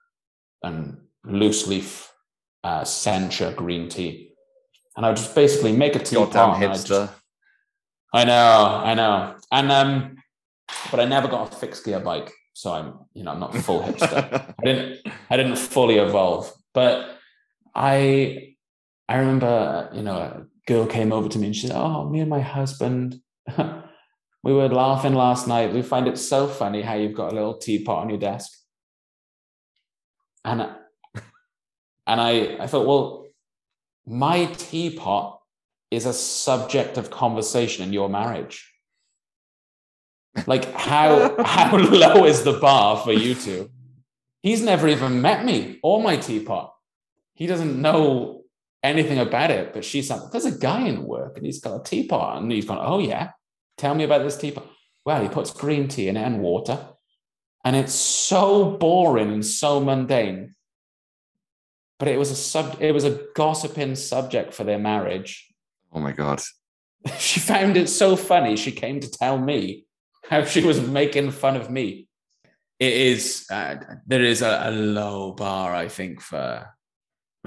and 0.63 0.99
loose 1.25 1.67
leaf 1.67 2.13
uh 2.65 2.83
sencha 2.83 3.55
green 3.55 3.89
tea. 3.89 4.35
And 4.97 5.07
I 5.07 5.09
would 5.09 5.17
just 5.17 5.35
basically 5.35 5.73
make 5.73 5.97
a 5.97 6.01
teapot. 6.01 6.33
Goddamn 6.33 6.71
hipster. 6.71 7.11
I 8.13 8.25
know, 8.25 8.83
I 8.85 8.95
know. 8.95 9.37
And 9.51 9.73
um 9.73 10.17
but 10.91 11.01
I 11.01 11.05
never 11.05 11.29
got 11.29 11.53
a 11.53 11.57
fixed 11.57 11.85
gear 11.85 12.01
bike 12.01 12.33
so 12.55 12.73
I'm 12.73 12.99
you 13.15 13.25
know 13.25 13.33
I'm 13.33 13.41
not 13.41 13.55
full 13.57 13.83
hipster. 13.83 14.55
I 14.61 14.65
didn't 14.65 15.07
I 15.31 15.37
didn't 15.37 15.57
fully 15.57 15.99
evolve, 15.99 16.53
but 16.75 17.19
I 17.75 18.55
I 19.09 19.17
remember 19.17 19.91
you 19.93 20.03
know 20.03 20.17
a 20.17 20.47
girl 20.67 20.87
came 20.87 21.13
over 21.13 21.29
to 21.29 21.39
me 21.39 21.47
and 21.47 21.57
she 21.57 21.67
said, 21.67 21.77
"Oh, 21.77 22.09
me 22.09 22.21
and 22.21 22.31
my 22.31 22.41
husband." 22.41 23.21
we 24.43 24.53
were 24.53 24.69
laughing 24.69 25.15
last 25.15 25.47
night. 25.47 25.73
We 25.73 25.83
find 25.83 26.09
it 26.09 26.19
so 26.19 26.47
funny 26.47 26.83
how 26.83 26.95
you've 26.95 27.15
got 27.15 27.33
a 27.33 27.35
little 27.35 27.59
teapot 27.59 27.99
on 27.99 28.09
your 28.09 28.19
desk. 28.19 28.51
And 30.45 30.69
and 32.07 32.21
I, 32.21 32.57
I 32.59 32.67
thought, 32.67 32.87
well, 32.87 33.27
my 34.07 34.47
teapot 34.47 35.41
is 35.91 36.07
a 36.07 36.13
subject 36.13 36.99
of 36.99 37.11
conversation 37.11 37.85
in 37.85 37.93
your 37.93 38.09
marriage. 38.09 38.69
Like 40.47 40.73
how 40.73 41.43
how 41.45 41.77
low 41.77 42.25
is 42.25 42.43
the 42.43 42.55
bar 42.55 42.97
for 42.97 43.13
you 43.13 43.35
two? 43.35 43.71
He's 44.43 44.63
never 44.63 44.89
even 44.89 45.23
met 45.23 45.45
me 45.45 45.79
or 45.83 46.03
my 46.03 46.17
teapot. 46.17 46.75
He 47.35 47.47
doesn't 47.47 47.81
know 47.81 48.43
anything 48.83 49.19
about 49.19 49.51
it. 49.51 49.73
But 49.73 49.85
she's 49.85 50.11
like, 50.11 50.31
there's 50.31 50.45
a 50.45 50.59
guy 50.59 50.87
in 50.87 51.05
work 51.05 51.37
and 51.37 51.47
he's 51.47 51.61
got 51.61 51.81
a 51.81 51.83
teapot. 51.83 52.43
And 52.43 52.51
he's 52.51 52.65
gone, 52.65 52.81
oh 52.81 52.99
yeah, 52.99 53.31
tell 53.79 53.95
me 53.95 54.05
about 54.05 54.23
this 54.23 54.37
teapot. 54.37 54.67
Well, 55.05 55.23
he 55.23 55.29
puts 55.29 55.53
green 55.53 55.89
tea 55.89 56.09
in 56.09 56.17
it 56.17 56.23
and 56.23 56.41
water. 56.41 56.89
And 57.65 57.77
it's 57.77 57.95
so 57.95 58.73
boring 58.73 59.33
and 59.33 59.47
so 59.47 59.81
mundane. 59.81 60.55
But 61.99 62.09
it 62.09 62.19
was 62.19 62.33
a 62.33 62.37
sub 62.37 62.79
it 62.81 62.93
was 62.93 63.05
a 63.05 63.21
gossiping 63.37 63.95
subject 63.95 64.55
for 64.55 64.65
their 64.65 64.79
marriage. 64.79 65.49
Oh 65.93 66.01
my 66.01 66.13
God. 66.13 66.43
She 67.19 67.41
found 67.41 67.77
it 67.77 67.89
so 67.89 68.15
funny. 68.15 68.57
She 68.57 68.71
came 68.71 69.01
to 69.01 69.11
tell 69.11 69.37
me 69.37 69.87
how 70.29 70.45
she 70.45 70.65
was 70.65 70.81
making 70.81 71.33
fun 71.33 71.57
of 71.57 71.69
me. 71.69 72.07
It 72.83 72.95
is 72.95 73.47
uh, 73.49 73.77
there 74.09 74.25
is 74.25 74.43
a, 74.43 74.63
a, 74.65 74.73
low 74.73 75.31
bar, 75.31 75.73
I 75.73 75.87
think, 75.87 76.21
for 76.21 76.67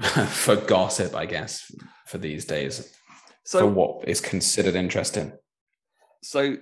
for 0.28 0.56
gossip, 0.56 1.14
I 1.14 1.26
guess, 1.26 1.70
for 2.06 2.16
these 2.16 2.46
days. 2.46 2.96
So 3.44 3.58
for 3.58 3.66
what 3.66 4.08
is 4.08 4.22
considered 4.22 4.76
interesting. 4.76 5.34
So 6.22 6.56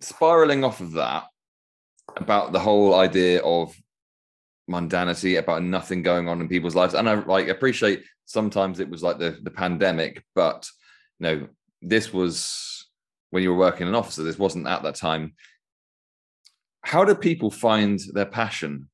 spiraling 0.00 0.64
off 0.64 0.80
of 0.80 0.94
that 0.94 1.28
about 2.16 2.50
the 2.50 2.58
whole 2.58 2.96
idea 2.96 3.40
of 3.42 3.72
mundanity, 4.68 5.38
about 5.38 5.62
nothing 5.62 6.02
going 6.02 6.28
on 6.28 6.40
in 6.40 6.48
people's 6.48 6.74
lives, 6.74 6.94
and 6.94 7.08
I 7.08 7.14
like 7.14 7.46
appreciate 7.46 8.02
sometimes 8.24 8.80
it 8.80 8.90
was 8.90 9.04
like 9.04 9.20
the 9.20 9.38
the 9.44 9.52
pandemic, 9.52 10.24
but 10.34 10.68
you 11.20 11.24
know 11.24 11.48
this 11.82 12.12
was 12.12 12.88
when 13.30 13.44
you 13.44 13.52
were 13.52 13.64
working 13.66 13.82
in 13.82 13.90
an 13.90 13.94
officer. 13.94 14.24
This 14.24 14.40
wasn't 14.40 14.66
at 14.66 14.82
that 14.82 14.96
time. 14.96 15.34
How 16.82 17.04
do 17.04 17.14
people 17.14 17.50
find 17.50 18.00
their 18.12 18.26
passion? 18.26 18.88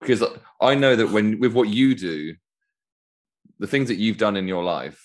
Because 0.00 0.22
I 0.60 0.74
know 0.74 0.96
that 0.96 1.10
when 1.10 1.38
with 1.40 1.52
what 1.52 1.68
you 1.68 1.94
do, 1.94 2.34
the 3.58 3.66
things 3.66 3.88
that 3.88 3.96
you've 3.96 4.18
done 4.18 4.36
in 4.36 4.48
your 4.48 4.64
life, 4.64 5.00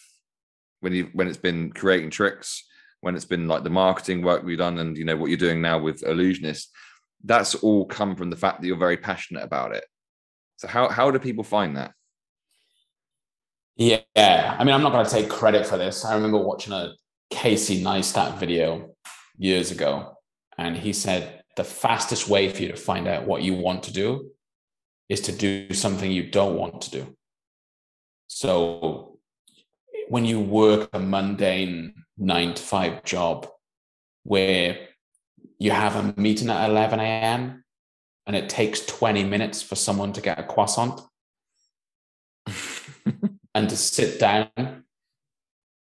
when 0.79 0.93
you 0.93 1.09
when 1.13 1.27
it's 1.27 1.37
been 1.37 1.71
creating 1.71 2.09
tricks, 2.09 2.65
when 3.01 3.15
it's 3.15 3.25
been 3.25 3.47
like 3.47 3.63
the 3.63 3.69
marketing 3.69 4.21
work 4.21 4.43
we've 4.43 4.57
done, 4.57 4.79
and 4.79 4.97
you 4.97 5.05
know 5.05 5.15
what 5.15 5.29
you're 5.29 5.37
doing 5.37 5.61
now 5.61 5.79
with 5.79 6.01
Ellusionist, 6.01 6.67
that's 7.23 7.55
all 7.55 7.85
come 7.85 8.15
from 8.15 8.29
the 8.29 8.35
fact 8.35 8.61
that 8.61 8.67
you're 8.67 8.77
very 8.77 8.97
passionate 8.97 9.43
about 9.43 9.75
it. 9.75 9.85
So 10.57 10.67
how 10.67 10.89
how 10.89 11.11
do 11.11 11.19
people 11.19 11.43
find 11.43 11.77
that? 11.77 11.93
Yeah, 13.75 14.01
I 14.15 14.63
mean, 14.63 14.73
I'm 14.73 14.81
not 14.81 14.91
going 14.91 15.05
to 15.05 15.11
take 15.11 15.29
credit 15.29 15.67
for 15.67 15.77
this. 15.77 16.03
I 16.03 16.15
remember 16.15 16.39
watching 16.39 16.73
a 16.73 16.93
Casey 17.29 17.83
Neistat 17.83 18.39
video 18.39 18.95
years 19.37 19.69
ago, 19.69 20.17
and 20.57 20.75
he 20.75 20.93
said 20.93 21.36
the 21.57 21.63
fastest 21.63 22.29
way 22.29 22.49
for 22.49 22.61
you 22.61 22.69
to 22.69 22.77
find 22.77 23.07
out 23.07 23.25
what 23.25 23.41
you 23.41 23.53
want 23.53 23.83
to 23.83 23.91
do 23.91 24.31
is 25.09 25.21
to 25.21 25.31
do 25.31 25.73
something 25.73 26.11
you 26.11 26.29
don't 26.29 26.55
want 26.55 26.81
to 26.81 26.91
do. 26.91 27.17
So 28.27 29.19
when 30.07 30.23
you 30.23 30.39
work 30.39 30.89
a 30.93 30.99
mundane 30.99 31.93
nine 32.17 32.53
to 32.53 32.61
five 32.61 33.03
job 33.03 33.47
where 34.23 34.87
you 35.59 35.71
have 35.71 35.95
a 35.95 36.19
meeting 36.19 36.49
at 36.49 36.69
11 36.69 36.99
a.m. 36.99 37.63
and 38.25 38.35
it 38.35 38.49
takes 38.49 38.85
20 38.85 39.23
minutes 39.23 39.61
for 39.61 39.75
someone 39.75 40.13
to 40.13 40.21
get 40.21 40.39
a 40.39 40.43
croissant 40.43 41.01
and 43.55 43.69
to 43.69 43.75
sit 43.75 44.19
down 44.19 44.49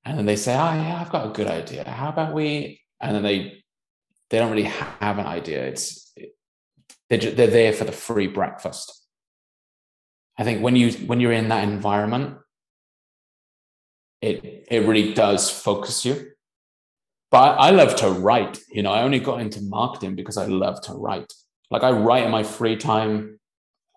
and 0.05 0.19
then 0.19 0.27
they 0.27 0.37
say, 0.37 0.53
"Oh 0.53 0.75
yeah, 0.75 1.01
I've 1.01 1.13
got 1.13 1.27
a 1.27 1.33
good 1.33 1.47
idea. 1.47 1.89
How 1.89 2.09
about 2.09 2.35
we?" 2.35 2.81
And 3.01 3.15
then 3.15 3.23
they 3.23 3.62
they 4.33 4.39
don't 4.39 4.51
really 4.51 4.63
have 4.65 5.19
an 5.19 5.27
idea. 5.27 5.67
It's 5.67 6.11
they're 7.11 7.19
they're 7.19 7.47
there 7.47 7.73
for 7.75 7.85
the 7.85 7.93
free 7.93 8.27
breakfast. 8.27 9.07
I 10.39 10.45
think 10.45 10.63
when 10.63 10.75
you 10.75 10.93
when 11.07 11.21
you're 11.21 11.33
in 11.33 11.51
that 11.51 11.65
environment, 11.65 12.39
it 14.23 14.67
it 14.71 14.87
really 14.87 15.13
does 15.13 15.51
focus 15.51 16.07
you. 16.07 16.31
But 17.31 17.59
I 17.59 17.71
love 17.71 17.95
to 17.97 18.09
write. 18.09 18.59
You 18.71 18.83
know, 18.83 18.91
I 18.91 19.03
only 19.03 19.21
got 19.21 19.43
into 19.43 19.61
marketing 19.61 20.17
because 20.17 20.39
I 20.39 20.47
love 20.47 20.81
to 20.85 20.95
write. 20.95 21.31
Like 21.71 21.83
I 21.83 21.91
write 21.91 22.25
in 22.25 22.31
my 22.31 22.43
free 22.43 22.77
time. 22.77 23.39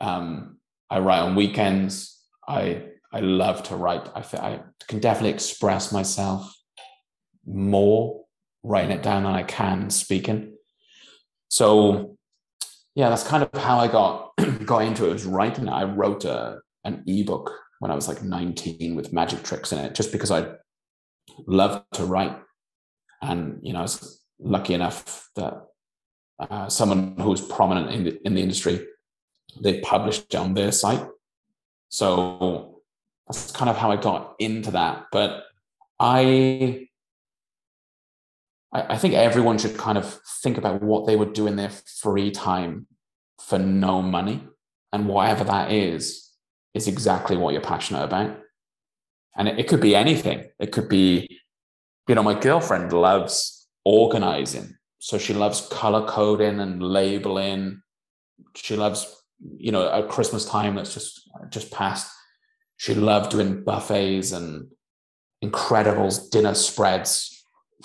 Um, 0.01 0.57
I 0.89 0.99
write 0.99 1.21
on 1.21 1.35
weekends. 1.35 2.21
I 2.45 2.87
I 3.13 3.21
love 3.21 3.63
to 3.63 3.77
write. 3.77 4.09
I, 4.13 4.19
I 4.37 4.59
can 4.89 4.99
definitely 4.99 5.29
express 5.29 5.93
myself 5.93 6.53
more 7.45 8.24
writing 8.65 8.91
it 8.91 9.03
down 9.03 9.23
than 9.23 9.33
I 9.33 9.43
can 9.43 9.89
speaking. 9.89 10.57
So 11.49 12.17
yeah, 12.95 13.09
that's 13.09 13.27
kind 13.27 13.43
of 13.43 13.61
how 13.61 13.79
I 13.79 13.87
got 13.87 14.31
got 14.65 14.83
into 14.83 15.05
it. 15.05 15.13
Was 15.13 15.25
writing. 15.25 15.69
I 15.69 15.83
wrote 15.83 16.25
a 16.25 16.59
an 16.83 17.03
ebook 17.07 17.51
when 17.79 17.91
I 17.91 17.95
was 17.95 18.07
like 18.07 18.23
19 18.23 18.95
with 18.95 19.13
magic 19.13 19.43
tricks 19.43 19.71
in 19.71 19.79
it, 19.79 19.95
just 19.95 20.11
because 20.11 20.31
I 20.31 20.53
loved 21.47 21.83
to 21.93 22.05
write. 22.05 22.37
And 23.21 23.59
you 23.61 23.73
know, 23.73 23.79
I 23.79 23.83
was 23.83 24.21
lucky 24.39 24.73
enough 24.73 25.29
that 25.35 25.65
uh, 26.39 26.67
someone 26.69 27.15
who 27.17 27.29
was 27.29 27.41
prominent 27.41 27.91
in 27.91 28.03
the 28.03 28.19
in 28.25 28.33
the 28.33 28.41
industry, 28.41 28.85
they 29.61 29.81
published 29.81 30.33
on 30.35 30.53
their 30.53 30.71
site. 30.71 31.05
So 31.89 32.81
that's 33.27 33.51
kind 33.51 33.69
of 33.69 33.77
how 33.77 33.91
I 33.91 33.95
got 33.95 34.35
into 34.39 34.71
that. 34.71 35.05
But 35.11 35.43
I, 35.99 36.87
I, 38.89 38.97
think 38.97 39.13
everyone 39.13 39.57
should 39.57 39.77
kind 39.77 39.97
of 39.97 40.19
think 40.41 40.57
about 40.57 40.81
what 40.81 41.05
they 41.05 41.15
would 41.15 41.33
do 41.33 41.47
in 41.47 41.55
their 41.55 41.69
free 41.69 42.31
time 42.31 42.87
for 43.39 43.59
no 43.59 44.01
money, 44.01 44.47
and 44.91 45.07
whatever 45.07 45.43
that 45.43 45.71
is, 45.71 46.31
is 46.73 46.87
exactly 46.87 47.37
what 47.37 47.53
you're 47.53 47.61
passionate 47.61 48.03
about. 48.03 48.37
And 49.37 49.47
it, 49.47 49.59
it 49.59 49.67
could 49.67 49.81
be 49.81 49.95
anything. 49.95 50.45
It 50.59 50.71
could 50.71 50.89
be, 50.89 51.39
you 52.07 52.15
know, 52.15 52.23
my 52.23 52.39
girlfriend 52.39 52.91
loves 52.93 53.67
organizing, 53.83 54.75
so 54.99 55.17
she 55.17 55.33
loves 55.33 55.67
color 55.69 56.07
coding 56.07 56.59
and 56.59 56.81
labeling. 56.81 57.81
She 58.55 58.75
loves, 58.75 59.23
you 59.57 59.71
know, 59.71 59.91
at 59.91 60.09
Christmas 60.09 60.45
time 60.45 60.75
that's 60.75 60.93
just 60.93 61.29
just 61.49 61.71
passed 61.71 62.11
she 62.77 62.93
loved 62.93 63.31
doing 63.31 63.63
buffets 63.63 64.31
and 64.31 64.67
incredible 65.41 66.09
dinner 66.31 66.53
spreads 66.53 67.34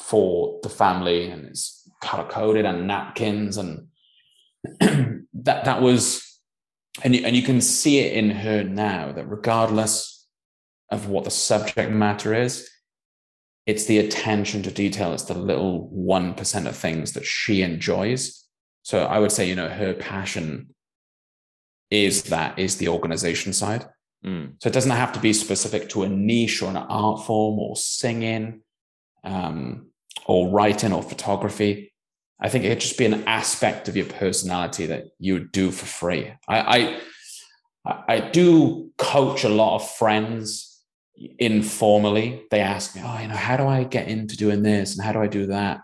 for 0.01 0.59
the 0.62 0.68
family 0.68 1.30
and 1.30 1.46
it's 1.46 1.88
color 2.01 2.28
coded 2.28 2.64
and 2.64 2.86
napkins 2.86 3.57
and 3.57 3.86
that 4.80 5.64
that 5.64 5.80
was 5.80 6.26
and 7.05 7.14
you, 7.14 7.24
and 7.24 7.36
you 7.36 7.42
can 7.42 7.61
see 7.61 8.01
it 8.01 8.12
in 8.14 8.30
her 8.30 8.64
now 8.64 9.12
that 9.12 9.28
regardless 9.28 10.26
of 10.90 11.09
what 11.09 11.24
the 11.24 11.30
subject 11.30 11.90
matter 11.90 12.34
is 12.34 12.68
it's 13.66 13.84
the 13.84 13.98
attention 13.98 14.62
to 14.62 14.70
detail 14.70 15.12
it's 15.12 15.24
the 15.24 15.38
little 15.38 15.90
1% 15.94 16.66
of 16.66 16.76
things 16.76 17.12
that 17.12 17.24
she 17.24 17.62
enjoys. 17.62 18.46
So 18.82 19.05
i 19.05 19.18
would 19.18 19.32
say 19.32 19.48
you 19.48 19.55
know 19.55 19.68
her 19.68 19.94
passion 19.94 20.74
is 21.90 22.24
that 22.24 22.59
is 22.59 22.76
the 22.76 22.88
organization 22.88 23.53
side. 23.53 23.86
Mm. 24.24 24.62
so 24.62 24.68
it 24.68 24.74
doesn't 24.74 24.90
have 24.90 25.14
to 25.14 25.20
be 25.20 25.32
specific 25.32 25.88
to 25.88 26.03
a 26.03 26.09
niche 26.09 26.61
or 26.61 26.68
an 26.68 26.76
art 26.76 27.24
form 27.24 27.59
or 27.59 27.74
singing. 27.74 28.61
Um, 29.24 29.89
or 30.31 30.49
writing 30.49 30.93
or 30.93 31.03
photography. 31.03 31.93
I 32.41 32.49
think 32.49 32.64
it'd 32.64 32.78
just 32.78 32.97
be 32.97 33.05
an 33.05 33.24
aspect 33.24 33.89
of 33.89 33.97
your 33.97 34.07
personality 34.07 34.87
that 34.87 35.07
you 35.18 35.35
would 35.35 35.51
do 35.51 35.72
for 35.72 35.87
free. 35.87 36.33
I, 36.47 37.01
I, 37.85 38.03
I 38.07 38.20
do 38.31 38.93
coach 38.97 39.43
a 39.43 39.49
lot 39.49 39.74
of 39.74 39.91
friends 39.91 40.81
informally. 41.41 42.45
They 42.53 42.61
ask 42.61 42.95
me, 42.95 43.03
oh, 43.05 43.18
you 43.20 43.26
know, 43.26 43.35
how 43.35 43.57
do 43.57 43.66
I 43.66 43.83
get 43.83 44.07
into 44.07 44.37
doing 44.37 44.62
this 44.62 44.95
and 44.95 45.05
how 45.05 45.12
do 45.12 45.20
I 45.20 45.26
do 45.26 45.47
that? 45.47 45.81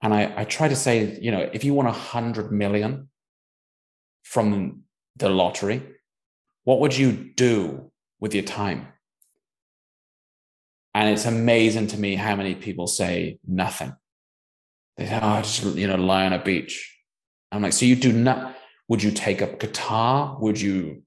And 0.00 0.14
I, 0.14 0.32
I 0.34 0.44
try 0.44 0.68
to 0.68 0.76
say, 0.76 1.18
you 1.20 1.30
know, 1.30 1.46
if 1.52 1.64
you 1.64 1.74
want 1.74 1.88
a 1.88 1.92
hundred 1.92 2.50
million 2.50 3.10
from 4.22 4.84
the 5.16 5.28
lottery, 5.28 5.82
what 6.62 6.80
would 6.80 6.96
you 6.96 7.12
do 7.12 7.90
with 8.20 8.32
your 8.32 8.44
time? 8.44 8.88
And 10.94 11.10
it's 11.10 11.24
amazing 11.24 11.88
to 11.88 11.98
me 11.98 12.14
how 12.14 12.36
many 12.36 12.54
people 12.54 12.86
say 12.86 13.38
nothing. 13.46 13.94
They 14.96 15.06
say, 15.06 15.18
oh, 15.20 15.26
I 15.26 15.42
just, 15.42 15.64
you 15.76 15.88
know, 15.88 15.96
lie 15.96 16.24
on 16.26 16.32
a 16.32 16.42
beach. 16.42 16.96
I'm 17.50 17.62
like, 17.62 17.72
so 17.72 17.84
you 17.84 17.96
do 17.96 18.12
not, 18.12 18.56
would 18.88 19.02
you 19.02 19.10
take 19.10 19.42
up 19.42 19.58
guitar? 19.58 20.36
Would 20.40 20.60
you 20.60 21.02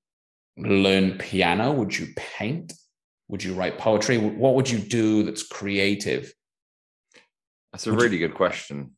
learn 0.58 1.18
piano? 1.18 1.72
Would 1.72 1.98
you 1.98 2.08
paint? 2.18 2.74
Would 3.30 3.44
you 3.44 3.54
write 3.54 3.78
poetry? 3.78 4.18
What 4.18 4.56
would 4.56 4.70
you 4.70 4.80
do 4.80 5.24
that's 5.24 5.44
creative? 5.44 6.34
That's 7.72 7.88
a 7.88 7.92
Would 7.92 8.00
you- 8.00 8.04
really 8.06 8.18
good 8.20 8.36
question 8.36 8.92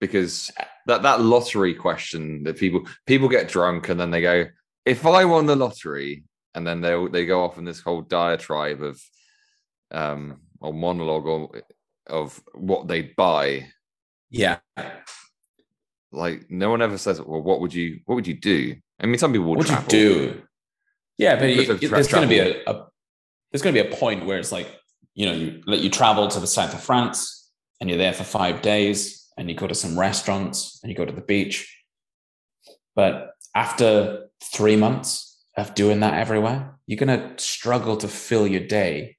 because 0.00 0.50
uh, 0.60 0.64
that 0.86 1.02
that 1.02 1.22
lottery 1.22 1.74
question 1.74 2.44
that 2.44 2.58
people 2.58 2.86
people 3.06 3.28
get 3.28 3.48
drunk 3.48 3.88
and 3.88 3.98
then 3.98 4.10
they 4.10 4.20
go, 4.20 4.44
if 4.84 5.06
I 5.06 5.24
won 5.24 5.46
the 5.46 5.56
lottery, 5.56 6.24
and 6.54 6.66
then 6.66 6.80
they 6.80 7.06
they 7.10 7.24
go 7.26 7.44
off 7.44 7.56
in 7.58 7.64
this 7.64 7.80
whole 7.80 8.02
diatribe 8.02 8.82
of 8.82 9.00
um 9.90 10.40
or 10.60 10.72
monologue 10.72 11.26
or 11.26 11.62
of 12.08 12.40
what 12.54 12.88
they'd 12.88 13.14
buy. 13.16 13.66
Yeah. 14.30 14.58
Like 16.12 16.50
no 16.50 16.70
one 16.70 16.82
ever 16.82 16.98
says, 16.98 17.20
well, 17.20 17.42
what 17.42 17.60
would 17.60 17.74
you 17.74 18.00
what 18.06 18.14
would 18.14 18.26
you 18.26 18.34
do? 18.34 18.76
I 19.00 19.06
mean, 19.06 19.18
some 19.18 19.32
people 19.32 19.46
will 19.46 19.56
What 19.56 19.58
would 19.58 19.68
you 19.68 19.74
travel. 19.74 19.88
do? 19.88 20.42
Yeah, 21.18 21.36
but 21.36 21.46
you, 21.46 21.64
tra- 21.64 21.74
there's 21.74 22.08
going 22.08 22.22
to 22.22 22.28
be 22.28 22.38
a, 22.38 22.62
a 22.66 22.86
there's 23.50 23.62
going 23.62 23.74
to 23.74 23.82
be 23.82 23.88
a 23.88 23.96
point 23.96 24.26
where 24.26 24.38
it's 24.38 24.52
like 24.52 24.68
you 25.14 25.26
know 25.26 25.32
you 25.32 25.62
let 25.66 25.80
you 25.80 25.90
travel 25.90 26.28
to 26.28 26.40
the 26.40 26.46
south 26.46 26.74
of 26.74 26.82
France 26.82 27.50
and 27.80 27.88
you're 27.90 27.98
there 27.98 28.12
for 28.12 28.24
five 28.24 28.62
days 28.62 29.26
and 29.36 29.48
you 29.50 29.56
go 29.56 29.66
to 29.66 29.74
some 29.74 29.98
restaurants 29.98 30.80
and 30.82 30.90
you 30.90 30.96
go 30.96 31.04
to 31.04 31.12
the 31.12 31.20
beach, 31.20 31.82
but 32.94 33.32
after 33.54 34.28
three 34.42 34.76
months 34.76 35.42
of 35.56 35.74
doing 35.74 36.00
that 36.00 36.14
everywhere, 36.14 36.78
you're 36.86 36.98
going 36.98 37.18
to 37.20 37.42
struggle 37.42 37.96
to 37.98 38.08
fill 38.08 38.46
your 38.46 38.66
day 38.66 39.16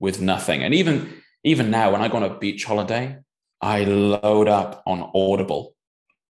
with 0.00 0.20
nothing. 0.20 0.62
And 0.62 0.74
even 0.74 1.22
even 1.44 1.70
now, 1.70 1.92
when 1.92 2.02
I 2.02 2.08
go 2.08 2.16
on 2.16 2.24
a 2.24 2.38
beach 2.38 2.64
holiday, 2.64 3.18
I 3.60 3.84
load 3.84 4.48
up 4.48 4.82
on 4.86 5.10
Audible 5.14 5.74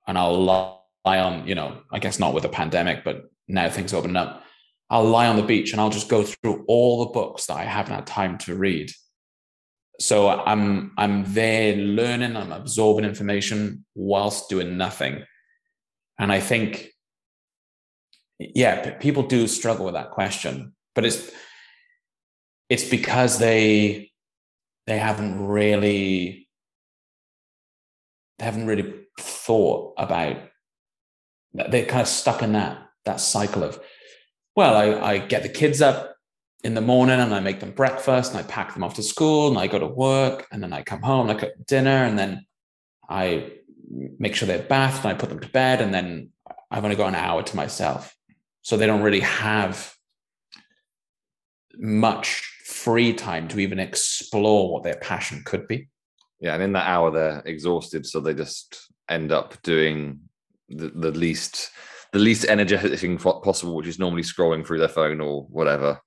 and 0.08 0.18
I'll 0.18 0.44
lie 0.44 1.20
on, 1.20 1.48
you 1.48 1.56
know, 1.56 1.82
I 1.92 2.00
guess 2.00 2.20
not 2.20 2.34
with 2.34 2.44
the 2.44 2.50
pandemic, 2.50 3.04
but 3.04 3.24
now 3.48 3.70
things 3.70 3.94
open 3.94 4.16
up. 4.18 4.44
I'll 4.90 5.06
lie 5.06 5.28
on 5.28 5.36
the 5.36 5.44
beach 5.44 5.72
and 5.72 5.82
I'll 5.82 5.90
just 5.90 6.10
go 6.10 6.24
through 6.24 6.66
all 6.68 7.06
the 7.06 7.12
books 7.12 7.48
that 7.48 7.58
I 7.58 7.64
haven't 7.64 7.96
had 7.96 8.08
time 8.08 8.38
to 8.40 8.56
read. 8.56 8.92
So 10.00 10.30
I'm 10.30 10.92
I'm 10.98 11.34
there 11.34 11.76
learning, 11.76 12.36
I'm 12.36 12.52
absorbing 12.52 13.06
information 13.06 13.86
whilst 13.96 14.50
doing 14.50 14.78
nothing. 14.78 15.24
And 16.20 16.32
I 16.32 16.40
think, 16.40 16.90
yeah, 18.40 18.92
people 18.98 19.24
do 19.24 19.48
struggle 19.48 19.86
with 19.86 19.96
that 19.96 20.12
question, 20.12 20.76
but 20.94 21.06
it's 21.06 21.32
it's 22.70 22.88
because 22.90 23.40
they 23.40 24.12
they 24.88 24.98
haven't 24.98 25.46
really 25.46 26.48
they 28.40 28.46
haven't 28.46 28.68
really 28.68 28.94
thought 29.20 29.94
about 29.98 30.38
they're 31.54 31.86
kind 31.86 32.02
of 32.02 32.08
stuck 32.08 32.42
in 32.42 32.54
that 32.54 32.90
that 33.06 33.20
cycle 33.20 33.64
of 33.64 33.80
well 34.56 34.76
I, 34.76 35.14
I 35.14 35.18
get 35.20 35.44
the 35.44 35.50
kids 35.50 35.82
up 35.82 36.16
in 36.64 36.74
the 36.74 36.82
morning 36.82 37.20
and 37.20 37.34
i 37.34 37.40
make 37.40 37.60
them 37.60 37.72
breakfast 37.72 38.32
and 38.32 38.40
i 38.40 38.44
pack 38.44 38.74
them 38.74 38.84
off 38.84 38.96
to 38.96 39.04
school 39.04 39.50
and 39.50 39.58
i 39.58 39.68
go 39.68 39.80
to 39.80 39.88
work 39.88 40.48
and 40.52 40.62
then 40.62 40.74
i 40.74 40.82
come 40.82 41.02
home 41.02 41.30
and 41.30 41.38
i 41.38 41.40
cook 41.40 41.54
dinner 41.66 42.04
and 42.04 42.18
then 42.20 42.46
i 43.08 43.52
make 44.20 44.36
sure 44.36 44.48
they're 44.48 44.60
bathed 44.60 45.06
and 45.06 45.08
i 45.08 45.14
put 45.14 45.30
them 45.30 45.40
to 45.40 45.48
bed 45.50 45.82
and 45.82 45.94
then 45.94 46.30
i've 46.72 46.84
only 46.84 46.96
got 46.96 47.08
an 47.08 47.16
hour 47.16 47.42
to 47.44 47.56
myself. 47.56 48.16
So 48.62 48.78
they 48.78 48.88
don't 48.88 49.04
really 49.04 49.20
have 49.20 49.94
much 51.78 52.55
free 52.66 53.14
time 53.14 53.48
to 53.48 53.60
even 53.60 53.80
explore 53.80 54.74
what 54.74 54.84
their 54.84 54.96
passion 54.96 55.44
could 55.46 55.68
be 55.68 55.88
Yeah, 56.40 56.56
and 56.56 56.64
in 56.64 56.74
that 56.74 56.88
hour 56.88 57.12
they're 57.12 57.44
exhausted, 57.46 58.06
so 58.06 58.20
they 58.20 58.34
just 58.34 58.92
end 59.08 59.32
up 59.32 59.62
doing 59.62 60.20
the, 60.68 60.90
the 60.90 61.12
least 61.12 61.70
the 62.12 62.20
least 62.20 62.46
energetic 62.46 62.98
thing 62.98 63.18
possible, 63.18 63.76
which 63.76 63.88
is 63.88 64.00
normally 64.00 64.24
scrolling 64.24 64.66
through 64.66 64.80
their 64.80 64.88
phone 64.88 65.20
or 65.20 65.44
whatever. 65.50 66.00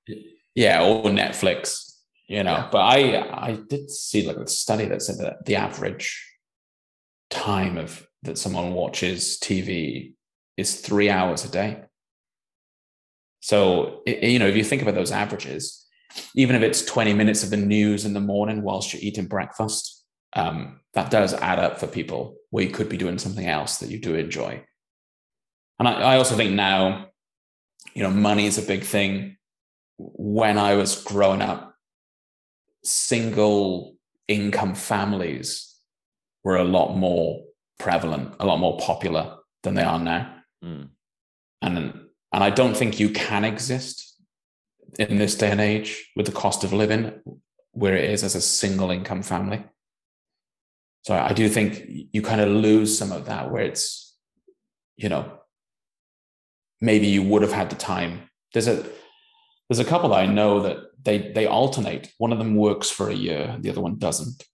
Yeah, 0.54 0.82
or 0.82 1.04
Netflix, 1.04 1.98
you 2.26 2.42
know. 2.42 2.52
Yeah. 2.52 2.68
But 2.72 2.78
I 2.78 3.50
I 3.50 3.58
did 3.68 3.90
see 3.90 4.26
like 4.26 4.38
a 4.38 4.48
study 4.48 4.86
that 4.86 5.02
said 5.02 5.18
that 5.18 5.44
the 5.44 5.56
average 5.56 6.26
time 7.30 7.78
of 7.78 8.06
that 8.22 8.38
someone 8.38 8.72
watches 8.72 9.38
TV 9.40 10.14
is 10.56 10.80
three 10.80 11.08
hours 11.08 11.44
a 11.44 11.50
day. 11.50 11.82
So 13.40 14.02
you 14.06 14.40
know, 14.40 14.48
if 14.48 14.56
you 14.56 14.64
think 14.64 14.82
about 14.82 14.94
those 14.94 15.12
averages, 15.12 15.87
even 16.34 16.56
if 16.56 16.62
it's 16.62 16.84
20 16.84 17.12
minutes 17.14 17.42
of 17.42 17.50
the 17.50 17.56
news 17.56 18.04
in 18.04 18.14
the 18.14 18.20
morning 18.20 18.62
whilst 18.62 18.92
you're 18.92 19.02
eating 19.02 19.26
breakfast, 19.26 20.04
um, 20.34 20.80
that 20.94 21.10
does 21.10 21.34
add 21.34 21.58
up 21.58 21.78
for 21.78 21.86
people 21.86 22.36
where 22.50 22.64
you 22.64 22.70
could 22.70 22.88
be 22.88 22.96
doing 22.96 23.18
something 23.18 23.46
else 23.46 23.78
that 23.78 23.90
you 23.90 23.98
do 23.98 24.14
enjoy. 24.14 24.62
And 25.78 25.88
I, 25.88 25.92
I 25.92 26.16
also 26.16 26.36
think 26.36 26.52
now, 26.52 27.08
you 27.94 28.02
know, 28.02 28.10
money 28.10 28.46
is 28.46 28.58
a 28.58 28.62
big 28.62 28.82
thing 28.82 29.36
when 29.98 30.58
I 30.58 30.74
was 30.74 31.02
growing 31.02 31.42
up, 31.42 31.74
single 32.84 33.96
income 34.28 34.74
families 34.74 35.76
were 36.44 36.56
a 36.56 36.64
lot 36.64 36.96
more 36.96 37.42
prevalent, 37.78 38.34
a 38.38 38.46
lot 38.46 38.58
more 38.58 38.78
popular 38.78 39.36
than 39.62 39.74
they 39.74 39.82
are 39.82 39.98
now. 39.98 40.34
Mm. 40.64 40.88
And 41.62 41.78
and 42.32 42.44
I 42.44 42.50
don't 42.50 42.76
think 42.76 43.00
you 43.00 43.10
can 43.10 43.44
exist 43.44 44.07
in 44.98 45.18
this 45.18 45.34
day 45.34 45.50
and 45.50 45.60
age 45.60 46.10
with 46.16 46.26
the 46.26 46.32
cost 46.32 46.64
of 46.64 46.72
living 46.72 47.20
where 47.72 47.96
it 47.96 48.10
is 48.10 48.24
as 48.24 48.34
a 48.34 48.40
single 48.40 48.90
income 48.90 49.22
family. 49.22 49.64
So 51.02 51.14
I 51.14 51.32
do 51.32 51.48
think 51.48 51.82
you 52.12 52.22
kind 52.22 52.40
of 52.40 52.48
lose 52.48 52.98
some 52.98 53.12
of 53.12 53.26
that 53.26 53.50
where 53.50 53.62
it's, 53.62 54.16
you 54.96 55.08
know, 55.08 55.32
maybe 56.80 57.06
you 57.06 57.22
would 57.22 57.42
have 57.42 57.52
had 57.52 57.70
the 57.70 57.76
time. 57.76 58.28
There's 58.52 58.68
a 58.68 58.84
there's 59.68 59.78
a 59.78 59.84
couple 59.84 60.10
that 60.10 60.20
I 60.20 60.26
know 60.26 60.60
that 60.62 60.78
they 61.02 61.32
they 61.32 61.46
alternate. 61.46 62.12
One 62.18 62.32
of 62.32 62.38
them 62.38 62.56
works 62.56 62.90
for 62.90 63.08
a 63.08 63.14
year, 63.14 63.56
the 63.60 63.70
other 63.70 63.80
one 63.80 63.96
doesn't. 63.96 64.44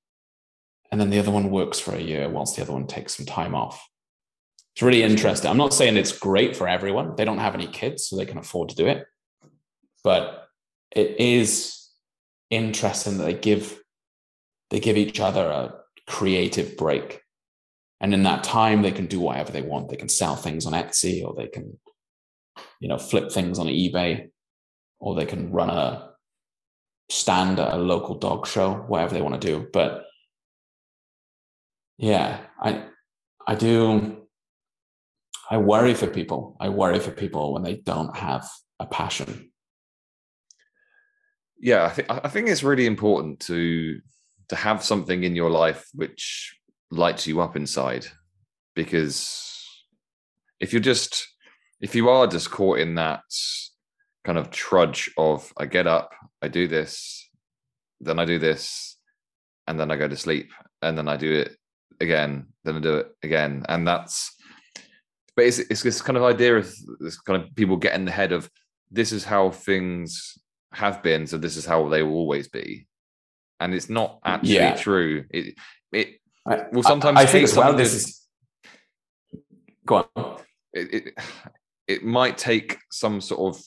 And 0.90 1.00
then 1.00 1.10
the 1.10 1.18
other 1.18 1.32
one 1.32 1.50
works 1.50 1.80
for 1.80 1.94
a 1.94 2.00
year 2.00 2.28
whilst 2.28 2.56
the 2.56 2.62
other 2.62 2.72
one 2.72 2.86
takes 2.86 3.16
some 3.16 3.26
time 3.26 3.54
off. 3.54 3.84
It's 4.74 4.82
really 4.82 5.02
interesting. 5.02 5.50
I'm 5.50 5.56
not 5.56 5.74
saying 5.74 5.96
it's 5.96 6.16
great 6.16 6.56
for 6.56 6.68
everyone. 6.68 7.14
They 7.16 7.24
don't 7.24 7.38
have 7.38 7.54
any 7.54 7.66
kids, 7.66 8.06
so 8.06 8.16
they 8.16 8.26
can 8.26 8.38
afford 8.38 8.68
to 8.68 8.76
do 8.76 8.86
it. 8.86 9.06
But 10.04 10.48
it 10.92 11.18
is 11.18 11.88
interesting 12.50 13.18
that 13.18 13.24
they 13.24 13.34
give 13.34 13.80
they 14.70 14.80
give 14.80 14.96
each 14.96 15.20
other 15.20 15.44
a 15.46 15.74
creative 16.06 16.76
break. 16.76 17.20
And 18.00 18.12
in 18.12 18.24
that 18.24 18.44
time, 18.44 18.82
they 18.82 18.92
can 18.92 19.06
do 19.06 19.20
whatever 19.20 19.52
they 19.52 19.62
want. 19.62 19.88
They 19.88 19.96
can 19.96 20.08
sell 20.08 20.36
things 20.36 20.66
on 20.66 20.72
Etsy 20.72 21.24
or 21.24 21.34
they 21.34 21.46
can, 21.46 21.78
you 22.80 22.88
know, 22.88 22.98
flip 22.98 23.30
things 23.30 23.58
on 23.58 23.66
eBay 23.66 24.28
or 24.98 25.14
they 25.14 25.26
can 25.26 25.52
run 25.52 25.70
a 25.70 26.10
stand 27.10 27.60
at 27.60 27.72
a 27.72 27.78
local 27.78 28.16
dog 28.16 28.46
show, 28.46 28.74
whatever 28.74 29.14
they 29.14 29.22
want 29.22 29.40
to 29.40 29.46
do. 29.46 29.66
But 29.72 30.04
yeah, 31.98 32.40
I 32.60 32.86
I 33.46 33.54
do 33.54 34.24
I 35.50 35.58
worry 35.58 35.94
for 35.94 36.06
people. 36.06 36.56
I 36.60 36.68
worry 36.70 36.98
for 36.98 37.10
people 37.10 37.52
when 37.52 37.62
they 37.62 37.76
don't 37.76 38.16
have 38.16 38.48
a 38.80 38.86
passion. 38.86 39.52
Yeah, 41.64 41.86
I 41.86 41.88
think 41.88 42.10
I 42.10 42.28
think 42.28 42.50
it's 42.50 42.62
really 42.62 42.84
important 42.84 43.40
to 43.46 43.98
to 44.48 44.56
have 44.56 44.84
something 44.84 45.24
in 45.24 45.34
your 45.34 45.48
life 45.48 45.88
which 45.94 46.54
lights 46.90 47.26
you 47.26 47.40
up 47.40 47.56
inside, 47.56 48.06
because 48.76 49.64
if 50.60 50.74
you're 50.74 50.82
just 50.82 51.26
if 51.80 51.94
you 51.94 52.10
are 52.10 52.26
just 52.26 52.50
caught 52.50 52.80
in 52.80 52.96
that 52.96 53.22
kind 54.26 54.36
of 54.36 54.50
trudge 54.50 55.10
of 55.16 55.50
I 55.56 55.64
get 55.64 55.86
up, 55.86 56.12
I 56.42 56.48
do 56.48 56.68
this, 56.68 57.30
then 57.98 58.18
I 58.18 58.26
do 58.26 58.38
this, 58.38 58.98
and 59.66 59.80
then 59.80 59.90
I 59.90 59.96
go 59.96 60.06
to 60.06 60.18
sleep, 60.18 60.52
and 60.82 60.98
then 60.98 61.08
I 61.08 61.16
do 61.16 61.32
it 61.32 61.56
again, 61.98 62.48
then 62.64 62.76
I 62.76 62.80
do 62.80 62.96
it 62.96 63.06
again, 63.22 63.64
and 63.70 63.88
that's. 63.88 64.36
But 65.34 65.46
it's 65.46 65.60
it's 65.60 65.82
this 65.82 66.02
kind 66.02 66.18
of 66.18 66.24
idea 66.24 66.58
of 66.58 66.70
this 67.00 67.18
kind 67.18 67.42
of 67.42 67.56
people 67.56 67.78
get 67.78 67.94
in 67.94 68.04
the 68.04 68.10
head 68.10 68.32
of 68.32 68.50
this 68.90 69.12
is 69.12 69.24
how 69.24 69.48
things 69.50 70.38
have 70.74 71.02
been, 71.02 71.26
so 71.26 71.38
this 71.38 71.56
is 71.56 71.64
how 71.64 71.88
they 71.88 72.02
will 72.02 72.14
always 72.14 72.48
be, 72.48 72.86
and 73.60 73.72
it's 73.74 73.88
not 73.88 74.18
actually 74.24 74.54
Yeah. 74.54 74.74
true. 74.76 75.24
It 75.30 75.54
it 75.92 76.20
I, 76.46 76.66
will 76.72 76.82
sometimes 76.82 77.18
I, 77.18 77.22
I 77.22 77.24
take 77.24 77.32
think 77.32 77.44
as 77.44 77.56
well. 77.56 77.74
This 77.74 77.90
to- 77.90 77.96
is 77.96 78.20
go 79.86 80.08
on. 80.16 80.38
it, 80.72 80.94
it 80.94 81.14
it 81.86 82.04
might 82.04 82.36
take 82.38 82.78
some 82.90 83.20
sort 83.20 83.54
of 83.56 83.62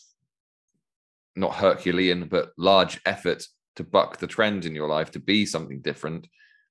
not 1.36 1.56
Herculean 1.56 2.28
but 2.28 2.52
large 2.58 3.00
effort 3.06 3.46
to 3.76 3.84
buck 3.84 4.18
the 4.18 4.28
trend 4.28 4.66
in 4.66 4.74
your 4.76 4.88
life 4.90 5.12
to 5.12 5.20
be 5.20 5.46
something 5.46 5.82
different, 5.82 6.28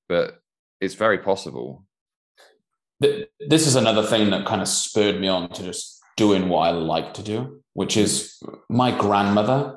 but 0.08 0.40
it's 0.80 0.94
very 0.94 1.18
possible. 1.18 1.84
This 2.98 3.66
is 3.66 3.76
another 3.76 4.02
thing 4.02 4.30
that 4.30 4.46
kind 4.46 4.60
of 4.62 4.68
spurred 4.68 5.20
me 5.20 5.28
on 5.28 5.48
to 5.50 5.62
just 5.62 6.00
doing 6.16 6.48
what 6.48 6.60
I 6.60 6.70
like 6.72 7.14
to 7.14 7.22
do, 7.22 7.62
which 7.74 7.96
is 7.96 8.42
my 8.68 8.90
grandmother 8.96 9.75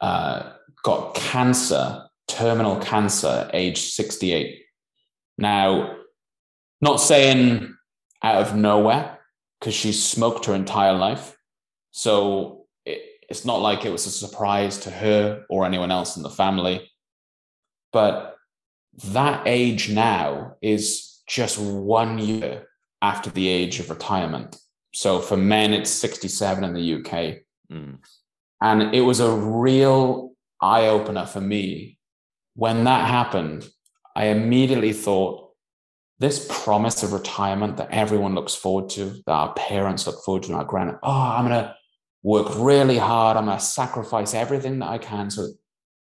uh, 0.00 0.52
got 0.82 1.14
cancer, 1.14 2.04
terminal 2.26 2.76
cancer, 2.78 3.50
age 3.52 3.78
68. 3.78 4.62
Now, 5.36 5.96
not 6.80 6.96
saying 6.96 7.74
out 8.22 8.42
of 8.42 8.56
nowhere, 8.56 9.18
because 9.58 9.74
she 9.74 9.92
smoked 9.92 10.46
her 10.46 10.54
entire 10.54 10.94
life. 10.94 11.36
So 11.90 12.66
it, 12.84 13.02
it's 13.28 13.44
not 13.44 13.60
like 13.60 13.84
it 13.84 13.92
was 13.92 14.06
a 14.06 14.10
surprise 14.10 14.78
to 14.78 14.90
her 14.90 15.44
or 15.48 15.66
anyone 15.66 15.90
else 15.90 16.16
in 16.16 16.22
the 16.22 16.30
family. 16.30 16.90
But 17.92 18.36
that 19.12 19.46
age 19.46 19.90
now 19.90 20.56
is 20.62 21.22
just 21.26 21.58
one 21.58 22.18
year 22.18 22.68
after 23.02 23.30
the 23.30 23.48
age 23.48 23.80
of 23.80 23.90
retirement. 23.90 24.56
So 24.94 25.20
for 25.20 25.36
men, 25.36 25.72
it's 25.72 25.90
67 25.90 26.64
in 26.64 26.74
the 26.74 26.94
UK. 26.94 27.42
Mm. 27.70 27.98
And 28.60 28.94
it 28.94 29.02
was 29.02 29.20
a 29.20 29.30
real 29.30 30.32
eye 30.60 30.86
opener 30.86 31.26
for 31.26 31.40
me. 31.40 31.98
When 32.54 32.84
that 32.84 33.08
happened, 33.08 33.68
I 34.16 34.26
immediately 34.26 34.92
thought 34.92 35.52
this 36.18 36.48
promise 36.50 37.04
of 37.04 37.12
retirement 37.12 37.76
that 37.76 37.92
everyone 37.92 38.34
looks 38.34 38.54
forward 38.54 38.90
to, 38.90 39.10
that 39.26 39.32
our 39.32 39.54
parents 39.54 40.06
look 40.06 40.24
forward 40.24 40.42
to, 40.42 40.48
and 40.48 40.56
our 40.56 40.64
grand, 40.64 40.96
oh, 41.04 41.10
I'm 41.12 41.46
going 41.46 41.62
to 41.62 41.76
work 42.24 42.48
really 42.56 42.98
hard. 42.98 43.36
I'm 43.36 43.44
going 43.44 43.58
to 43.58 43.64
sacrifice 43.64 44.34
everything 44.34 44.80
that 44.80 44.88
I 44.88 44.98
can. 44.98 45.30
So, 45.30 45.48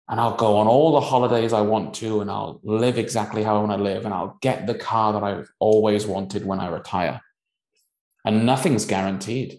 and 0.09 0.19
I'll 0.19 0.37
go 0.37 0.57
on 0.57 0.67
all 0.67 0.93
the 0.93 1.03
holidays 1.03 1.53
I 1.53 1.61
want 1.61 1.93
to, 1.97 2.23
and 2.23 2.31
I'll 2.31 2.61
live 2.63 2.97
exactly 2.97 3.43
how 3.43 3.57
I 3.57 3.63
want 3.63 3.79
to 3.79 3.85
live, 3.85 4.07
and 4.07 4.15
I'll 4.15 4.39
get 4.41 4.67
the 4.67 4.75
car 4.75 5.13
that 5.13 5.23
I've 5.23 5.51
always 5.59 6.07
wanted 6.07 6.47
when 6.47 6.61
I 6.61 6.69
retire. 6.69 7.21
And 8.25 8.47
nothing's 8.47 8.87
guaranteed. 8.87 9.59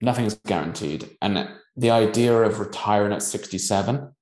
Nothing's 0.00 0.34
guaranteed. 0.46 1.18
And 1.20 1.46
the 1.80 1.90
idea 1.90 2.34
of 2.42 2.60
retiring 2.60 3.12
at 3.12 3.22
67 3.22 4.14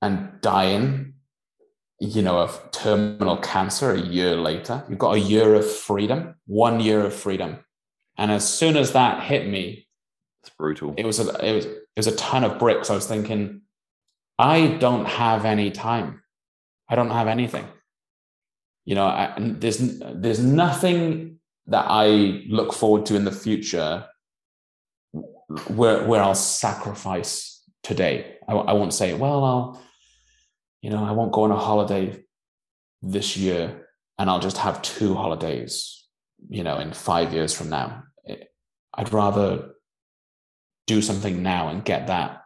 and 0.00 0.40
dying, 0.40 1.14
you 2.00 2.22
know, 2.22 2.38
of 2.40 2.70
terminal 2.72 3.36
cancer 3.36 3.92
a 3.92 4.00
year 4.00 4.36
later, 4.36 4.82
you've 4.88 4.98
got 4.98 5.16
a 5.16 5.20
year 5.20 5.54
of 5.54 5.70
freedom, 5.70 6.34
one 6.46 6.80
year 6.80 7.04
of 7.04 7.12
freedom. 7.14 7.58
And 8.16 8.32
as 8.32 8.48
soon 8.48 8.76
as 8.78 8.92
that 8.92 9.22
hit 9.22 9.46
me, 9.48 9.86
It's 10.42 10.50
brutal. 10.56 10.94
it 10.96 11.04
was 11.04 11.18
a 11.20 11.28
it 11.46 11.54
was 11.54 11.66
it 11.66 11.98
was 11.98 12.06
a 12.06 12.16
ton 12.16 12.42
of 12.44 12.58
bricks. 12.58 12.88
I 12.88 12.94
was 12.94 13.06
thinking, 13.06 13.62
I 14.38 14.78
don't 14.78 15.06
have 15.06 15.44
any 15.44 15.70
time. 15.70 16.22
I 16.88 16.94
don't 16.96 17.10
have 17.10 17.28
anything. 17.28 17.66
You 18.86 18.94
know, 18.94 19.06
I, 19.06 19.34
and 19.36 19.60
there's 19.60 19.78
there's 20.22 20.40
nothing 20.40 21.38
that 21.66 21.86
I 21.88 22.44
look 22.48 22.72
forward 22.72 23.04
to 23.06 23.16
in 23.16 23.24
the 23.26 23.32
future 23.46 24.06
where 25.68 26.06
where 26.06 26.22
I'll 26.22 26.34
sacrifice 26.34 27.62
today. 27.82 28.36
I, 28.48 28.54
I 28.54 28.72
won't 28.72 28.94
say, 28.94 29.14
well, 29.14 29.44
I'll, 29.44 29.82
you 30.82 30.90
know, 30.90 31.04
I 31.04 31.12
won't 31.12 31.32
go 31.32 31.42
on 31.44 31.50
a 31.50 31.56
holiday 31.56 32.22
this 33.02 33.36
year, 33.36 33.88
and 34.18 34.28
I'll 34.30 34.40
just 34.40 34.58
have 34.58 34.82
two 34.82 35.14
holidays, 35.14 36.06
you 36.48 36.62
know, 36.64 36.78
in 36.78 36.92
five 36.92 37.32
years 37.32 37.54
from 37.54 37.70
now. 37.70 38.02
I'd 38.94 39.12
rather 39.12 39.72
do 40.86 41.02
something 41.02 41.42
now 41.42 41.68
and 41.68 41.84
get 41.84 42.06
that 42.06 42.42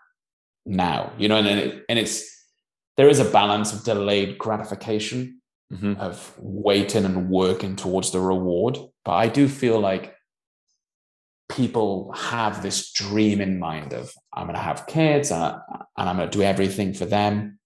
now, 0.67 1.13
you 1.19 1.29
know, 1.29 1.37
and 1.37 1.47
it, 1.47 1.85
and 1.89 1.99
it's 1.99 2.29
there 2.97 3.09
is 3.09 3.21
a 3.21 3.31
balance 3.31 3.73
of 3.73 3.85
delayed 3.85 4.37
gratification 4.39 5.37
Mhm. 5.73 5.97
of 6.01 6.35
waiting 6.39 7.05
and 7.05 7.31
working 7.31 7.77
towards 7.77 8.11
the 8.11 8.19
reward. 8.19 8.77
But 9.05 9.13
I 9.13 9.29
do 9.29 9.47
feel 9.47 9.79
like 9.79 10.17
people 11.51 12.13
have 12.13 12.63
this 12.63 12.93
dream 12.93 13.41
in 13.41 13.59
mind 13.59 13.93
of 13.93 14.13
I'm 14.33 14.47
going 14.47 14.57
to 14.57 14.63
have 14.63 14.87
kids 14.87 15.31
and, 15.31 15.43
I, 15.43 15.59
and 15.99 16.09
I'm 16.09 16.17
going 16.17 16.31
to 16.31 16.39
do 16.39 16.45
everything 16.45 16.95
for 16.95 17.05
them 17.05 17.59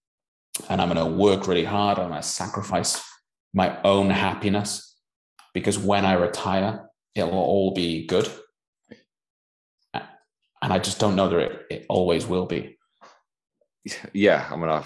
and 0.69 0.81
I'm 0.81 0.91
going 0.91 1.05
to 1.05 1.15
work 1.17 1.47
really 1.47 1.63
hard. 1.63 1.97
and 1.97 2.13
to 2.13 2.21
sacrifice 2.23 3.03
my 3.53 3.81
own 3.83 4.09
happiness 4.09 4.95
because 5.53 5.77
when 5.77 6.05
I 6.05 6.13
retire, 6.13 6.89
it'll 7.13 7.31
all 7.31 7.73
be 7.73 8.05
good. 8.05 8.29
And 9.93 10.73
I 10.73 10.79
just 10.79 10.99
don't 10.99 11.15
know 11.15 11.29
that 11.29 11.39
it, 11.39 11.65
it 11.69 11.85
always 11.89 12.25
will 12.25 12.45
be. 12.45 12.77
yeah, 14.13 14.47
I 14.51 14.55
mean, 14.55 14.69
I 14.69 14.83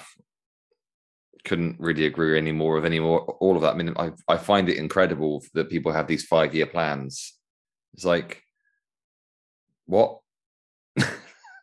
couldn't 1.46 1.78
really 1.80 2.06
agree 2.06 2.38
any 2.38 2.52
more 2.52 2.78
of 2.78 2.86
any 2.86 3.00
more 3.00 3.22
all 3.40 3.56
of 3.56 3.62
that. 3.62 3.74
I 3.74 3.78
mean, 3.78 3.94
I 3.98 4.12
I 4.28 4.38
find 4.38 4.68
it 4.68 4.78
incredible 4.78 5.44
that 5.54 5.70
people 5.70 5.92
have 5.94 6.08
these 6.08 6.26
five 6.26 6.54
year 6.54 6.66
plans. 6.66 7.34
It's 7.94 8.04
like, 8.04 8.44
what? 9.90 10.20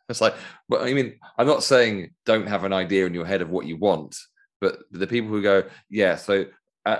it's 0.09 0.21
like, 0.21 0.35
but 0.67 0.81
I 0.81 0.93
mean, 0.93 1.15
I'm 1.37 1.47
not 1.47 1.63
saying 1.63 2.11
don't 2.25 2.47
have 2.47 2.65
an 2.65 2.73
idea 2.73 3.05
in 3.05 3.13
your 3.13 3.25
head 3.25 3.41
of 3.41 3.49
what 3.49 3.65
you 3.65 3.77
want, 3.77 4.15
but 4.59 4.79
the 4.91 5.07
people 5.07 5.29
who 5.29 5.41
go, 5.41 5.63
yeah, 5.89 6.17
so 6.17 6.45
uh, 6.85 6.99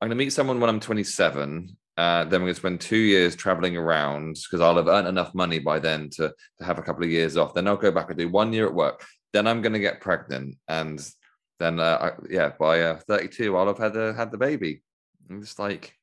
I'm 0.00 0.08
going 0.08 0.10
to 0.10 0.24
meet 0.24 0.32
someone 0.32 0.60
when 0.60 0.70
I'm 0.70 0.80
27. 0.80 1.76
Uh, 1.98 2.24
then 2.24 2.40
we're 2.40 2.46
going 2.46 2.54
to 2.54 2.60
spend 2.60 2.80
two 2.80 2.96
years 2.96 3.36
traveling 3.36 3.76
around 3.76 4.36
because 4.36 4.60
I'll 4.60 4.76
have 4.76 4.88
earned 4.88 5.08
enough 5.08 5.34
money 5.34 5.58
by 5.58 5.78
then 5.78 6.08
to, 6.10 6.32
to 6.58 6.64
have 6.64 6.78
a 6.78 6.82
couple 6.82 7.04
of 7.04 7.10
years 7.10 7.36
off. 7.36 7.54
Then 7.54 7.66
I'll 7.68 7.76
go 7.76 7.90
back 7.90 8.08
and 8.08 8.18
do 8.18 8.28
one 8.28 8.52
year 8.52 8.66
at 8.66 8.74
work. 8.74 9.04
Then 9.32 9.46
I'm 9.46 9.62
going 9.62 9.72
to 9.72 9.78
get 9.78 10.00
pregnant, 10.00 10.56
and 10.68 11.04
then 11.58 11.80
uh, 11.80 12.12
I, 12.18 12.26
yeah, 12.28 12.52
by 12.58 12.82
uh, 12.82 12.98
32, 13.08 13.56
I'll 13.56 13.66
have 13.66 13.78
had 13.78 13.94
had 14.14 14.30
the 14.30 14.38
baby. 14.38 14.82
I'm 15.30 15.40
just 15.40 15.58
like, 15.58 15.96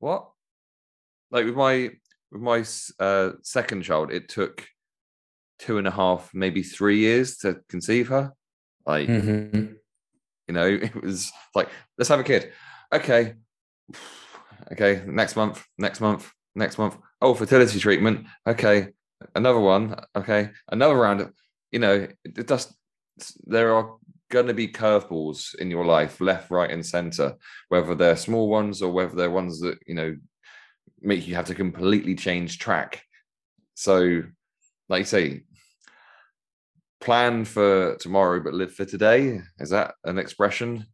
what? 0.00 0.30
Like 1.30 1.44
with 1.44 1.54
my 1.54 1.90
with 2.30 2.42
my 2.42 2.64
uh, 3.04 3.32
second 3.42 3.82
child, 3.82 4.12
it 4.12 4.28
took 4.28 4.66
two 5.58 5.78
and 5.78 5.86
a 5.86 5.90
half, 5.90 6.30
maybe 6.34 6.62
three 6.62 6.98
years 6.98 7.38
to 7.38 7.60
conceive 7.68 8.08
her. 8.08 8.32
Like 8.86 9.08
Mm-hmm. 9.08 9.72
you 10.46 10.54
know, 10.54 10.66
it 10.82 11.02
was 11.02 11.32
like, 11.54 11.68
let's 11.96 12.08
have 12.08 12.20
a 12.20 12.24
kid. 12.24 12.52
Okay. 12.92 13.34
Okay. 14.72 15.02
Next 15.06 15.36
month, 15.36 15.64
next 15.76 16.00
month, 16.00 16.30
next 16.54 16.78
month. 16.78 16.96
Oh, 17.20 17.34
fertility 17.34 17.78
treatment. 17.78 18.26
Okay. 18.46 18.88
Another 19.34 19.60
one. 19.60 19.96
Okay. 20.16 20.50
Another 20.70 20.96
round. 20.96 21.30
You 21.70 21.80
know, 21.80 22.06
it 22.24 22.48
just, 22.48 22.74
there 23.46 23.74
are 23.74 23.96
going 24.30 24.46
to 24.46 24.54
be 24.54 24.68
curveballs 24.68 25.54
in 25.56 25.70
your 25.70 25.84
life, 25.84 26.20
left, 26.20 26.50
right, 26.50 26.70
and 26.70 26.84
center, 26.84 27.34
whether 27.68 27.94
they're 27.94 28.16
small 28.16 28.48
ones 28.48 28.80
or 28.80 28.92
whether 28.92 29.16
they're 29.16 29.30
ones 29.30 29.60
that, 29.60 29.78
you 29.86 29.94
know, 29.94 30.16
make 31.00 31.26
you 31.26 31.34
have 31.34 31.46
to 31.46 31.54
completely 31.54 32.14
change 32.14 32.58
track. 32.58 33.02
So, 33.74 34.22
like 34.88 35.00
you 35.00 35.04
say, 35.04 35.42
plan 37.00 37.44
for 37.44 37.96
tomorrow 37.96 38.40
but 38.40 38.54
live 38.54 38.74
for 38.74 38.84
today 38.84 39.40
is 39.58 39.70
that 39.70 39.94
an 40.04 40.18
expression 40.18 40.86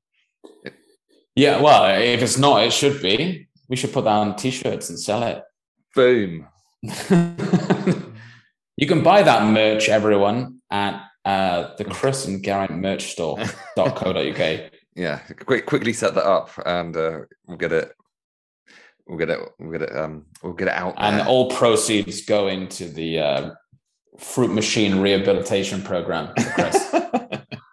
Yeah, 1.35 1.60
well, 1.60 2.01
if 2.01 2.22
it's 2.22 2.39
not, 2.39 2.62
it 2.62 2.72
should 2.72 3.02
be. 3.02 3.48
We 3.68 3.76
should 3.76 3.93
put 3.93 4.05
that 4.05 4.10
on 4.10 4.36
t-shirts 4.36 4.90
and 4.90 5.01
sell 5.01 5.22
it. 5.22 5.43
boom 5.94 6.47
you 8.76 8.86
can 8.86 9.02
buy 9.02 9.22
that 9.22 9.51
merch, 9.51 9.89
everyone, 9.89 10.60
at 10.70 11.02
uh, 11.24 11.74
the 11.78 11.85
Chris 11.85 12.26
and 12.26 12.44
Geraint 12.44 12.72
merch 12.72 13.12
store.co.uk. 13.12 14.70
yeah 14.97 15.18
quick, 15.47 15.66
quickly 15.66 15.93
set 15.93 16.14
that 16.14 16.26
up 16.26 16.51
and 16.66 16.97
uh, 16.97 17.20
we'll 17.47 17.56
get 17.56 17.72
it 17.72 17.93
we'll 19.06 19.18
get 19.18 19.31
it 19.31 19.39
we'll 19.59 19.72
get 19.72 19.82
it 19.82 19.97
um 19.97 20.24
we'll 20.43 20.52
get 20.52 20.68
it 20.68 20.74
out 20.74 20.94
And 20.97 21.26
all 21.26 21.51
proceeds 21.51 22.24
go 22.24 22.48
into 22.48 22.89
the 22.89 23.18
uh, 23.18 23.51
fruit 24.18 24.52
machine 24.52 25.01
rehabilitation 25.01 25.82
program. 25.82 26.32
Chris. 26.36 26.94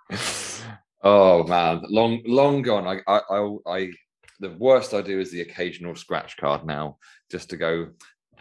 oh 1.03 1.44
man 1.45 1.82
long 1.90 2.22
long 2.26 2.62
gone 2.62 2.86
I, 2.86 2.99
I 3.08 3.22
i 3.30 3.58
i 3.68 3.91
the 4.40 4.52
worst 4.60 4.94
i 4.94 5.02
do 5.02 5.20
is 5.20 5.32
the 5.32 5.41
occasional 5.41 5.95
scratch 5.95 6.38
card 6.38 6.66
now 6.66 6.98
just 7.32 7.49
to 7.52 7.58
go 7.58 7.90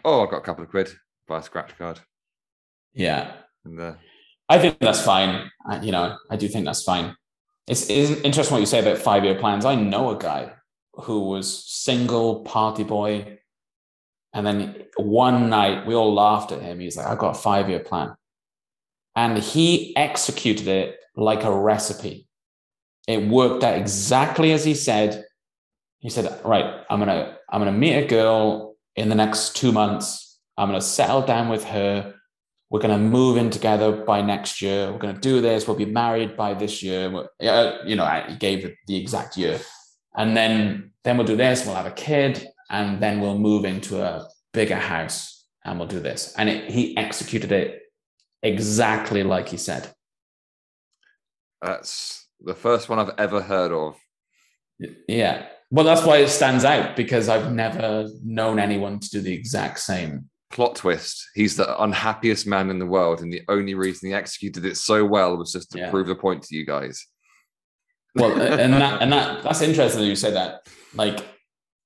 oh 0.03 0.23
i've 0.23 0.29
got 0.29 0.37
a 0.37 0.41
couple 0.41 0.63
of 0.63 0.69
quid 0.69 0.91
buy 1.27 1.39
a 1.39 1.43
scratch 1.43 1.75
card 1.77 1.99
yeah. 2.93 3.33
and 3.65 3.79
uh, 3.79 3.93
I 4.49 4.59
think 4.59 4.79
that's 4.79 5.01
fine. 5.01 5.49
Uh, 5.69 5.79
you 5.81 5.91
know, 5.91 6.17
I 6.29 6.35
do 6.35 6.47
think 6.47 6.65
that's 6.65 6.83
fine. 6.83 7.15
it's, 7.67 7.89
it's 7.89 8.11
interesting 8.21 8.53
what 8.53 8.59
you 8.59 8.65
say 8.65 8.79
about 8.79 8.97
five 8.97 9.23
year 9.23 9.35
plans. 9.35 9.63
I 9.63 9.75
know 9.75 10.09
a 10.09 10.17
guy 10.17 10.51
who 10.93 11.21
was 11.21 11.65
single 11.71 12.43
party 12.43 12.83
boy. 12.83 13.39
And 14.33 14.45
then 14.45 14.83
one 14.97 15.49
night 15.49 15.85
we 15.85 15.93
all 15.93 16.13
laughed 16.13 16.51
at 16.51 16.61
him. 16.61 16.79
He's 16.79 16.97
like, 16.97 17.07
I've 17.07 17.17
got 17.17 17.35
a 17.35 17.39
five 17.39 17.69
year 17.69 17.79
plan. 17.79 18.15
And 19.15 19.37
he 19.37 19.95
executed 19.97 20.67
it 20.67 20.97
like 21.15 21.43
a 21.43 21.53
recipe. 21.53 22.27
It 23.07 23.27
worked 23.27 23.63
out 23.63 23.77
exactly 23.77 24.53
as 24.53 24.63
he 24.63 24.73
said. 24.73 25.25
He 25.99 26.09
said, 26.09 26.39
Right, 26.45 26.83
I'm 26.89 26.99
gonna, 26.99 27.37
I'm 27.49 27.59
gonna 27.59 27.71
meet 27.71 27.95
a 27.95 28.07
girl 28.07 28.75
in 28.95 29.09
the 29.09 29.15
next 29.15 29.55
two 29.55 29.71
months. 29.71 30.39
I'm 30.57 30.69
gonna 30.69 30.81
settle 30.81 31.21
down 31.21 31.49
with 31.49 31.65
her. 31.65 32.13
We're 32.69 32.79
gonna 32.79 32.97
move 32.97 33.35
in 33.35 33.49
together 33.49 33.91
by 33.91 34.21
next 34.21 34.61
year. 34.61 34.91
We're 34.91 34.99
gonna 34.99 35.19
do 35.19 35.41
this. 35.41 35.67
We'll 35.67 35.75
be 35.75 35.85
married 35.85 36.37
by 36.37 36.53
this 36.53 36.81
year. 36.81 37.11
You 37.85 37.95
know, 37.97 38.23
he 38.29 38.35
gave 38.37 38.71
the 38.87 38.95
exact 38.95 39.35
year 39.35 39.59
and 40.15 40.35
then 40.35 40.91
then 41.03 41.17
we'll 41.17 41.27
do 41.27 41.35
this 41.35 41.65
we'll 41.65 41.75
have 41.75 41.85
a 41.85 41.91
kid 41.91 42.47
and 42.71 43.01
then 43.01 43.19
we'll 43.19 43.37
move 43.37 43.65
into 43.65 44.01
a 44.01 44.27
bigger 44.53 44.75
house 44.75 45.45
and 45.63 45.77
we'll 45.77 45.87
do 45.87 45.99
this. 45.99 46.33
And 46.37 46.49
it, 46.49 46.71
he 46.71 46.97
executed 46.97 47.51
it 47.51 47.81
exactly 48.41 49.23
like 49.23 49.49
he 49.49 49.57
said. 49.57 49.91
That's 51.61 52.27
the 52.39 52.55
first 52.55 52.89
one 52.89 52.97
i've 52.97 53.13
ever 53.19 53.41
heard 53.41 53.71
of. 53.71 53.95
Yeah. 55.07 55.45
Well 55.69 55.85
that's 55.85 56.03
why 56.03 56.17
it 56.17 56.29
stands 56.29 56.65
out 56.65 56.95
because 56.95 57.29
i've 57.29 57.53
never 57.53 58.07
known 58.23 58.57
anyone 58.57 58.99
to 58.99 59.09
do 59.09 59.21
the 59.21 59.33
exact 59.33 59.79
same. 59.79 60.29
Plot 60.49 60.75
twist. 60.75 61.29
He's 61.35 61.55
the 61.55 61.81
unhappiest 61.81 62.47
man 62.47 62.69
in 62.69 62.79
the 62.79 62.85
world 62.85 63.21
and 63.21 63.31
the 63.31 63.43
only 63.47 63.75
reason 63.75 64.09
he 64.09 64.15
executed 64.15 64.65
it 64.65 64.77
so 64.77 65.05
well 65.05 65.37
was 65.37 65.51
just 65.51 65.71
to 65.71 65.79
yeah. 65.79 65.91
prove 65.91 66.07
the 66.07 66.15
point 66.15 66.41
to 66.43 66.55
you 66.55 66.65
guys 66.65 67.05
well, 68.15 68.41
and 68.41 68.73
that 68.73 69.01
and 69.01 69.11
that 69.11 69.43
that's 69.43 69.61
interesting 69.61 70.01
that 70.01 70.07
you 70.07 70.15
say 70.15 70.31
that, 70.31 70.67
like 70.93 71.25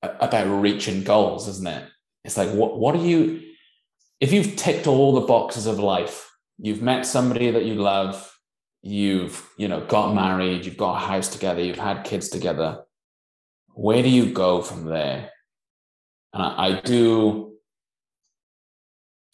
about 0.01 0.47
reaching 0.61 1.03
goals, 1.03 1.47
isn't 1.47 1.67
it? 1.67 1.87
It's 2.23 2.37
like 2.37 2.49
what 2.49 2.79
what 2.79 2.95
are 2.95 3.05
you 3.05 3.41
if 4.19 4.31
you've 4.31 4.55
ticked 4.55 4.87
all 4.87 5.13
the 5.13 5.27
boxes 5.27 5.65
of 5.65 5.79
life, 5.79 6.31
you've 6.57 6.81
met 6.81 7.05
somebody 7.05 7.51
that 7.51 7.65
you 7.65 7.75
love, 7.75 8.35
you've 8.81 9.47
you 9.57 9.67
know 9.67 9.85
got 9.85 10.15
married, 10.15 10.65
you've 10.65 10.77
got 10.77 10.95
a 10.95 11.07
house 11.07 11.27
together, 11.29 11.61
you've 11.61 11.77
had 11.77 12.03
kids 12.03 12.29
together. 12.29 12.83
Where 13.73 14.01
do 14.01 14.09
you 14.09 14.31
go 14.31 14.61
from 14.61 14.85
there? 14.85 15.31
And 16.33 16.41
I, 16.41 16.67
I 16.67 16.81
do, 16.81 17.53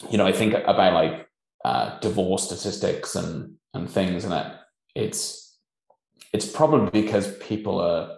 you 0.09 0.17
know, 0.17 0.25
I 0.25 0.31
think 0.31 0.53
about 0.53 0.93
like 0.93 1.27
uh, 1.63 1.99
divorce 1.99 2.43
statistics 2.43 3.15
and 3.15 3.55
and 3.73 3.89
things, 3.89 4.23
and 4.23 4.33
that 4.33 4.61
it's 4.95 5.40
it's 6.33 6.45
probably 6.45 7.01
because 7.01 7.35
people 7.37 7.79
are 7.79 8.17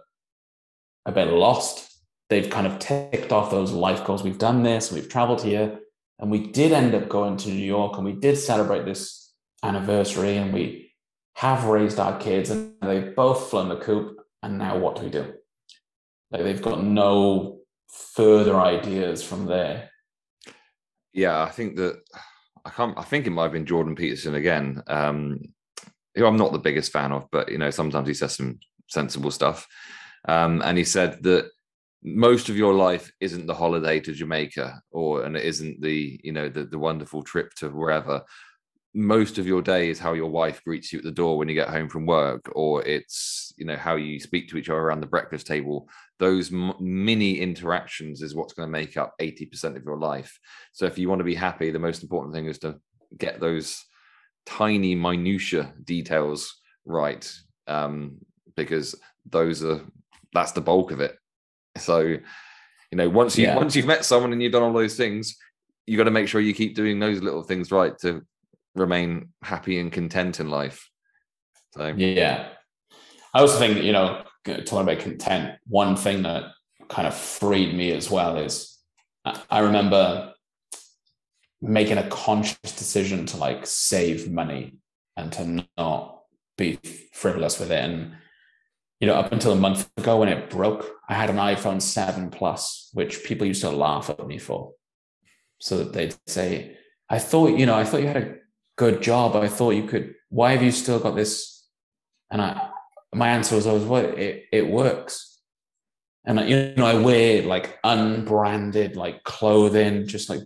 a 1.05 1.11
bit 1.11 1.27
lost. 1.27 1.89
They've 2.29 2.49
kind 2.49 2.67
of 2.67 2.79
ticked 2.79 3.31
off 3.31 3.51
those 3.51 3.71
life 3.71 4.05
goals. 4.05 4.23
We've 4.23 4.37
done 4.37 4.63
this, 4.63 4.91
we've 4.91 5.09
traveled 5.09 5.41
here, 5.41 5.79
and 6.19 6.31
we 6.31 6.47
did 6.47 6.71
end 6.71 6.95
up 6.95 7.09
going 7.09 7.37
to 7.37 7.49
New 7.49 7.65
York 7.65 7.97
and 7.97 8.05
we 8.05 8.13
did 8.13 8.37
celebrate 8.37 8.85
this 8.85 9.33
anniversary 9.63 10.37
and 10.37 10.53
we 10.53 10.93
have 11.35 11.65
raised 11.65 11.99
our 11.99 12.17
kids 12.19 12.49
and 12.49 12.75
they've 12.81 13.15
both 13.15 13.49
flown 13.49 13.69
the 13.69 13.77
coop. 13.77 14.19
And 14.41 14.57
now 14.57 14.77
what 14.77 14.95
do 14.95 15.03
we 15.03 15.09
do? 15.09 15.33
Like 16.31 16.43
they've 16.43 16.61
got 16.61 16.83
no 16.83 17.59
further 17.87 18.59
ideas 18.59 19.23
from 19.23 19.45
there. 19.45 19.89
Yeah, 21.13 21.41
I 21.41 21.49
think 21.49 21.75
that 21.77 22.01
I 22.65 22.69
can't. 22.71 22.97
I 22.97 23.03
think 23.03 23.27
it 23.27 23.29
might 23.29 23.43
have 23.43 23.51
been 23.51 23.65
Jordan 23.65 23.95
Peterson 23.95 24.35
again. 24.35 24.81
Um, 24.87 25.52
who 26.15 26.25
I'm 26.25 26.37
not 26.37 26.51
the 26.51 26.59
biggest 26.59 26.91
fan 26.91 27.11
of, 27.11 27.27
but 27.31 27.51
you 27.51 27.57
know, 27.57 27.69
sometimes 27.69 28.07
he 28.07 28.13
says 28.13 28.35
some 28.35 28.59
sensible 28.87 29.31
stuff. 29.31 29.67
Um, 30.27 30.61
and 30.63 30.77
he 30.77 30.83
said 30.83 31.23
that 31.23 31.49
most 32.03 32.49
of 32.49 32.57
your 32.57 32.73
life 32.73 33.11
isn't 33.19 33.45
the 33.45 33.53
holiday 33.53 33.99
to 34.01 34.13
Jamaica 34.13 34.81
or 34.91 35.23
and 35.23 35.37
it 35.37 35.45
isn't 35.45 35.81
the, 35.81 36.19
you 36.23 36.31
know, 36.31 36.49
the, 36.49 36.65
the 36.65 36.79
wonderful 36.79 37.23
trip 37.23 37.53
to 37.55 37.69
wherever. 37.69 38.21
Most 38.93 39.39
of 39.39 39.47
your 39.47 39.61
day 39.61 39.89
is 39.89 39.99
how 39.99 40.13
your 40.13 40.29
wife 40.29 40.63
greets 40.63 40.93
you 40.93 40.99
at 40.99 41.05
the 41.05 41.11
door 41.11 41.37
when 41.37 41.49
you 41.49 41.55
get 41.55 41.69
home 41.69 41.89
from 41.89 42.05
work, 42.05 42.47
or 42.53 42.85
it's, 42.85 43.51
you 43.57 43.65
know, 43.65 43.75
how 43.75 43.95
you 43.95 44.19
speak 44.19 44.49
to 44.49 44.57
each 44.57 44.69
other 44.69 44.79
around 44.79 44.99
the 45.01 45.07
breakfast 45.07 45.47
table. 45.47 45.89
Those 46.19 46.53
m- 46.53 46.75
mini 46.79 47.39
interactions 47.39 48.21
is 48.21 48.35
what's 48.35 48.53
going 48.53 48.67
to 48.67 48.71
make 48.71 48.95
up 48.95 49.15
80% 49.19 49.75
of 49.75 49.83
your 49.83 49.97
life. 49.97 50.37
So 50.73 50.85
if 50.85 50.99
you 50.99 51.09
want 51.09 51.19
to 51.21 51.25
be 51.25 51.33
happy, 51.33 51.71
the 51.71 51.79
most 51.79 52.03
important 52.03 52.35
thing 52.35 52.45
is 52.45 52.59
to 52.59 52.79
get 53.17 53.39
those 53.39 53.83
tiny 54.45 54.95
minutia 54.95 55.73
details 55.83 56.59
right? 56.85 57.31
Um, 57.67 58.17
because 58.55 58.95
those 59.25 59.63
are 59.63 59.81
that's 60.33 60.51
the 60.51 60.61
bulk 60.61 60.91
of 60.91 60.99
it. 60.99 61.17
So 61.77 61.99
you 61.99 62.21
know 62.97 63.09
once 63.09 63.37
you 63.37 63.45
yeah. 63.45 63.55
once 63.55 63.75
you've 63.75 63.85
met 63.85 64.05
someone 64.05 64.33
and 64.33 64.41
you've 64.41 64.51
done 64.51 64.63
all 64.63 64.73
those 64.73 64.95
things 64.95 65.35
you 65.85 65.97
got 65.97 66.05
to 66.05 66.11
make 66.11 66.27
sure 66.27 66.39
you 66.39 66.53
keep 66.53 66.75
doing 66.75 66.99
those 66.99 67.21
little 67.21 67.43
things 67.43 67.71
right 67.71 67.97
to 67.99 68.25
remain 68.73 69.29
happy 69.41 69.79
and 69.79 69.91
content 69.91 70.39
in 70.39 70.49
life. 70.49 70.89
So 71.71 71.87
yeah. 71.87 72.49
I 73.33 73.39
also 73.39 73.57
think 73.57 73.83
you 73.83 73.91
know 73.91 74.23
talking 74.45 74.81
about 74.81 74.99
content 74.99 75.57
one 75.67 75.95
thing 75.95 76.23
that 76.23 76.51
kind 76.89 77.07
of 77.07 77.15
freed 77.15 77.73
me 77.73 77.91
as 77.93 78.11
well 78.11 78.37
is 78.37 78.77
i 79.49 79.59
remember 79.59 80.32
making 81.69 81.97
a 81.97 82.09
conscious 82.09 82.57
decision 82.61 83.25
to 83.27 83.37
like 83.37 83.65
save 83.65 84.31
money 84.31 84.77
and 85.17 85.31
to 85.33 85.65
not 85.77 86.21
be 86.57 86.79
frivolous 87.13 87.59
with 87.59 87.71
it. 87.71 87.83
And 87.83 88.13
you 88.99 89.07
know, 89.07 89.15
up 89.15 89.31
until 89.31 89.51
a 89.51 89.57
month 89.57 89.89
ago 89.97 90.17
when 90.17 90.29
it 90.29 90.49
broke, 90.49 90.89
I 91.09 91.13
had 91.13 91.29
an 91.29 91.37
iPhone 91.37 91.81
7 91.81 92.29
Plus, 92.29 92.89
which 92.93 93.23
people 93.23 93.47
used 93.47 93.61
to 93.61 93.69
laugh 93.69 94.09
at 94.09 94.25
me 94.25 94.37
for. 94.37 94.73
So 95.59 95.77
that 95.79 95.93
they'd 95.93 96.15
say, 96.27 96.77
I 97.09 97.19
thought, 97.19 97.57
you 97.57 97.65
know, 97.65 97.75
I 97.75 97.83
thought 97.83 98.01
you 98.01 98.07
had 98.07 98.17
a 98.17 98.35
good 98.77 99.01
job. 99.01 99.35
I 99.35 99.47
thought 99.47 99.71
you 99.71 99.83
could, 99.83 100.15
why 100.29 100.51
have 100.51 100.63
you 100.63 100.71
still 100.71 100.99
got 100.99 101.15
this? 101.15 101.65
And 102.31 102.41
I 102.41 102.69
my 103.13 103.29
answer 103.29 103.55
was 103.55 103.67
always, 103.67 103.83
well, 103.83 104.05
it, 104.05 104.45
it 104.51 104.67
works. 104.67 105.39
And 106.25 106.39
you 106.49 106.73
know, 106.77 106.85
I 106.85 106.95
wear 106.95 107.43
like 107.43 107.79
unbranded 107.83 108.95
like 108.95 109.23
clothing, 109.23 110.07
just 110.07 110.29
like 110.29 110.39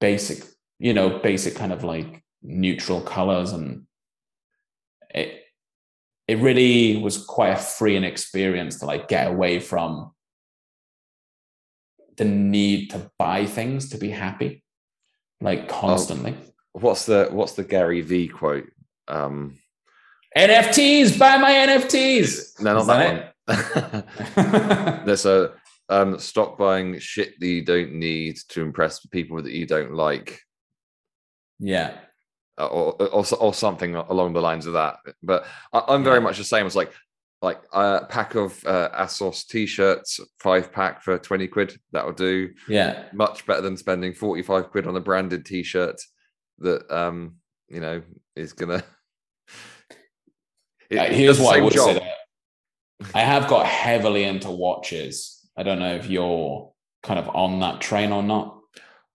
basic, 0.00 0.44
you 0.78 0.92
know, 0.92 1.18
basic 1.18 1.54
kind 1.54 1.72
of 1.72 1.84
like 1.84 2.22
neutral 2.42 3.00
colors. 3.00 3.52
And 3.52 3.86
it, 5.14 5.42
it 6.26 6.38
really 6.38 6.96
was 6.96 7.24
quite 7.24 7.50
a 7.50 7.56
freeing 7.56 8.04
experience 8.04 8.78
to 8.80 8.86
like 8.86 9.08
get 9.08 9.28
away 9.28 9.60
from 9.60 10.12
the 12.16 12.24
need 12.24 12.90
to 12.90 13.10
buy 13.18 13.46
things 13.46 13.90
to 13.90 13.98
be 13.98 14.10
happy, 14.10 14.62
like 15.40 15.68
constantly. 15.68 16.34
what's 16.72 17.06
the 17.06 17.28
what's 17.30 17.52
the 17.52 17.64
Gary 17.64 18.00
V 18.02 18.28
quote? 18.28 18.68
Um 19.06 19.56
NFTs, 20.36 21.18
buy 21.18 21.38
my 21.38 21.52
NFTs. 21.52 22.60
No, 22.60 22.74
not 22.74 22.86
that, 22.86 23.34
that 23.46 24.04
one. 24.36 25.02
There's 25.06 25.24
a 25.26 25.52
um, 25.88 26.18
stop 26.18 26.58
buying 26.58 26.98
shit 26.98 27.38
that 27.40 27.46
you 27.46 27.64
don't 27.64 27.94
need 27.94 28.38
to 28.50 28.62
impress 28.62 29.04
people 29.06 29.42
that 29.42 29.52
you 29.52 29.66
don't 29.66 29.94
like. 29.94 30.40
Yeah. 31.58 31.96
Uh, 32.58 32.66
or, 32.66 33.02
or, 33.02 33.24
or 33.38 33.54
something 33.54 33.94
along 33.94 34.32
the 34.32 34.40
lines 34.40 34.66
of 34.66 34.74
that. 34.74 34.96
But 35.22 35.46
I, 35.72 35.94
am 35.94 36.04
very 36.04 36.16
yeah. 36.16 36.24
much 36.24 36.38
the 36.38 36.44
same 36.44 36.66
as 36.66 36.76
like 36.76 36.92
like 37.40 37.60
a 37.72 38.04
pack 38.08 38.34
of 38.34 38.64
uh, 38.66 38.88
ASOS 38.98 39.46
t-shirts, 39.46 40.18
five 40.40 40.72
pack 40.72 41.02
for 41.02 41.18
20 41.18 41.46
quid. 41.46 41.78
That'll 41.92 42.12
do. 42.12 42.50
Yeah. 42.68 43.04
Much 43.12 43.46
better 43.46 43.60
than 43.60 43.76
spending 43.76 44.12
45 44.12 44.70
quid 44.70 44.88
on 44.88 44.96
a 44.96 45.00
branded 45.00 45.46
t-shirt 45.46 46.00
that 46.58 46.90
um, 46.90 47.36
you 47.68 47.80
know, 47.80 48.02
is 48.34 48.52
gonna 48.52 48.82
it, 50.90 50.98
uh, 50.98 51.04
here's 51.04 51.38
what 51.38 51.56
I 51.56 51.60
would 51.60 51.72
job. 51.72 51.86
say 51.86 51.94
that 51.94 53.14
I 53.14 53.20
have 53.20 53.48
got 53.48 53.66
heavily 53.66 54.24
into 54.24 54.50
watches 54.50 55.37
I 55.58 55.64
don't 55.64 55.80
know 55.80 55.96
if 55.96 56.08
you're 56.08 56.72
kind 57.02 57.18
of 57.18 57.28
on 57.34 57.58
that 57.60 57.80
train 57.80 58.12
or 58.12 58.22
not. 58.22 58.60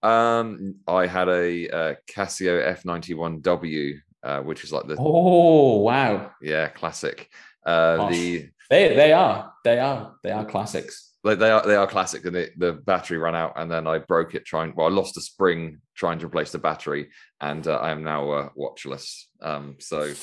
Um, 0.03 0.75
I 0.85 1.07
had 1.07 1.29
a, 1.29 1.67
a 1.67 1.97
Casio 2.13 2.77
F91W, 2.83 3.95
uh, 4.21 4.41
which 4.41 4.65
is 4.65 4.73
like 4.73 4.85
the 4.85 4.97
oh 4.99 5.77
wow, 5.77 6.31
yeah, 6.41 6.67
classic. 6.67 7.29
Uh, 7.65 8.09
the 8.09 8.49
they 8.69 8.93
they 8.93 9.13
are 9.13 9.53
they 9.63 9.79
are 9.79 10.15
they 10.21 10.31
are 10.31 10.43
classics. 10.43 11.13
Like 11.23 11.39
they 11.39 11.49
are 11.49 11.65
they 11.65 11.77
are 11.77 11.87
classic, 11.87 12.25
and 12.25 12.35
it, 12.35 12.59
the 12.59 12.73
battery 12.73 13.17
ran 13.17 13.35
out, 13.35 13.53
and 13.55 13.71
then 13.71 13.87
I 13.87 13.99
broke 13.99 14.35
it 14.35 14.43
trying. 14.43 14.73
Well, 14.75 14.87
I 14.87 14.89
lost 14.89 15.15
a 15.15 15.21
spring 15.21 15.79
trying 15.95 16.19
to 16.19 16.25
replace 16.25 16.51
the 16.51 16.59
battery, 16.59 17.09
and 17.39 17.65
uh, 17.65 17.77
I 17.77 17.91
am 17.91 18.03
now 18.03 18.29
uh, 18.31 18.49
watchless. 18.57 19.27
Um, 19.41 19.77
so 19.79 20.13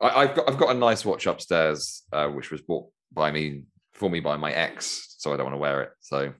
I, 0.00 0.26
have 0.26 0.36
got 0.36 0.48
I've 0.48 0.58
got 0.58 0.76
a 0.76 0.78
nice 0.78 1.04
watch 1.04 1.26
upstairs, 1.26 2.04
uh, 2.12 2.28
which 2.28 2.52
was 2.52 2.62
bought 2.62 2.88
by 3.12 3.32
me 3.32 3.64
for 3.92 4.08
me 4.08 4.20
by 4.20 4.36
my 4.36 4.52
ex, 4.52 5.11
so 5.22 5.32
I 5.32 5.36
don't 5.36 5.46
want 5.46 5.54
to 5.54 5.58
wear 5.58 5.82
it. 5.82 5.90
So 6.00 6.32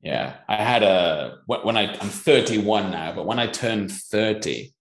yeah, 0.00 0.36
I 0.48 0.56
had 0.56 0.84
a 0.84 1.38
when 1.46 1.76
I 1.76 1.92
I'm 1.92 2.08
31 2.08 2.92
now, 2.92 3.12
but 3.12 3.26
when 3.26 3.40
I 3.40 3.48
turned 3.48 3.90
30, 3.90 4.72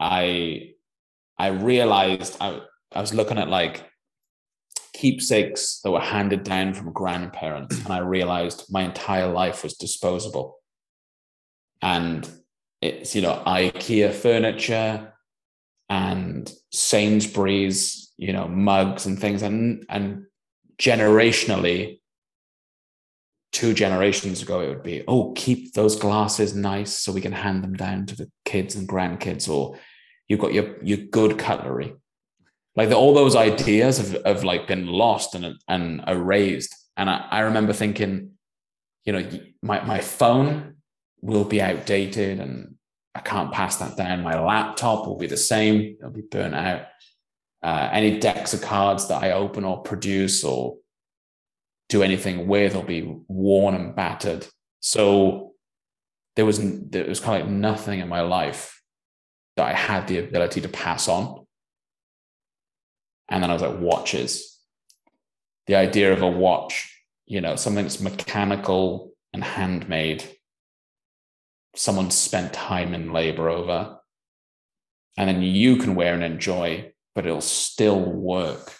I 0.00 0.70
I 1.38 1.48
realized 1.48 2.36
I 2.40 2.60
I 2.92 3.00
was 3.00 3.14
looking 3.14 3.38
at 3.38 3.48
like 3.48 3.88
keepsakes 4.92 5.80
that 5.84 5.92
were 5.92 6.00
handed 6.00 6.42
down 6.42 6.74
from 6.74 6.92
grandparents, 6.92 7.78
and 7.84 7.92
I 7.92 7.98
realized 7.98 8.66
my 8.70 8.82
entire 8.82 9.28
life 9.28 9.62
was 9.62 9.74
disposable. 9.74 10.58
And 11.80 12.28
it's 12.82 13.14
you 13.14 13.22
know 13.22 13.40
IKEA 13.46 14.12
furniture 14.12 15.12
and 15.88 16.52
Sainsbury's, 16.72 18.12
you 18.16 18.32
know, 18.32 18.48
mugs 18.48 19.06
and 19.06 19.16
things, 19.16 19.42
and 19.42 19.84
and 19.88 20.26
generationally, 20.78 22.00
two 23.56 23.72
generations 23.72 24.42
ago, 24.42 24.60
it 24.60 24.68
would 24.68 24.82
be, 24.82 25.02
oh, 25.08 25.32
keep 25.32 25.72
those 25.72 25.96
glasses 25.96 26.54
nice 26.54 26.92
so 26.92 27.10
we 27.10 27.22
can 27.22 27.32
hand 27.32 27.64
them 27.64 27.72
down 27.72 28.04
to 28.04 28.14
the 28.14 28.30
kids 28.44 28.74
and 28.74 28.86
grandkids, 28.86 29.48
or 29.48 29.78
you've 30.28 30.40
got 30.40 30.52
your 30.52 30.76
your 30.84 30.98
good 30.98 31.38
cutlery. 31.38 31.94
Like 32.74 32.90
the, 32.90 32.96
all 32.96 33.14
those 33.14 33.34
ideas 33.34 33.96
have, 33.96 34.24
have 34.26 34.44
like 34.44 34.66
been 34.66 34.86
lost 34.86 35.34
and 35.34 35.56
and 35.68 36.04
erased. 36.06 36.74
And 36.98 37.08
I, 37.08 37.26
I 37.30 37.40
remember 37.40 37.72
thinking, 37.72 38.32
you 39.06 39.14
know, 39.14 39.24
my, 39.62 39.82
my 39.84 40.00
phone 40.00 40.76
will 41.22 41.44
be 41.44 41.62
outdated 41.62 42.38
and 42.38 42.74
I 43.14 43.20
can't 43.20 43.52
pass 43.52 43.76
that 43.76 43.96
down. 43.96 44.22
My 44.22 44.38
laptop 44.38 45.06
will 45.06 45.16
be 45.16 45.28
the 45.28 45.36
same, 45.38 45.96
it'll 45.98 46.10
be 46.10 46.20
burnt 46.20 46.54
out. 46.54 46.82
Uh, 47.62 47.88
any 47.90 48.18
decks 48.20 48.52
of 48.52 48.60
cards 48.60 49.08
that 49.08 49.22
I 49.22 49.32
open 49.32 49.64
or 49.64 49.82
produce 49.82 50.44
or 50.44 50.76
do 51.88 52.02
anything 52.02 52.46
with 52.46 52.74
will 52.74 52.82
be 52.82 53.16
worn 53.28 53.74
and 53.74 53.94
battered. 53.94 54.46
So 54.80 55.52
there 56.34 56.44
was 56.44 56.60
there 56.90 57.06
was 57.06 57.20
kind 57.20 57.40
of 57.40 57.48
like 57.48 57.56
nothing 57.56 58.00
in 58.00 58.08
my 58.08 58.22
life 58.22 58.82
that 59.56 59.66
I 59.66 59.72
had 59.72 60.06
the 60.06 60.18
ability 60.18 60.60
to 60.62 60.68
pass 60.68 61.08
on. 61.08 61.46
And 63.28 63.42
then 63.42 63.50
I 63.50 63.54
was 63.54 63.62
like, 63.62 63.78
watches. 63.78 64.60
The 65.66 65.76
idea 65.76 66.12
of 66.12 66.22
a 66.22 66.28
watch, 66.28 66.92
you 67.26 67.40
know, 67.40 67.56
something 67.56 67.84
that's 67.84 68.00
mechanical 68.00 69.12
and 69.32 69.42
handmade 69.42 70.24
someone 71.76 72.10
spent 72.10 72.52
time 72.52 72.94
and 72.94 73.12
labor 73.12 73.48
over 73.48 73.98
and 75.16 75.28
then 75.28 75.42
you 75.42 75.76
can 75.76 75.94
wear 75.94 76.14
and 76.14 76.24
enjoy 76.24 76.90
but 77.14 77.26
it'll 77.26 77.40
still 77.40 78.00
work 78.00 78.74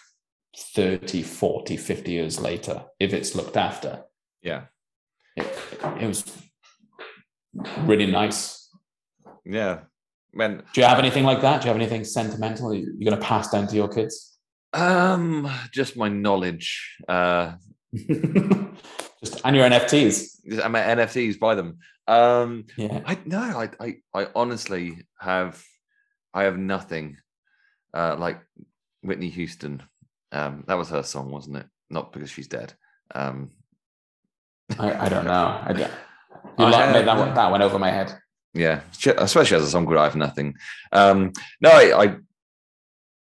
30 0.57 1.23
40 1.23 1.77
50 1.77 2.11
years 2.11 2.39
later 2.39 2.83
if 2.99 3.13
it's 3.13 3.35
looked 3.35 3.57
after. 3.57 4.03
Yeah. 4.41 4.65
It, 5.35 5.45
it 5.99 6.07
was 6.07 6.25
really 7.81 8.07
nice. 8.07 8.69
Yeah. 9.45 9.81
When 10.31 10.63
do 10.73 10.81
you 10.81 10.87
have 10.87 10.99
anything 10.99 11.23
like 11.23 11.41
that? 11.41 11.61
Do 11.61 11.67
you 11.67 11.73
have 11.73 11.81
anything 11.81 12.03
sentimental 12.03 12.73
you're 12.73 12.93
going 13.09 13.19
to 13.19 13.25
pass 13.25 13.49
down 13.49 13.67
to 13.67 13.75
your 13.75 13.87
kids? 13.87 14.37
Um 14.73 15.49
just 15.71 15.95
my 15.95 16.09
knowledge 16.09 16.97
uh 17.07 17.53
just 17.95 19.41
and 19.45 19.55
your 19.55 19.69
nfts 19.69 20.61
I'm 20.63 20.75
at 20.75 20.97
nfts 20.97 21.39
buy 21.39 21.55
them. 21.55 21.79
Um, 22.07 22.65
yeah. 22.77 23.01
I 23.05 23.17
no, 23.25 23.39
I, 23.39 23.69
I, 23.79 23.97
I 24.13 24.27
honestly 24.33 25.05
have, 25.19 25.61
I 26.33 26.43
have 26.43 26.57
nothing. 26.57 27.17
Uh, 27.93 28.15
like 28.17 28.39
Whitney 29.01 29.29
Houston, 29.29 29.81
um, 30.31 30.63
that 30.67 30.77
was 30.77 30.89
her 30.89 31.03
song, 31.03 31.31
wasn't 31.31 31.57
it? 31.57 31.65
Not 31.89 32.11
because 32.11 32.29
she's 32.29 32.47
dead. 32.47 32.73
Um, 33.13 33.51
I, 34.77 35.05
I 35.05 35.09
don't 35.09 35.25
know. 35.25 35.31
I, 35.31 35.73
you 36.57 36.65
I, 36.65 36.91
made 36.91 37.07
that, 37.07 37.17
one, 37.17 37.33
that 37.33 37.51
went 37.51 37.63
over 37.63 37.79
my 37.79 37.91
head. 37.91 38.13
Yeah, 38.53 38.81
she, 38.97 39.13
I 39.13 39.25
swear 39.25 39.45
she 39.45 39.53
has 39.53 39.63
a 39.63 39.69
song 39.69 39.85
called 39.85 39.97
"I 39.97 40.05
Have 40.05 40.15
Nothing." 40.15 40.55
Um, 40.91 41.33
no, 41.61 41.69
I, 41.69 42.03
I 42.03 42.15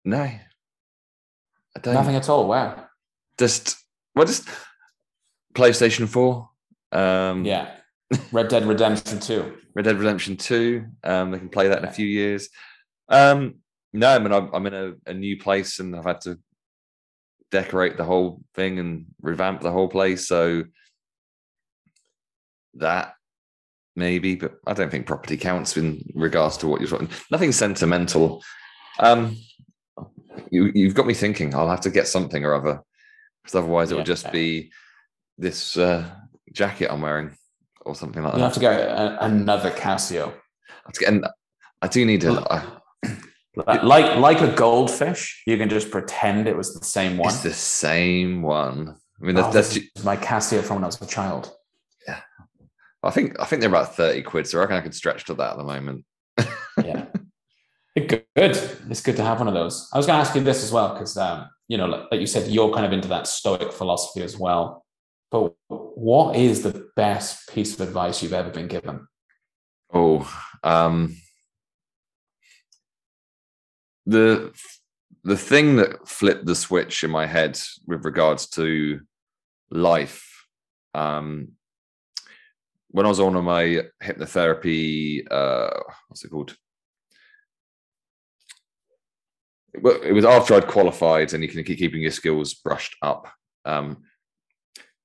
no, 0.03 0.22
I 0.22 0.41
don't. 1.81 1.93
Nothing 1.95 2.15
at 2.15 2.30
all. 2.30 2.47
Wow. 2.47 2.88
Just 3.38 3.77
well, 4.15 4.26
just 4.26 4.47
PlayStation 5.53 6.07
Four. 6.07 6.49
Um, 6.91 7.43
yeah, 7.43 7.72
Red 8.31 8.47
Dead 8.47 8.65
Redemption 8.65 9.19
2. 9.19 9.57
Red 9.73 9.85
Dead 9.85 9.97
Redemption 9.97 10.38
2. 10.38 10.85
Um, 11.03 11.31
they 11.31 11.39
can 11.39 11.49
play 11.49 11.67
that 11.67 11.80
in 11.80 11.85
a 11.85 11.91
few 11.91 12.05
years. 12.05 12.49
Um, 13.09 13.55
no, 13.93 14.09
I 14.09 14.19
mean, 14.19 14.31
I'm, 14.31 14.49
I'm 14.53 14.65
in 14.65 14.73
a, 14.73 14.93
a, 15.07 15.13
new 15.13 15.38
place 15.38 15.80
and 15.80 15.95
I've 15.95 16.05
had 16.05 16.22
to 16.22 16.39
decorate 17.56 17.95
the 17.95 18.03
whole 18.03 18.41
thing 18.53 18.80
and 18.80 19.06
revamp 19.22 19.61
the 19.61 19.72
whole 19.72 19.88
place. 19.88 20.27
So 20.27 20.65
that 22.76 23.14
maybe, 23.95 24.36
but 24.36 24.56
I 24.68 24.73
don't 24.73 24.91
think 24.91 25.07
property 25.07 25.38
counts 25.38 25.77
in 25.77 26.03
regards 26.14 26.57
to 26.57 26.68
what 26.68 26.82
you're 26.82 26.90
talking. 26.90 27.10
Nothing 27.32 27.53
sentimental. 27.53 28.44
Um, 28.99 29.38
you, 30.52 30.72
you've 30.76 30.95
got 30.95 31.07
me 31.07 31.14
thinking. 31.14 31.56
I'll 31.56 31.69
have 31.69 31.86
to 31.88 31.90
get 31.90 32.07
something 32.07 32.44
or 32.44 32.53
other, 32.53 32.82
because 33.41 33.56
otherwise 33.56 33.91
it 33.91 33.94
yeah. 33.94 33.99
will 33.99 34.06
just 34.06 34.32
be 34.32 34.72
this 35.38 35.77
uh, 35.77 36.10
jacket 36.52 36.91
I'm 36.91 37.02
wearing 37.02 37.38
or 37.86 37.95
something 37.95 38.22
like 38.22 38.34
that. 38.34 38.38
you 38.38 38.44
have 38.44 38.53
to 38.53 38.60
get 38.60 38.82
a, 38.82 39.26
another 39.26 39.72
Casio. 39.72 40.34
And 41.07 41.26
I 41.82 41.88
do 41.88 42.06
need 42.06 42.22
to. 42.22 42.82
Like 43.56 44.18
like 44.18 44.41
a 44.41 44.53
goldfish, 44.53 45.44
you 45.45 45.57
can 45.57 45.69
just 45.69 45.91
pretend 45.91 46.48
it 46.48 46.57
was 46.57 46.73
the 46.73 46.86
same 46.86 47.18
one. 47.18 47.30
It's 47.30 47.44
the 47.44 47.53
same 47.53 48.41
one. 48.41 48.95
I 49.22 49.26
mean, 49.26 49.36
that's, 49.36 49.48
oh, 49.48 49.52
that's 49.52 50.03
my 50.03 50.18
Casio 50.18 50.61
from 50.61 50.77
when 50.77 50.84
I 50.84 50.88
was 50.88 51.02
a 51.02 51.06
child. 51.06 51.53
Yeah, 52.07 52.22
I 53.03 53.11
think 53.11 53.40
I 53.40 53.45
think 53.45 53.61
they're 53.61 53.69
about 53.69 53.95
thirty 53.95 54.22
quid, 54.22 54.48
so 54.48 54.57
I 54.57 54.61
reckon 54.61 54.77
I 54.77 54.82
could 54.82 54.95
stretch 54.95 55.26
to 55.26 55.34
that 55.36 55.52
at 55.52 55.57
the 55.57 55.64
moment. 55.64 56.06
yeah, 56.84 57.06
good. 57.95 58.22
It's 58.90 59.02
good 59.02 59.15
to 59.15 59.23
have 59.23 59.40
one 59.40 59.48
of 59.48 59.53
those. 59.53 59.90
I 59.94 59.98
was 59.98 60.06
going 60.06 60.18
to 60.18 60.22
ask 60.22 60.36
you 60.36 60.41
this 60.41 60.64
as 60.64 60.72
well 60.72 60.94
because 60.94 61.15
um, 61.18 61.49
you 61.68 61.77
know, 61.77 61.86
like, 61.86 62.11
like 62.11 62.19
you 62.19 62.27
said, 62.27 62.52
you're 62.52 62.73
kind 62.73 62.86
of 62.86 62.94
into 62.94 63.07
that 63.10 63.27
Stoic 63.27 63.72
philosophy 63.72 64.22
as 64.22 64.38
well. 64.38 64.86
But 65.32 65.53
what 65.68 66.36
is 66.36 66.61
the 66.61 66.90
best 66.95 67.49
piece 67.53 67.73
of 67.73 67.82
advice 67.82 68.22
you've 68.22 68.34
ever 68.34 68.49
been 68.49 68.68
given? 68.68 69.07
Oh, 69.94 70.30
um, 70.64 71.15
the 74.06 74.53
the 75.23 75.38
thing 75.38 75.77
that 75.77 76.07
flipped 76.07 76.45
the 76.45 76.56
switch 76.56 77.03
in 77.03 77.10
my 77.10 77.26
head 77.26 77.60
with 77.88 78.06
regards 78.06 78.48
to 78.48 78.99
life 79.72 80.36
um, 80.94 81.49
when 82.95 83.06
I 83.06 83.10
was 83.10 83.19
on 83.19 83.34
my 83.44 83.82
hypnotherapy, 84.02 85.30
uh, 85.30 85.82
what's 86.07 86.23
it 86.23 86.30
called? 86.30 86.56
It 89.73 90.14
was 90.14 90.23
after 90.23 90.53
I'd 90.53 90.68
qualified, 90.68 91.34
and 91.34 91.44
you 91.44 91.49
can 91.49 91.61
keep 91.65 91.77
keeping 91.77 92.02
your 92.02 92.11
skills 92.11 92.53
brushed 92.53 92.95
up. 93.02 93.27
Um, 93.65 94.03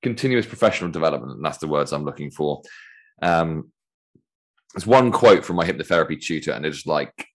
continuous 0.03 0.47
professional 0.47 0.93
development, 0.93 1.33
and 1.33 1.45
that's 1.45 1.59
the 1.59 1.67
words 1.67 1.93
I'm 1.93 2.05
looking 2.05 2.31
for. 2.31 2.63
Um, 3.21 3.73
there's 4.73 4.87
one 4.87 5.11
quote 5.11 5.45
from 5.45 5.57
my 5.57 5.67
hypnotherapy 5.67 6.23
tutor, 6.23 6.53
and 6.53 6.65
it's 6.65 6.87
like 6.87 7.27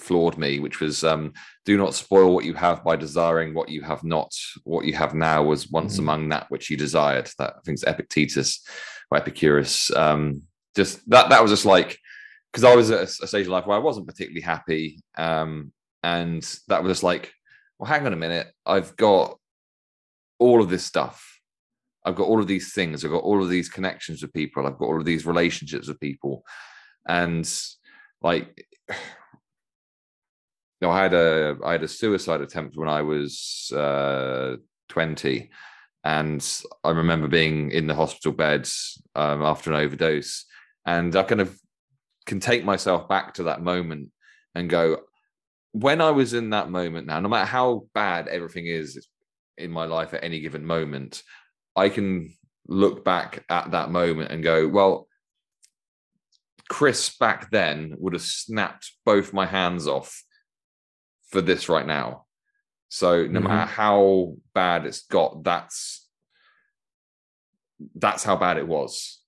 floored 0.00 0.38
me, 0.38 0.60
which 0.60 0.80
was 0.80 1.04
um, 1.04 1.32
do 1.64 1.76
not 1.76 1.94
spoil 1.94 2.34
what 2.34 2.44
you 2.44 2.54
have 2.54 2.82
by 2.84 2.96
desiring 2.96 3.54
what 3.54 3.68
you 3.68 3.82
have 3.82 4.04
not. 4.04 4.32
What 4.64 4.84
you 4.84 4.94
have 4.94 5.14
now 5.14 5.42
was 5.42 5.70
once 5.70 5.94
mm-hmm. 5.94 6.02
among 6.02 6.28
that 6.30 6.50
which 6.50 6.70
you 6.70 6.76
desired. 6.76 7.30
That 7.38 7.54
I 7.56 7.60
think 7.64 7.76
it's 7.76 7.84
Epictetus 7.84 8.66
or 9.10 9.18
Epicurus. 9.18 9.94
Um, 9.94 10.42
just 10.76 11.08
that 11.10 11.30
that 11.30 11.42
was 11.42 11.50
just 11.50 11.66
like 11.66 11.98
because 12.52 12.64
I 12.64 12.74
was 12.74 12.90
at 12.90 13.00
a, 13.00 13.24
a, 13.24 13.26
stage 13.26 13.46
of 13.46 13.52
life 13.52 13.66
where 13.66 13.76
I 13.76 13.80
wasn't 13.80 14.06
particularly 14.08 14.42
happy. 14.42 15.00
Um, 15.16 15.72
and 16.02 16.42
that 16.68 16.82
was 16.82 16.90
just 16.90 17.02
like, 17.02 17.32
well, 17.78 17.88
hang 17.88 18.06
on 18.06 18.12
a 18.12 18.16
minute, 18.16 18.48
I've 18.66 18.96
got 18.96 19.38
all 20.38 20.62
of 20.62 20.70
this 20.70 20.84
stuff 20.84 21.30
I've 22.04 22.14
got 22.14 22.28
all 22.28 22.40
of 22.40 22.46
these 22.46 22.72
things. 22.72 23.04
I've 23.04 23.10
got 23.10 23.24
all 23.24 23.42
of 23.42 23.50
these 23.50 23.68
connections 23.68 24.22
with 24.22 24.32
people. 24.32 24.66
I've 24.66 24.78
got 24.78 24.86
all 24.86 24.98
of 24.98 25.04
these 25.04 25.26
relationships 25.26 25.88
with 25.88 26.00
people, 26.00 26.44
and 27.06 27.50
like, 28.22 28.66
know, 30.86 30.92
I 30.92 31.02
had 31.02 31.14
a 31.14 31.56
I 31.64 31.72
had 31.72 31.82
a 31.82 31.88
suicide 31.88 32.40
attempt 32.40 32.76
when 32.76 32.88
I 32.88 33.02
was 33.02 33.72
uh, 33.74 34.56
twenty, 34.88 35.50
and 36.04 36.46
I 36.82 36.90
remember 36.90 37.28
being 37.28 37.70
in 37.70 37.86
the 37.86 37.94
hospital 37.94 38.32
beds 38.32 39.00
um, 39.14 39.42
after 39.42 39.72
an 39.72 39.80
overdose, 39.80 40.46
and 40.86 41.14
I 41.14 41.22
kind 41.22 41.40
of 41.40 41.58
can 42.26 42.40
take 42.40 42.64
myself 42.64 43.08
back 43.08 43.34
to 43.34 43.44
that 43.44 43.62
moment 43.62 44.10
and 44.54 44.70
go, 44.70 44.98
when 45.72 46.00
I 46.00 46.10
was 46.10 46.34
in 46.34 46.50
that 46.50 46.70
moment 46.70 47.06
now, 47.06 47.20
no 47.20 47.28
matter 47.28 47.46
how 47.46 47.86
bad 47.94 48.28
everything 48.28 48.66
is 48.66 49.06
in 49.58 49.70
my 49.70 49.84
life 49.84 50.14
at 50.14 50.24
any 50.24 50.40
given 50.40 50.64
moment, 50.64 51.22
I 51.76 51.88
can 51.88 52.34
look 52.66 53.04
back 53.04 53.44
at 53.48 53.72
that 53.72 53.90
moment 53.90 54.30
and 54.30 54.42
go, 54.42 54.68
well, 54.68 55.08
Chris 56.68 57.16
back 57.16 57.50
then 57.50 57.94
would 57.98 58.12
have 58.12 58.22
snapped 58.22 58.92
both 59.04 59.32
my 59.32 59.46
hands 59.46 59.86
off 59.86 60.22
for 61.30 61.40
this 61.40 61.68
right 61.68 61.86
now. 61.86 62.26
So 62.88 63.22
no 63.26 63.40
mm-hmm. 63.40 63.48
matter 63.48 63.70
how 63.70 64.34
bad 64.54 64.84
it's 64.84 65.02
got, 65.02 65.44
that's 65.44 66.06
that's 67.94 68.24
how 68.24 68.36
bad 68.36 68.58
it 68.58 68.66
was. 68.66 69.20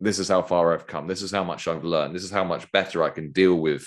This 0.00 0.18
is 0.18 0.28
how 0.28 0.42
far 0.42 0.72
I've 0.72 0.86
come. 0.86 1.06
This 1.06 1.22
is 1.22 1.30
how 1.30 1.44
much 1.44 1.68
I've 1.68 1.84
learned. 1.84 2.14
This 2.14 2.24
is 2.24 2.30
how 2.30 2.44
much 2.44 2.70
better 2.72 3.02
I 3.02 3.10
can 3.10 3.30
deal 3.32 3.54
with 3.54 3.86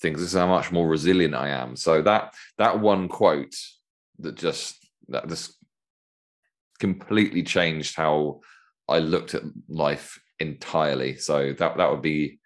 things. 0.00 0.20
This 0.20 0.28
is 0.34 0.38
how 0.38 0.46
much 0.46 0.70
more 0.70 0.86
resilient 0.86 1.34
I 1.34 1.48
am. 1.48 1.74
So 1.76 2.02
that 2.02 2.34
that 2.58 2.80
one 2.80 3.08
quote 3.08 3.54
that 4.20 4.36
just 4.36 4.76
that 5.08 5.28
this 5.28 5.56
completely 6.78 7.42
changed 7.42 7.96
how 7.96 8.40
I 8.88 8.98
looked 8.98 9.34
at 9.34 9.42
life 9.68 10.20
entirely. 10.38 11.16
So 11.16 11.52
that 11.54 11.76
that 11.76 11.90
would 11.90 12.02
be 12.02 12.40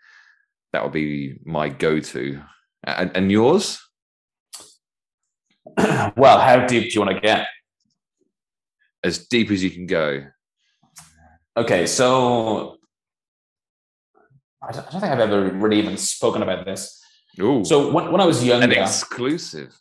that 0.73 0.83
would 0.83 0.93
be 0.93 1.39
my 1.45 1.69
go-to. 1.69 2.43
And, 2.85 3.11
and 3.17 3.33
yours? 3.33 3.81
well, 6.17 6.39
how 6.41 6.67
deep 6.67 6.85
do 6.85 6.91
you 6.91 7.01
want 7.05 7.15
to 7.17 7.21
get? 7.21 7.47
As 9.05 9.27
deep 9.27 9.51
as 9.51 9.63
you 9.63 9.71
can 9.71 9.87
go. 9.87 10.27
Okay, 11.57 11.87
so 11.87 12.77
I 14.63 14.73
don't, 14.73 14.87
I 14.87 14.91
don't 14.91 15.01
think 15.01 15.13
I've 15.13 15.21
ever 15.21 15.51
really 15.51 15.79
even 15.79 15.97
spoken 15.97 16.43
about 16.43 16.65
this. 16.65 17.03
Ooh, 17.41 17.65
So 17.65 17.93
when, 17.93 18.13
when 18.13 18.21
I 18.21 18.27
was 18.27 18.45
younger, 18.45 18.65
an 18.65 18.73
exclusive. 18.73 19.79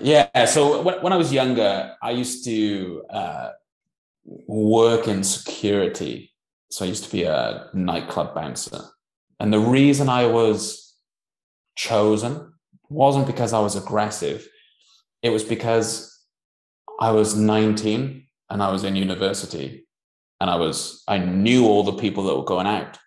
yeah. 0.00 0.44
So 0.44 0.82
when, 0.82 1.02
when 1.02 1.12
I 1.12 1.16
was 1.16 1.32
younger, 1.32 1.94
I 2.02 2.10
used 2.12 2.44
to 2.44 3.04
uh, 3.10 3.50
work 4.24 5.08
in 5.08 5.24
security. 5.24 6.32
So 6.70 6.84
I 6.84 6.88
used 6.88 7.04
to 7.04 7.10
be 7.10 7.24
a 7.24 7.68
nightclub 7.72 8.34
bouncer. 8.34 8.80
And 9.40 9.52
the 9.52 9.58
reason 9.58 10.08
I 10.08 10.26
was 10.26 10.94
chosen 11.76 12.52
wasn't 12.88 13.26
because 13.26 13.52
I 13.52 13.60
was 13.60 13.76
aggressive, 13.76 14.46
it 15.24 15.30
was 15.30 15.42
because 15.42 16.20
I 17.00 17.10
was 17.10 17.34
19 17.34 18.26
and 18.50 18.62
I 18.62 18.70
was 18.70 18.84
in 18.84 18.94
university 18.94 19.88
and 20.38 20.50
I 20.50 20.56
was 20.56 21.02
I 21.08 21.16
knew 21.18 21.66
all 21.66 21.82
the 21.82 21.94
people 21.94 22.24
that 22.24 22.36
were 22.36 22.44
going 22.44 22.66
out. 22.66 22.98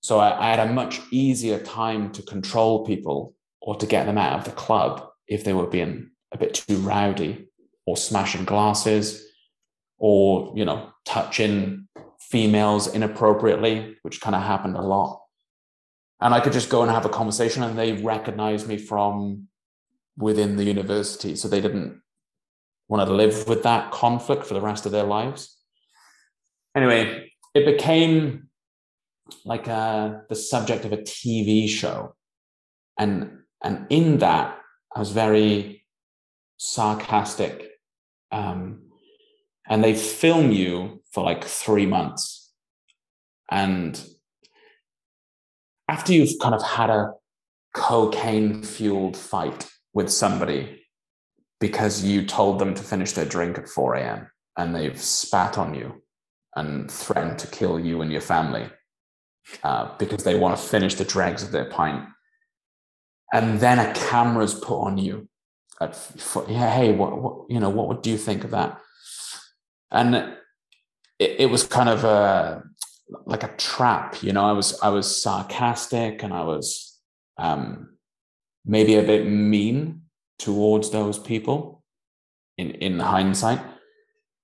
So 0.00 0.20
I, 0.20 0.46
I 0.46 0.50
had 0.50 0.60
a 0.60 0.72
much 0.72 1.00
easier 1.10 1.58
time 1.58 2.12
to 2.12 2.22
control 2.22 2.86
people 2.86 3.34
or 3.60 3.74
to 3.76 3.86
get 3.86 4.06
them 4.06 4.16
out 4.16 4.38
of 4.38 4.44
the 4.44 4.52
club 4.52 5.08
if 5.26 5.42
they 5.42 5.52
were 5.52 5.66
being 5.66 6.10
a 6.32 6.38
bit 6.38 6.54
too 6.54 6.76
rowdy 6.78 7.48
or 7.84 7.96
smashing 7.96 8.44
glasses 8.44 9.26
or 9.98 10.52
you 10.54 10.64
know 10.64 10.90
touching 11.04 11.88
females 12.20 12.94
inappropriately 12.94 13.96
which 14.02 14.20
kind 14.20 14.36
of 14.36 14.42
happened 14.42 14.76
a 14.76 14.82
lot 14.82 15.20
and 16.20 16.34
i 16.34 16.40
could 16.40 16.52
just 16.52 16.68
go 16.68 16.82
and 16.82 16.90
have 16.90 17.06
a 17.06 17.08
conversation 17.08 17.62
and 17.62 17.78
they 17.78 17.92
recognized 17.92 18.68
me 18.68 18.76
from 18.76 19.48
within 20.18 20.56
the 20.56 20.64
university 20.64 21.34
so 21.36 21.48
they 21.48 21.60
didn't 21.60 22.02
want 22.88 23.06
to 23.06 23.14
live 23.14 23.46
with 23.48 23.62
that 23.62 23.90
conflict 23.90 24.44
for 24.44 24.54
the 24.54 24.60
rest 24.60 24.84
of 24.84 24.92
their 24.92 25.04
lives. 25.04 25.56
Anyway 26.76 27.32
it 27.54 27.64
became 27.64 28.48
like 29.44 29.68
uh, 29.68 30.18
the 30.28 30.34
subject 30.34 30.84
of 30.84 30.92
a 30.92 30.98
tv 30.98 31.68
show. 31.68 32.14
And 32.98 33.38
and 33.62 33.86
in 33.90 34.18
that 34.18 34.58
i 34.94 34.98
was 34.98 35.10
very 35.12 35.84
sarcastic 36.58 37.68
um, 38.30 38.82
and 39.68 39.82
they 39.82 39.94
film 39.94 40.50
you 40.50 41.02
for 41.12 41.24
like 41.24 41.44
three 41.44 41.86
months. 41.86 42.52
And 43.50 44.02
after 45.88 46.12
you've 46.12 46.38
kind 46.40 46.54
of 46.54 46.62
had 46.62 46.90
a 46.90 47.12
cocaine 47.74 48.62
fueled 48.62 49.16
fight 49.16 49.68
with 49.94 50.10
somebody 50.10 50.82
because 51.60 52.04
you 52.04 52.24
told 52.24 52.58
them 52.58 52.74
to 52.74 52.82
finish 52.82 53.12
their 53.12 53.24
drink 53.24 53.58
at 53.58 53.68
4 53.68 53.96
a.m. 53.96 54.30
and 54.56 54.74
they've 54.74 55.00
spat 55.00 55.58
on 55.58 55.74
you 55.74 56.02
and 56.54 56.90
threatened 56.90 57.38
to 57.40 57.46
kill 57.46 57.78
you 57.78 58.00
and 58.00 58.12
your 58.12 58.20
family 58.20 58.68
uh, 59.62 59.96
because 59.98 60.24
they 60.24 60.38
want 60.38 60.56
to 60.56 60.62
finish 60.62 60.94
the 60.94 61.04
dregs 61.04 61.42
of 61.42 61.52
their 61.52 61.64
pint. 61.64 62.04
And 63.32 63.60
then 63.60 63.78
a 63.78 63.92
camera's 63.94 64.54
put 64.54 64.80
on 64.80 64.98
you. 64.98 65.28
At, 65.80 65.96
yeah, 66.48 66.70
hey, 66.70 66.92
what, 66.92 67.20
what, 67.20 67.50
you 67.50 67.60
know, 67.60 67.70
what 67.70 67.88
would 67.88 68.06
you 68.06 68.16
think 68.16 68.44
of 68.44 68.50
that? 68.50 68.80
And 69.90 70.14
it, 71.18 71.36
it 71.40 71.50
was 71.50 71.64
kind 71.64 71.88
of 71.88 72.04
a 72.04 72.62
like 73.24 73.42
a 73.42 73.54
trap, 73.56 74.22
you 74.22 74.32
know. 74.32 74.44
I 74.44 74.52
was 74.52 74.78
I 74.80 74.88
was 74.88 75.22
sarcastic 75.22 76.22
and 76.22 76.32
I 76.32 76.42
was 76.42 76.98
um, 77.38 77.87
maybe 78.64 78.94
a 78.94 79.02
bit 79.02 79.26
mean 79.26 80.02
towards 80.38 80.90
those 80.90 81.18
people 81.18 81.82
in 82.56 82.70
in 82.72 83.00
hindsight, 83.00 83.60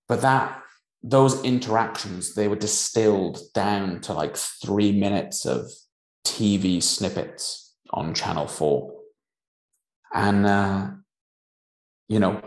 but 0.08 0.22
that 0.22 0.62
those 1.02 1.42
interactions 1.44 2.34
they 2.34 2.48
were 2.48 2.56
distilled 2.56 3.40
down 3.52 4.00
to 4.00 4.12
like 4.12 4.36
three 4.36 4.92
minutes 4.92 5.44
of 5.44 5.70
TV 6.26 6.82
snippets 6.82 7.76
on 7.90 8.14
Channel 8.14 8.46
Four, 8.46 8.94
and 10.12 10.46
uh, 10.46 10.90
you 12.08 12.18
know, 12.18 12.40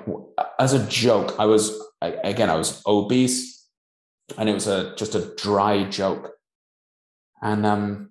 as 0.59 0.73
a 0.73 0.87
joke, 0.87 1.35
I 1.39 1.45
was 1.45 1.79
again 2.01 2.49
I 2.49 2.55
was 2.55 2.81
obese 2.85 3.57
and 4.37 4.49
it 4.49 4.53
was 4.53 4.67
a 4.67 4.95
just 4.95 5.15
a 5.15 5.33
dry 5.35 5.83
joke. 5.83 6.33
And 7.41 7.65
um, 7.65 8.09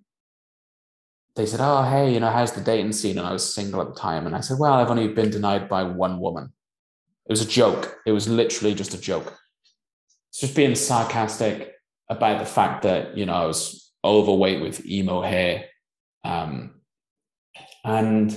they 1.36 1.46
said, 1.46 1.60
"Oh, 1.62 1.82
hey, 1.82 2.12
you 2.12 2.20
know, 2.20 2.30
how's 2.30 2.52
the 2.52 2.60
dating 2.60 2.92
scene?" 2.92 3.18
And 3.18 3.26
I 3.26 3.32
was 3.32 3.54
single 3.54 3.80
at 3.82 3.88
the 3.88 4.00
time, 4.00 4.26
and 4.26 4.34
I 4.34 4.40
said, 4.40 4.58
"Well, 4.58 4.72
I've 4.72 4.90
only 4.90 5.08
been 5.08 5.30
denied 5.30 5.68
by 5.68 5.84
one 5.84 6.18
woman." 6.18 6.52
It 7.26 7.32
was 7.32 7.42
a 7.42 7.48
joke. 7.48 7.98
It 8.06 8.12
was 8.12 8.28
literally 8.28 8.74
just 8.74 8.94
a 8.94 9.00
joke. 9.00 9.36
It's 10.30 10.40
just 10.40 10.56
being 10.56 10.74
sarcastic 10.74 11.72
about 12.08 12.38
the 12.38 12.46
fact 12.46 12.82
that 12.82 13.16
you 13.16 13.26
know 13.26 13.34
I 13.34 13.46
was 13.46 13.92
overweight 14.04 14.62
with 14.62 14.86
emo 14.86 15.22
hair, 15.22 15.66
um, 16.24 16.80
and 17.84 18.36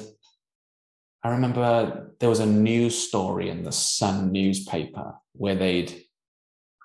I 1.23 1.29
remember 1.29 2.11
there 2.19 2.29
was 2.29 2.39
a 2.39 2.45
news 2.45 2.97
story 2.97 3.49
in 3.49 3.63
the 3.63 3.71
Sun 3.71 4.31
newspaper 4.31 5.15
where 5.33 5.55
they'd 5.55 6.03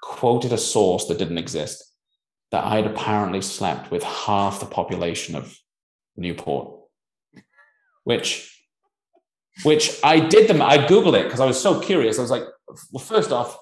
quoted 0.01 0.53
a 0.53 0.59
source 0.59 1.07
that 1.07 1.19
didn't 1.19 1.39
exist 1.39 1.93
that 2.51 2.65
I'd 2.65 2.87
apparently 2.87 3.41
slept 3.41 3.91
with 3.91 4.03
half 4.05 4.61
the 4.61 4.67
population 4.67 5.35
of 5.35 5.57
Newport, 6.17 6.81
which 8.05 8.51
which 9.63 9.99
I 10.03 10.21
did 10.21 10.49
them. 10.49 10.61
I 10.61 10.79
googled 10.79 11.19
it 11.19 11.25
because 11.25 11.41
I 11.41 11.47
was 11.47 11.61
so 11.61 11.81
curious. 11.81 12.19
I 12.19 12.23
was 12.23 12.31
like, 12.31 12.45
well, 12.93 13.05
first 13.05 13.33
off, 13.33 13.57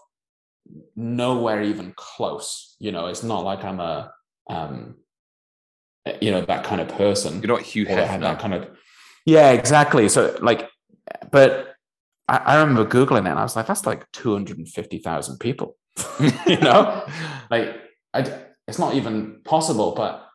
nowhere 0.96 1.62
even 1.62 1.92
close. 1.96 2.76
You 2.78 2.92
know, 2.92 3.06
it's 3.06 3.22
not 3.22 3.44
like 3.44 3.64
I'm 3.64 3.80
a 3.80 4.12
um, 4.48 4.96
you 6.20 6.30
know 6.30 6.42
that 6.42 6.64
kind 6.64 6.80
of 6.80 6.88
person. 6.88 7.40
You're 7.40 7.56
not 7.56 7.62
Hugh 7.62 7.86
Hefner. 7.86 8.20
That 8.20 8.38
kind 8.40 8.54
of 8.54 8.68
yeah, 9.24 9.50
exactly. 9.50 10.08
So 10.08 10.36
like, 10.40 10.68
but 11.30 11.74
I, 12.28 12.36
I 12.38 12.60
remember 12.60 12.84
googling 12.84 13.26
it 13.26 13.30
and 13.30 13.38
I 13.38 13.42
was 13.42 13.56
like, 13.56 13.66
that's 13.66 13.86
like 13.86 14.10
two 14.12 14.32
hundred 14.32 14.58
and 14.58 14.68
fifty 14.68 14.98
thousand 14.98 15.38
people. 15.38 15.76
you 16.46 16.58
know, 16.58 17.06
like 17.50 17.76
I, 18.14 18.32
it's 18.66 18.78
not 18.78 18.94
even 18.94 19.40
possible. 19.44 19.94
But 19.94 20.26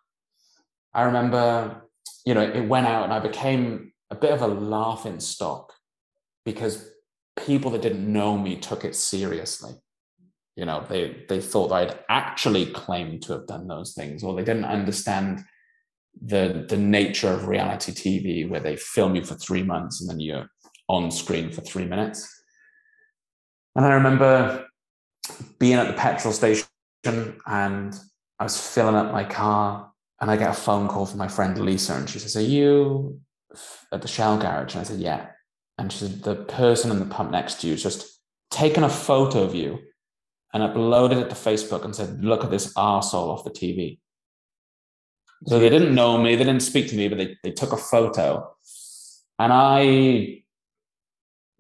I 0.94 1.04
remember, 1.04 1.82
you 2.28 2.34
know, 2.34 2.42
it 2.42 2.68
went 2.68 2.86
out 2.86 3.06
and 3.06 3.14
I 3.14 3.20
became 3.20 3.94
a 4.12 4.16
bit 4.16 4.32
of 4.34 4.42
a 4.42 4.48
laughing 4.48 5.22
stock 5.22 5.72
because 6.44 6.92
people 7.46 7.72
that 7.72 7.82
didn't 7.82 8.12
know 8.12 8.38
me 8.38 8.58
took 8.58 8.84
it 8.84 8.98
seriously. 8.98 9.72
You 10.58 10.66
know, 10.66 10.86
they 10.90 11.24
they 11.30 11.40
thought 11.40 11.72
I'd 11.72 11.98
actually 12.10 12.66
claimed 12.66 13.22
to 13.24 13.32
have 13.32 13.48
done 13.48 13.70
those 13.70 13.94
things, 13.94 14.26
or 14.26 14.36
they 14.36 14.44
didn't 14.44 14.66
understand 14.66 15.46
the 16.22 16.66
the 16.68 16.76
nature 16.76 17.32
of 17.32 17.48
reality 17.48 17.94
TV, 17.94 18.50
where 18.50 18.60
they 18.60 18.76
film 18.76 19.16
you 19.16 19.24
for 19.24 19.36
three 19.36 19.64
months 19.64 20.02
and 20.02 20.10
then 20.10 20.20
you're 20.20 20.50
on 20.90 21.12
screen 21.12 21.50
for 21.50 21.62
three 21.62 21.86
minutes. 21.86 22.30
And 23.78 23.86
I 23.86 23.94
remember 23.94 24.66
being 25.60 25.76
at 25.76 25.88
the 25.88 25.94
petrol 25.94 26.34
station 26.34 26.68
and 27.06 27.98
I 28.38 28.44
was 28.44 28.60
filling 28.60 28.96
up 28.96 29.14
my 29.14 29.24
car 29.24 29.94
and 30.20 30.32
I 30.32 30.38
get 30.38 30.50
a 30.50 30.54
phone 30.54 30.88
call 30.88 31.06
from 31.06 31.20
my 31.20 31.28
friend 31.28 31.58
Lisa 31.60 31.96
and 31.96 32.10
she 32.10 32.20
says, 32.20 32.36
Are 32.36 32.42
you 32.42 33.20
at 33.92 34.02
the 34.02 34.08
Shell 34.08 34.40
garage? 34.40 34.74
And 34.74 34.82
I 34.82 34.84
said, 34.84 35.00
Yeah. 35.00 35.28
And 35.78 35.92
she 35.92 36.00
said, 36.00 36.24
The 36.24 36.36
person 36.36 36.92
in 36.92 37.00
the 37.00 37.06
pump 37.06 37.32
next 37.32 37.62
to 37.62 37.68
you 37.68 37.74
has 37.74 37.84
just 37.84 38.20
taken 38.50 38.84
a 38.84 38.90
photo 38.90 39.44
of 39.44 39.54
you 39.54 39.80
and 40.54 40.64
uploaded 40.64 41.22
it 41.22 41.30
to 41.30 41.36
Facebook 41.36 41.86
and 41.86 41.96
said, 41.96 42.24
Look 42.24 42.44
at 42.44 42.52
this 42.52 42.74
arsehole 42.74 43.30
off 43.30 43.44
the 43.44 43.52
TV. 43.52 44.00
So 45.46 45.60
they 45.60 45.70
didn't 45.70 45.94
know 45.94 46.18
me, 46.18 46.36
they 46.36 46.44
didn't 46.44 46.62
speak 46.62 46.90
to 46.90 46.96
me, 46.96 47.08
but 47.08 47.20
they, 47.20 47.38
they 47.44 47.52
took 47.52 47.72
a 47.72 47.78
photo. 47.78 48.52
And 49.38 49.54
I 49.54 50.44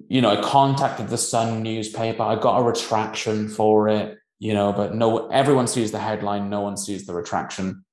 you 0.07 0.21
know, 0.21 0.29
I 0.29 0.41
contacted 0.41 1.09
the 1.09 1.17
Sun 1.17 1.63
newspaper. 1.63 2.23
I 2.23 2.35
got 2.35 2.59
a 2.59 2.63
retraction 2.63 3.49
for 3.49 3.89
it, 3.89 4.17
you 4.39 4.53
know, 4.53 4.71
but 4.71 4.95
no, 4.95 5.27
everyone 5.29 5.67
sees 5.67 5.91
the 5.91 5.99
headline, 5.99 6.49
no 6.49 6.61
one 6.61 6.77
sees 6.77 7.05
the 7.05 7.13
retraction. 7.13 7.83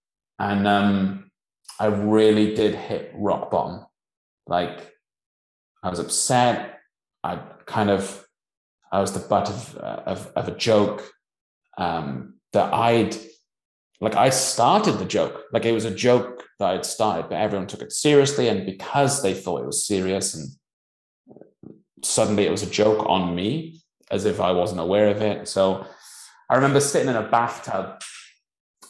And 0.44 0.68
um, 0.68 1.30
I 1.80 1.86
really 1.86 2.54
did 2.54 2.74
hit 2.74 3.12
rock 3.14 3.50
bottom. 3.50 3.86
Like, 4.46 4.92
I 5.82 5.88
was 5.88 5.98
upset. 5.98 6.80
I 7.22 7.36
kind 7.64 7.88
of, 7.88 8.26
I 8.92 9.00
was 9.00 9.12
the 9.12 9.26
butt 9.26 9.48
of, 9.48 9.74
of, 9.76 10.32
of 10.36 10.48
a 10.48 10.54
joke 10.54 11.02
um, 11.78 12.34
that 12.52 12.74
I'd, 12.74 13.16
like, 14.02 14.16
I 14.16 14.28
started 14.28 14.98
the 14.98 15.06
joke. 15.06 15.44
Like, 15.50 15.64
it 15.64 15.72
was 15.72 15.86
a 15.86 15.94
joke 15.94 16.44
that 16.58 16.68
I'd 16.74 16.84
started, 16.84 17.30
but 17.30 17.36
everyone 17.36 17.66
took 17.66 17.80
it 17.80 17.92
seriously. 17.92 18.48
And 18.48 18.66
because 18.66 19.22
they 19.22 19.32
thought 19.32 19.62
it 19.62 19.66
was 19.66 19.86
serious 19.86 20.34
and 20.34 20.50
suddenly 22.02 22.44
it 22.44 22.50
was 22.50 22.62
a 22.62 22.70
joke 22.70 23.06
on 23.08 23.34
me 23.34 23.80
as 24.10 24.26
if 24.26 24.40
I 24.40 24.52
wasn't 24.52 24.82
aware 24.82 25.08
of 25.08 25.22
it. 25.22 25.48
So 25.48 25.86
I 26.50 26.56
remember 26.56 26.80
sitting 26.80 27.08
in 27.08 27.16
a 27.16 27.30
bathtub 27.30 28.02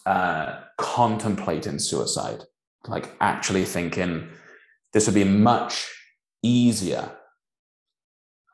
uh, 0.04 0.63
contemplating 0.78 1.78
suicide, 1.78 2.42
like 2.86 3.14
actually 3.20 3.64
thinking 3.64 4.28
this 4.92 5.06
would 5.06 5.14
be 5.14 5.24
much 5.24 5.90
easier. 6.42 7.10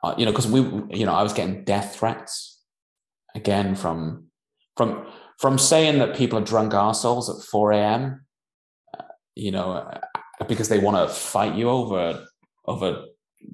Uh, 0.03 0.15
you 0.17 0.25
know, 0.25 0.33
because 0.33 0.49
we, 0.49 0.61
you 0.97 1.05
know, 1.05 1.15
I 1.15 1.23
was 1.23 1.33
getting 1.33 1.65
death 1.65 1.97
threats 1.97 2.63
again 3.35 3.75
from 3.75 4.27
from 4.77 5.07
from 5.39 5.59
saying 5.59 5.99
that 5.99 6.17
people 6.17 6.39
are 6.39 6.45
drunk 6.45 6.75
assholes 6.75 7.29
at 7.29 7.47
4 7.47 7.73
a.m. 7.73 8.27
Uh, 8.97 9.03
you 9.35 9.51
know, 9.51 9.73
uh, 9.73 10.01
because 10.49 10.69
they 10.69 10.79
want 10.79 10.97
to 10.97 11.15
fight 11.15 11.55
you 11.55 11.69
over 11.69 12.27
over 12.67 13.05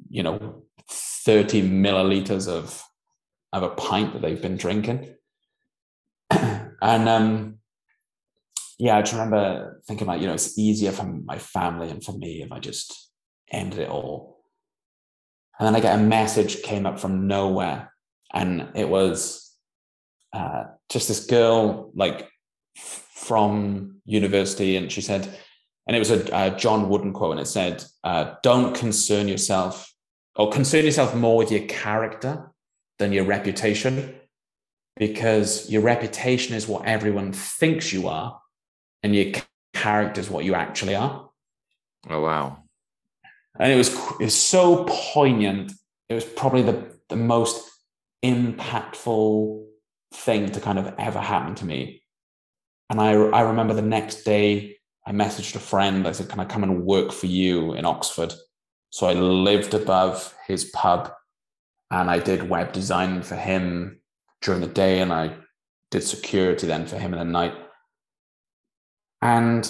you 0.09 0.23
know 0.23 0.63
30 0.89 1.63
milliliters 1.69 2.49
of 2.49 2.83
of 3.53 3.63
a 3.63 3.71
pint 3.71 4.13
that 4.13 4.23
they've 4.23 4.43
been 4.43 4.57
drinking. 4.57 5.15
and 6.31 7.09
um, 7.09 7.59
yeah, 8.78 8.97
I 8.97 9.03
just 9.03 9.15
remember 9.15 9.81
thinking 9.86 10.07
about, 10.07 10.20
you 10.20 10.27
know, 10.27 10.35
it's 10.35 10.59
easier 10.59 10.93
for 10.93 11.05
my 11.05 11.39
family 11.39 11.89
and 11.90 12.05
for 12.05 12.12
me 12.12 12.43
if 12.43 12.53
I 12.53 12.59
just 12.59 13.11
ended 13.51 13.81
it 13.81 13.89
all. 13.89 14.40
And 15.59 15.66
then 15.66 15.77
I 15.77 15.81
get 15.81 15.98
a 15.98 16.03
message 16.03 16.62
came 16.62 16.85
up 16.85 17.01
from 17.01 17.27
nowhere, 17.27 17.93
and 18.35 18.69
it 18.74 18.89
was 18.89 19.55
uh, 20.35 20.65
just 20.90 21.09
this 21.09 21.24
girl 21.24 21.90
like 21.94 22.28
from 22.77 24.03
university, 24.05 24.77
and 24.77 24.93
she 24.93 25.01
said, 25.01 25.27
and 25.86 25.97
it 25.97 25.98
was 25.98 26.11
a, 26.11 26.28
a 26.32 26.57
John 26.59 26.90
Wooden 26.90 27.15
quote, 27.15 27.32
and 27.32 27.40
it 27.40 27.47
said, 27.47 27.82
uh, 28.05 28.35
"Don't 28.43 28.77
concern 28.77 29.28
yourself, 29.28 29.90
or 30.35 30.51
concern 30.51 30.85
yourself 30.85 31.15
more 31.15 31.39
with 31.39 31.51
your 31.51 31.66
character 31.66 32.53
than 32.98 33.12
your 33.12 33.24
reputation 33.24 34.15
because 34.98 35.70
your 35.70 35.82
reputation 35.82 36.55
is 36.55 36.69
what 36.69 36.86
everyone 36.86 37.32
thinks 37.32 37.93
you 37.94 38.09
are 38.09 38.40
and 39.02 39.14
your 39.14 39.35
character 39.74 40.20
is 40.20 40.31
what 40.31 40.44
you 40.44 40.55
actually 40.55 40.94
are. 40.94 41.28
Oh 42.09 42.23
wow. 42.23 42.64
And 43.59 43.73
it 43.73 43.77
was 43.77 43.94
it 44.20 44.24
was 44.24 44.35
so 44.35 44.85
poignant. 44.89 45.73
It 46.09 46.14
was 46.14 46.24
probably 46.24 46.62
the 46.62 46.94
the 47.09 47.16
most 47.16 47.68
impactful 48.24 49.64
thing 50.14 50.51
to 50.51 50.60
kind 50.60 50.78
of 50.78 50.94
ever 50.98 51.20
happen 51.20 51.55
to 51.56 51.64
me. 51.64 52.02
And 52.90 53.01
i 53.01 53.12
i 53.12 53.40
remember 53.43 53.74
the 53.74 53.82
next 53.82 54.24
day 54.24 54.77
i 55.06 55.12
messaged 55.12 55.55
a 55.56 55.60
friend. 55.60 56.06
I 56.06 56.12
said 56.12 56.28
can 56.28 56.40
i 56.40 56.44
come 56.44 56.62
and 56.62 56.85
work 56.85 57.12
for 57.12 57.27
you 57.27 57.74
in 57.74 57.85
oxford? 57.85 58.32
So 58.90 59.06
i 59.06 59.12
lived 59.12 59.74
above 59.74 60.35
his 60.47 60.66
pub 60.66 61.12
and 61.90 62.10
I 62.10 62.18
did 62.18 62.48
web 62.48 62.73
design 62.73 63.23
for 63.23 63.36
him 63.36 64.01
during 64.43 64.60
the 64.60 64.66
day, 64.66 65.01
and 65.01 65.12
I 65.12 65.36
did 65.90 66.02
security 66.02 66.66
then 66.66 66.86
for 66.86 66.98
him 66.98 67.12
in 67.12 67.18
the 67.18 67.24
night. 67.24 67.55
And 69.27 69.69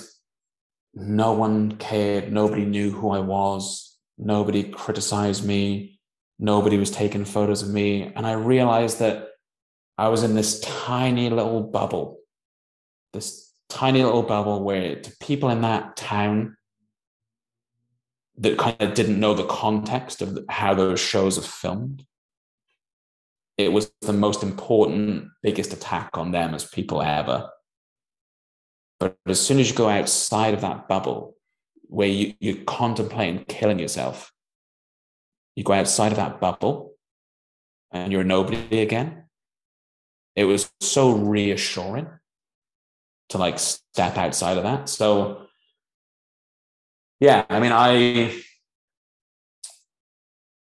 no 0.92 1.32
one 1.32 1.78
cared. 1.78 2.30
Nobody 2.30 2.66
knew 2.66 2.90
who 2.90 3.08
I 3.10 3.20
was. 3.20 3.96
Nobody 4.18 4.64
criticized 4.64 5.46
me. 5.46 5.98
Nobody 6.38 6.76
was 6.76 6.90
taking 6.90 7.24
photos 7.24 7.62
of 7.62 7.70
me. 7.70 8.12
And 8.14 8.26
I 8.26 8.32
realized 8.32 8.98
that 8.98 9.28
I 9.96 10.08
was 10.08 10.22
in 10.22 10.34
this 10.34 10.60
tiny 10.60 11.30
little 11.30 11.62
bubble, 11.62 12.18
this 13.14 13.50
tiny 13.70 14.04
little 14.04 14.24
bubble 14.24 14.62
where 14.62 14.96
to 14.96 15.16
people 15.22 15.48
in 15.48 15.62
that 15.62 15.96
town 15.96 16.58
that 18.36 18.58
kind 18.58 18.76
of 18.80 18.92
didn't 18.92 19.18
know 19.18 19.32
the 19.32 19.46
context 19.46 20.20
of 20.20 20.38
how 20.50 20.74
those 20.74 21.00
shows 21.00 21.38
are 21.38 21.48
filmed. 21.62 22.04
It 23.56 23.72
was 23.72 23.90
the 24.02 24.12
most 24.12 24.42
important, 24.42 25.28
biggest 25.42 25.72
attack 25.72 26.18
on 26.18 26.30
them 26.30 26.52
as 26.52 26.66
people 26.66 27.00
ever. 27.00 27.48
But 28.98 29.16
as 29.27 29.44
soon 29.44 29.59
as 29.59 29.70
you 29.70 29.77
go 29.77 29.89
outside 29.89 30.55
of 30.55 30.62
that 30.62 30.89
bubble 30.89 31.36
where 31.82 32.09
you, 32.09 32.35
you're 32.40 32.64
contemplating 32.64 33.44
killing 33.44 33.78
yourself, 33.78 34.32
you 35.55 35.64
go 35.64 35.73
outside 35.73 36.12
of 36.12 36.16
that 36.16 36.40
bubble 36.40 36.94
and 37.93 38.12
you're 38.12 38.24
nobody 38.24 38.81
again. 38.81 39.24
It 40.35 40.44
was 40.44 40.70
so 40.81 41.12
reassuring 41.12 42.09
to 43.31 43.39
like 43.39 43.59
step 43.59 44.16
outside 44.16 44.56
of 44.56 44.64
that. 44.64 44.89
So 44.89 45.47
yeah, 47.20 47.44
I 47.48 47.60
mean, 47.60 47.73
I 47.73 48.43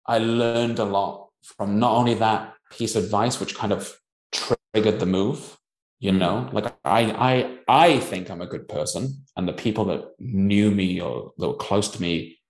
I 0.07 0.19
learned 0.19 0.78
a 0.78 0.85
lot 0.85 1.31
from 1.43 1.78
not 1.78 1.93
only 1.93 2.15
that 2.15 2.55
piece 2.70 2.97
of 2.97 3.05
advice, 3.05 3.39
which 3.39 3.55
kind 3.55 3.73
of 3.73 3.97
triggered 4.32 4.99
the 4.99 5.07
move. 5.07 5.57
You 6.02 6.10
mm. 6.10 6.18
know, 6.18 6.48
like 6.52 6.66
I 6.84 7.00
I 7.12 7.58
I 7.68 8.00
think 8.00 8.28
I'm 8.28 8.42
a 8.42 8.46
good 8.46 8.68
person, 8.68 9.24
and 9.36 9.46
the 9.46 9.52
people 9.52 9.84
that 9.86 10.04
knew 10.18 10.70
me 10.70 11.00
or 11.00 11.32
that 11.38 11.48
were 11.48 11.54
close 11.54 11.88
to 11.90 12.02
me 12.02 12.40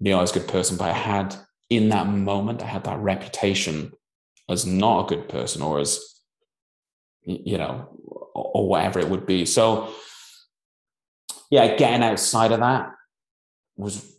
knew 0.00 0.14
I 0.16 0.20
was 0.20 0.34
a 0.34 0.40
good 0.40 0.48
person. 0.48 0.76
But 0.76 0.90
I 0.90 0.92
had 0.92 1.36
in 1.70 1.90
that 1.90 2.08
moment, 2.08 2.62
I 2.62 2.66
had 2.66 2.84
that 2.84 2.98
reputation 2.98 3.92
as 4.48 4.66
not 4.66 5.04
a 5.04 5.14
good 5.14 5.28
person 5.28 5.62
or 5.62 5.78
as 5.78 6.00
you 7.22 7.56
know 7.56 7.88
or 8.34 8.68
whatever 8.68 8.98
it 8.98 9.08
would 9.08 9.24
be. 9.24 9.46
So 9.46 9.94
yeah, 11.50 11.76
getting 11.76 12.02
outside 12.02 12.50
of 12.50 12.58
that 12.58 12.90
was 13.76 14.12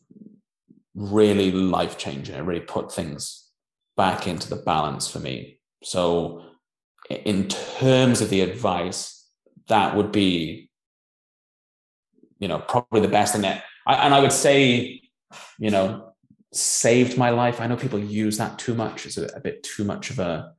really 0.94 1.52
life 1.52 1.98
changing. 1.98 2.36
It 2.36 2.44
really 2.44 2.62
put 2.62 2.94
things 2.94 3.50
back 3.98 4.28
into 4.28 4.50
the 4.50 4.56
balance 4.56 5.10
for 5.10 5.20
me. 5.20 5.60
So, 5.84 6.44
in 7.10 7.48
terms 7.48 8.22
of 8.22 8.30
the 8.30 8.42
advice, 8.42 9.30
that 9.68 9.96
would 9.96 10.12
be, 10.12 10.70
you 12.40 12.48
know, 12.48 12.60
probably 12.60 13.02
the 13.02 13.08
best. 13.08 13.36
And, 13.36 13.46
I, 13.46 13.62
and 13.88 14.14
I 14.14 14.20
would 14.20 14.32
say, 14.32 15.02
you 15.60 15.72
know, 15.72 16.14
saved 16.54 17.18
my 17.18 17.30
life. 17.30 17.60
I 17.60 17.68
know 17.68 17.76
people 17.76 18.00
use 18.00 18.38
that 18.38 18.58
too 18.58 18.74
much. 18.74 19.06
It's 19.06 19.18
a, 19.18 19.26
a 19.36 19.40
bit 19.40 19.64
too 19.64 19.84
much 19.84 20.10
of 20.10 20.20
a 20.20 20.54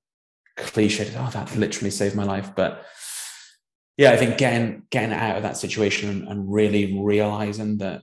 cliche. 0.56 1.10
Oh, 1.16 1.30
that 1.32 1.56
literally 1.56 1.90
saved 1.90 2.14
my 2.14 2.24
life. 2.24 2.54
But 2.54 2.84
yeah, 3.96 4.10
I 4.12 4.16
think 4.16 4.36
getting 4.36 4.82
getting 4.90 5.12
out 5.12 5.36
of 5.36 5.42
that 5.42 5.56
situation 5.56 6.26
and 6.28 6.52
really 6.52 6.98
realizing 7.00 7.78
that 7.78 8.02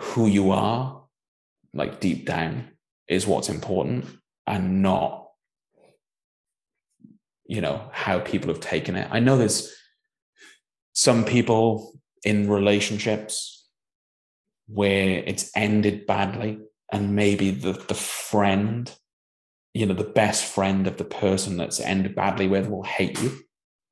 who 0.00 0.26
you 0.26 0.52
are, 0.52 1.02
like 1.74 2.00
deep 2.00 2.26
down, 2.26 2.68
is 3.08 3.26
what's 3.26 3.48
important 3.48 4.06
and 4.46 4.82
not, 4.82 5.21
you 7.52 7.60
know, 7.60 7.88
how 7.92 8.18
people 8.18 8.48
have 8.48 8.60
taken 8.60 8.96
it. 8.96 9.08
I 9.10 9.20
know 9.20 9.36
there's 9.36 9.72
some 10.94 11.24
people 11.24 11.92
in 12.24 12.48
relationships 12.48 13.68
where 14.68 15.22
it's 15.26 15.50
ended 15.54 16.06
badly 16.06 16.60
and 16.90 17.14
maybe 17.14 17.50
the, 17.50 17.72
the 17.72 17.94
friend 17.94 18.94
you 19.74 19.86
know 19.86 19.94
the 19.94 20.04
best 20.04 20.44
friend 20.44 20.86
of 20.86 20.98
the 20.98 21.04
person 21.04 21.56
that's 21.56 21.80
ended 21.80 22.14
badly 22.14 22.46
with 22.46 22.68
will 22.68 22.82
hate 22.82 23.20
you 23.22 23.38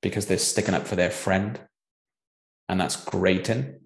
because 0.03 0.27
they're 0.27 0.37
sticking 0.37 0.75
up 0.75 0.87
for 0.87 0.95
their 0.95 1.11
friend 1.11 1.59
and 2.69 2.79
that's 2.79 3.03
grating 3.03 3.81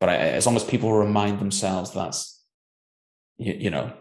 but 0.00 0.08
I, 0.08 0.16
as 0.16 0.46
long 0.46 0.56
as 0.56 0.64
people 0.64 0.92
remind 0.92 1.38
themselves 1.38 1.92
that's, 1.92 2.42
you, 3.36 3.54
you 3.54 3.70
know, 3.70 3.92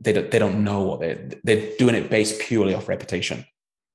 they, 0.00 0.12
don't, 0.12 0.30
they 0.30 0.38
don't 0.38 0.64
know 0.64 0.82
what 0.82 1.00
they're, 1.00 1.28
they're 1.44 1.76
doing 1.78 1.94
it 1.94 2.10
based 2.10 2.40
purely 2.40 2.74
off 2.74 2.88
reputation. 2.88 3.44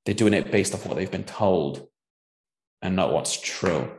They're 0.06 0.16
doing 0.16 0.34
it 0.34 0.52
based 0.52 0.74
off 0.74 0.86
what 0.86 0.98
they've 0.98 1.12
been 1.12 1.24
told 1.24 1.88
and 2.82 2.96
not 2.96 3.14
what's 3.14 3.40
true. 3.40 3.92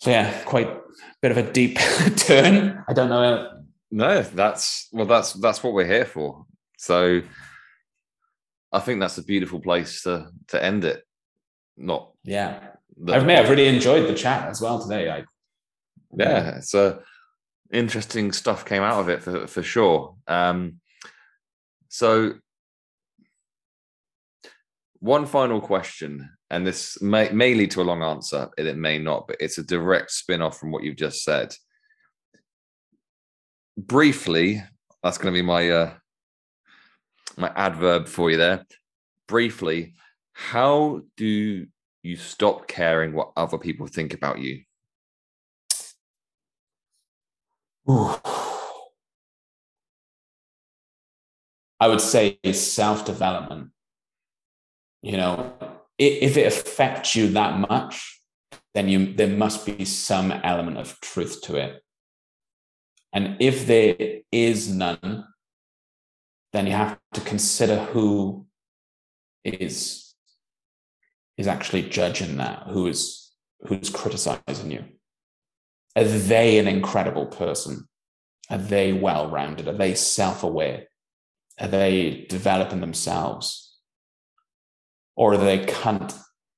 So 0.00 0.10
yeah, 0.10 0.42
quite 0.44 0.68
a 0.68 0.80
bit 1.20 1.32
of 1.32 1.38
a 1.38 1.52
deep 1.52 1.78
turn. 2.16 2.84
I 2.88 2.92
don't 2.92 3.08
know. 3.08 3.50
No, 3.90 4.22
that's 4.22 4.88
well, 4.92 5.06
that's 5.06 5.32
that's 5.34 5.62
what 5.62 5.72
we're 5.72 5.86
here 5.86 6.04
for. 6.04 6.44
So 6.76 7.22
I 8.70 8.78
think 8.80 9.00
that's 9.00 9.18
a 9.18 9.24
beautiful 9.24 9.60
place 9.60 10.02
to 10.02 10.28
to 10.48 10.62
end 10.62 10.84
it. 10.84 11.02
Not 11.76 12.12
yeah, 12.22 12.60
I've, 13.08 13.28
I've 13.28 13.50
really 13.50 13.66
enjoyed 13.66 14.08
the 14.08 14.14
chat 14.14 14.48
as 14.48 14.60
well 14.60 14.80
today. 14.80 15.10
I, 15.10 15.24
yeah, 16.16 16.60
so 16.60 17.00
interesting 17.72 18.32
stuff 18.32 18.64
came 18.64 18.82
out 18.82 19.00
of 19.00 19.08
it 19.08 19.22
for, 19.22 19.46
for 19.46 19.62
sure. 19.62 20.14
Um, 20.26 20.80
so, 21.88 22.34
one 25.00 25.26
final 25.26 25.60
question, 25.60 26.28
and 26.50 26.66
this 26.66 27.00
may, 27.00 27.30
may 27.30 27.54
lead 27.54 27.70
to 27.72 27.82
a 27.82 27.84
long 27.84 28.02
answer, 28.02 28.48
and 28.58 28.66
it 28.66 28.76
may 28.76 28.98
not, 28.98 29.28
but 29.28 29.36
it's 29.40 29.58
a 29.58 29.62
direct 29.64 30.10
spin 30.10 30.42
off 30.42 30.58
from 30.58 30.72
what 30.72 30.82
you've 30.82 30.96
just 30.96 31.22
said. 31.22 31.54
Briefly, 33.76 34.62
that's 35.02 35.18
going 35.18 35.32
to 35.32 35.38
be 35.38 35.46
my 35.46 35.70
uh, 35.70 35.94
my 37.36 37.52
adverb 37.54 38.08
for 38.08 38.30
you 38.30 38.36
there. 38.36 38.66
Briefly, 39.28 39.94
how 40.32 41.02
do 41.16 41.66
you 42.02 42.16
stop 42.16 42.66
caring 42.66 43.12
what 43.12 43.32
other 43.36 43.58
people 43.58 43.86
think 43.86 44.14
about 44.14 44.40
you? 44.40 44.62
I 47.88 48.20
would 51.88 52.00
say 52.00 52.38
self 52.52 53.04
development. 53.06 53.70
You 55.02 55.16
know, 55.16 55.54
if 55.96 56.36
it 56.36 56.46
affects 56.46 57.16
you 57.16 57.28
that 57.28 57.58
much, 57.58 58.20
then 58.74 58.88
you 58.88 59.14
there 59.14 59.28
must 59.28 59.64
be 59.64 59.84
some 59.86 60.32
element 60.32 60.76
of 60.76 61.00
truth 61.00 61.40
to 61.42 61.56
it. 61.56 61.82
And 63.12 63.36
if 63.40 63.66
there 63.66 63.96
is 64.30 64.70
none, 64.70 65.24
then 66.52 66.66
you 66.66 66.72
have 66.72 66.98
to 67.14 67.20
consider 67.22 67.78
who 67.78 68.46
is 69.44 70.14
is 71.38 71.46
actually 71.46 71.88
judging 71.88 72.36
that, 72.36 72.64
who 72.66 72.86
is 72.86 73.32
who's 73.66 73.88
criticizing 73.88 74.72
you. 74.72 74.84
Are 75.98 76.04
they 76.04 76.58
an 76.58 76.68
incredible 76.68 77.26
person? 77.26 77.88
Are 78.50 78.58
they 78.58 78.92
well 78.92 79.28
rounded? 79.28 79.66
Are 79.66 79.76
they 79.76 79.94
self 79.94 80.44
aware? 80.44 80.84
Are 81.60 81.66
they 81.68 82.26
developing 82.28 82.80
themselves? 82.80 83.76
Or 85.16 85.34
are 85.34 85.38
they 85.38 85.64
cunt? 85.66 86.16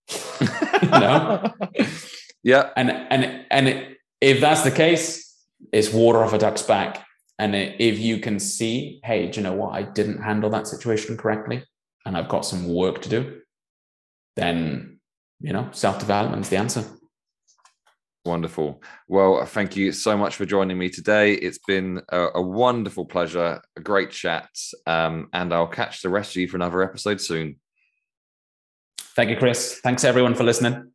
you 0.83 0.89
know? 0.89 1.55
yeah. 2.43 2.71
And 2.77 2.91
and 2.91 3.47
and 3.51 3.97
if 4.21 4.41
that's 4.41 4.63
the 4.63 4.71
case, 4.71 5.35
it's 5.73 5.91
water 5.93 6.23
off 6.23 6.35
a 6.35 6.39
duck's 6.39 6.63
back. 6.63 7.07
And 7.39 7.57
if 7.57 7.99
you 7.99 8.19
can 8.19 8.39
see, 8.39 9.01
hey, 9.03 9.29
do 9.29 9.41
you 9.41 9.45
know 9.45 9.55
what? 9.55 9.73
I 9.73 9.83
didn't 9.83 10.23
handle 10.23 10.51
that 10.51 10.67
situation 10.67 11.17
correctly, 11.17 11.65
and 12.05 12.15
I've 12.15 12.29
got 12.29 12.45
some 12.45 12.69
work 12.69 13.01
to 13.01 13.09
do, 13.09 13.41
then 14.37 15.01
you 15.41 15.55
know, 15.55 15.71
self-development 15.73 16.43
is 16.43 16.51
the 16.51 16.59
answer. 16.59 16.85
Wonderful. 18.25 18.83
Well, 19.09 19.45
thank 19.47 19.77
you 19.77 19.93
so 19.93 20.17
much 20.17 20.37
for 20.37 20.45
joining 20.45 20.77
me 20.77 20.91
today. 20.91 21.35
It's 21.35 21.61
been 21.67 22.03
a, 22.11 22.27
a 22.35 22.43
wonderful 22.43 23.07
pleasure, 23.07 23.63
a 23.77 23.81
great 23.81 24.11
chat, 24.11 24.51
um, 24.87 25.29
and 25.33 25.55
I'll 25.55 25.67
catch 25.67 26.03
the 26.03 26.11
rest 26.11 26.33
of 26.33 26.37
you 26.37 26.49
for 26.49 26.57
another 26.57 26.83
episode 26.83 27.21
soon. 27.21 27.57
Thank 28.99 29.31
you, 29.31 29.37
Chris. 29.37 29.81
Thanks 29.83 30.05
everyone 30.05 30.35
for 30.35 30.45
listening. 30.45 30.93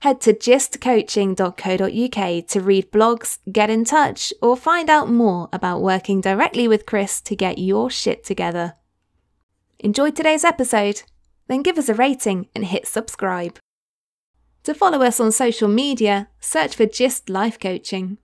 Head 0.00 0.20
to 0.20 0.34
gystcoaching.co.uk 0.34 2.46
to 2.48 2.60
read 2.60 2.92
blogs, 2.92 3.38
get 3.50 3.70
in 3.70 3.84
touch, 3.84 4.32
or 4.42 4.56
find 4.56 4.90
out 4.90 5.10
more 5.10 5.48
about 5.52 5.80
working 5.80 6.20
directly 6.20 6.68
with 6.68 6.86
Chris 6.86 7.20
to 7.22 7.34
get 7.34 7.58
your 7.58 7.90
shit 7.90 8.22
together. 8.22 8.74
Enjoyed 9.80 10.14
today's 10.14 10.44
episode? 10.44 11.02
Then 11.48 11.62
give 11.62 11.78
us 11.78 11.88
a 11.88 11.94
rating 11.94 12.48
and 12.54 12.66
hit 12.66 12.86
subscribe. 12.86 13.58
To 14.64 14.72
follow 14.72 15.02
us 15.02 15.20
on 15.20 15.30
social 15.30 15.68
media, 15.68 16.28
search 16.40 16.74
for 16.74 16.86
GYST 16.86 17.28
Life 17.28 17.60
Coaching. 17.60 18.16